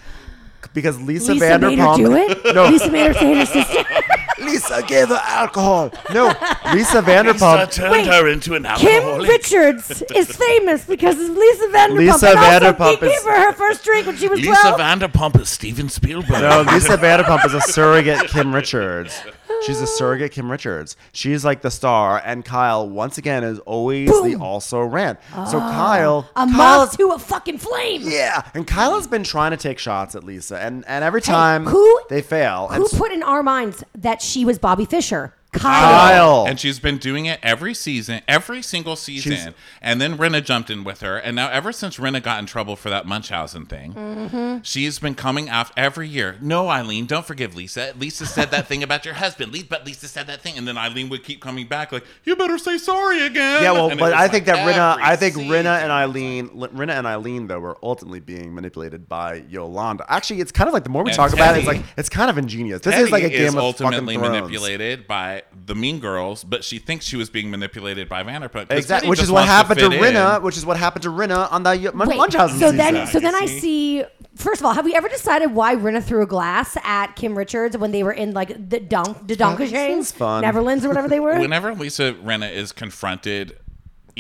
because 0.75 1.01
Lisa, 1.01 1.33
Lisa 1.35 1.59
made 1.59 1.79
her 1.79 1.85
Vanderpump 1.87 1.97
do 1.97 2.17
it. 2.17 2.39
No, 2.55 2.67
Lisa 2.69 2.91
made 2.91 3.07
her 3.07 3.15
say 3.15 3.35
her 3.39 3.47
sister. 3.47 3.85
Lisa 4.41 4.83
gave 4.87 5.09
her 5.09 5.21
alcohol. 5.25 5.91
No, 6.13 6.29
Lisa 6.73 7.01
Vanderpump. 7.03 7.73
turned 7.73 7.93
Wait, 7.93 8.07
her 8.07 8.29
into 8.29 8.55
an 8.55 8.63
Kim 8.77 9.03
alcoholic. 9.03 9.29
Richards 9.31 10.03
is 10.15 10.35
famous 10.37 10.85
because 10.85 11.17
of 11.21 11.31
Lisa 11.37 11.65
Vanderpump. 11.69 11.97
Lisa 11.99 12.29
and 12.31 12.39
also 12.39 12.73
Vanderpump 12.73 12.91
he 12.91 12.97
gave 12.97 13.13
is- 13.19 13.25
her 13.25 13.41
her 13.47 13.53
first 13.53 13.85
drink 13.85 14.07
when 14.07 14.17
she 14.17 14.29
was 14.29 14.41
Lisa 14.41 14.75
12. 14.75 14.81
Vanderpump 14.81 15.41
is 15.41 15.49
Steven 15.49 15.89
Spielberg. 15.89 16.41
No, 16.43 16.63
Lisa 16.73 16.97
Vanderpump 16.99 17.45
is 17.47 17.55
a 17.55 17.61
surrogate 17.61 18.29
Kim 18.29 18.55
Richards. 18.55 19.21
She's 19.67 19.81
a 19.81 19.87
surrogate 19.87 20.33
Kim 20.33 20.51
Richards. 20.51 20.97
She's 21.13 21.45
like 21.45 21.63
the 21.63 21.71
star, 21.71 22.21
and 22.25 22.45
Kyle 22.45 22.89
once 22.89 23.19
again 23.19 23.45
is 23.45 23.59
always 23.61 24.09
the 24.09 24.37
also 24.41 24.81
ran. 24.83 25.19
so 25.33 25.59
ah. 25.61 25.71
Kyle, 25.73 26.31
a 26.37 26.47
moth 26.47 26.97
to 26.99 27.09
a 27.13 27.19
fucking 27.19 27.59
flame. 27.59 28.03
yeah, 28.05 28.43
and 28.55 28.67
Kyle 28.67 28.95
has 28.95 29.07
been 29.07 29.25
trying 29.25 29.51
to 29.53 29.57
take 29.57 29.79
shots 29.79 30.15
at 30.15 30.25
Lisa, 30.25 30.59
and 30.59 30.85
and 30.87 31.05
every 31.05 31.21
time 31.23 31.67
who- 31.67 32.01
they 32.09 32.23
fail, 32.23 32.69
Who 32.69 32.89
put 32.89 33.13
in 33.13 33.23
our 33.23 33.43
minds 33.43 33.85
that 33.95 34.23
she 34.23 34.45
was 34.45 34.59
Bobby 34.59 34.85
Fischer? 34.85 35.35
Kyle. 35.59 36.09
Kyle. 36.09 36.47
And 36.47 36.59
she's 36.59 36.79
been 36.79 36.99
doing 36.99 37.27
it 37.27 37.39
every 37.43 37.75
season, 37.75 38.23
every 38.29 38.63
single 38.63 38.97
season. 38.97 39.33
She's- 39.33 39.49
and 39.83 40.01
then 40.01 40.17
Rinna 40.19 40.45
jumped 40.45 40.71
in 40.71 40.85
with 40.85 41.01
her. 41.01 41.17
And 41.17 41.35
now, 41.37 41.49
ever 41.51 41.73
since 41.73 41.97
Rinna 41.99 42.23
got 42.23 42.39
in 42.39 42.47
trouble 42.47 42.77
for 42.77 42.91
that 42.91 43.07
Munchausen 43.07 43.67
thing, 43.67 43.93
Mm-hmm. 43.95 44.59
she's 44.63 44.99
been 44.99 45.15
coming 45.15 45.49
out 45.49 45.71
every 45.77 46.09
year. 46.09 46.37
No, 46.41 46.69
Eileen, 46.69 47.07
don't 47.07 47.27
forgive 47.27 47.55
Lisa. 47.57 47.93
Lisa 47.99 48.27
said 48.27 48.51
that 48.51 48.67
thing 48.67 48.83
about 48.83 49.05
your 49.05 49.15
husband. 49.15 49.53
Lisa, 49.53 49.67
but 49.69 49.87
Lisa 49.87 50.09
said 50.09 50.27
that 50.27 50.41
thing. 50.41 50.57
And 50.59 50.67
then 50.67 50.77
Eileen 50.79 51.09
would 51.11 51.25
keep 51.25 51.41
coming 51.41 51.67
back, 51.67 51.93
like, 51.93 52.05
you 52.25 52.37
better 52.37 52.59
say 52.59 52.79
sorry 52.79 53.23
again. 53.27 53.63
yeah, 53.63 53.73
well, 53.73 53.91
And 53.91 53.99
but 53.99 54.13
I 54.13 54.29
think 54.29 54.47
like 54.47 54.57
that 54.57 54.67
Rinna, 54.67 54.93
every 54.93 55.05
I 55.05 55.17
think 55.17 55.35
Rinna 55.37 55.49
season. 55.49 55.67
and 55.67 55.93
Eileen, 55.93 56.49
Rinna 56.51 56.93
and 56.99 57.07
Eileen 57.07 57.47
though 57.47 57.61
were 57.61 57.77
ultimately 57.83 58.21
being 58.21 58.55
manipulated 58.55 59.09
by 59.09 59.45
Yolanda. 59.49 60.05
Actually, 60.09 60.41
it's 60.41 60.53
kind 60.53 60.69
of 60.69 60.75
like 60.75 60.85
the 60.85 60.91
more 60.91 61.03
we 61.05 61.11
And 61.11 61.17
talk 61.17 61.33
about 61.33 61.55
it, 61.57 61.59
it's 61.61 61.67
like 61.67 61.83
it's 61.97 62.09
kind 62.09 62.31
of 62.31 62.39
ingenious. 62.39 62.81
This 62.81 62.95
Teddy 62.95 63.05
is 63.07 63.11
like 63.11 63.23
a 63.25 63.29
game 63.31 63.49
of 63.49 63.57
ultimately 63.59 64.15
fucking 64.17 64.31
Thrones. 64.31 64.43
manipulated 64.43 65.07
by 65.07 65.43
the 65.67 65.75
Mean 65.75 66.01
Girls, 66.01 66.45
but 66.45 66.65
she 66.65 66.79
thinks 66.79 67.05
she 67.07 67.17
was 67.17 67.31
being 67.31 67.51
manipulated 67.51 68.09
by 68.09 68.23
Vanderpump. 68.23 68.69
'cause 68.69 68.79
Exactly, 68.79 69.07
Teddy 69.07 69.11
which 69.11 69.23
is 69.23 69.31
what 69.31 69.47
happened 69.47 69.81
to, 69.81 69.91
fit 69.91 70.01
Rinna. 70.01 70.37
in. 70.39 70.43
Which 70.43 70.57
is 70.57 70.65
what 70.67 70.77
happened 70.77 71.03
to 71.03 71.11
Rinna 71.11 71.51
on 71.53 71.63
the 71.63 71.91
Mun- 71.95 72.09
Wait, 72.09 72.17
Munchausen 72.19 72.59
so 72.59 72.71
season. 72.71 72.77
then, 72.77 73.07
so 73.07 73.21
then 73.21 73.35
I 73.35 73.47
See? 73.47 73.59
see. 73.61 74.05
First 74.37 74.61
of 74.61 74.67
all, 74.67 74.73
have 74.75 74.85
we 74.85 74.95
ever 74.95 75.09
decided 75.09 75.53
why 75.53 75.75
Rinna 75.75 76.03
threw 76.03 76.23
a 76.23 76.27
glass 76.27 76.77
at 76.85 77.17
Kim 77.17 77.37
Richards 77.37 77.77
when 77.77 77.91
they 77.91 78.03
were 78.05 78.13
in 78.13 78.33
like 78.33 78.69
the 78.71 78.79
dunk, 78.79 79.27
the 79.27 79.35
Donkashanes, 79.35 80.13
fun. 80.15 80.45
Neverlands 80.45 80.85
or 80.85 80.89
whatever 80.89 81.09
they 81.09 81.19
were? 81.27 81.39
whenever 81.39 81.75
Lisa 81.75 82.13
Rinna 82.15 82.51
is 82.53 82.71
confronted, 82.73 83.57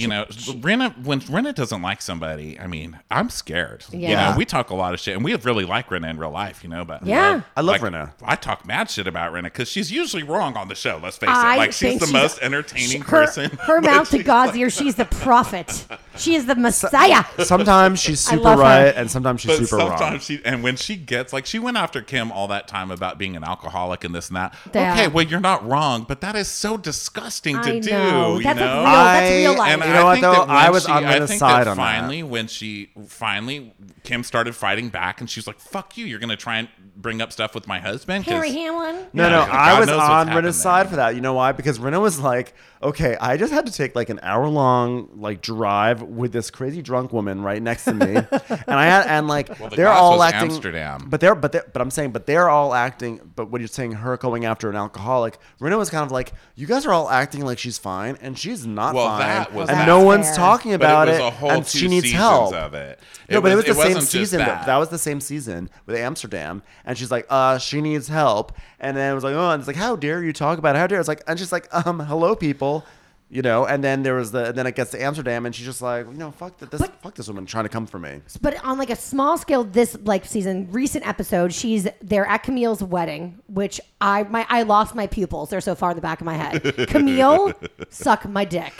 you 0.01 0.09
know, 0.09 0.24
Rinna 0.26 1.05
when 1.05 1.20
Rinna 1.22 1.55
doesn't 1.55 1.82
like 1.82 2.01
somebody, 2.03 2.59
I 2.59 2.66
mean, 2.66 2.99
I'm 3.11 3.30
scared. 3.30 3.84
You 3.92 4.01
Yeah. 4.01 4.30
know, 4.30 4.36
we 4.36 4.44
talk 4.44 4.70
a 4.70 4.74
lot 4.74 4.94
of 4.94 5.01
shit, 5.01 5.14
and 5.14 5.24
we 5.24 5.34
really 5.36 5.64
like 5.64 5.88
Rinna 5.88 6.11
in 6.11 6.18
real 6.18 6.30
life, 6.30 6.62
you 6.62 6.70
know, 6.70 6.84
but 6.84 7.05
Yeah. 7.07 7.42
I 7.57 7.61
love 7.61 7.80
like, 7.82 7.92
Rinna. 7.92 8.12
I 8.24 8.36
talk 8.36 8.66
mad 8.66 8.90
shit 8.90 9.07
about 9.07 9.32
Rinna 9.32 9.44
because 9.44 9.68
she's 9.68 9.90
usually 9.92 10.22
wrong 10.22 10.57
on 10.57 10.68
the 10.68 10.74
show. 10.74 11.01
Let's 11.03 11.16
face 11.16 11.28
I 11.30 11.55
it, 11.55 11.59
like 11.59 11.72
she's 11.72 11.99
the 12.01 12.07
she's- 12.07 12.12
most 12.12 12.38
entertaining 12.42 13.03
her, 13.03 13.07
person. 13.26 13.51
Her 13.62 13.80
mouth 13.82 14.09
to 14.11 14.18
she's 14.18 14.26
God's 14.26 14.53
like- 14.53 14.61
ear, 14.61 14.70
she's 14.70 14.94
the 14.94 15.05
prophet. 15.07 15.86
She 16.16 16.34
is 16.34 16.46
the 16.46 16.55
Messiah. 16.57 17.24
Sometimes 17.44 18.01
she's 18.01 18.20
super 18.28 18.42
love 18.42 18.59
her. 18.59 18.62
right, 18.64 18.94
and 18.96 19.11
sometimes 19.11 19.40
she's 19.40 19.51
But 19.59 19.68
super 19.68 19.80
sometimes 19.82 20.01
wrong. 20.01 20.18
she 20.20 20.40
and 20.44 20.62
when 20.62 20.76
she 20.76 20.96
gets 20.96 21.32
like 21.32 21.46
she 21.46 21.59
went 21.59 21.76
after 21.76 22.03
Kim 22.03 22.32
all 22.32 22.49
that 22.49 22.66
time 22.68 22.90
about 22.90 23.18
being 23.18 23.36
an 23.36 23.44
alcoholic 23.44 24.03
and 24.05 24.14
this 24.14 24.28
and 24.28 24.36
that. 24.36 24.55
Yeah. 24.74 24.92
Okay, 24.94 25.09
well 25.09 25.24
you're 25.24 25.38
not 25.40 25.66
wrong, 25.68 26.05
but 26.09 26.20
that 26.22 26.34
is 26.36 26.49
so 26.49 26.76
disgusting 26.76 27.61
to 27.62 27.74
I 27.74 27.78
do. 27.78 27.90
know. 27.90 28.36
You 28.38 28.44
That's 28.44 28.59
like 28.61 28.68
know? 28.68 28.74
real. 28.78 28.84
that's 28.84 29.30
real 29.30 29.57
life. 29.59 29.72
And 29.72 29.82
You 29.89 29.95
know 29.95 30.01
I 30.01 30.05
what, 30.05 30.20
though? 30.20 30.43
I 30.43 30.70
was 30.70 30.84
she, 30.84 30.93
on 30.93 31.05
I 31.05 31.18
the 31.18 31.26
think 31.26 31.39
side 31.41 31.66
that 31.66 31.70
on 31.70 31.76
that. 31.76 31.82
finally 31.82 32.22
when 32.22 32.47
she 32.47 32.91
finally 33.07 33.74
Kim 34.05 34.22
started 34.22 34.55
fighting 34.55 34.89
back 34.89 35.20
and 35.20 35.28
she's 35.28 35.47
like, 35.47 35.59
"Fuck 35.61 35.97
you! 35.97 36.07
You're 36.07 36.18
gonna 36.18 36.36
try 36.36 36.59
and 36.59 36.68
bring 36.97 37.20
up 37.20 37.32
stuff 37.32 37.55
with 37.55 37.66
my 37.66 37.78
husband." 37.80 38.24
Harry 38.24 38.53
Hamlin. 38.53 39.07
No, 39.12 39.24
Yeah, 39.24 39.28
no, 39.30 39.47
God 39.47 39.51
I 39.55 39.80
was 39.80 39.89
on 39.91 40.28
Rinna's 40.28 40.61
side 40.61 40.89
for 40.89 40.97
that. 40.97 41.14
You 41.14 41.20
know 41.20 41.34
why? 41.34 41.53
Because 41.53 41.78
Rinna 41.78 42.01
was 42.01 42.18
like, 42.18 42.55
okay, 42.82 43.16
I 43.20 43.36
just 43.36 43.53
had 43.53 43.66
to 43.66 43.72
take 43.72 43.95
like 43.95 44.09
an 44.09 44.20
hour 44.22 44.49
long 44.49 45.09
like 45.14 45.41
drive 45.43 46.03
with 46.03 46.32
this 46.32 46.51
crazy 46.51 46.80
drunk 46.82 47.12
woman 47.12 47.43
right 47.43 47.61
next 47.62 47.84
to 47.84 47.95
me, 47.95 48.14
and 48.49 48.64
I 48.68 48.86
had 48.86 49.07
and 49.07 49.26
like 49.28 49.59
Well, 49.61 49.68
the 49.70 49.76
they're 49.76 49.89
all 49.89 50.18
was 50.18 50.32
acting 50.32 50.53
Amsterdam. 50.53 51.07
but 51.09 51.20
they're 51.20 51.34
but 51.34 51.53
they're, 51.53 51.66
but 51.72 51.82
I'm 51.82 51.91
saying 51.91 52.12
but 52.12 52.26
they're 52.26 52.49
all 52.49 52.74
acting. 52.74 53.20
But 53.36 53.51
when 53.51 53.61
you're 53.61 53.68
saying 53.68 53.93
her 53.93 54.16
going 54.16 54.45
after 54.45 54.68
an 54.70 54.76
alcoholic, 54.76 55.39
Rinna 55.61 55.76
was 55.78 55.91
kind 55.91 56.05
of 56.05 56.11
like, 56.12 56.32
you 56.57 56.66
guys 56.66 56.86
are 56.86 56.93
all 56.93 57.09
acting 57.11 57.45
like 57.45 57.59
she's 57.59 57.78
fine, 57.78 58.16
and 58.20 58.39
she's 58.39 58.66
not 58.66 58.95
Well, 58.95 59.07
fine, 59.09 59.20
that 59.20 59.53
was 59.53 59.68
and 59.68 59.78
Well, 59.79 60.01
no 60.01 60.05
one's 60.05 60.26
fair. 60.26 60.37
talking 60.37 60.70
But 60.72 60.81
about 60.81 61.09
it 61.09 61.12
was 61.12 61.20
it, 61.20 61.24
a 61.26 61.31
whole 61.31 61.51
and 61.51 61.64
two 61.64 61.79
she 61.79 61.89
needs 61.89 62.12
help. 62.12 62.55
of 62.55 62.74
it. 62.74 63.01
No, 63.31 63.41
but 63.41 63.53
it 63.53 63.57
was 63.57 63.64
the 63.66 63.74
same 63.74 64.01
season. 64.01 64.39
That. 64.41 64.66
That 64.66 64.76
was 64.76 64.89
the 64.89 64.99
same 64.99 65.20
season 65.20 65.68
with 65.87 65.97
Amsterdam, 65.97 66.62
and 66.85 66.97
she's 66.97 67.11
like, 67.11 67.26
"Uh, 67.29 67.59
she 67.59 67.81
needs 67.81 68.09
help," 68.09 68.53
and 68.81 68.97
then 68.97 69.12
it 69.12 69.14
was 69.14 69.24
like, 69.24 69.35
"Oh," 69.35 69.51
and 69.51 69.61
it's 69.61 69.66
like, 69.66 69.76
"How 69.76 69.97
dare 69.97 70.22
you 70.22 70.33
talk 70.33 70.59
about 70.59 70.76
it? 70.76 70.79
How 70.79 70.87
dare?" 70.87 70.99
It's 70.99 71.09
like, 71.09 71.22
and 71.26 71.39
she's 71.39 71.53
like, 71.53 71.68
"Um, 71.87 72.01
hello, 72.01 72.35
people," 72.35 72.85
you 73.31 73.43
know. 73.43 73.66
And 73.66 73.83
then 73.85 74.03
there 74.03 74.14
was 74.14 74.33
the, 74.33 74.47
and 74.49 74.57
then 74.57 74.66
it 74.66 74.74
gets 74.74 74.91
to 74.93 75.03
Amsterdam, 75.03 75.47
and 75.47 75.55
she's 75.55 75.66
just 75.66 75.83
like, 75.83 76.07
"You 76.07 76.12
know, 76.14 76.31
fuck 76.31 76.57
that, 76.59 76.70
this, 76.70 76.81
But- 76.81 77.01
fuck 77.03 77.14
this 77.14 77.29
woman 77.29 77.47
trying 77.47 77.64
to 77.64 77.68
come 77.68 77.87
for 77.87 77.99
me." 77.99 78.20
But 78.41 78.62
on 78.64 78.79
like 78.79 78.91
a 78.91 78.97
small 78.97 79.39
scale, 79.39 79.64
this 79.64 79.97
like 80.05 80.24
season, 80.24 80.68
recent 80.70 81.07
episode, 81.07 81.53
she's 81.53 81.87
they're 82.03 82.26
at 82.26 82.43
Camille's 82.43 82.83
wedding, 82.83 83.39
which 83.49 83.81
I 84.01 84.22
my 84.24 84.47
I 84.49 84.62
lost 84.62 84.95
my 84.95 85.07
pupils. 85.07 85.51
They're 85.51 85.61
so 85.61 85.74
far 85.74 85.91
in 85.91 85.97
the 85.97 86.03
back 86.03 86.20
of 86.20 86.24
my 86.26 86.35
head. 86.35 86.62
Camille, 86.89 87.53
suck 87.91 88.29
my 88.29 88.45
dick. 88.45 88.72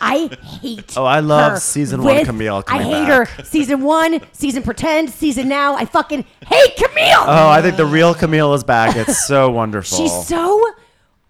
I 0.00 0.30
hate. 0.60 0.94
Oh, 0.96 1.04
I 1.04 1.20
love 1.20 1.52
her 1.52 1.60
season 1.60 2.02
one 2.02 2.14
with- 2.16 2.26
Camille 2.26 2.56
I 2.58 2.62
coming 2.62 2.86
hate 2.86 3.06
back. 3.06 3.28
her. 3.28 3.44
Season 3.44 3.82
one, 3.82 4.20
season 4.32 4.62
pretend, 4.62 5.10
season 5.10 5.48
now. 5.48 5.74
I 5.74 5.84
fucking 5.84 6.24
hate 6.46 6.76
Camille. 6.76 7.18
Oh, 7.26 7.48
I 7.48 7.60
think 7.62 7.76
the 7.76 7.86
real 7.86 8.14
Camille 8.14 8.54
is 8.54 8.64
back. 8.64 8.96
It's 8.96 9.26
so 9.26 9.50
wonderful. 9.60 9.98
She's 9.98 10.26
so 10.26 10.64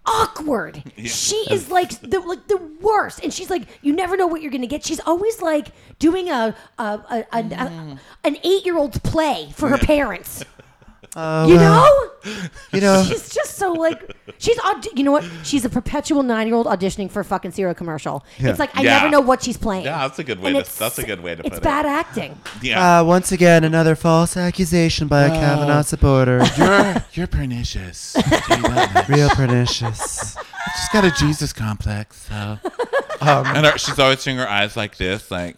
awkward. 0.05 0.83
She 1.01 1.35
is 1.49 1.69
like 1.69 1.99
the 2.01 2.19
like 2.19 2.47
the 2.47 2.57
worst, 2.57 3.23
and 3.23 3.33
she's 3.33 3.49
like 3.49 3.63
you 3.81 3.93
never 3.93 4.15
know 4.15 4.27
what 4.27 4.41
you're 4.41 4.51
gonna 4.51 4.67
get. 4.67 4.85
She's 4.85 4.99
always 4.99 5.41
like 5.41 5.67
doing 5.99 6.29
a, 6.29 6.55
a, 6.77 6.83
a, 6.83 7.25
a, 7.33 7.39
a 7.39 7.99
an 8.23 8.37
eight 8.43 8.65
year 8.65 8.77
old's 8.77 8.99
play 8.99 9.51
for 9.55 9.69
her 9.69 9.77
parents. 9.77 10.43
you 11.15 11.55
know, 11.55 12.09
you 12.71 12.79
know, 12.81 13.03
she's 13.03 13.29
just 13.33 13.55
so 13.57 13.73
like 13.73 14.15
she's 14.37 14.57
aud- 14.59 14.87
you 14.97 15.03
know 15.03 15.11
what? 15.11 15.25
She's 15.43 15.65
a 15.65 15.69
perpetual 15.69 16.23
nine 16.23 16.47
year 16.47 16.55
old 16.55 16.67
auditioning 16.67 17.11
for 17.11 17.19
a 17.19 17.25
fucking 17.25 17.51
cereal 17.51 17.73
commercial. 17.75 18.23
It's 18.37 18.59
like 18.59 18.75
I 18.77 18.81
Yeah. 18.83 18.97
never 18.97 19.09
know 19.09 19.19
what 19.19 19.43
she's 19.43 19.57
playing. 19.57 19.85
Yeah, 19.85 20.07
that's 20.07 20.19
a 20.19 20.23
good 20.23 20.39
way 20.39 20.53
And 20.55 20.63
to- 20.65 20.79
that's 20.79 20.99
a 20.99 21.03
good 21.03 21.21
way 21.21 21.35
to 21.35 21.43
put 21.43 21.53
it. 21.53 21.61
bad 21.63 21.85
acting. 21.85 22.37
yeah. 22.61 22.99
uh, 22.99 23.03
once 23.03 23.31
again, 23.31 23.63
another 23.63 23.95
false 23.95 24.37
accusation 24.37 25.07
by 25.07 25.23
a 25.23 25.29
Kavanaugh 25.29 25.81
supporter. 25.81 26.43
you're 26.57 26.95
you're 27.13 27.27
pernicious. 27.27 28.15
real 29.09 29.29
pernicious. 29.31 30.37
She's 30.77 30.89
got 30.93 31.03
a 31.05 31.11
Jesus 31.11 31.51
complex, 31.53 32.27
so. 32.27 32.57
Um, 33.23 33.45
and 33.45 33.67
her, 33.67 33.77
she's 33.77 33.99
always 33.99 34.23
doing 34.23 34.37
her 34.37 34.47
eyes 34.49 34.75
like 34.75 34.97
this, 34.97 35.29
like 35.29 35.55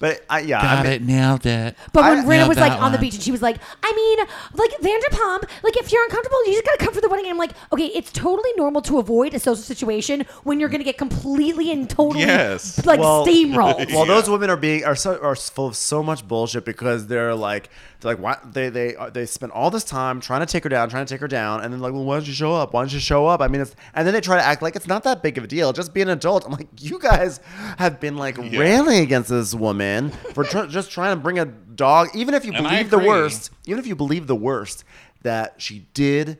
But 0.00 0.24
I, 0.30 0.40
yeah, 0.40 0.62
got 0.62 0.78
I 0.78 0.82
mean, 0.84 0.92
it, 0.92 1.02
nailed 1.02 1.44
it. 1.46 1.76
But 1.92 2.04
when 2.04 2.18
I 2.18 2.24
Rinna 2.24 2.48
was 2.48 2.56
like 2.58 2.72
that 2.72 2.80
on 2.80 2.92
the 2.92 2.98
beach 2.98 3.14
and 3.14 3.22
she 3.22 3.32
was 3.32 3.42
like, 3.42 3.56
I 3.82 3.92
mean, 3.92 4.18
like 4.54 4.70
Vanderpump, 4.80 5.48
like 5.64 5.76
if 5.76 5.90
you're 5.92 6.04
uncomfortable, 6.04 6.38
you 6.46 6.52
just 6.52 6.64
gotta 6.64 6.78
come 6.84 6.94
for 6.94 7.00
the 7.00 7.08
wedding. 7.08 7.26
And 7.26 7.32
I'm 7.32 7.38
like, 7.38 7.52
okay, 7.72 7.86
it's 7.86 8.12
totally 8.12 8.50
normal 8.56 8.80
to 8.82 8.98
avoid 8.98 9.34
a 9.34 9.38
social 9.40 9.56
situation 9.62 10.24
when 10.44 10.60
you're 10.60 10.68
gonna 10.68 10.84
get 10.84 10.98
completely 10.98 11.72
and 11.72 11.90
totally 11.90 12.20
Yes. 12.20 12.84
like 12.86 13.00
Well- 13.00 13.26
steamrolled. 13.26 13.90
Well, 13.92 14.06
Yeah. 14.06 14.14
those 14.14 14.30
women 14.30 14.50
are 14.50 14.56
being 14.56 14.84
are 14.84 14.94
so 14.96 15.18
are 15.20 15.34
full 15.34 15.66
of 15.66 15.76
so 15.76 16.02
much 16.02 16.26
bullshit 16.28 16.64
because 16.64 17.08
they're 17.08 17.34
like 17.34 17.68
they're 18.00 18.12
like 18.12 18.22
why 18.22 18.38
they 18.52 18.68
they 18.68 18.94
uh, 18.94 19.10
they 19.10 19.26
spend 19.26 19.52
all 19.52 19.70
this 19.70 19.84
time 19.84 20.20
trying 20.20 20.40
to 20.40 20.46
take 20.46 20.62
her 20.62 20.68
down, 20.68 20.88
trying 20.88 21.04
to 21.04 21.12
take 21.12 21.20
her 21.20 21.28
down, 21.28 21.62
and 21.62 21.72
then 21.72 21.80
like, 21.80 21.92
well, 21.92 22.04
why 22.04 22.16
don't 22.16 22.26
you 22.26 22.32
show 22.32 22.54
up? 22.54 22.72
Why 22.72 22.82
don't 22.82 22.92
you 22.92 23.00
show 23.00 23.26
up? 23.26 23.40
I 23.40 23.48
mean, 23.48 23.60
it's 23.60 23.74
and 23.94 24.06
then 24.06 24.14
they 24.14 24.20
try 24.20 24.36
to 24.36 24.42
act 24.42 24.62
like 24.62 24.76
it's 24.76 24.86
not 24.86 25.02
that 25.04 25.22
big 25.22 25.36
of 25.36 25.44
a 25.44 25.46
deal. 25.46 25.72
Just 25.72 25.92
be 25.92 26.00
an 26.02 26.08
adult. 26.08 26.44
I'm 26.46 26.52
like, 26.52 26.68
you 26.78 26.98
guys 26.98 27.40
have 27.78 27.98
been 28.00 28.16
like 28.16 28.36
railing 28.38 29.00
against 29.00 29.30
this 29.30 29.54
woman 29.54 30.10
for 30.10 30.44
tr- 30.44 30.66
just 30.68 30.90
trying 30.90 31.16
to 31.16 31.20
bring 31.20 31.38
a 31.38 31.44
dog, 31.46 32.08
even 32.14 32.34
if 32.34 32.44
you 32.44 32.52
And 32.52 32.64
believe 32.64 32.90
the 32.90 32.98
worst, 32.98 33.50
even 33.66 33.78
if 33.78 33.86
you 33.86 33.96
believe 33.96 34.26
the 34.28 34.36
worst 34.36 34.84
that 35.22 35.54
she 35.60 35.86
did 35.94 36.38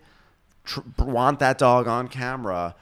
tr- 0.64 0.80
want 0.98 1.40
that 1.40 1.58
dog 1.58 1.88
on 1.88 2.06
camera. 2.08 2.76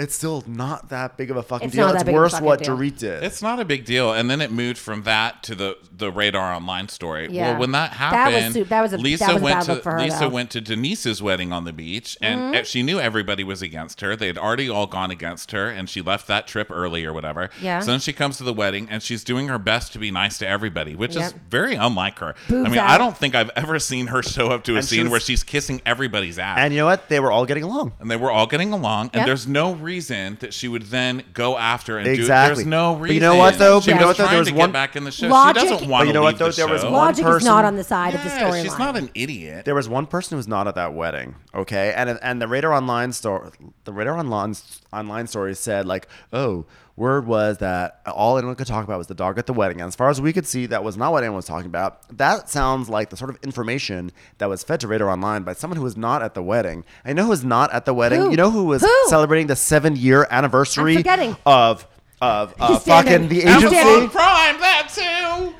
It's 0.00 0.14
still 0.14 0.42
not 0.46 0.88
that 0.88 1.16
big 1.16 1.30
of 1.30 1.36
a 1.36 1.42
fucking 1.42 1.66
It's 1.66 1.76
deal. 1.76 1.86
not 1.86 1.92
that 1.92 1.96
It's 2.00 2.04
big 2.04 2.14
of 2.14 2.18
a 2.20 2.22
worse 2.22 2.32
fucking 2.32 2.46
what 2.46 2.62
deal. 2.62 2.76
Dorit 2.76 2.98
did. 2.98 3.22
It's 3.22 3.42
not 3.42 3.60
a 3.60 3.64
big 3.64 3.84
deal, 3.84 4.12
and 4.12 4.30
then 4.30 4.40
it 4.40 4.50
moved 4.50 4.78
from 4.78 5.02
that 5.02 5.42
to 5.44 5.54
the 5.54 5.76
the 5.96 6.10
radar 6.10 6.54
online 6.54 6.88
story. 6.88 7.28
Yeah. 7.30 7.50
Well, 7.50 7.60
when 7.60 7.72
that 7.72 7.90
That 7.98 8.26
was 8.28 8.34
happened, 8.34 8.54
su- 8.54 8.64
that 8.64 8.80
was 8.80 8.92
a- 8.94 8.98
Lisa 8.98 9.24
that 9.26 9.34
was 9.34 9.42
a 9.42 9.44
went 9.44 9.56
bad 9.58 9.64
to 9.66 9.72
look 9.74 9.82
for 9.82 9.92
her, 9.92 10.00
Lisa 10.00 10.18
though. 10.18 10.24
Mm-hmm. 10.26 10.34
went 10.34 10.50
to 10.52 10.60
Denise's 10.62 11.22
wedding 11.22 11.52
on 11.52 11.64
the 11.64 11.72
beach, 11.74 12.16
and 12.22 12.56
uh, 12.56 12.62
she 12.64 12.82
knew 12.82 12.98
everybody 12.98 13.44
was 13.44 13.60
against 13.60 14.00
her. 14.00 14.16
They 14.16 14.26
had 14.28 14.38
already 14.38 14.70
all 14.70 14.86
gone 14.86 15.10
against 15.10 15.50
her, 15.52 15.68
and 15.68 15.90
she 15.90 16.00
left 16.00 16.26
that 16.28 16.46
trip 16.46 16.70
early 16.70 17.04
or 17.04 17.12
whatever. 17.12 17.50
Yeah. 17.60 17.80
So 17.80 17.90
then 17.90 18.00
she 18.00 18.14
comes 18.14 18.38
to 18.38 18.44
the 18.44 18.54
wedding, 18.54 18.88
and 18.90 19.02
she's 19.02 19.22
doing 19.22 19.48
her 19.48 19.58
best 19.58 19.92
to 19.92 19.98
be 19.98 20.10
nice 20.10 20.38
to 20.38 20.48
everybody, 20.48 20.94
which 20.94 21.10
is 21.10 21.32
Yep. 21.32 21.34
very 21.50 21.74
unlike 21.74 22.18
her. 22.20 22.34
Boobs 22.48 22.66
I 22.66 22.70
mean, 22.70 22.78
out. 22.78 22.88
I 22.88 22.96
don't 22.96 23.16
think 23.16 23.34
I've 23.34 23.50
ever 23.54 23.78
seen 23.78 24.06
her 24.06 24.22
show 24.22 24.46
up 24.48 24.64
to 24.64 24.72
a 24.72 24.76
And 24.76 24.84
she 24.86 24.94
scene 24.96 25.04
was- 25.04 25.10
where 25.10 25.20
she's 25.20 25.44
kissing 25.44 25.82
everybody's 25.84 26.38
ass 26.38 26.56
And 26.58 26.72
you 26.72 26.80
know 26.80 26.86
what? 26.86 27.08
They 27.10 27.20
were 27.20 27.30
all 27.30 27.44
getting 27.44 27.64
along. 27.64 27.92
and 28.00 28.10
they 28.10 28.16
were 28.16 28.30
all 28.30 28.46
getting 28.46 28.72
along, 28.72 29.06
Yep. 29.06 29.14
and 29.16 29.28
there's 29.28 29.46
no 29.46 29.74
reason 29.90 30.36
that 30.40 30.54
she 30.54 30.68
would 30.68 30.82
then 30.84 31.22
go 31.34 31.58
after 31.58 31.98
and 31.98 32.06
Exactly. 32.06 32.50
do. 32.50 32.54
There's 32.56 32.66
no 32.66 32.94
But 32.94 33.00
reason. 33.02 33.14
you 33.14 33.20
know 33.20 33.36
what, 33.36 33.58
though? 33.58 33.80
She 33.80 33.90
But 33.90 33.94
you 33.96 34.00
know 34.00 34.06
what, 34.08 34.16
though? 34.16 34.22
There 34.22 34.28
trying 34.28 34.38
was 34.38 34.48
to 34.48 34.54
one- 34.54 34.68
get 34.68 34.72
back 34.72 34.96
in 34.96 35.04
the 35.04 35.10
show. 35.10 35.28
Logic- 35.28 35.62
she 35.62 35.68
doesn't 35.68 35.88
want 35.88 36.06
you 36.06 36.12
know 36.14 36.22
what, 36.22 36.28
leave 36.34 36.38
though? 36.38 36.50
the 36.50 36.56
There 36.56 36.68
was 36.68 36.82
show. 36.82 36.90
one 36.90 37.00
Logic 37.06 37.26
is 37.26 37.44
not 37.44 37.64
on 37.64 37.76
the 37.76 37.84
side 37.84 38.14
of 38.14 38.22
the 38.22 38.28
Yeah, 38.28 38.40
storyline. 38.50 38.62
she's 38.62 38.78
not 38.78 38.96
an 38.96 39.10
idiot. 39.14 39.64
There 39.64 39.74
was 39.74 39.88
one 39.88 40.06
person 40.06 40.30
who 40.34 40.36
was 40.38 40.48
not 40.48 40.68
at 40.68 40.74
that 40.76 40.94
wedding, 40.94 41.34
okay? 41.54 41.92
And 41.96 42.18
and 42.22 42.40
the 42.40 42.46
Radar 42.48 42.72
Online 42.72 43.12
store, 43.12 43.50
the 43.84 43.92
Radar 43.92 44.16
Online 44.18 44.54
online 44.92 45.26
story 45.26 45.54
said 45.54 45.86
like, 45.86 46.06
oh, 46.32 46.66
word 47.00 47.26
was 47.26 47.58
that 47.58 48.00
all 48.06 48.38
anyone 48.38 48.54
could 48.54 48.66
talk 48.68 48.84
about 48.84 48.98
was 48.98 49.08
the 49.08 49.14
dog 49.14 49.38
at 49.38 49.46
the 49.46 49.52
wedding. 49.52 49.80
And 49.80 49.88
as 49.88 49.96
far 49.96 50.08
as 50.10 50.20
we 50.20 50.32
could 50.32 50.46
see, 50.46 50.66
that 50.66 50.84
was 50.84 50.96
not 50.96 51.10
what 51.10 51.24
anyone 51.24 51.36
was 51.36 51.46
talking 51.46 51.66
about. 51.66 52.16
That 52.16 52.48
sounds 52.48 52.88
like 52.88 53.10
the 53.10 53.16
sort 53.16 53.30
of 53.30 53.38
information 53.42 54.12
that 54.38 54.48
was 54.48 54.62
fed 54.62 54.78
to 54.80 54.88
Radar 54.88 55.08
Online 55.08 55.42
by 55.42 55.54
someone 55.54 55.78
who 55.78 55.82
was 55.82 55.96
not 55.96 56.22
at 56.22 56.34
the 56.34 56.42
wedding. 56.42 56.84
I 57.04 57.12
know 57.14 57.24
who 57.24 57.30
was 57.30 57.42
not 57.44 57.72
at 57.72 57.86
the 57.86 57.94
wedding. 57.94 58.20
Who? 58.20 58.30
You 58.30 58.36
know 58.36 58.50
who 58.52 58.64
was 58.64 58.82
Who? 58.82 59.04
celebrating 59.08 59.48
the 59.48 59.56
seven 59.56 59.96
year 59.96 60.26
anniversary 60.30 60.92
I'm 60.92 60.98
forgetting. 60.98 61.36
of 61.46 61.86
of 62.22 62.54
uh, 62.60 62.78
fucking 62.80 63.28
the 63.28 63.36
He's 63.36 63.44
agency. 63.46 63.68
standing. 63.76 64.10
Prime, 64.10 64.60
that 64.60 64.90
too. 64.94 65.54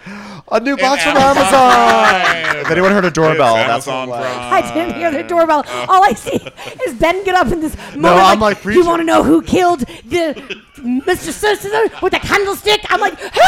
A 0.53 0.59
new 0.61 0.76
box 0.76 1.03
from 1.05 1.16
Amazon 1.16 1.46
Amazon. 1.46 2.57
If 2.62 2.70
anyone 2.70 2.90
heard 2.92 3.05
a 3.05 3.11
doorbell, 3.11 3.57
It's 3.57 3.66
that's 3.68 3.88
Amazon 3.88 4.09
what 4.09 4.20
it 4.20 4.24
was. 4.24 4.36
Prime. 4.36 4.53
I 4.64 4.74
didn't 4.74 4.94
hear 4.96 5.11
the 5.12 5.22
doorbell. 5.22 5.64
Oh. 5.66 5.86
All 5.88 6.05
I 6.05 6.12
see 6.12 6.40
is 6.86 6.94
Ben 6.94 7.24
get 7.24 7.34
up 7.36 7.53
in 7.53 7.61
this 7.61 7.76
moment. 7.94 8.07
I'm 8.24 8.40
like, 8.40 8.57
you 8.59 8.62
preacher. 8.62 8.84
want 8.84 9.01
to 9.01 9.05
know 9.05 9.22
who 9.22 9.42
killed 9.42 9.80
the 9.80 10.34
Mr. 10.76 11.30
Sister 11.32 11.68
with 12.03 12.12
the 12.12 12.18
candlestick? 12.18 12.80
I'm 12.90 13.01
like, 13.01 13.18
who? 13.20 13.40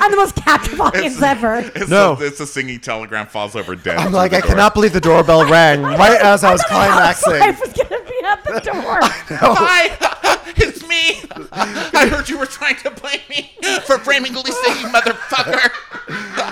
I'm 0.00 0.10
the 0.10 0.16
most 0.16 0.34
captive 0.34 0.80
audience 0.80 1.22
ever. 1.22 1.58
It's 1.74 1.88
No. 1.88 2.16
a, 2.18 2.24
it's 2.26 2.40
a 2.40 2.46
singing 2.46 2.80
telegram 2.80 3.26
falls 3.26 3.54
over 3.54 3.76
dead. 3.76 3.98
I'm 3.98 4.08
through 4.08 4.16
like, 4.16 4.30
the 4.32 4.38
I 4.38 4.40
door. 4.40 4.48
cannot 4.50 4.74
believe 4.74 4.92
the 4.92 5.00
doorbell 5.00 5.48
rang 5.48 5.82
right 5.82 6.20
as 6.20 6.42
I 6.42 6.50
was 6.52 6.62
climaxing. 6.64 7.38
wife 7.40 7.60
was 7.60 7.72
gonna 7.72 8.02
be 8.04 8.20
at 8.24 8.44
the 8.44 8.60
door. 8.72 8.98
Hi, 9.02 9.86
it's 9.86 10.13
me. 10.94 11.46
I 11.52 12.08
heard 12.10 12.28
you 12.28 12.38
were 12.38 12.46
trying 12.46 12.76
to 12.76 12.90
blame 12.90 13.20
me 13.28 13.50
for 13.86 13.98
framing 13.98 14.34
Lisa, 14.34 14.50
you 14.80 14.86
motherfucker. 14.88 15.70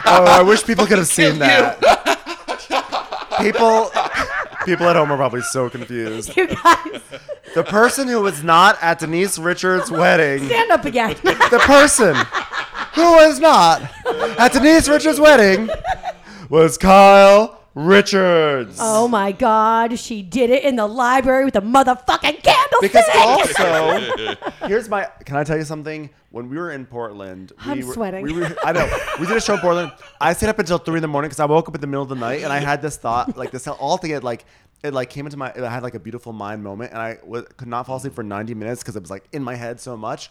Oh, 0.05 0.25
I 0.25 0.43
wish 0.43 0.65
people 0.65 0.87
could 0.87 0.99
have 0.99 1.07
seen 1.07 1.39
that. 1.39 1.79
People, 3.41 3.91
people 4.65 4.87
at 4.89 4.97
home 4.97 5.11
are 5.13 5.17
probably 5.17 5.41
so 5.43 5.69
confused. 5.71 6.37
You 6.37 6.47
guys, 6.49 7.01
The 7.55 7.63
person 7.65 8.09
who 8.09 8.21
was 8.21 8.43
not 8.43 8.79
at 8.83 8.99
Denise 8.99 9.39
Richards' 9.39 9.91
wedding, 9.91 10.47
stand 10.47 10.71
up 10.71 10.85
again. 10.85 11.17
the 11.23 11.61
person 11.65 12.15
who 12.95 13.13
was 13.13 13.39
not 13.41 13.83
at 14.39 14.53
Denise 14.53 14.89
Richards' 14.89 15.19
wedding, 15.21 15.69
was 16.49 16.77
Kyle 16.79 17.62
Richards. 17.75 18.79
oh 18.81 19.09
my 19.09 19.33
God, 19.33 19.99
she 19.99 20.23
did 20.23 20.51
it 20.51 20.65
in 20.65 20.77
the 20.77 20.87
library 20.87 21.45
with 21.45 21.57
a 21.57 21.63
motherfucking 21.63 22.43
candlestick. 22.43 22.81
Because 22.81 23.05
also, 23.15 24.47
here's 24.67 24.89
my. 24.89 25.09
Can 25.25 25.37
I 25.37 25.45
tell 25.45 25.57
you 25.57 25.65
something? 25.65 26.11
When 26.31 26.49
we 26.49 26.57
were 26.57 26.71
in 26.71 26.87
Portland, 26.87 27.53
we 27.67 27.73
I'm 27.73 27.87
were, 27.87 27.95
sweating. 27.95 28.25
We 28.25 28.33
were, 28.33 28.57
I 28.65 28.73
know. 28.73 28.91
We 29.21 29.27
did 29.27 29.37
a 29.37 29.41
show 29.41 29.55
in 29.55 29.61
Portland. 29.61 29.93
I 30.21 30.33
stayed 30.33 30.49
up 30.49 30.59
until 30.59 30.79
three 30.79 30.97
in 30.97 31.03
the 31.03 31.09
morning 31.09 31.29
because 31.29 31.41
I 31.41 31.45
woke 31.45 31.69
up 31.69 31.75
in 31.75 31.81
the 31.81 31.87
middle 31.87 32.03
of 32.03 32.09
the 32.09 32.15
night 32.15 32.43
and 32.43 32.53
I 32.53 32.59
had 32.59 32.81
this 32.81 32.97
thought, 32.97 33.37
like 33.37 33.51
this 33.51 33.67
all 33.69 33.99
together, 33.99 34.25
like 34.25 34.45
it 34.83 34.93
like 34.93 35.11
came 35.11 35.27
into 35.27 35.37
my. 35.37 35.53
I 35.55 35.69
had 35.69 35.83
like 35.83 35.95
a 35.95 36.01
beautiful 36.01 36.33
mind 36.33 36.63
moment, 36.63 36.93
and 36.93 37.01
I 37.01 37.19
was, 37.25 37.45
could 37.57 37.69
not 37.69 37.87
fall 37.87 37.97
asleep 37.97 38.15
for 38.15 38.23
90 38.23 38.55
minutes 38.55 38.83
because 38.83 38.97
it 38.97 39.01
was 39.01 39.11
like 39.11 39.25
in 39.33 39.43
my 39.43 39.55
head 39.55 39.81
so 39.81 39.97
much. 39.97 40.31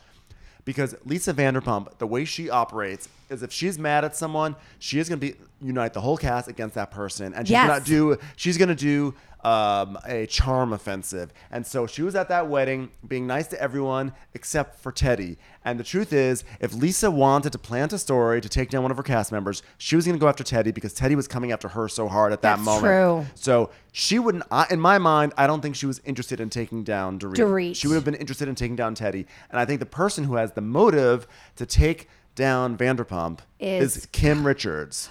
Because 0.66 0.96
Lisa 1.06 1.34
Vanderpump, 1.34 1.98
the 1.98 2.08
way 2.08 2.26
she 2.26 2.50
operates 2.50 3.10
is 3.30 3.44
if 3.44 3.52
she's 3.52 3.80
mad 3.80 4.04
at 4.06 4.16
someone, 4.16 4.56
she 4.80 5.00
is 5.00 5.08
going 5.10 5.20
to 5.20 5.26
be 5.28 5.36
unite 5.62 5.94
the 5.94 6.02
whole 6.02 6.18
cast 6.18 6.48
against 6.48 6.76
that 6.76 6.92
person, 6.92 7.34
and 7.34 7.48
she's 7.48 7.54
Yes. 7.54 7.68
going 7.68 7.84
to 7.84 7.86
do 7.90 8.18
she's 8.36 8.58
going 8.58 8.70
to 8.70 8.76
do 8.76 9.14
um, 9.44 9.98
a 10.06 10.26
charm 10.28 10.72
offensive. 10.74 11.34
And 11.52 11.66
so 11.66 11.88
she 11.88 12.02
was 12.04 12.16
at 12.16 12.30
that 12.30 12.48
wedding 12.48 12.90
being 13.08 13.26
nice 13.26 13.48
to 13.48 13.62
everyone 13.62 14.14
except 14.34 14.80
for 14.80 14.92
Teddy. 14.92 15.38
And 15.66 15.80
the 15.80 15.84
truth 15.84 16.14
is, 16.14 16.44
if 16.60 16.74
Lisa 16.74 17.10
wanted 17.12 17.52
to 17.54 17.58
plant 17.60 17.94
a 17.94 17.98
story 17.98 18.42
to 18.42 18.50
take 18.50 18.70
down 18.70 18.82
one 18.84 18.92
of 18.92 18.98
her 18.98 19.04
cast 19.04 19.32
members, 19.32 19.64
she 19.78 19.96
was 19.96 20.06
going 20.06 20.16
to 20.18 20.20
go 20.22 20.28
after 20.28 20.44
Teddy 20.44 20.72
because 20.72 20.94
Teddy 20.94 21.16
was 21.16 21.28
coming 21.28 21.52
after 21.52 21.68
her 21.70 21.88
so 21.88 22.08
hard 22.08 22.34
at 22.34 22.42
that 22.42 22.58
That's 22.58 22.66
moment. 22.66 22.84
true. 22.84 23.26
So 23.36 23.70
she 23.92 24.20
wouldn't, 24.20 24.44
I, 24.52 24.66
in 24.70 24.80
my 24.80 24.98
mind, 24.98 25.34
I 25.38 25.48
don't 25.48 25.62
think 25.62 25.76
she 25.76 25.86
was 25.86 26.00
interested 26.06 26.40
in 26.40 26.50
taking 26.50 26.84
down 26.84 27.20
Dorit. 27.20 27.36
Dorit. 27.36 27.76
She 27.76 27.88
would 27.88 27.96
have 27.96 28.06
been 28.06 28.16
interested 28.16 28.48
in 28.48 28.56
taking 28.56 28.76
down 28.76 28.96
Teddy. 28.96 29.26
And 29.50 29.60
I 29.60 29.66
think 29.66 29.80
the 29.80 29.86
person 29.86 30.24
who 30.24 30.36
has 30.36 30.52
the 30.54 30.62
motive 30.62 31.28
to 31.58 31.66
take 31.66 32.10
down 32.36 32.78
Vanderpump 32.78 33.40
is, 33.60 33.98
Is- 33.98 34.06
Kim 34.12 34.46
Richards. 34.46 35.10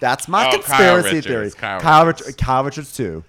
That's 0.00 0.28
my 0.28 0.46
Oh, 0.48 0.52
conspiracy 0.52 1.08
Richards, 1.16 1.26
theory. 1.26 1.50
Kyle 1.50 1.80
Kyle, 1.80 2.06
Richards. 2.06 2.26
Rich- 2.28 2.36
Kyle 2.36 2.64
Richards 2.64 2.96
too. 2.96 3.24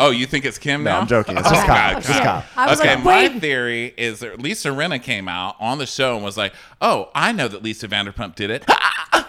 Oh, 0.00 0.10
you 0.10 0.26
think 0.26 0.44
it's 0.44 0.58
Kim 0.58 0.84
No, 0.84 0.92
now? 0.92 1.00
I'm 1.00 1.06
joking. 1.08 1.36
It's 1.36 1.48
just 1.48 1.64
Oh, 1.64 1.66
Kyle. 1.66 1.92
God, 1.92 1.98
It's 1.98 2.06
just 2.08 2.22
Kyle. 2.22 2.44
Okay, 2.78 2.94
like, 2.94 3.04
my 3.04 3.28
theory 3.40 3.92
is 3.96 4.20
that 4.20 4.40
Lisa 4.40 4.68
Rinna 4.68 5.02
came 5.02 5.28
out 5.28 5.56
on 5.58 5.78
the 5.78 5.86
show 5.86 6.14
and 6.14 6.24
was 6.24 6.36
like, 6.36 6.52
"Oh, 6.80 7.10
I 7.14 7.32
know 7.32 7.48
that 7.48 7.62
Lisa 7.62 7.88
Vanderpump 7.88 8.34
did 8.34 8.50
it." 8.50 8.64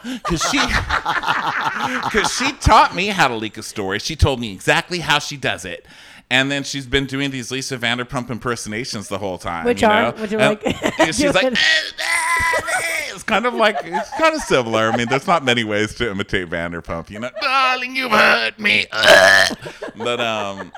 Because 0.01 0.41
she, 0.49 0.57
because 2.03 2.31
she 2.33 2.53
taught 2.53 2.95
me 2.95 3.07
how 3.07 3.27
to 3.27 3.35
leak 3.35 3.57
a 3.57 3.63
story. 3.63 3.99
She 3.99 4.15
told 4.15 4.39
me 4.39 4.53
exactly 4.53 4.99
how 4.99 5.19
she 5.19 5.35
does 5.35 5.65
it, 5.65 5.85
and 6.31 6.51
then 6.51 6.63
she's 6.63 6.85
been 6.87 7.05
doing 7.05 7.31
these 7.31 7.51
Lisa 7.51 7.77
Vanderpump 7.77 8.29
impersonations 8.29 9.07
the 9.07 9.17
whole 9.17 9.37
time. 9.37 9.65
Which 9.65 9.81
you 9.81 9.87
are- 9.87 10.11
know? 10.15 10.21
which 10.21 10.33
are 10.33 10.39
And- 10.39 10.59
like- 10.63 10.99
and 10.99 11.15
she's 11.15 11.33
like, 11.33 11.45
eh, 11.45 11.49
eh, 11.49 11.91
eh. 11.99 13.13
it's 13.13 13.23
kind 13.23 13.45
of 13.45 13.53
like 13.53 13.77
it's 13.83 14.09
kind 14.11 14.35
of 14.35 14.41
similar. 14.41 14.91
I 14.91 14.97
mean, 14.97 15.07
there's 15.09 15.27
not 15.27 15.43
many 15.43 15.63
ways 15.63 15.95
to 15.95 16.09
imitate 16.11 16.49
Vanderpump. 16.49 17.09
You 17.09 17.19
know, 17.19 17.29
darling, 17.41 17.95
you've 17.95 18.11
hurt 18.11 18.59
me. 18.59 18.85
but 18.91 20.19
um, 20.19 20.71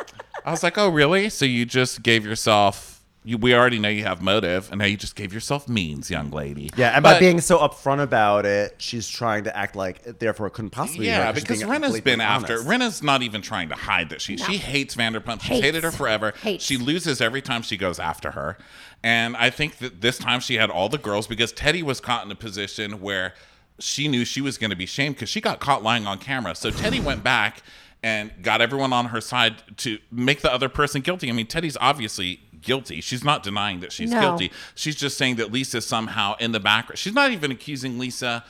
I 0.46 0.52
was 0.52 0.64
like, 0.64 0.78
oh, 0.78 0.90
really? 0.90 1.30
So 1.30 1.46
you 1.46 1.66
just 1.66 2.02
gave 2.04 2.26
yourself. 2.26 2.91
You, 3.24 3.38
we 3.38 3.54
already 3.54 3.78
know 3.78 3.88
you 3.90 4.04
have 4.04 4.24
motive, 4.24 4.72
and 4.72 4.80
now 4.80 4.86
you 4.86 4.98
just 4.98 5.16
gave 5.16 5.32
yourself 5.32 5.70
means, 5.70 6.10
young 6.10 6.32
lady. 6.32 6.72
Yeah, 6.76 6.90
and 6.96 7.04
by 7.04 7.20
being 7.20 7.40
so 7.40 7.60
upfront 7.60 8.02
about 8.02 8.48
it, 8.48 8.76
she's 8.80 9.08
trying 9.08 9.44
to 9.44 9.56
act 9.56 9.76
like 9.76 10.18
therefore 10.18 10.48
it 10.48 10.54
couldn't 10.54 10.72
possibly. 10.72 11.06
be 11.06 11.10
her, 11.12 11.18
Yeah, 11.18 11.26
'cause 11.32 11.36
she's 11.42 11.44
because 11.44 11.64
Rinna's 11.64 11.72
completely 11.84 12.02
been 12.02 12.22
after. 12.22 12.58
Rinna's 12.64 13.04
not 13.04 13.22
even 13.22 13.44
trying 13.44 13.70
to 13.70 13.76
hide 13.76 14.10
that 14.10 14.22
she 14.22 14.38
she 14.38 14.58
hates 14.58 14.96
Vanderpump. 14.96 15.42
She's 15.44 15.60
hated 15.62 15.84
her 15.84 15.92
forever. 15.92 16.34
Hates. 16.42 16.66
She 16.66 16.78
loses 16.78 17.22
every 17.22 17.44
time 17.44 17.62
she 17.62 17.78
goes 17.78 18.00
after 18.00 18.32
her, 18.32 18.58
and 19.04 19.38
I 19.38 19.52
think 19.52 19.78
that 19.78 20.02
this 20.02 20.18
time 20.18 20.40
she 20.40 20.56
had 20.56 20.72
all 20.72 20.90
the 20.90 20.98
girls 20.98 21.28
because 21.28 21.52
Teddy 21.52 21.84
was 21.84 22.00
caught 22.00 22.26
in 22.26 22.32
a 22.32 22.36
position 22.36 23.02
where 23.02 23.36
she 23.78 24.08
knew 24.08 24.26
she 24.26 24.42
was 24.42 24.58
going 24.58 24.72
to 24.72 24.76
be 24.76 24.88
shamed 24.88 25.16
because 25.16 25.30
she 25.30 25.42
got 25.42 25.60
caught 25.60 25.84
lying 25.84 26.08
on 26.08 26.18
camera. 26.18 26.56
So 26.56 26.72
Teddy 26.72 27.00
went 27.12 27.24
back 27.24 27.62
and 28.04 28.32
got 28.42 28.62
everyone 28.62 28.92
on 28.94 29.06
her 29.08 29.22
side 29.22 29.58
to 29.78 30.00
make 30.12 30.42
the 30.42 30.52
other 30.52 30.70
person 30.70 31.02
guilty. 31.02 31.30
I 31.30 31.34
mean, 31.34 31.46
Teddy's 31.46 31.78
obviously 31.80 32.40
guilty. 32.62 33.02
She's 33.02 33.24
not 33.24 33.44
denying 33.44 33.80
that 33.82 33.92
she's 33.92 34.12
No. 34.12 34.22
guilty. 34.22 34.52
She's 34.76 34.96
just 34.96 35.18
saying 35.18 35.36
that 35.38 35.52
Lisa's 35.52 35.86
somehow 35.86 36.36
in 36.40 36.52
the 36.52 36.60
background. 36.60 37.00
She's 37.00 37.14
not 37.14 37.32
even 37.32 37.52
accusing 37.52 37.98
Lisa 38.00 38.44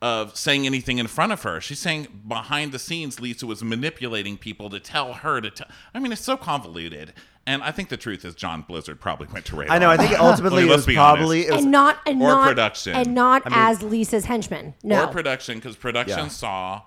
of 0.00 0.36
saying 0.36 0.64
anything 0.64 0.98
in 0.98 1.06
front 1.08 1.32
of 1.32 1.42
her. 1.42 1.60
She's 1.60 1.80
saying 1.80 2.06
behind 2.28 2.70
the 2.72 2.78
scenes, 2.78 3.20
Lisa 3.20 3.46
was 3.46 3.64
manipulating 3.64 4.36
people 4.38 4.70
to 4.70 4.78
tell 4.78 5.12
her 5.14 5.40
to 5.40 5.50
tell. 5.50 5.66
I 5.94 5.98
mean, 5.98 6.12
it's 6.12 6.20
so 6.22 6.36
convoluted. 6.36 7.12
And 7.48 7.62
I 7.62 7.70
think 7.72 7.88
the 7.88 7.96
truth 7.96 8.24
is, 8.24 8.34
John 8.34 8.62
Blizzard 8.62 9.00
probably 9.00 9.26
went 9.32 9.46
to 9.46 9.56
Radar. 9.56 9.74
I 9.74 9.78
know. 9.78 9.90
I 9.90 9.96
think 9.96 10.12
ultimately 10.20 10.64
it 10.64 10.66
let's 10.66 10.86
was 10.86 10.94
probably 10.94 11.38
honest. 11.40 11.48
it 11.48 11.52
was 11.54 11.62
and 11.64 11.72
not 11.72 11.98
and 12.06 12.22
Or 12.22 12.28
not 12.28 12.46
production. 12.48 12.94
and 12.94 13.14
not 13.14 13.42
I 13.46 13.48
mean- 13.48 13.58
as 13.58 13.82
Lisa's 13.82 14.26
henchman. 14.26 14.74
No, 14.84 15.04
or 15.04 15.06
production 15.08 15.56
because 15.58 15.74
production 15.74 16.18
Yeah. 16.18 16.28
saw. 16.28 16.82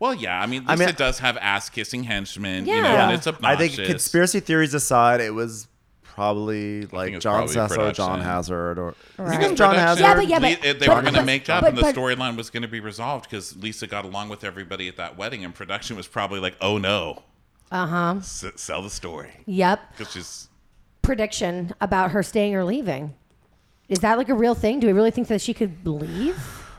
Well, 0.00 0.14
yeah. 0.14 0.40
I 0.40 0.46
mean, 0.46 0.64
I 0.66 0.72
Lisa 0.74 0.86
mean- 0.86 0.94
does 0.96 1.18
have 1.20 1.36
ass 1.36 1.68
kissing 1.70 2.04
henchmen. 2.04 2.66
You 2.66 2.74
Yeah. 2.74 2.80
know, 2.82 2.88
Yeah. 2.92 3.08
and 3.10 3.12
it's 3.12 3.26
I 3.44 3.56
think 3.56 3.74
conspiracy 3.74 4.40
theories 4.40 4.74
aside, 4.74 5.20
it 5.20 5.34
was 5.34 5.68
probably 6.16 6.86
like 6.86 7.18
John 7.20 7.46
probably 7.46 7.54
Sessa, 7.54 7.94
John. 7.94 8.20
Hazard, 8.20 8.78
or 8.78 8.94
Right. 9.18 9.38
Even 9.40 9.54
John 9.54 9.74
Hazard. 9.76 10.02
Yeah, 10.02 10.14
but 10.14 10.26
yeah, 10.26 10.38
but- 10.40 10.64
Le- 10.64 10.74
they 10.74 10.86
but- 10.86 10.96
were 10.96 11.02
going 11.02 11.14
to 11.14 11.22
make 11.22 11.48
up, 11.50 11.60
but- 11.60 11.68
and 11.68 11.78
the 11.78 11.82
storyline 11.92 12.36
was 12.36 12.48
going 12.50 12.62
to 12.62 12.68
be 12.68 12.80
resolved 12.80 13.28
because 13.30 13.54
Lisa 13.56 13.86
got 13.86 14.04
along 14.06 14.30
with 14.30 14.42
everybody 14.42 14.88
at 14.88 14.96
that 14.96 15.16
wedding, 15.16 15.44
and 15.44 15.54
production 15.54 15.94
was 15.96 16.06
probably 16.08 16.40
like, 16.40 16.56
"Oh 16.60 16.78
no, 16.78 17.22
uh 17.70 17.86
huh. 17.86 18.14
S- 18.18 18.44
sell 18.56 18.82
the 18.82 18.90
story," 18.90 19.30
Yep. 19.46 19.80
because 19.96 20.12
she's 20.12 20.48
Prediction 21.02 21.72
about 21.80 22.10
her 22.10 22.22
staying 22.22 22.54
or 22.56 22.64
leaving. 22.64 23.14
Is 23.88 24.00
that 24.00 24.18
like 24.18 24.28
a 24.28 24.34
real 24.34 24.56
thing? 24.56 24.80
Do 24.80 24.88
we 24.88 24.92
really 24.92 25.12
think 25.12 25.28
that 25.28 25.40
she 25.40 25.54
could 25.54 25.86
leave? 25.86 26.36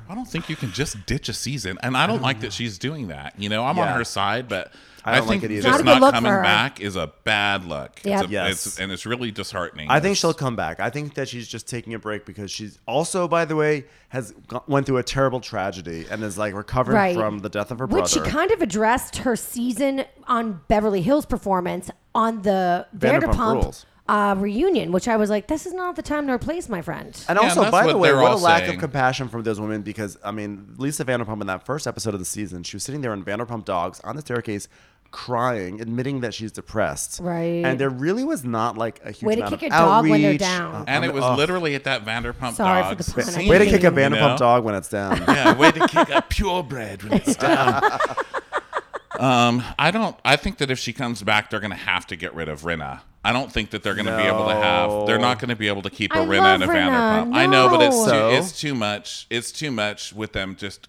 I 0.10 0.16
don't 0.16 0.26
think 0.28 0.50
you 0.50 0.56
can 0.58 0.72
just 0.74 1.06
ditch 1.06 1.30
a 1.30 1.34
season, 1.34 1.78
and 1.84 1.96
I 1.96 2.08
don't 2.08 2.22
like 2.22 2.40
that 2.42 2.52
she's 2.54 2.78
doing 2.78 3.08
that. 3.10 3.34
You 3.38 3.48
know, 3.50 3.64
I'm 3.64 3.78
on 3.80 3.88
her 3.90 4.04
side, 4.04 4.48
but 4.50 4.74
I 5.08 5.14
I, 5.14 5.18
don't 5.20 5.28
like 5.28 5.40
think 5.42 5.52
it 5.52 5.56
either. 5.56 5.70
just 5.70 5.84
Not 5.86 6.02
not 6.02 6.14
coming 6.14 6.32
back 6.32 6.82
is 6.82 6.96
a 6.96 7.12
bad 7.24 7.66
look. 7.66 8.00
Yep. 8.04 8.20
It's 8.24 8.30
a, 8.30 8.32
Yes. 8.32 8.66
it's, 8.68 8.80
and 8.80 8.92
it's 8.92 9.06
really 9.06 9.32
disheartening. 9.32 9.90
I 9.90 10.00
think 10.00 10.18
she'll 10.18 10.34
come 10.34 10.56
back. 10.56 10.80
I 10.80 10.90
think 10.90 11.14
that 11.16 11.30
she's 11.30 11.48
just 11.48 11.68
taking 11.68 11.94
a 11.94 12.00
break 12.00 12.26
because 12.26 12.52
she's 12.52 12.80
also, 12.88 13.28
by 13.28 13.46
the 13.46 13.56
way, 13.56 13.86
has 14.10 14.34
go- 14.48 14.64
went 14.68 14.86
through 14.86 14.98
a 14.98 15.04
terrible 15.04 15.40
tragedy 15.40 16.06
and 16.12 16.22
is 16.24 16.38
like 16.38 16.54
recovering 16.54 16.98
Right. 16.98 17.16
from 17.16 17.40
the 17.40 17.50
death 17.50 17.72
of 17.72 17.80
her 17.80 17.88
brother. 17.88 18.04
Which 18.04 18.12
she 18.12 18.20
kind 18.22 18.52
of 18.52 18.62
addressed 18.62 19.18
her 19.18 19.36
season 19.36 20.04
on 20.28 20.62
Beverly 20.68 21.02
Hills 21.02 21.26
performance 21.26 21.90
on 22.14 22.42
the 22.42 22.86
Vanderpump 22.98 23.22
Vanderpump, 23.34 23.54
Rules. 23.64 23.86
uh, 24.10 24.36
reunion, 24.38 24.92
which 24.92 25.08
I 25.08 25.18
was 25.18 25.30
like, 25.30 25.48
this 25.48 25.66
is 25.66 25.74
not 25.74 25.96
the 25.98 26.02
time 26.02 26.26
to 26.28 26.34
replace 26.34 26.68
my 26.70 26.82
friend. 26.82 27.08
And 27.28 27.38
Yeah, 27.38 27.50
also, 27.50 27.62
that's 27.62 27.72
by 27.72 27.86
the 27.88 27.98
way, 27.98 28.14
what 28.14 28.24
a 28.24 28.28
all 28.28 28.40
lack 28.40 28.64
saying. 28.64 28.76
of 28.76 28.80
compassion 28.80 29.28
from 29.28 29.44
those 29.44 29.60
women 29.60 29.82
because, 29.82 30.18
I 30.24 30.32
mean, 30.32 30.74
Lisa 30.78 31.04
Vanderpump 31.06 31.42
in 31.42 31.48
that 31.48 31.66
first 31.66 31.86
episode 31.86 32.14
of 32.14 32.20
the 32.20 32.26
season, 32.26 32.64
she 32.64 32.76
was 32.78 32.84
sitting 32.84 33.02
there 33.02 33.14
in 33.14 33.24
Vanderpump 33.24 33.66
Dogs 33.66 34.00
on 34.06 34.16
the 34.16 34.22
staircase 34.22 34.68
crying, 35.12 35.82
admitting 35.82 36.22
that 36.22 36.34
she's 36.34 36.52
depressed. 36.52 37.20
Right. 37.22 37.64
And 37.66 37.80
there 37.80 37.90
really 37.90 38.24
was 38.24 38.44
not 38.44 38.78
like 38.78 39.00
a 39.04 39.12
huge 39.12 39.24
amount. 39.24 39.28
Way 39.28 39.36
to 39.36 39.42
amount 39.42 39.60
kick 39.60 39.72
of 39.74 39.78
a 39.80 39.82
dog 39.86 40.08
when 40.10 40.22
they're 40.22 40.38
down. 40.38 40.76
Uh, 40.76 40.86
and 40.88 41.06
it 41.06 41.14
was 41.14 41.24
ugh. 41.24 41.38
literally 41.38 41.76
at 41.76 41.84
that 41.86 42.06
Vanderpump 42.06 42.54
Sorry 42.54 42.84
for 42.88 42.96
the 43.02 43.12
pun. 43.12 43.24
I 43.24 43.28
scene, 43.28 43.50
Way 43.50 43.58
to 43.60 43.66
kick 43.66 43.84
a 43.84 43.92
mean- 43.92 44.12
you 44.12 44.18
Vanderpump 44.18 44.32
know? 44.32 44.38
dog 44.38 44.64
when 44.64 44.76
it's 44.76 44.90
down. 44.90 45.18
Yeah, 45.28 45.58
way 45.58 45.72
to 45.72 45.88
kick 45.88 46.10
a 46.10 46.22
purebred 46.22 47.04
when 47.04 47.14
it's 47.14 47.36
down. 47.36 47.84
um, 49.20 49.64
I 49.80 49.92
don't. 49.92 50.16
I 50.24 50.36
think 50.36 50.58
that 50.60 50.70
if 50.72 50.80
she 50.80 50.94
comes 50.94 51.22
back, 51.24 51.50
they're 51.50 51.60
going 51.60 51.72
to 51.72 51.76
have 51.78 52.08
to 52.08 52.16
get 52.16 52.34
rid 52.34 52.50
of 52.50 52.62
Rinna. 52.62 53.02
I 53.24 53.34
don't 53.34 53.52
think 53.52 53.72
that 53.72 53.84
they're 53.84 53.96
going 53.96 54.06
to 54.06 54.16
be 54.16 54.24
able 54.24 54.48
to 54.48 54.54
have. 54.56 55.06
They're 55.06 55.20
not 55.20 55.40
going 55.40 55.50
to 55.50 55.56
be 55.56 55.68
able 55.68 55.82
to 55.82 55.90
keep 55.90 56.14
a 56.14 56.20
I 56.20 56.26
Rinna 56.26 56.40
love 56.40 56.62
and 56.62 56.64
a 56.64 56.68
Rinna. 56.74 56.90
Vanderpump. 57.26 57.36
I 57.36 57.46
know, 57.46 57.68
but 57.70 57.82
it's 57.82 58.06
No. 58.08 58.30
too, 58.32 58.38
it's 58.38 58.58
too 58.60 58.74
much. 58.74 59.28
It's 59.30 59.52
too 59.52 59.70
much 59.72 60.14
with 60.14 60.32
them 60.32 60.56
just 60.56 60.88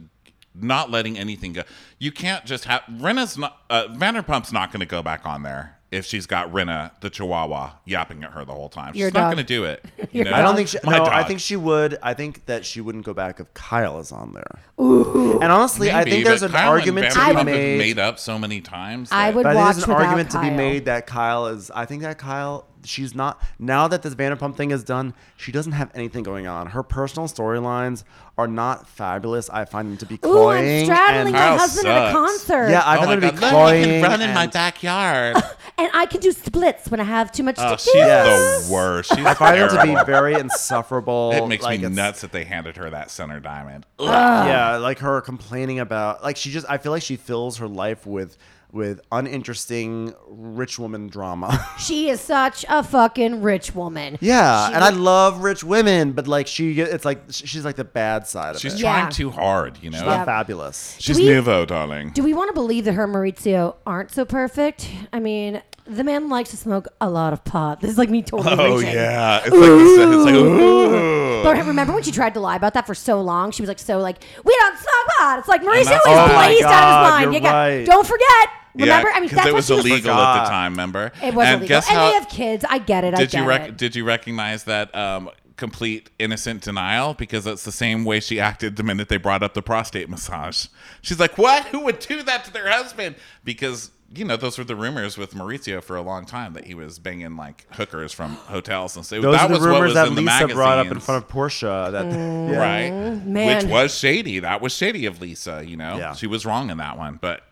not 0.54 0.90
letting 0.90 1.18
anything 1.18 1.52
go. 1.52 1.62
You 1.98 2.12
can't 2.12 2.44
just 2.44 2.64
have 2.64 2.82
Rinna's 2.90 3.36
not. 3.38 3.58
Uh, 3.70 3.86
Vanderpump's 3.90 4.52
not 4.52 4.72
going 4.72 4.80
to 4.80 4.86
go 4.86 5.02
back 5.02 5.26
on 5.26 5.42
there. 5.42 5.74
If 5.90 6.04
she's 6.04 6.26
got 6.26 6.52
Rinna, 6.52 6.90
the 7.00 7.08
Chihuahua, 7.08 7.70
yapping 7.86 8.22
at 8.22 8.32
her 8.32 8.44
the 8.44 8.52
whole 8.52 8.68
time, 8.68 8.92
she's 8.92 9.00
Your 9.00 9.10
not 9.10 9.20
dog. 9.20 9.34
going 9.36 9.46
to 9.46 9.54
do 9.54 9.64
it. 9.64 9.82
You 10.12 10.24
know? 10.24 10.32
I 10.32 10.40
don't 10.42 10.54
think 10.56 10.68
she. 10.68 10.78
My 10.84 10.98
no, 10.98 11.04
I 11.04 11.22
think 11.22 11.38
she 11.40 11.54
would. 11.56 11.98
I 12.02 12.12
think 12.14 12.46
that 12.46 12.64
she 12.66 12.80
wouldn't 12.80 13.04
go 13.04 13.12
back 13.14 13.40
if 13.40 13.52
Kyle 13.54 13.98
is 14.00 14.10
on 14.12 14.32
there. 14.32 14.58
And 14.78 15.44
honestly, 15.52 15.90
I 15.90 15.98
Maybe, 16.00 16.10
think 16.10 16.24
there's 16.26 16.40
but 16.40 16.46
an 16.50 16.52
Kyle 16.52 16.60
and 16.72 16.80
argument 16.80 17.12
to 17.12 17.18
Vanderpump 17.18 17.30
be 17.30 17.36
have 17.36 17.46
made. 17.46 17.78
made 17.78 17.98
up 17.98 18.18
so 18.18 18.38
many 18.38 18.60
times. 18.60 19.10
I 19.12 19.30
that- 19.30 19.36
would 19.36 19.42
But 19.44 19.50
I 19.50 19.52
think 19.54 19.64
watch 19.66 19.74
there's 19.76 19.84
an 19.84 19.90
without 19.94 20.02
argument 20.06 20.30
to 20.32 20.40
be 20.40 20.48
Kyle. 20.48 20.56
made 20.56 20.84
that 20.86 21.06
Kyle 21.06 21.46
is. 21.48 21.70
I 21.70 21.84
think 21.86 22.02
that 22.02 22.18
Kyle, 22.18 22.66
she's 22.84 23.14
not. 23.14 23.42
Now 23.58 23.88
that 23.88 24.02
this 24.02 24.14
Vanderpump 24.14 24.56
thing 24.56 24.70
is 24.70 24.84
done, 24.84 25.14
she 25.36 25.52
doesn't 25.52 25.72
have 25.72 25.90
anything 25.94 26.22
going 26.22 26.46
on. 26.46 26.68
Her 26.68 26.82
personal 26.82 27.28
storylines 27.28 28.04
are 28.36 28.46
not 28.46 28.88
fabulous. 28.88 29.50
I 29.50 29.64
find 29.64 29.90
them 29.90 29.96
to 29.98 30.06
be 30.06 30.14
Ooh, 30.14 30.28
I'm 30.28 30.32
cloying. 30.32 30.84
straddling 30.84 31.26
and, 31.26 31.32
my 31.32 31.38
Kyle 31.38 31.58
husband 31.58 31.88
at 31.88 32.08
a 32.08 32.12
concert. 32.12 32.68
yeah, 32.70 32.82
I 32.84 32.96
oh 32.96 33.04
find 33.04 33.08
my 33.08 33.16
them 33.16 33.36
to 33.36 33.42
be 33.42 33.48
cloying. 33.48 33.84
can 33.84 34.02
run 34.02 34.22
in 34.22 34.34
my 34.34 34.46
backyard. 34.46 35.36
and 35.78 35.90
I 35.92 36.06
can 36.06 36.20
do 36.20 36.32
splits 36.32 36.90
when 36.90 37.00
I 37.00 37.04
have 37.04 37.32
too 37.32 37.42
much 37.42 37.56
oh, 37.58 37.72
to 37.72 37.78
she's 37.78 37.92
do. 37.92 37.98
the 37.98 38.68
worst. 38.72 39.14
She's 39.14 39.26
I 39.26 39.34
find 39.34 39.60
them 39.60 39.70
to 39.70 39.82
be 39.82 40.04
very 40.04 40.34
insufferable. 40.34 41.32
It 41.32 41.46
makes 41.46 41.64
like 41.64 41.80
me 41.80 41.88
nuts 41.88 42.20
that 42.20 42.32
they 42.32 42.44
handed 42.44 42.76
her 42.76 42.90
that 42.90 43.10
center 43.10 43.40
diamond. 43.40 43.86
Ugh. 43.98 44.06
Yeah, 44.08 44.76
like 44.76 45.00
her 45.00 45.20
complaining 45.20 45.80
about 45.80 46.22
like 46.22 46.36
she 46.36 46.50
just. 46.50 46.66
I 46.68 46.78
feel 46.78 46.92
like 46.92 47.02
she 47.02 47.16
fills 47.16 47.58
her 47.58 47.68
life 47.68 48.06
with 48.06 48.36
with 48.72 49.00
uninteresting 49.10 50.14
rich 50.28 50.78
woman 50.78 51.06
drama. 51.08 51.66
She 51.78 52.10
is 52.10 52.20
such 52.20 52.64
a 52.68 52.82
fucking 52.82 53.40
rich 53.42 53.74
woman. 53.74 54.18
Yeah, 54.20 54.68
She- 54.68 54.74
and 54.74 54.84
I 54.84 54.90
love 54.90 55.42
rich 55.42 55.64
women, 55.64 56.12
but 56.12 56.26
like 56.28 56.46
she, 56.46 56.78
it's 56.80 57.04
like 57.04 57.22
she's 57.30 57.64
like 57.64 57.76
the 57.76 57.84
bad 57.84 58.26
side 58.26 58.56
of 58.56 58.60
She's 58.60 58.74
it. 58.74 58.80
Yeah. 58.80 59.00
trying 59.00 59.12
too 59.12 59.30
hard, 59.30 59.78
you 59.82 59.90
know. 59.90 59.98
She's 59.98 60.06
Yeah. 60.06 60.24
fabulous. 60.24 60.96
She's 60.98 61.16
Do 61.16 61.22
we- 61.24 61.28
nouveau, 61.30 61.64
darling. 61.64 62.10
Do 62.10 62.22
we 62.22 62.34
want 62.34 62.48
to 62.50 62.54
believe 62.54 62.84
that 62.84 62.92
her 62.94 63.06
Mauricio 63.08 63.76
aren't 63.86 64.10
so 64.10 64.24
perfect? 64.24 64.90
I 65.12 65.20
mean, 65.20 65.62
the 65.88 66.04
man 66.04 66.28
likes 66.28 66.50
to 66.50 66.56
smoke 66.56 66.86
a 67.00 67.08
lot 67.08 67.32
of 67.32 67.44
pot. 67.44 67.80
This 67.80 67.90
is 67.90 67.98
like 67.98 68.10
me 68.10 68.22
totally 68.22 68.56
Oh 68.58 68.76
reaching. 68.76 68.94
yeah, 68.94 69.40
it's 69.44 69.50
like 69.50 70.14
it's 70.14 70.24
like 70.24 70.34
ooh. 70.34 71.42
But 71.42 71.66
remember 71.66 71.92
when 71.94 72.02
she 72.02 72.12
tried 72.12 72.34
to 72.34 72.40
lie 72.40 72.56
about 72.56 72.74
that 72.74 72.86
for 72.86 72.94
so 72.94 73.20
long? 73.20 73.50
She 73.52 73.62
was 73.62 73.68
like, 73.68 73.78
so 73.78 73.98
like, 73.98 74.22
we 74.44 74.54
don't 74.60 74.76
smoke 74.76 75.06
pot. 75.18 75.38
It's 75.38 75.48
like 75.48 75.62
Mauricio 75.62 75.94
is 75.94 76.00
Oh 76.06 76.28
blazed 76.34 76.64
out 76.64 76.82
of 76.82 77.04
his 77.04 77.10
mind. 77.26 77.34
You 77.34 77.40
got-. 77.40 77.86
Don't 77.86 78.06
forget. 78.06 78.48
Remember? 78.74 79.08
Yeah, 79.08 79.14
I 79.16 79.20
mean, 79.20 79.30
that's 79.30 79.46
it 79.46 79.52
what 79.52 79.56
was 79.56 79.66
she 79.66 79.74
was. 79.74 79.86
illegal 79.86 80.12
at 80.12 80.44
the 80.44 80.50
time. 80.50 80.72
Remember? 80.72 81.12
It 81.22 81.34
was 81.34 81.46
and 81.46 81.60
illegal. 81.60 81.68
Guess 81.68 81.88
and 81.88 81.96
how? 81.96 82.08
they 82.08 82.14
have 82.14 82.28
kids. 82.28 82.64
I 82.68 82.78
get 82.78 83.04
it. 83.04 83.14
I 83.14 83.18
did 83.18 83.30
get 83.30 83.40
you 83.40 83.48
rec- 83.48 83.68
it. 83.70 83.76
did 83.76 83.96
you 83.96 84.04
recognize 84.04 84.64
that 84.64 84.94
um, 84.94 85.30
complete 85.56 86.10
innocent 86.18 86.62
denial 86.62 87.14
because 87.14 87.44
that's 87.44 87.64
the 87.64 87.72
same 87.72 88.04
way 88.04 88.20
she 88.20 88.38
acted 88.40 88.76
the 88.76 88.82
minute 88.82 89.08
they 89.08 89.16
brought 89.16 89.42
up 89.42 89.54
the 89.54 89.62
prostate 89.62 90.08
massage. 90.08 90.66
She's 91.02 91.18
like, 91.20 91.36
"What? 91.36 91.64
Who 91.66 91.80
would 91.80 91.98
do 91.98 92.22
that 92.22 92.44
to 92.44 92.52
their 92.52 92.70
husband?" 92.70 93.16
Because 93.44 93.90
you 94.14 94.24
know 94.24 94.36
those 94.36 94.56
were 94.56 94.64
the 94.64 94.74
rumors 94.76 95.18
with 95.18 95.34
Mauricio 95.34 95.82
for 95.82 95.96
a 95.96 96.00
long 96.02 96.24
time 96.24 96.54
that 96.54 96.64
he 96.66 96.74
was 96.74 96.98
banging 96.98 97.36
like 97.36 97.66
hookers 97.74 98.12
from 98.12 98.32
hotels 98.46 98.96
and 98.96 99.04
so 99.04 99.20
Those 99.20 99.36
that 99.36 99.42
are 99.44 99.48
the 99.48 99.54
was 99.54 99.60
what 99.60 99.68
rumors 99.68 99.82
was 99.88 99.94
that 99.94 100.08
in 100.08 100.14
the 100.14 100.22
Lisa 100.22 100.48
brought 100.48 100.78
up 100.78 100.86
in 100.90 100.98
front 101.00 101.22
of 101.24 101.28
Portia. 101.28 101.90
That 101.92 102.06
Mm. 102.06 102.50
yeah. 102.52 102.58
right, 102.58 102.90
man. 103.26 103.56
which 103.64 103.70
was 103.70 103.94
shady. 103.98 104.38
That 104.40 104.60
was 104.62 104.72
shady 104.74 105.04
of 105.06 105.20
Lisa. 105.20 105.62
You 105.66 105.76
know, 105.76 105.98
Yeah. 105.98 106.14
she 106.14 106.26
was 106.26 106.46
wrong 106.46 106.70
in 106.70 106.78
that 106.78 106.96
one, 106.96 107.18
but 107.20 107.42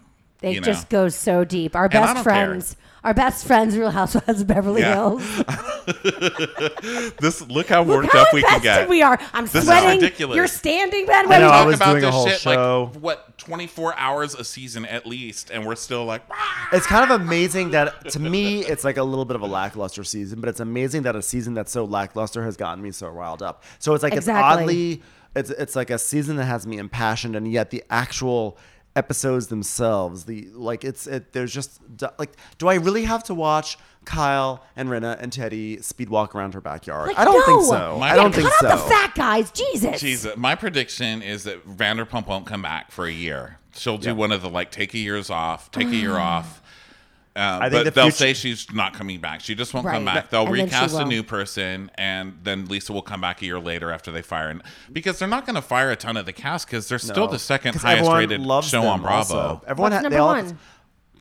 It 0.40 0.54
you 0.54 0.60
know. 0.60 0.64
just 0.64 0.88
goes 0.88 1.14
so 1.14 1.44
deep. 1.44 1.76
Our 1.76 1.88
best 1.90 2.14
don't 2.14 2.24
care. 2.24 2.54
Friends, 3.06 3.18
our 3.18 3.30
best 3.30 3.46
friends, 3.46 3.76
Real 3.76 3.90
Housewives 3.90 4.40
of 4.40 4.46
Beverly 4.46 4.80
Yeah. 4.82 4.94
Hills. 4.94 5.22
this 7.20 7.40
look 7.48 7.68
how 7.68 7.82
Look 7.82 8.02
worked 8.02 8.12
how 8.12 8.22
up 8.22 8.32
we 8.32 8.42
can 8.42 8.56
invested 8.56 8.62
get. 8.82 8.88
we 8.88 9.02
are. 9.02 9.18
I'm 9.32 9.44
This 9.44 9.54
is 9.56 9.64
sweating. 9.64 10.00
ridiculous. 10.00 10.36
You're 10.36 10.46
standing, 10.46 11.06
Ben. 11.06 11.26
I 11.26 11.28
What 11.28 11.38
know, 11.38 11.46
are 11.48 11.52
I 11.52 11.60
you- 11.62 11.66
was 11.68 11.76
about 11.76 11.90
doing 11.92 12.02
a 12.04 12.06
this 12.06 12.14
whole 12.14 12.28
shit 12.28 12.40
show. 12.40 12.90
like 12.94 13.02
what 13.02 13.38
24 13.38 13.96
hours 13.96 14.34
a 14.34 14.44
season 14.44 14.84
at 14.86 15.06
least, 15.06 15.50
and 15.50 15.64
we're 15.66 15.74
still 15.76 16.04
like, 16.04 16.22
"Ah." 16.30 16.68
It's 16.72 16.86
kind 16.86 17.10
of 17.10 17.20
amazing 17.20 17.70
that 17.70 18.08
to 18.10 18.18
me 18.20 18.64
it's 18.64 18.84
like 18.84 18.96
a 18.96 19.02
little 19.04 19.24
bit 19.24 19.36
of 19.36 19.42
a 19.42 19.46
lackluster 19.46 20.04
season, 20.04 20.40
but 20.40 20.48
it's 20.48 20.60
amazing 20.60 21.02
that 21.02 21.14
a 21.16 21.22
season 21.22 21.54
that's 21.54 21.72
so 21.72 21.84
lackluster 21.84 22.42
has 22.44 22.56
gotten 22.56 22.82
me 22.82 22.90
so 22.90 23.08
riled 23.08 23.42
up. 23.42 23.62
So 23.78 23.94
it's 23.94 24.02
like 24.02 24.14
Exactly. 24.14 24.42
it's 24.42 24.62
oddly 24.62 25.02
it's 25.34 25.50
it's 25.50 25.76
like 25.76 25.90
a 25.90 25.98
season 25.98 26.36
that 26.36 26.46
has 26.46 26.66
me 26.66 26.78
impassioned, 26.78 27.36
and 27.36 27.50
yet 27.50 27.70
the 27.70 27.84
actual 27.90 28.56
episodes 28.96 29.46
themselves, 29.48 30.24
the 30.24 30.48
like 30.52 30.82
it's 30.84 31.06
it 31.06 31.32
there's 31.32 31.52
just 31.52 31.80
like 32.18 32.32
do 32.58 32.66
I 32.66 32.74
really 32.76 33.04
have 33.04 33.22
to 33.24 33.34
watch 33.34 33.78
Kyle 34.04 34.64
and 34.74 34.88
Rinna 34.88 35.20
and 35.20 35.32
Teddy 35.32 35.80
speed 35.82 36.08
walk 36.08 36.34
around 36.34 36.54
her 36.54 36.60
backyard? 36.60 37.08
Like, 37.08 37.18
I 37.18 37.24
don't 37.24 37.44
think 37.44 37.62
so. 37.64 37.98
My- 37.98 38.10
I 38.12 38.16
don't 38.16 38.32
Cut 38.32 38.42
think 38.42 38.48
out 38.48 38.60
so. 38.60 38.68
the 38.68 38.90
fat 38.90 39.12
guys. 39.14 39.50
Jesus. 39.52 40.00
Jesus, 40.00 40.36
my 40.36 40.54
prediction 40.54 41.22
is 41.22 41.44
that 41.44 41.68
Vanderpump 41.68 42.26
won't 42.26 42.46
come 42.46 42.62
back 42.62 42.90
for 42.90 43.06
a 43.06 43.12
year. 43.12 43.58
She'll 43.74 43.98
do 43.98 44.08
Yeah. 44.08 44.14
one 44.14 44.32
of 44.32 44.42
the 44.42 44.48
like 44.48 44.70
take 44.70 44.94
a 44.94 44.98
year's 44.98 45.28
off, 45.30 45.70
take 45.70 45.88
a 45.88 45.94
year 45.94 46.16
ah. 46.16 46.38
off. 46.38 46.62
Uh, 47.36 47.58
I 47.60 47.68
think 47.68 47.72
but 47.72 47.84
the 47.84 47.90
they'll 47.90 48.04
future- 48.04 48.16
say 48.16 48.32
she's 48.34 48.72
not 48.72 48.94
coming 48.94 49.20
back. 49.20 49.40
She 49.42 49.54
just 49.54 49.74
won't 49.74 49.84
Right. 49.86 49.92
come 49.94 50.04
back. 50.06 50.30
They'll 50.30 50.46
And 50.46 50.48
then 50.56 50.56
she 50.68 50.74
recast 50.74 50.94
a 50.94 50.98
will. 51.00 51.06
new 51.06 51.22
person, 51.22 51.90
and 51.96 52.38
then 52.42 52.64
Lisa 52.66 52.92
will 52.94 53.02
come 53.02 53.20
back 53.20 53.42
a 53.42 53.44
year 53.44 53.58
later 53.60 53.92
after 53.92 54.10
they 54.10 54.22
fire. 54.22 54.48
And 54.48 54.62
because 54.90 55.18
they're 55.18 55.28
not 55.28 55.44
going 55.44 55.56
to 55.56 55.62
fire 55.62 55.90
a 55.90 55.96
ton 55.96 56.16
of 56.16 56.24
the 56.24 56.32
cast 56.32 56.66
because 56.66 56.88
they're 56.88 56.98
still 56.98 57.26
No. 57.26 57.32
the 57.32 57.38
second 57.38 57.72
'Cause 57.74 57.82
highest 57.82 57.98
everyone 58.00 58.18
rated 58.18 58.40
loves 58.40 58.68
show 58.68 58.80
them 58.80 58.90
on 58.90 59.02
Bravo. 59.02 59.16
also. 59.36 59.62
Everyone 59.66 59.92
What's 59.92 60.02
ha- 60.04 60.08
they 60.08 60.16
number 60.16 60.18
all 60.20 60.34
one? 60.44 60.58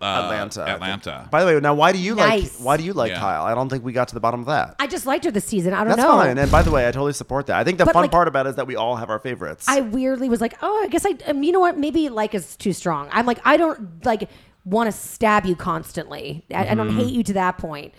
Uh, 0.01 0.05
Atlanta. 0.05 0.61
I 0.61 0.65
think. 0.65 0.75
Atlanta. 0.75 1.27
By 1.31 1.39
the 1.39 1.45
way, 1.53 1.59
now 1.61 1.73
why 1.73 1.93
do 1.93 1.97
you 1.97 2.15
Nice. 2.15 2.59
like 2.59 2.65
why 2.65 2.75
do 2.77 2.83
you 2.83 2.91
like 2.91 3.11
Yeah. 3.11 3.19
Kyle? 3.19 3.43
I 3.45 3.55
don't 3.55 3.69
think 3.69 3.83
we 3.85 3.93
got 3.93 4.09
to 4.09 4.13
the 4.13 4.19
bottom 4.19 4.41
of 4.41 4.45
that. 4.47 4.75
I 4.77 4.87
just 4.87 5.05
liked 5.05 5.23
her 5.23 5.31
this 5.31 5.45
season. 5.45 5.73
I 5.73 5.79
don't 5.79 5.87
That's 5.95 6.01
know. 6.01 6.17
fine. 6.17 6.37
And 6.37 6.51
by 6.51 6.63
the 6.63 6.69
way, 6.71 6.85
I 6.85 6.91
totally 6.91 7.13
support 7.13 7.47
that. 7.47 7.57
I 7.57 7.63
think 7.63 7.77
the 7.77 7.85
But, 7.85 7.93
fun 7.93 8.01
like- 8.03 8.11
part 8.11 8.27
about 8.27 8.45
it 8.45 8.49
is 8.49 8.55
that 8.57 8.67
we 8.67 8.75
all 8.75 8.97
have 8.97 9.09
our 9.09 9.19
favorites. 9.19 9.65
I 9.69 9.79
weirdly 9.81 10.27
was 10.27 10.41
like, 10.41 10.55
oh, 10.61 10.81
I 10.83 10.87
guess 10.87 11.05
I. 11.05 11.15
Um, 11.29 11.43
you 11.43 11.53
know 11.53 11.61
what? 11.61 11.77
Maybe 11.77 12.09
like 12.09 12.35
is 12.35 12.57
too 12.57 12.73
strong. 12.73 13.07
I'm 13.13 13.25
like, 13.25 13.39
I 13.45 13.55
don't 13.55 14.03
like 14.05 14.29
want 14.65 14.91
to 14.91 14.91
stab 14.91 15.45
you 15.45 15.55
constantly. 15.55 16.43
I, 16.51 16.55
I 16.55 16.65
Mm-hmm. 16.65 16.75
don't 16.77 16.95
hate 16.97 17.13
you 17.13 17.23
to 17.23 17.33
that 17.33 17.57
point. 17.57 17.93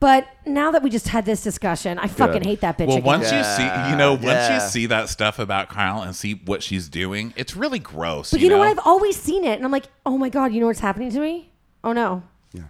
But 0.00 0.26
now 0.46 0.70
that 0.70 0.82
we 0.82 0.88
just 0.88 1.08
had 1.08 1.26
this 1.26 1.42
discussion, 1.42 1.98
I 1.98 2.06
fucking 2.08 2.42
hate 2.42 2.62
that 2.62 2.78
bitch 2.78 2.86
Well, 2.86 2.96
again. 2.96 3.06
once 3.06 3.30
you 3.32 3.44
see, 3.44 3.62
you 3.90 3.96
know, 3.96 4.12
once 4.14 4.24
Yeah. 4.24 4.54
you 4.54 4.60
see 4.70 4.86
that 4.86 5.10
stuff 5.10 5.38
about 5.38 5.68
Kyle 5.68 6.00
and 6.02 6.16
see 6.16 6.40
what 6.46 6.62
she's 6.62 6.88
doing, 6.88 7.34
it's 7.36 7.54
really 7.54 7.78
gross. 7.78 8.30
but 8.30 8.40
you 8.40 8.48
know 8.48 8.56
what? 8.58 8.68
I've 8.68 8.78
always 8.86 9.16
seen 9.16 9.44
it, 9.44 9.56
and 9.56 9.64
I'm 9.64 9.70
like, 9.70 9.88
oh 10.06 10.16
my 10.16 10.30
god, 10.30 10.54
you 10.54 10.60
know 10.60 10.66
what's 10.68 10.80
happening 10.80 11.10
to 11.12 11.20
me? 11.20 11.50
Oh 11.84 11.92
no, 11.92 12.22
yeah. 12.54 12.62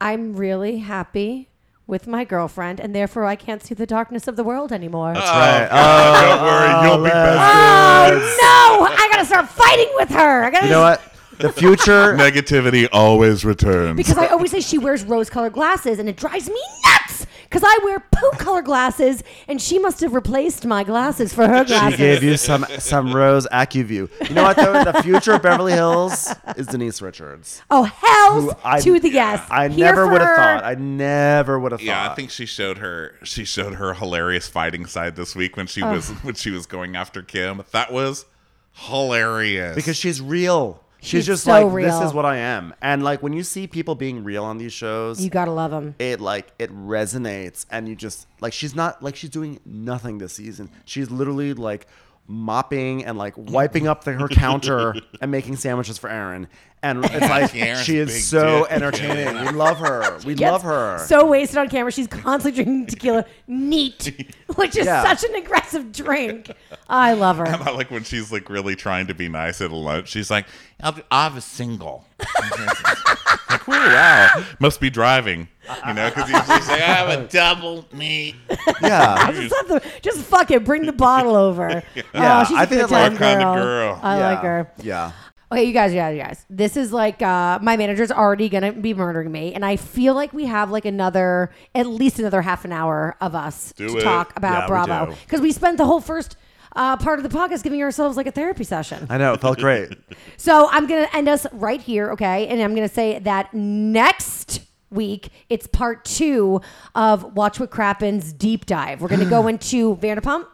I'm 0.00 0.34
really 0.34 0.78
happy 0.78 1.50
with 1.86 2.06
my 2.06 2.24
girlfriend, 2.24 2.80
and 2.80 2.94
therefore 2.94 3.26
I 3.26 3.36
can't 3.36 3.62
see 3.62 3.74
the 3.74 3.86
darkness 3.86 4.26
of 4.26 4.36
the 4.36 4.42
world 4.42 4.72
anymore. 4.72 5.12
That's 5.12 5.28
right. 5.28 5.68
don't 5.68 6.42
worry, 6.42 6.88
you'll 6.88 7.04
be 7.04 7.10
oh 7.10 8.38
no, 8.40 8.86
I 8.86 9.08
gotta 9.12 9.26
start 9.26 9.46
fighting 9.50 9.88
with 9.94 10.08
her. 10.08 10.44
I 10.44 10.50
gotta. 10.50 10.66
You 10.66 10.72
know 10.72 10.80
what? 10.80 11.02
The 11.38 11.52
future. 11.52 12.14
Negativity 12.16 12.88
always 12.92 13.44
returns. 13.44 13.96
Because 13.96 14.18
I 14.18 14.26
always 14.28 14.50
say 14.50 14.60
she 14.60 14.78
wears 14.78 15.04
rose 15.04 15.30
colored 15.30 15.52
glasses 15.52 15.98
and 15.98 16.08
it 16.08 16.16
drives 16.16 16.48
me 16.48 16.60
nuts 16.84 17.26
because 17.44 17.62
I 17.64 17.78
wear 17.84 18.00
poo 18.10 18.30
colored 18.38 18.64
glasses 18.64 19.22
and 19.46 19.60
she 19.62 19.78
must 19.78 20.00
have 20.00 20.14
replaced 20.14 20.66
my 20.66 20.82
glasses 20.82 21.32
for 21.32 21.46
her 21.46 21.64
glasses. 21.64 21.92
She 21.92 21.96
gave 21.98 22.22
you 22.22 22.36
some 22.36 22.64
some 22.78 23.14
rose 23.14 23.46
Acuvue. 23.52 24.08
You 24.28 24.34
know 24.34 24.42
what? 24.44 24.56
Though 24.56 24.82
the 24.84 25.02
future 25.02 25.34
of 25.34 25.42
Beverly 25.42 25.72
Hills 25.72 26.34
is 26.56 26.66
Denise 26.68 27.00
Richards. 27.02 27.62
oh, 27.70 27.84
hell's 27.84 28.44
Who 28.44 28.52
I- 28.64 28.80
to 28.80 28.98
the 28.98 29.10
yes. 29.10 29.46
I 29.50 29.68
Here 29.68 29.84
never 29.86 30.08
would 30.08 30.20
have 30.20 30.36
thought. 30.36 30.64
I 30.64 30.74
never 30.74 31.58
would 31.58 31.72
have 31.72 31.80
thought. 31.80 31.86
yeah, 31.86 32.10
I 32.10 32.14
think 32.14 32.30
she 32.30 32.46
showed 32.46 32.78
her 32.78 33.14
she 33.22 33.44
showed 33.44 33.74
her 33.74 33.94
hilarious 33.94 34.48
fighting 34.48 34.86
side 34.86 35.16
this 35.16 35.36
week 35.36 35.56
when 35.56 35.66
she 35.66 35.82
was 35.82 36.10
when 36.22 36.34
she 36.34 36.50
was 36.50 36.66
going 36.66 36.96
after 36.96 37.22
Kim. 37.22 37.62
That 37.72 37.92
was 37.92 38.24
hilarious. 38.72 39.74
because 39.74 39.96
she's 39.96 40.20
real. 40.20 40.82
She's, 41.06 41.20
She's 41.20 41.26
just 41.26 41.44
so 41.44 41.52
like 41.52 41.72
real. 41.72 41.86
this 42.00 42.08
is 42.08 42.12
what 42.12 42.24
I 42.26 42.36
am. 42.38 42.74
And 42.82 43.02
like 43.04 43.22
when 43.22 43.32
you 43.32 43.42
see 43.44 43.66
people 43.68 43.94
being 43.94 44.24
real 44.24 44.44
on 44.44 44.58
these 44.58 44.72
shows, 44.72 45.22
You 45.22 45.30
gotta 45.30 45.52
love 45.52 45.70
them. 45.70 45.94
it 46.00 46.20
like 46.20 46.52
it 46.58 46.70
resonates 46.74 47.64
and 47.70 47.88
you 47.88 47.94
just 47.94 48.26
like 48.40 48.52
she's 48.52 48.74
not 48.74 49.02
like 49.02 49.14
she's 49.16 49.30
doing 49.30 49.60
nothing 49.64 50.18
this 50.18 50.32
season 50.34 50.68
she's 50.84 51.10
literally 51.10 51.54
like 51.54 51.86
mopping 52.28 53.04
and 53.04 53.16
like 53.16 53.34
wiping 53.36 53.86
up 53.86 54.04
the, 54.04 54.12
her 54.12 54.28
counter 54.28 54.94
and 55.20 55.30
making 55.30 55.54
sandwiches 55.56 55.96
for 55.98 56.10
aaron 56.10 56.48
and 56.82 57.04
it's 57.04 57.20
like 57.28 57.54
Aaron's 57.54 57.84
she 57.84 57.92
big 57.94 58.08
is 58.08 58.26
so 58.28 58.60
dick. 58.62 58.70
entertaining 58.72 59.44
we 59.44 59.50
love 59.52 59.78
her 59.78 60.18
we 60.26 60.34
Gets 60.34 60.52
love 60.52 60.62
her 60.62 60.98
So 61.06 61.26
wasted 61.26 61.58
on 61.58 61.68
camera. 61.68 61.90
She's 61.90 62.06
constantly 62.06 62.52
drinking 62.62 62.86
tequila 62.86 63.24
neat, 63.46 64.34
which 64.56 64.76
is 64.76 64.86
Yeah. 64.86 65.02
such 65.02 65.28
an 65.28 65.34
aggressive 65.36 65.92
drink. 65.92 66.52
I 66.88 67.14
love 67.14 67.38
her. 67.38 67.46
I 67.46 67.70
like 67.72 67.90
when 67.90 68.04
she's 68.04 68.30
like 68.30 68.48
really 68.50 68.76
trying 68.76 69.06
to 69.08 69.14
be 69.14 69.28
nice 69.28 69.60
at 69.60 69.70
a 69.70 69.76
lunch. 69.76 70.08
She's 70.08 70.30
like, 70.30 70.46
"I'll- 70.82 70.94
I 71.10 71.24
have 71.24 71.36
a 71.36 71.40
single." 71.40 72.04
like, 72.18 73.68
oh 73.68 73.68
wow, 73.68 74.44
must 74.58 74.80
be 74.80 74.90
driving, 74.90 75.48
you 75.86 75.94
know? 75.94 76.08
Because 76.10 76.26
she's 76.28 76.48
like, 76.68 76.70
"I 76.70 76.76
have 76.78 77.08
a 77.08 77.26
double 77.28 77.86
meat." 77.92 78.36
yeah 78.82 79.30
Just, 79.32 79.54
have 79.56 79.68
the- 79.68 79.82
just 80.02 80.20
fuck 80.20 80.50
it. 80.50 80.64
Bring 80.64 80.86
the 80.86 80.92
bottle 80.92 81.34
over. 81.36 81.82
Yeah, 81.94 82.02
oh, 82.14 82.44
she's 82.44 82.56
a 82.56 82.60
I 82.60 82.66
think 82.66 82.80
good 82.82 82.90
that's 82.90 82.92
like 82.92 83.02
time 83.02 83.12
our 83.12 83.18
kind 83.18 83.42
of 83.42 83.54
girl. 83.56 83.94
girl. 83.94 84.00
I 84.02 84.18
yeah. 84.18 84.30
like 84.30 84.38
her. 84.40 84.72
yeah 84.82 85.12
Okay, 85.52 85.62
you 85.62 85.72
guys, 85.72 85.92
you 85.92 85.98
guys, 86.00 86.16
you 86.16 86.22
guys. 86.22 86.44
This 86.50 86.76
is 86.76 86.92
like 86.92 87.22
uh, 87.22 87.60
my 87.62 87.76
manager's 87.76 88.10
already 88.10 88.48
gonna 88.48 88.72
be 88.72 88.94
murdering 88.94 89.30
me, 89.30 89.54
and 89.54 89.64
I 89.64 89.76
feel 89.76 90.12
like 90.14 90.32
we 90.32 90.46
have 90.46 90.70
like 90.72 90.84
another, 90.84 91.50
at 91.74 91.86
least 91.86 92.18
another 92.18 92.42
half 92.42 92.64
an 92.64 92.72
hour 92.72 93.16
of 93.20 93.34
us 93.36 93.72
Do 93.76 93.88
to 93.88 93.98
it. 93.98 94.02
talk 94.02 94.36
about 94.36 94.52
Yeah, 94.54 94.64
we 94.64 94.68
Bravo 94.68 95.10
do. 95.12 95.16
because 95.24 95.40
we 95.40 95.52
spent 95.52 95.78
the 95.78 95.84
whole 95.84 96.00
first 96.00 96.36
uh, 96.74 96.96
part 96.96 97.20
of 97.20 97.22
the 97.22 97.28
podcast 97.28 97.62
giving 97.62 97.80
ourselves 97.82 98.16
like 98.16 98.26
a 98.26 98.30
therapy 98.32 98.62
session. 98.64 99.06
i 99.08 99.16
know 99.16 99.32
it 99.32 99.40
felt 99.40 99.58
great 99.58 99.96
So 100.36 100.68
I'm 100.70 100.86
gonna 100.88 101.08
end 101.14 101.28
us 101.28 101.46
right 101.52 101.80
here, 101.80 102.10
okay? 102.12 102.48
And 102.48 102.60
I'm 102.60 102.74
gonna 102.74 102.88
say 102.88 103.20
that 103.20 103.54
next 103.54 104.60
week 104.90 105.28
it's 105.48 105.66
part 105.68 106.04
two 106.04 106.60
of 106.96 107.34
Watch 107.36 107.60
What 107.60 107.70
Crappens 107.70 108.36
deep 108.36 108.66
dive. 108.66 109.00
We're 109.00 109.08
gonna 109.08 109.30
go 109.30 109.46
into 109.52 109.96
Vanderpump, 109.96 110.46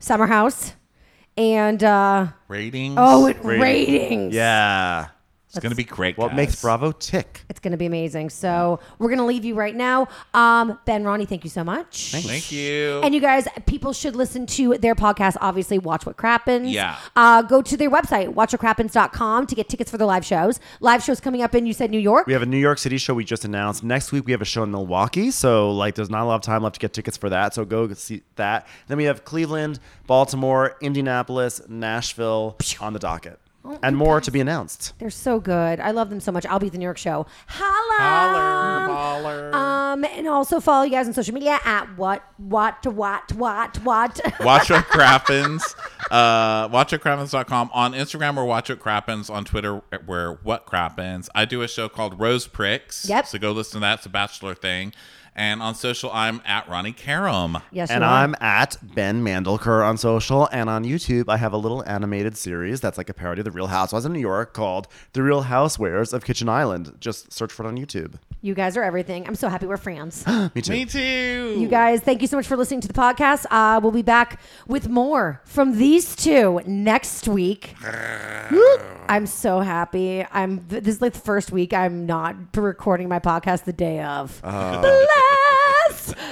Summer 0.00 0.26
House, 0.26 0.72
and 1.36 1.82
uh, 1.82 2.26
Ratings. 2.48 2.94
oh, 2.98 3.26
it, 3.26 3.36
Rating. 3.42 3.60
ratings. 3.60 4.34
yeah 4.34 5.08
it's 5.50 5.62
gonna 5.62 5.74
be 5.74 5.84
great. 5.84 6.16
what 6.16 6.28
guys. 6.28 6.36
makes 6.36 6.62
bravo 6.62 6.92
tick 6.92 7.44
It's 7.48 7.58
going 7.60 7.72
to 7.72 7.76
be 7.76 7.86
amazing. 7.86 8.30
So 8.30 8.80
we're 8.98 9.08
going 9.08 9.18
to 9.18 9.24
leave 9.24 9.44
you 9.44 9.54
right 9.54 9.74
now. 9.74 10.08
Um, 10.32 10.78
ben, 10.86 11.04
Ronnie, 11.04 11.26
thank 11.26 11.42
you 11.44 11.50
so 11.50 11.64
much. 11.64 12.12
Thank 12.12 12.52
you. 12.52 13.00
And 13.02 13.14
you 13.14 13.20
guys, 13.20 13.48
people 13.66 13.92
should 13.92 14.14
listen 14.14 14.46
to 14.46 14.78
their 14.78 14.94
podcast. 14.94 15.36
Obviously, 15.40 15.78
Watch 15.78 16.06
What 16.06 16.16
Crappens. 16.16 16.72
Yeah. 16.72 16.96
Uh, 17.16 17.42
go 17.42 17.60
to 17.62 17.76
their 17.76 17.90
website, 17.90 18.32
watchwhatcrappens.com, 18.34 19.46
to 19.46 19.54
get 19.54 19.68
tickets 19.68 19.90
for 19.90 19.98
the 19.98 20.06
live 20.06 20.24
shows. 20.24 20.60
Live 20.80 21.02
shows 21.02 21.20
coming 21.20 21.42
up 21.42 21.54
in, 21.54 21.66
you 21.66 21.72
said 21.72 21.90
New 21.90 21.98
York. 21.98 22.26
we 22.26 22.32
have 22.32 22.42
a 22.42 22.46
New 22.46 22.58
York 22.58 22.78
City 22.78 22.98
show 22.98 23.14
we 23.14 23.24
just 23.24 23.44
announced. 23.44 23.82
Next 23.82 24.12
week 24.12 24.26
we 24.26 24.32
have 24.32 24.42
a 24.42 24.46
show 24.46 24.62
in 24.62 24.70
Milwaukee, 24.70 25.30
so 25.30 25.70
like 25.72 25.94
there's 25.96 26.10
not 26.10 26.22
a 26.22 26.26
lot 26.26 26.36
of 26.36 26.42
time 26.42 26.62
left 26.62 26.74
to 26.74 26.80
get 26.80 26.92
tickets 26.92 27.16
for 27.16 27.28
that. 27.30 27.54
So 27.54 27.64
go 27.64 27.92
see 27.94 28.22
that. 28.36 28.66
Then 28.88 28.96
we 28.96 29.04
have 29.04 29.24
Cleveland, 29.24 29.80
Baltimore, 30.06 30.76
Indianapolis, 30.80 31.60
Nashville 31.68 32.56
on 32.80 32.92
the 32.92 32.98
docket, 32.98 33.38
Oh 33.62 33.78
and 33.82 33.94
more 33.94 34.22
to 34.22 34.30
be 34.30 34.40
announced. 34.40 34.94
They're 34.98 35.10
so 35.10 35.38
good. 35.38 35.80
I 35.80 35.90
love 35.90 36.08
them 36.08 36.20
so 36.20 36.32
much. 36.32 36.46
I'll 36.46 36.58
be 36.58 36.68
at 36.68 36.72
the 36.72 36.78
New 36.78 36.84
York 36.84 36.96
show. 36.96 37.26
Holla. 37.46 38.94
Holler. 38.94 39.54
Um, 39.54 40.04
and 40.04 40.26
also 40.26 40.60
follow 40.60 40.84
you 40.84 40.90
guys 40.90 41.06
on 41.06 41.12
social 41.12 41.34
media 41.34 41.58
at 41.64 41.86
what, 41.98 42.24
what, 42.38 42.86
what, 42.86 43.32
what, 43.34 43.76
what. 43.84 44.20
Watch 44.40 44.70
what 44.70 44.86
crappens. 44.86 45.62
Uh, 46.10 46.68
watch 46.72 46.92
what 46.92 47.02
crappens.com. 47.02 47.70
On 47.74 47.92
Instagram, 47.92 48.36
we're 48.36 48.44
watch 48.44 48.70
what 48.70 48.80
crappens. 48.80 49.28
On 49.28 49.44
Twitter, 49.44 49.82
we're 50.06 50.36
what 50.42 50.66
crappens. 50.66 51.28
I 51.34 51.44
do 51.44 51.60
a 51.60 51.68
show 51.68 51.88
called 51.88 52.18
Rose 52.18 52.46
Pricks. 52.46 53.06
Yep. 53.08 53.26
So 53.26 53.38
go 53.38 53.52
listen 53.52 53.74
to 53.74 53.80
that. 53.80 53.98
It's 53.98 54.06
a 54.06 54.10
bachelor 54.10 54.54
thing. 54.54 54.94
And 55.40 55.62
on 55.62 55.74
social, 55.74 56.10
I'm 56.12 56.42
at 56.44 56.68
Ronnie 56.68 56.92
Karam. 56.92 57.56
yes, 57.72 57.90
And. 57.90 58.04
I'm 58.04 58.34
at 58.42 58.76
Ben 58.82 59.24
Mandelker 59.24 59.82
on 59.82 59.96
social 59.96 60.50
and 60.52 60.68
on 60.68 60.84
YouTube. 60.84 61.30
I 61.30 61.38
have 61.38 61.54
a 61.54 61.56
little 61.56 61.82
animated 61.88 62.36
series 62.36 62.82
that's 62.82 62.98
like 62.98 63.08
a 63.08 63.14
parody 63.14 63.40
of 63.40 63.46
The 63.46 63.50
Real 63.50 63.68
Housewives 63.68 64.04
of 64.04 64.12
New 64.12 64.20
York 64.20 64.52
called 64.52 64.86
The 65.14 65.22
Real 65.22 65.44
Housewares 65.44 66.12
of 66.12 66.26
Kitchen 66.26 66.50
Island. 66.50 66.94
Just 67.00 67.32
search 67.32 67.52
for 67.52 67.64
it 67.64 67.68
on 67.68 67.78
YouTube. 67.78 68.16
You 68.42 68.54
guys 68.54 68.76
are 68.76 68.82
everything. 68.82 69.26
I'm 69.26 69.34
so 69.34 69.48
happy 69.48 69.66
we're 69.66 69.78
friends. 69.78 70.26
Me 70.54 70.60
too. 70.60 70.72
Me 70.72 70.84
too. 70.84 71.56
You 71.58 71.68
guys, 71.68 72.00
thank 72.00 72.20
you 72.20 72.26
so 72.26 72.36
much 72.36 72.46
for 72.46 72.56
listening 72.58 72.82
to 72.82 72.88
the 72.88 72.94
podcast. 72.94 73.46
Uh, 73.50 73.80
we'll 73.82 73.92
be 73.92 74.02
back 74.02 74.40
with 74.66 74.88
more 74.88 75.40
from 75.46 75.78
these 75.78 76.16
two 76.16 76.60
next 76.66 77.28
week. 77.28 77.74
I'm 79.08 79.26
so 79.26 79.60
happy. 79.60 80.24
I'm 80.30 80.64
this 80.68 80.86
is 80.86 81.02
like 81.02 81.14
the 81.14 81.18
first 81.20 81.50
week 81.50 81.72
I'm 81.74 82.06
not 82.06 82.36
recording 82.56 83.08
my 83.08 83.18
podcast 83.18 83.64
the 83.64 83.72
day 83.72 84.00
of. 84.02 84.40
Bless. 84.42 85.29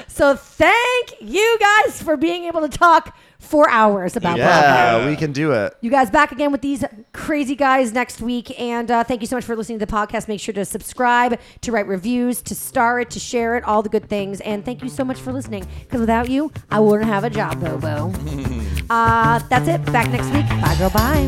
So 0.07 0.37
thank 0.37 1.15
you 1.21 1.59
guys 1.59 2.03
for 2.03 2.17
being 2.17 2.45
able 2.45 2.61
to 2.61 2.69
talk 2.69 3.17
for 3.39 3.69
hours 3.71 4.17
about 4.17 4.37
podcasts. 4.37 4.41
Yeah, 4.41 5.09
we 5.09 5.17
can 5.17 5.33
do 5.33 5.53
it. 5.53 5.75
You 5.81 5.91
guys 5.91 6.11
back 6.11 6.33
again 6.33 6.51
with 6.51 6.61
these 6.61 6.85
crazy 7.13 7.55
guys 7.55 7.93
next 7.93 8.21
week. 8.21 8.59
And 8.61 8.91
uh, 8.91 9.05
thank 9.05 9.21
you 9.21 9.27
so 9.27 9.37
much 9.37 9.45
for 9.45 9.55
listening 9.57 9.79
to 9.79 9.87
the 9.87 9.93
podcast. 9.93 10.29
Make 10.29 10.41
sure 10.41 10.55
to 10.55 10.65
subscribe, 10.65 11.39
to 11.63 11.73
write 11.73 11.87
reviews, 11.87 12.43
to 12.43 12.55
star 12.55 13.01
it, 13.01 13.11
to 13.11 13.21
share 13.21 13.57
it, 13.57 13.65
all 13.65 13.83
the 13.83 13.89
good 13.89 14.09
things. 14.09 14.41
And 14.41 14.65
thank 14.65 14.83
you 14.83 14.89
so 14.89 15.05
much 15.05 15.19
for 15.19 15.33
listening. 15.33 15.67
Because 15.81 16.01
without 16.01 16.29
you, 16.29 16.53
I 16.71 16.81
wouldn't 16.81 17.09
have 17.09 17.25
a 17.25 17.31
job, 17.31 17.61
Bobo. 17.61 18.13
uh, 18.91 19.39
that's 19.49 19.69
it. 19.69 19.85
Back 19.93 20.11
next 20.11 20.31
week. 20.33 20.49
Bye, 20.61 20.75
girl. 20.79 20.91
Bye. 20.91 21.27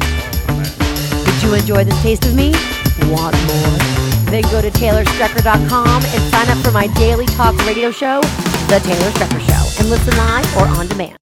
Did 1.25 1.43
you 1.43 1.55
enjoy 1.55 1.85
this 1.85 2.03
taste 2.03 2.25
of 2.27 2.35
me? 2.35 2.53
Want 3.09 3.37
more? 3.47 4.20
Then 4.31 4.43
go 4.43 4.63
to 4.63 4.71
TaylorStrecker.com 4.71 6.05
and 6.05 6.33
sign 6.33 6.49
up 6.49 6.65
for 6.65 6.71
my 6.71 6.87
daily 6.95 7.27
talk 7.27 7.57
radio 7.67 7.91
show, 7.91 8.21
The 8.69 8.81
Taylor 8.85 9.11
Strecker 9.11 9.41
Show, 9.41 9.81
and 9.81 9.91
listen 9.91 10.17
live 10.17 10.57
or 10.57 10.69
on 10.79 10.87
demand. 10.87 11.17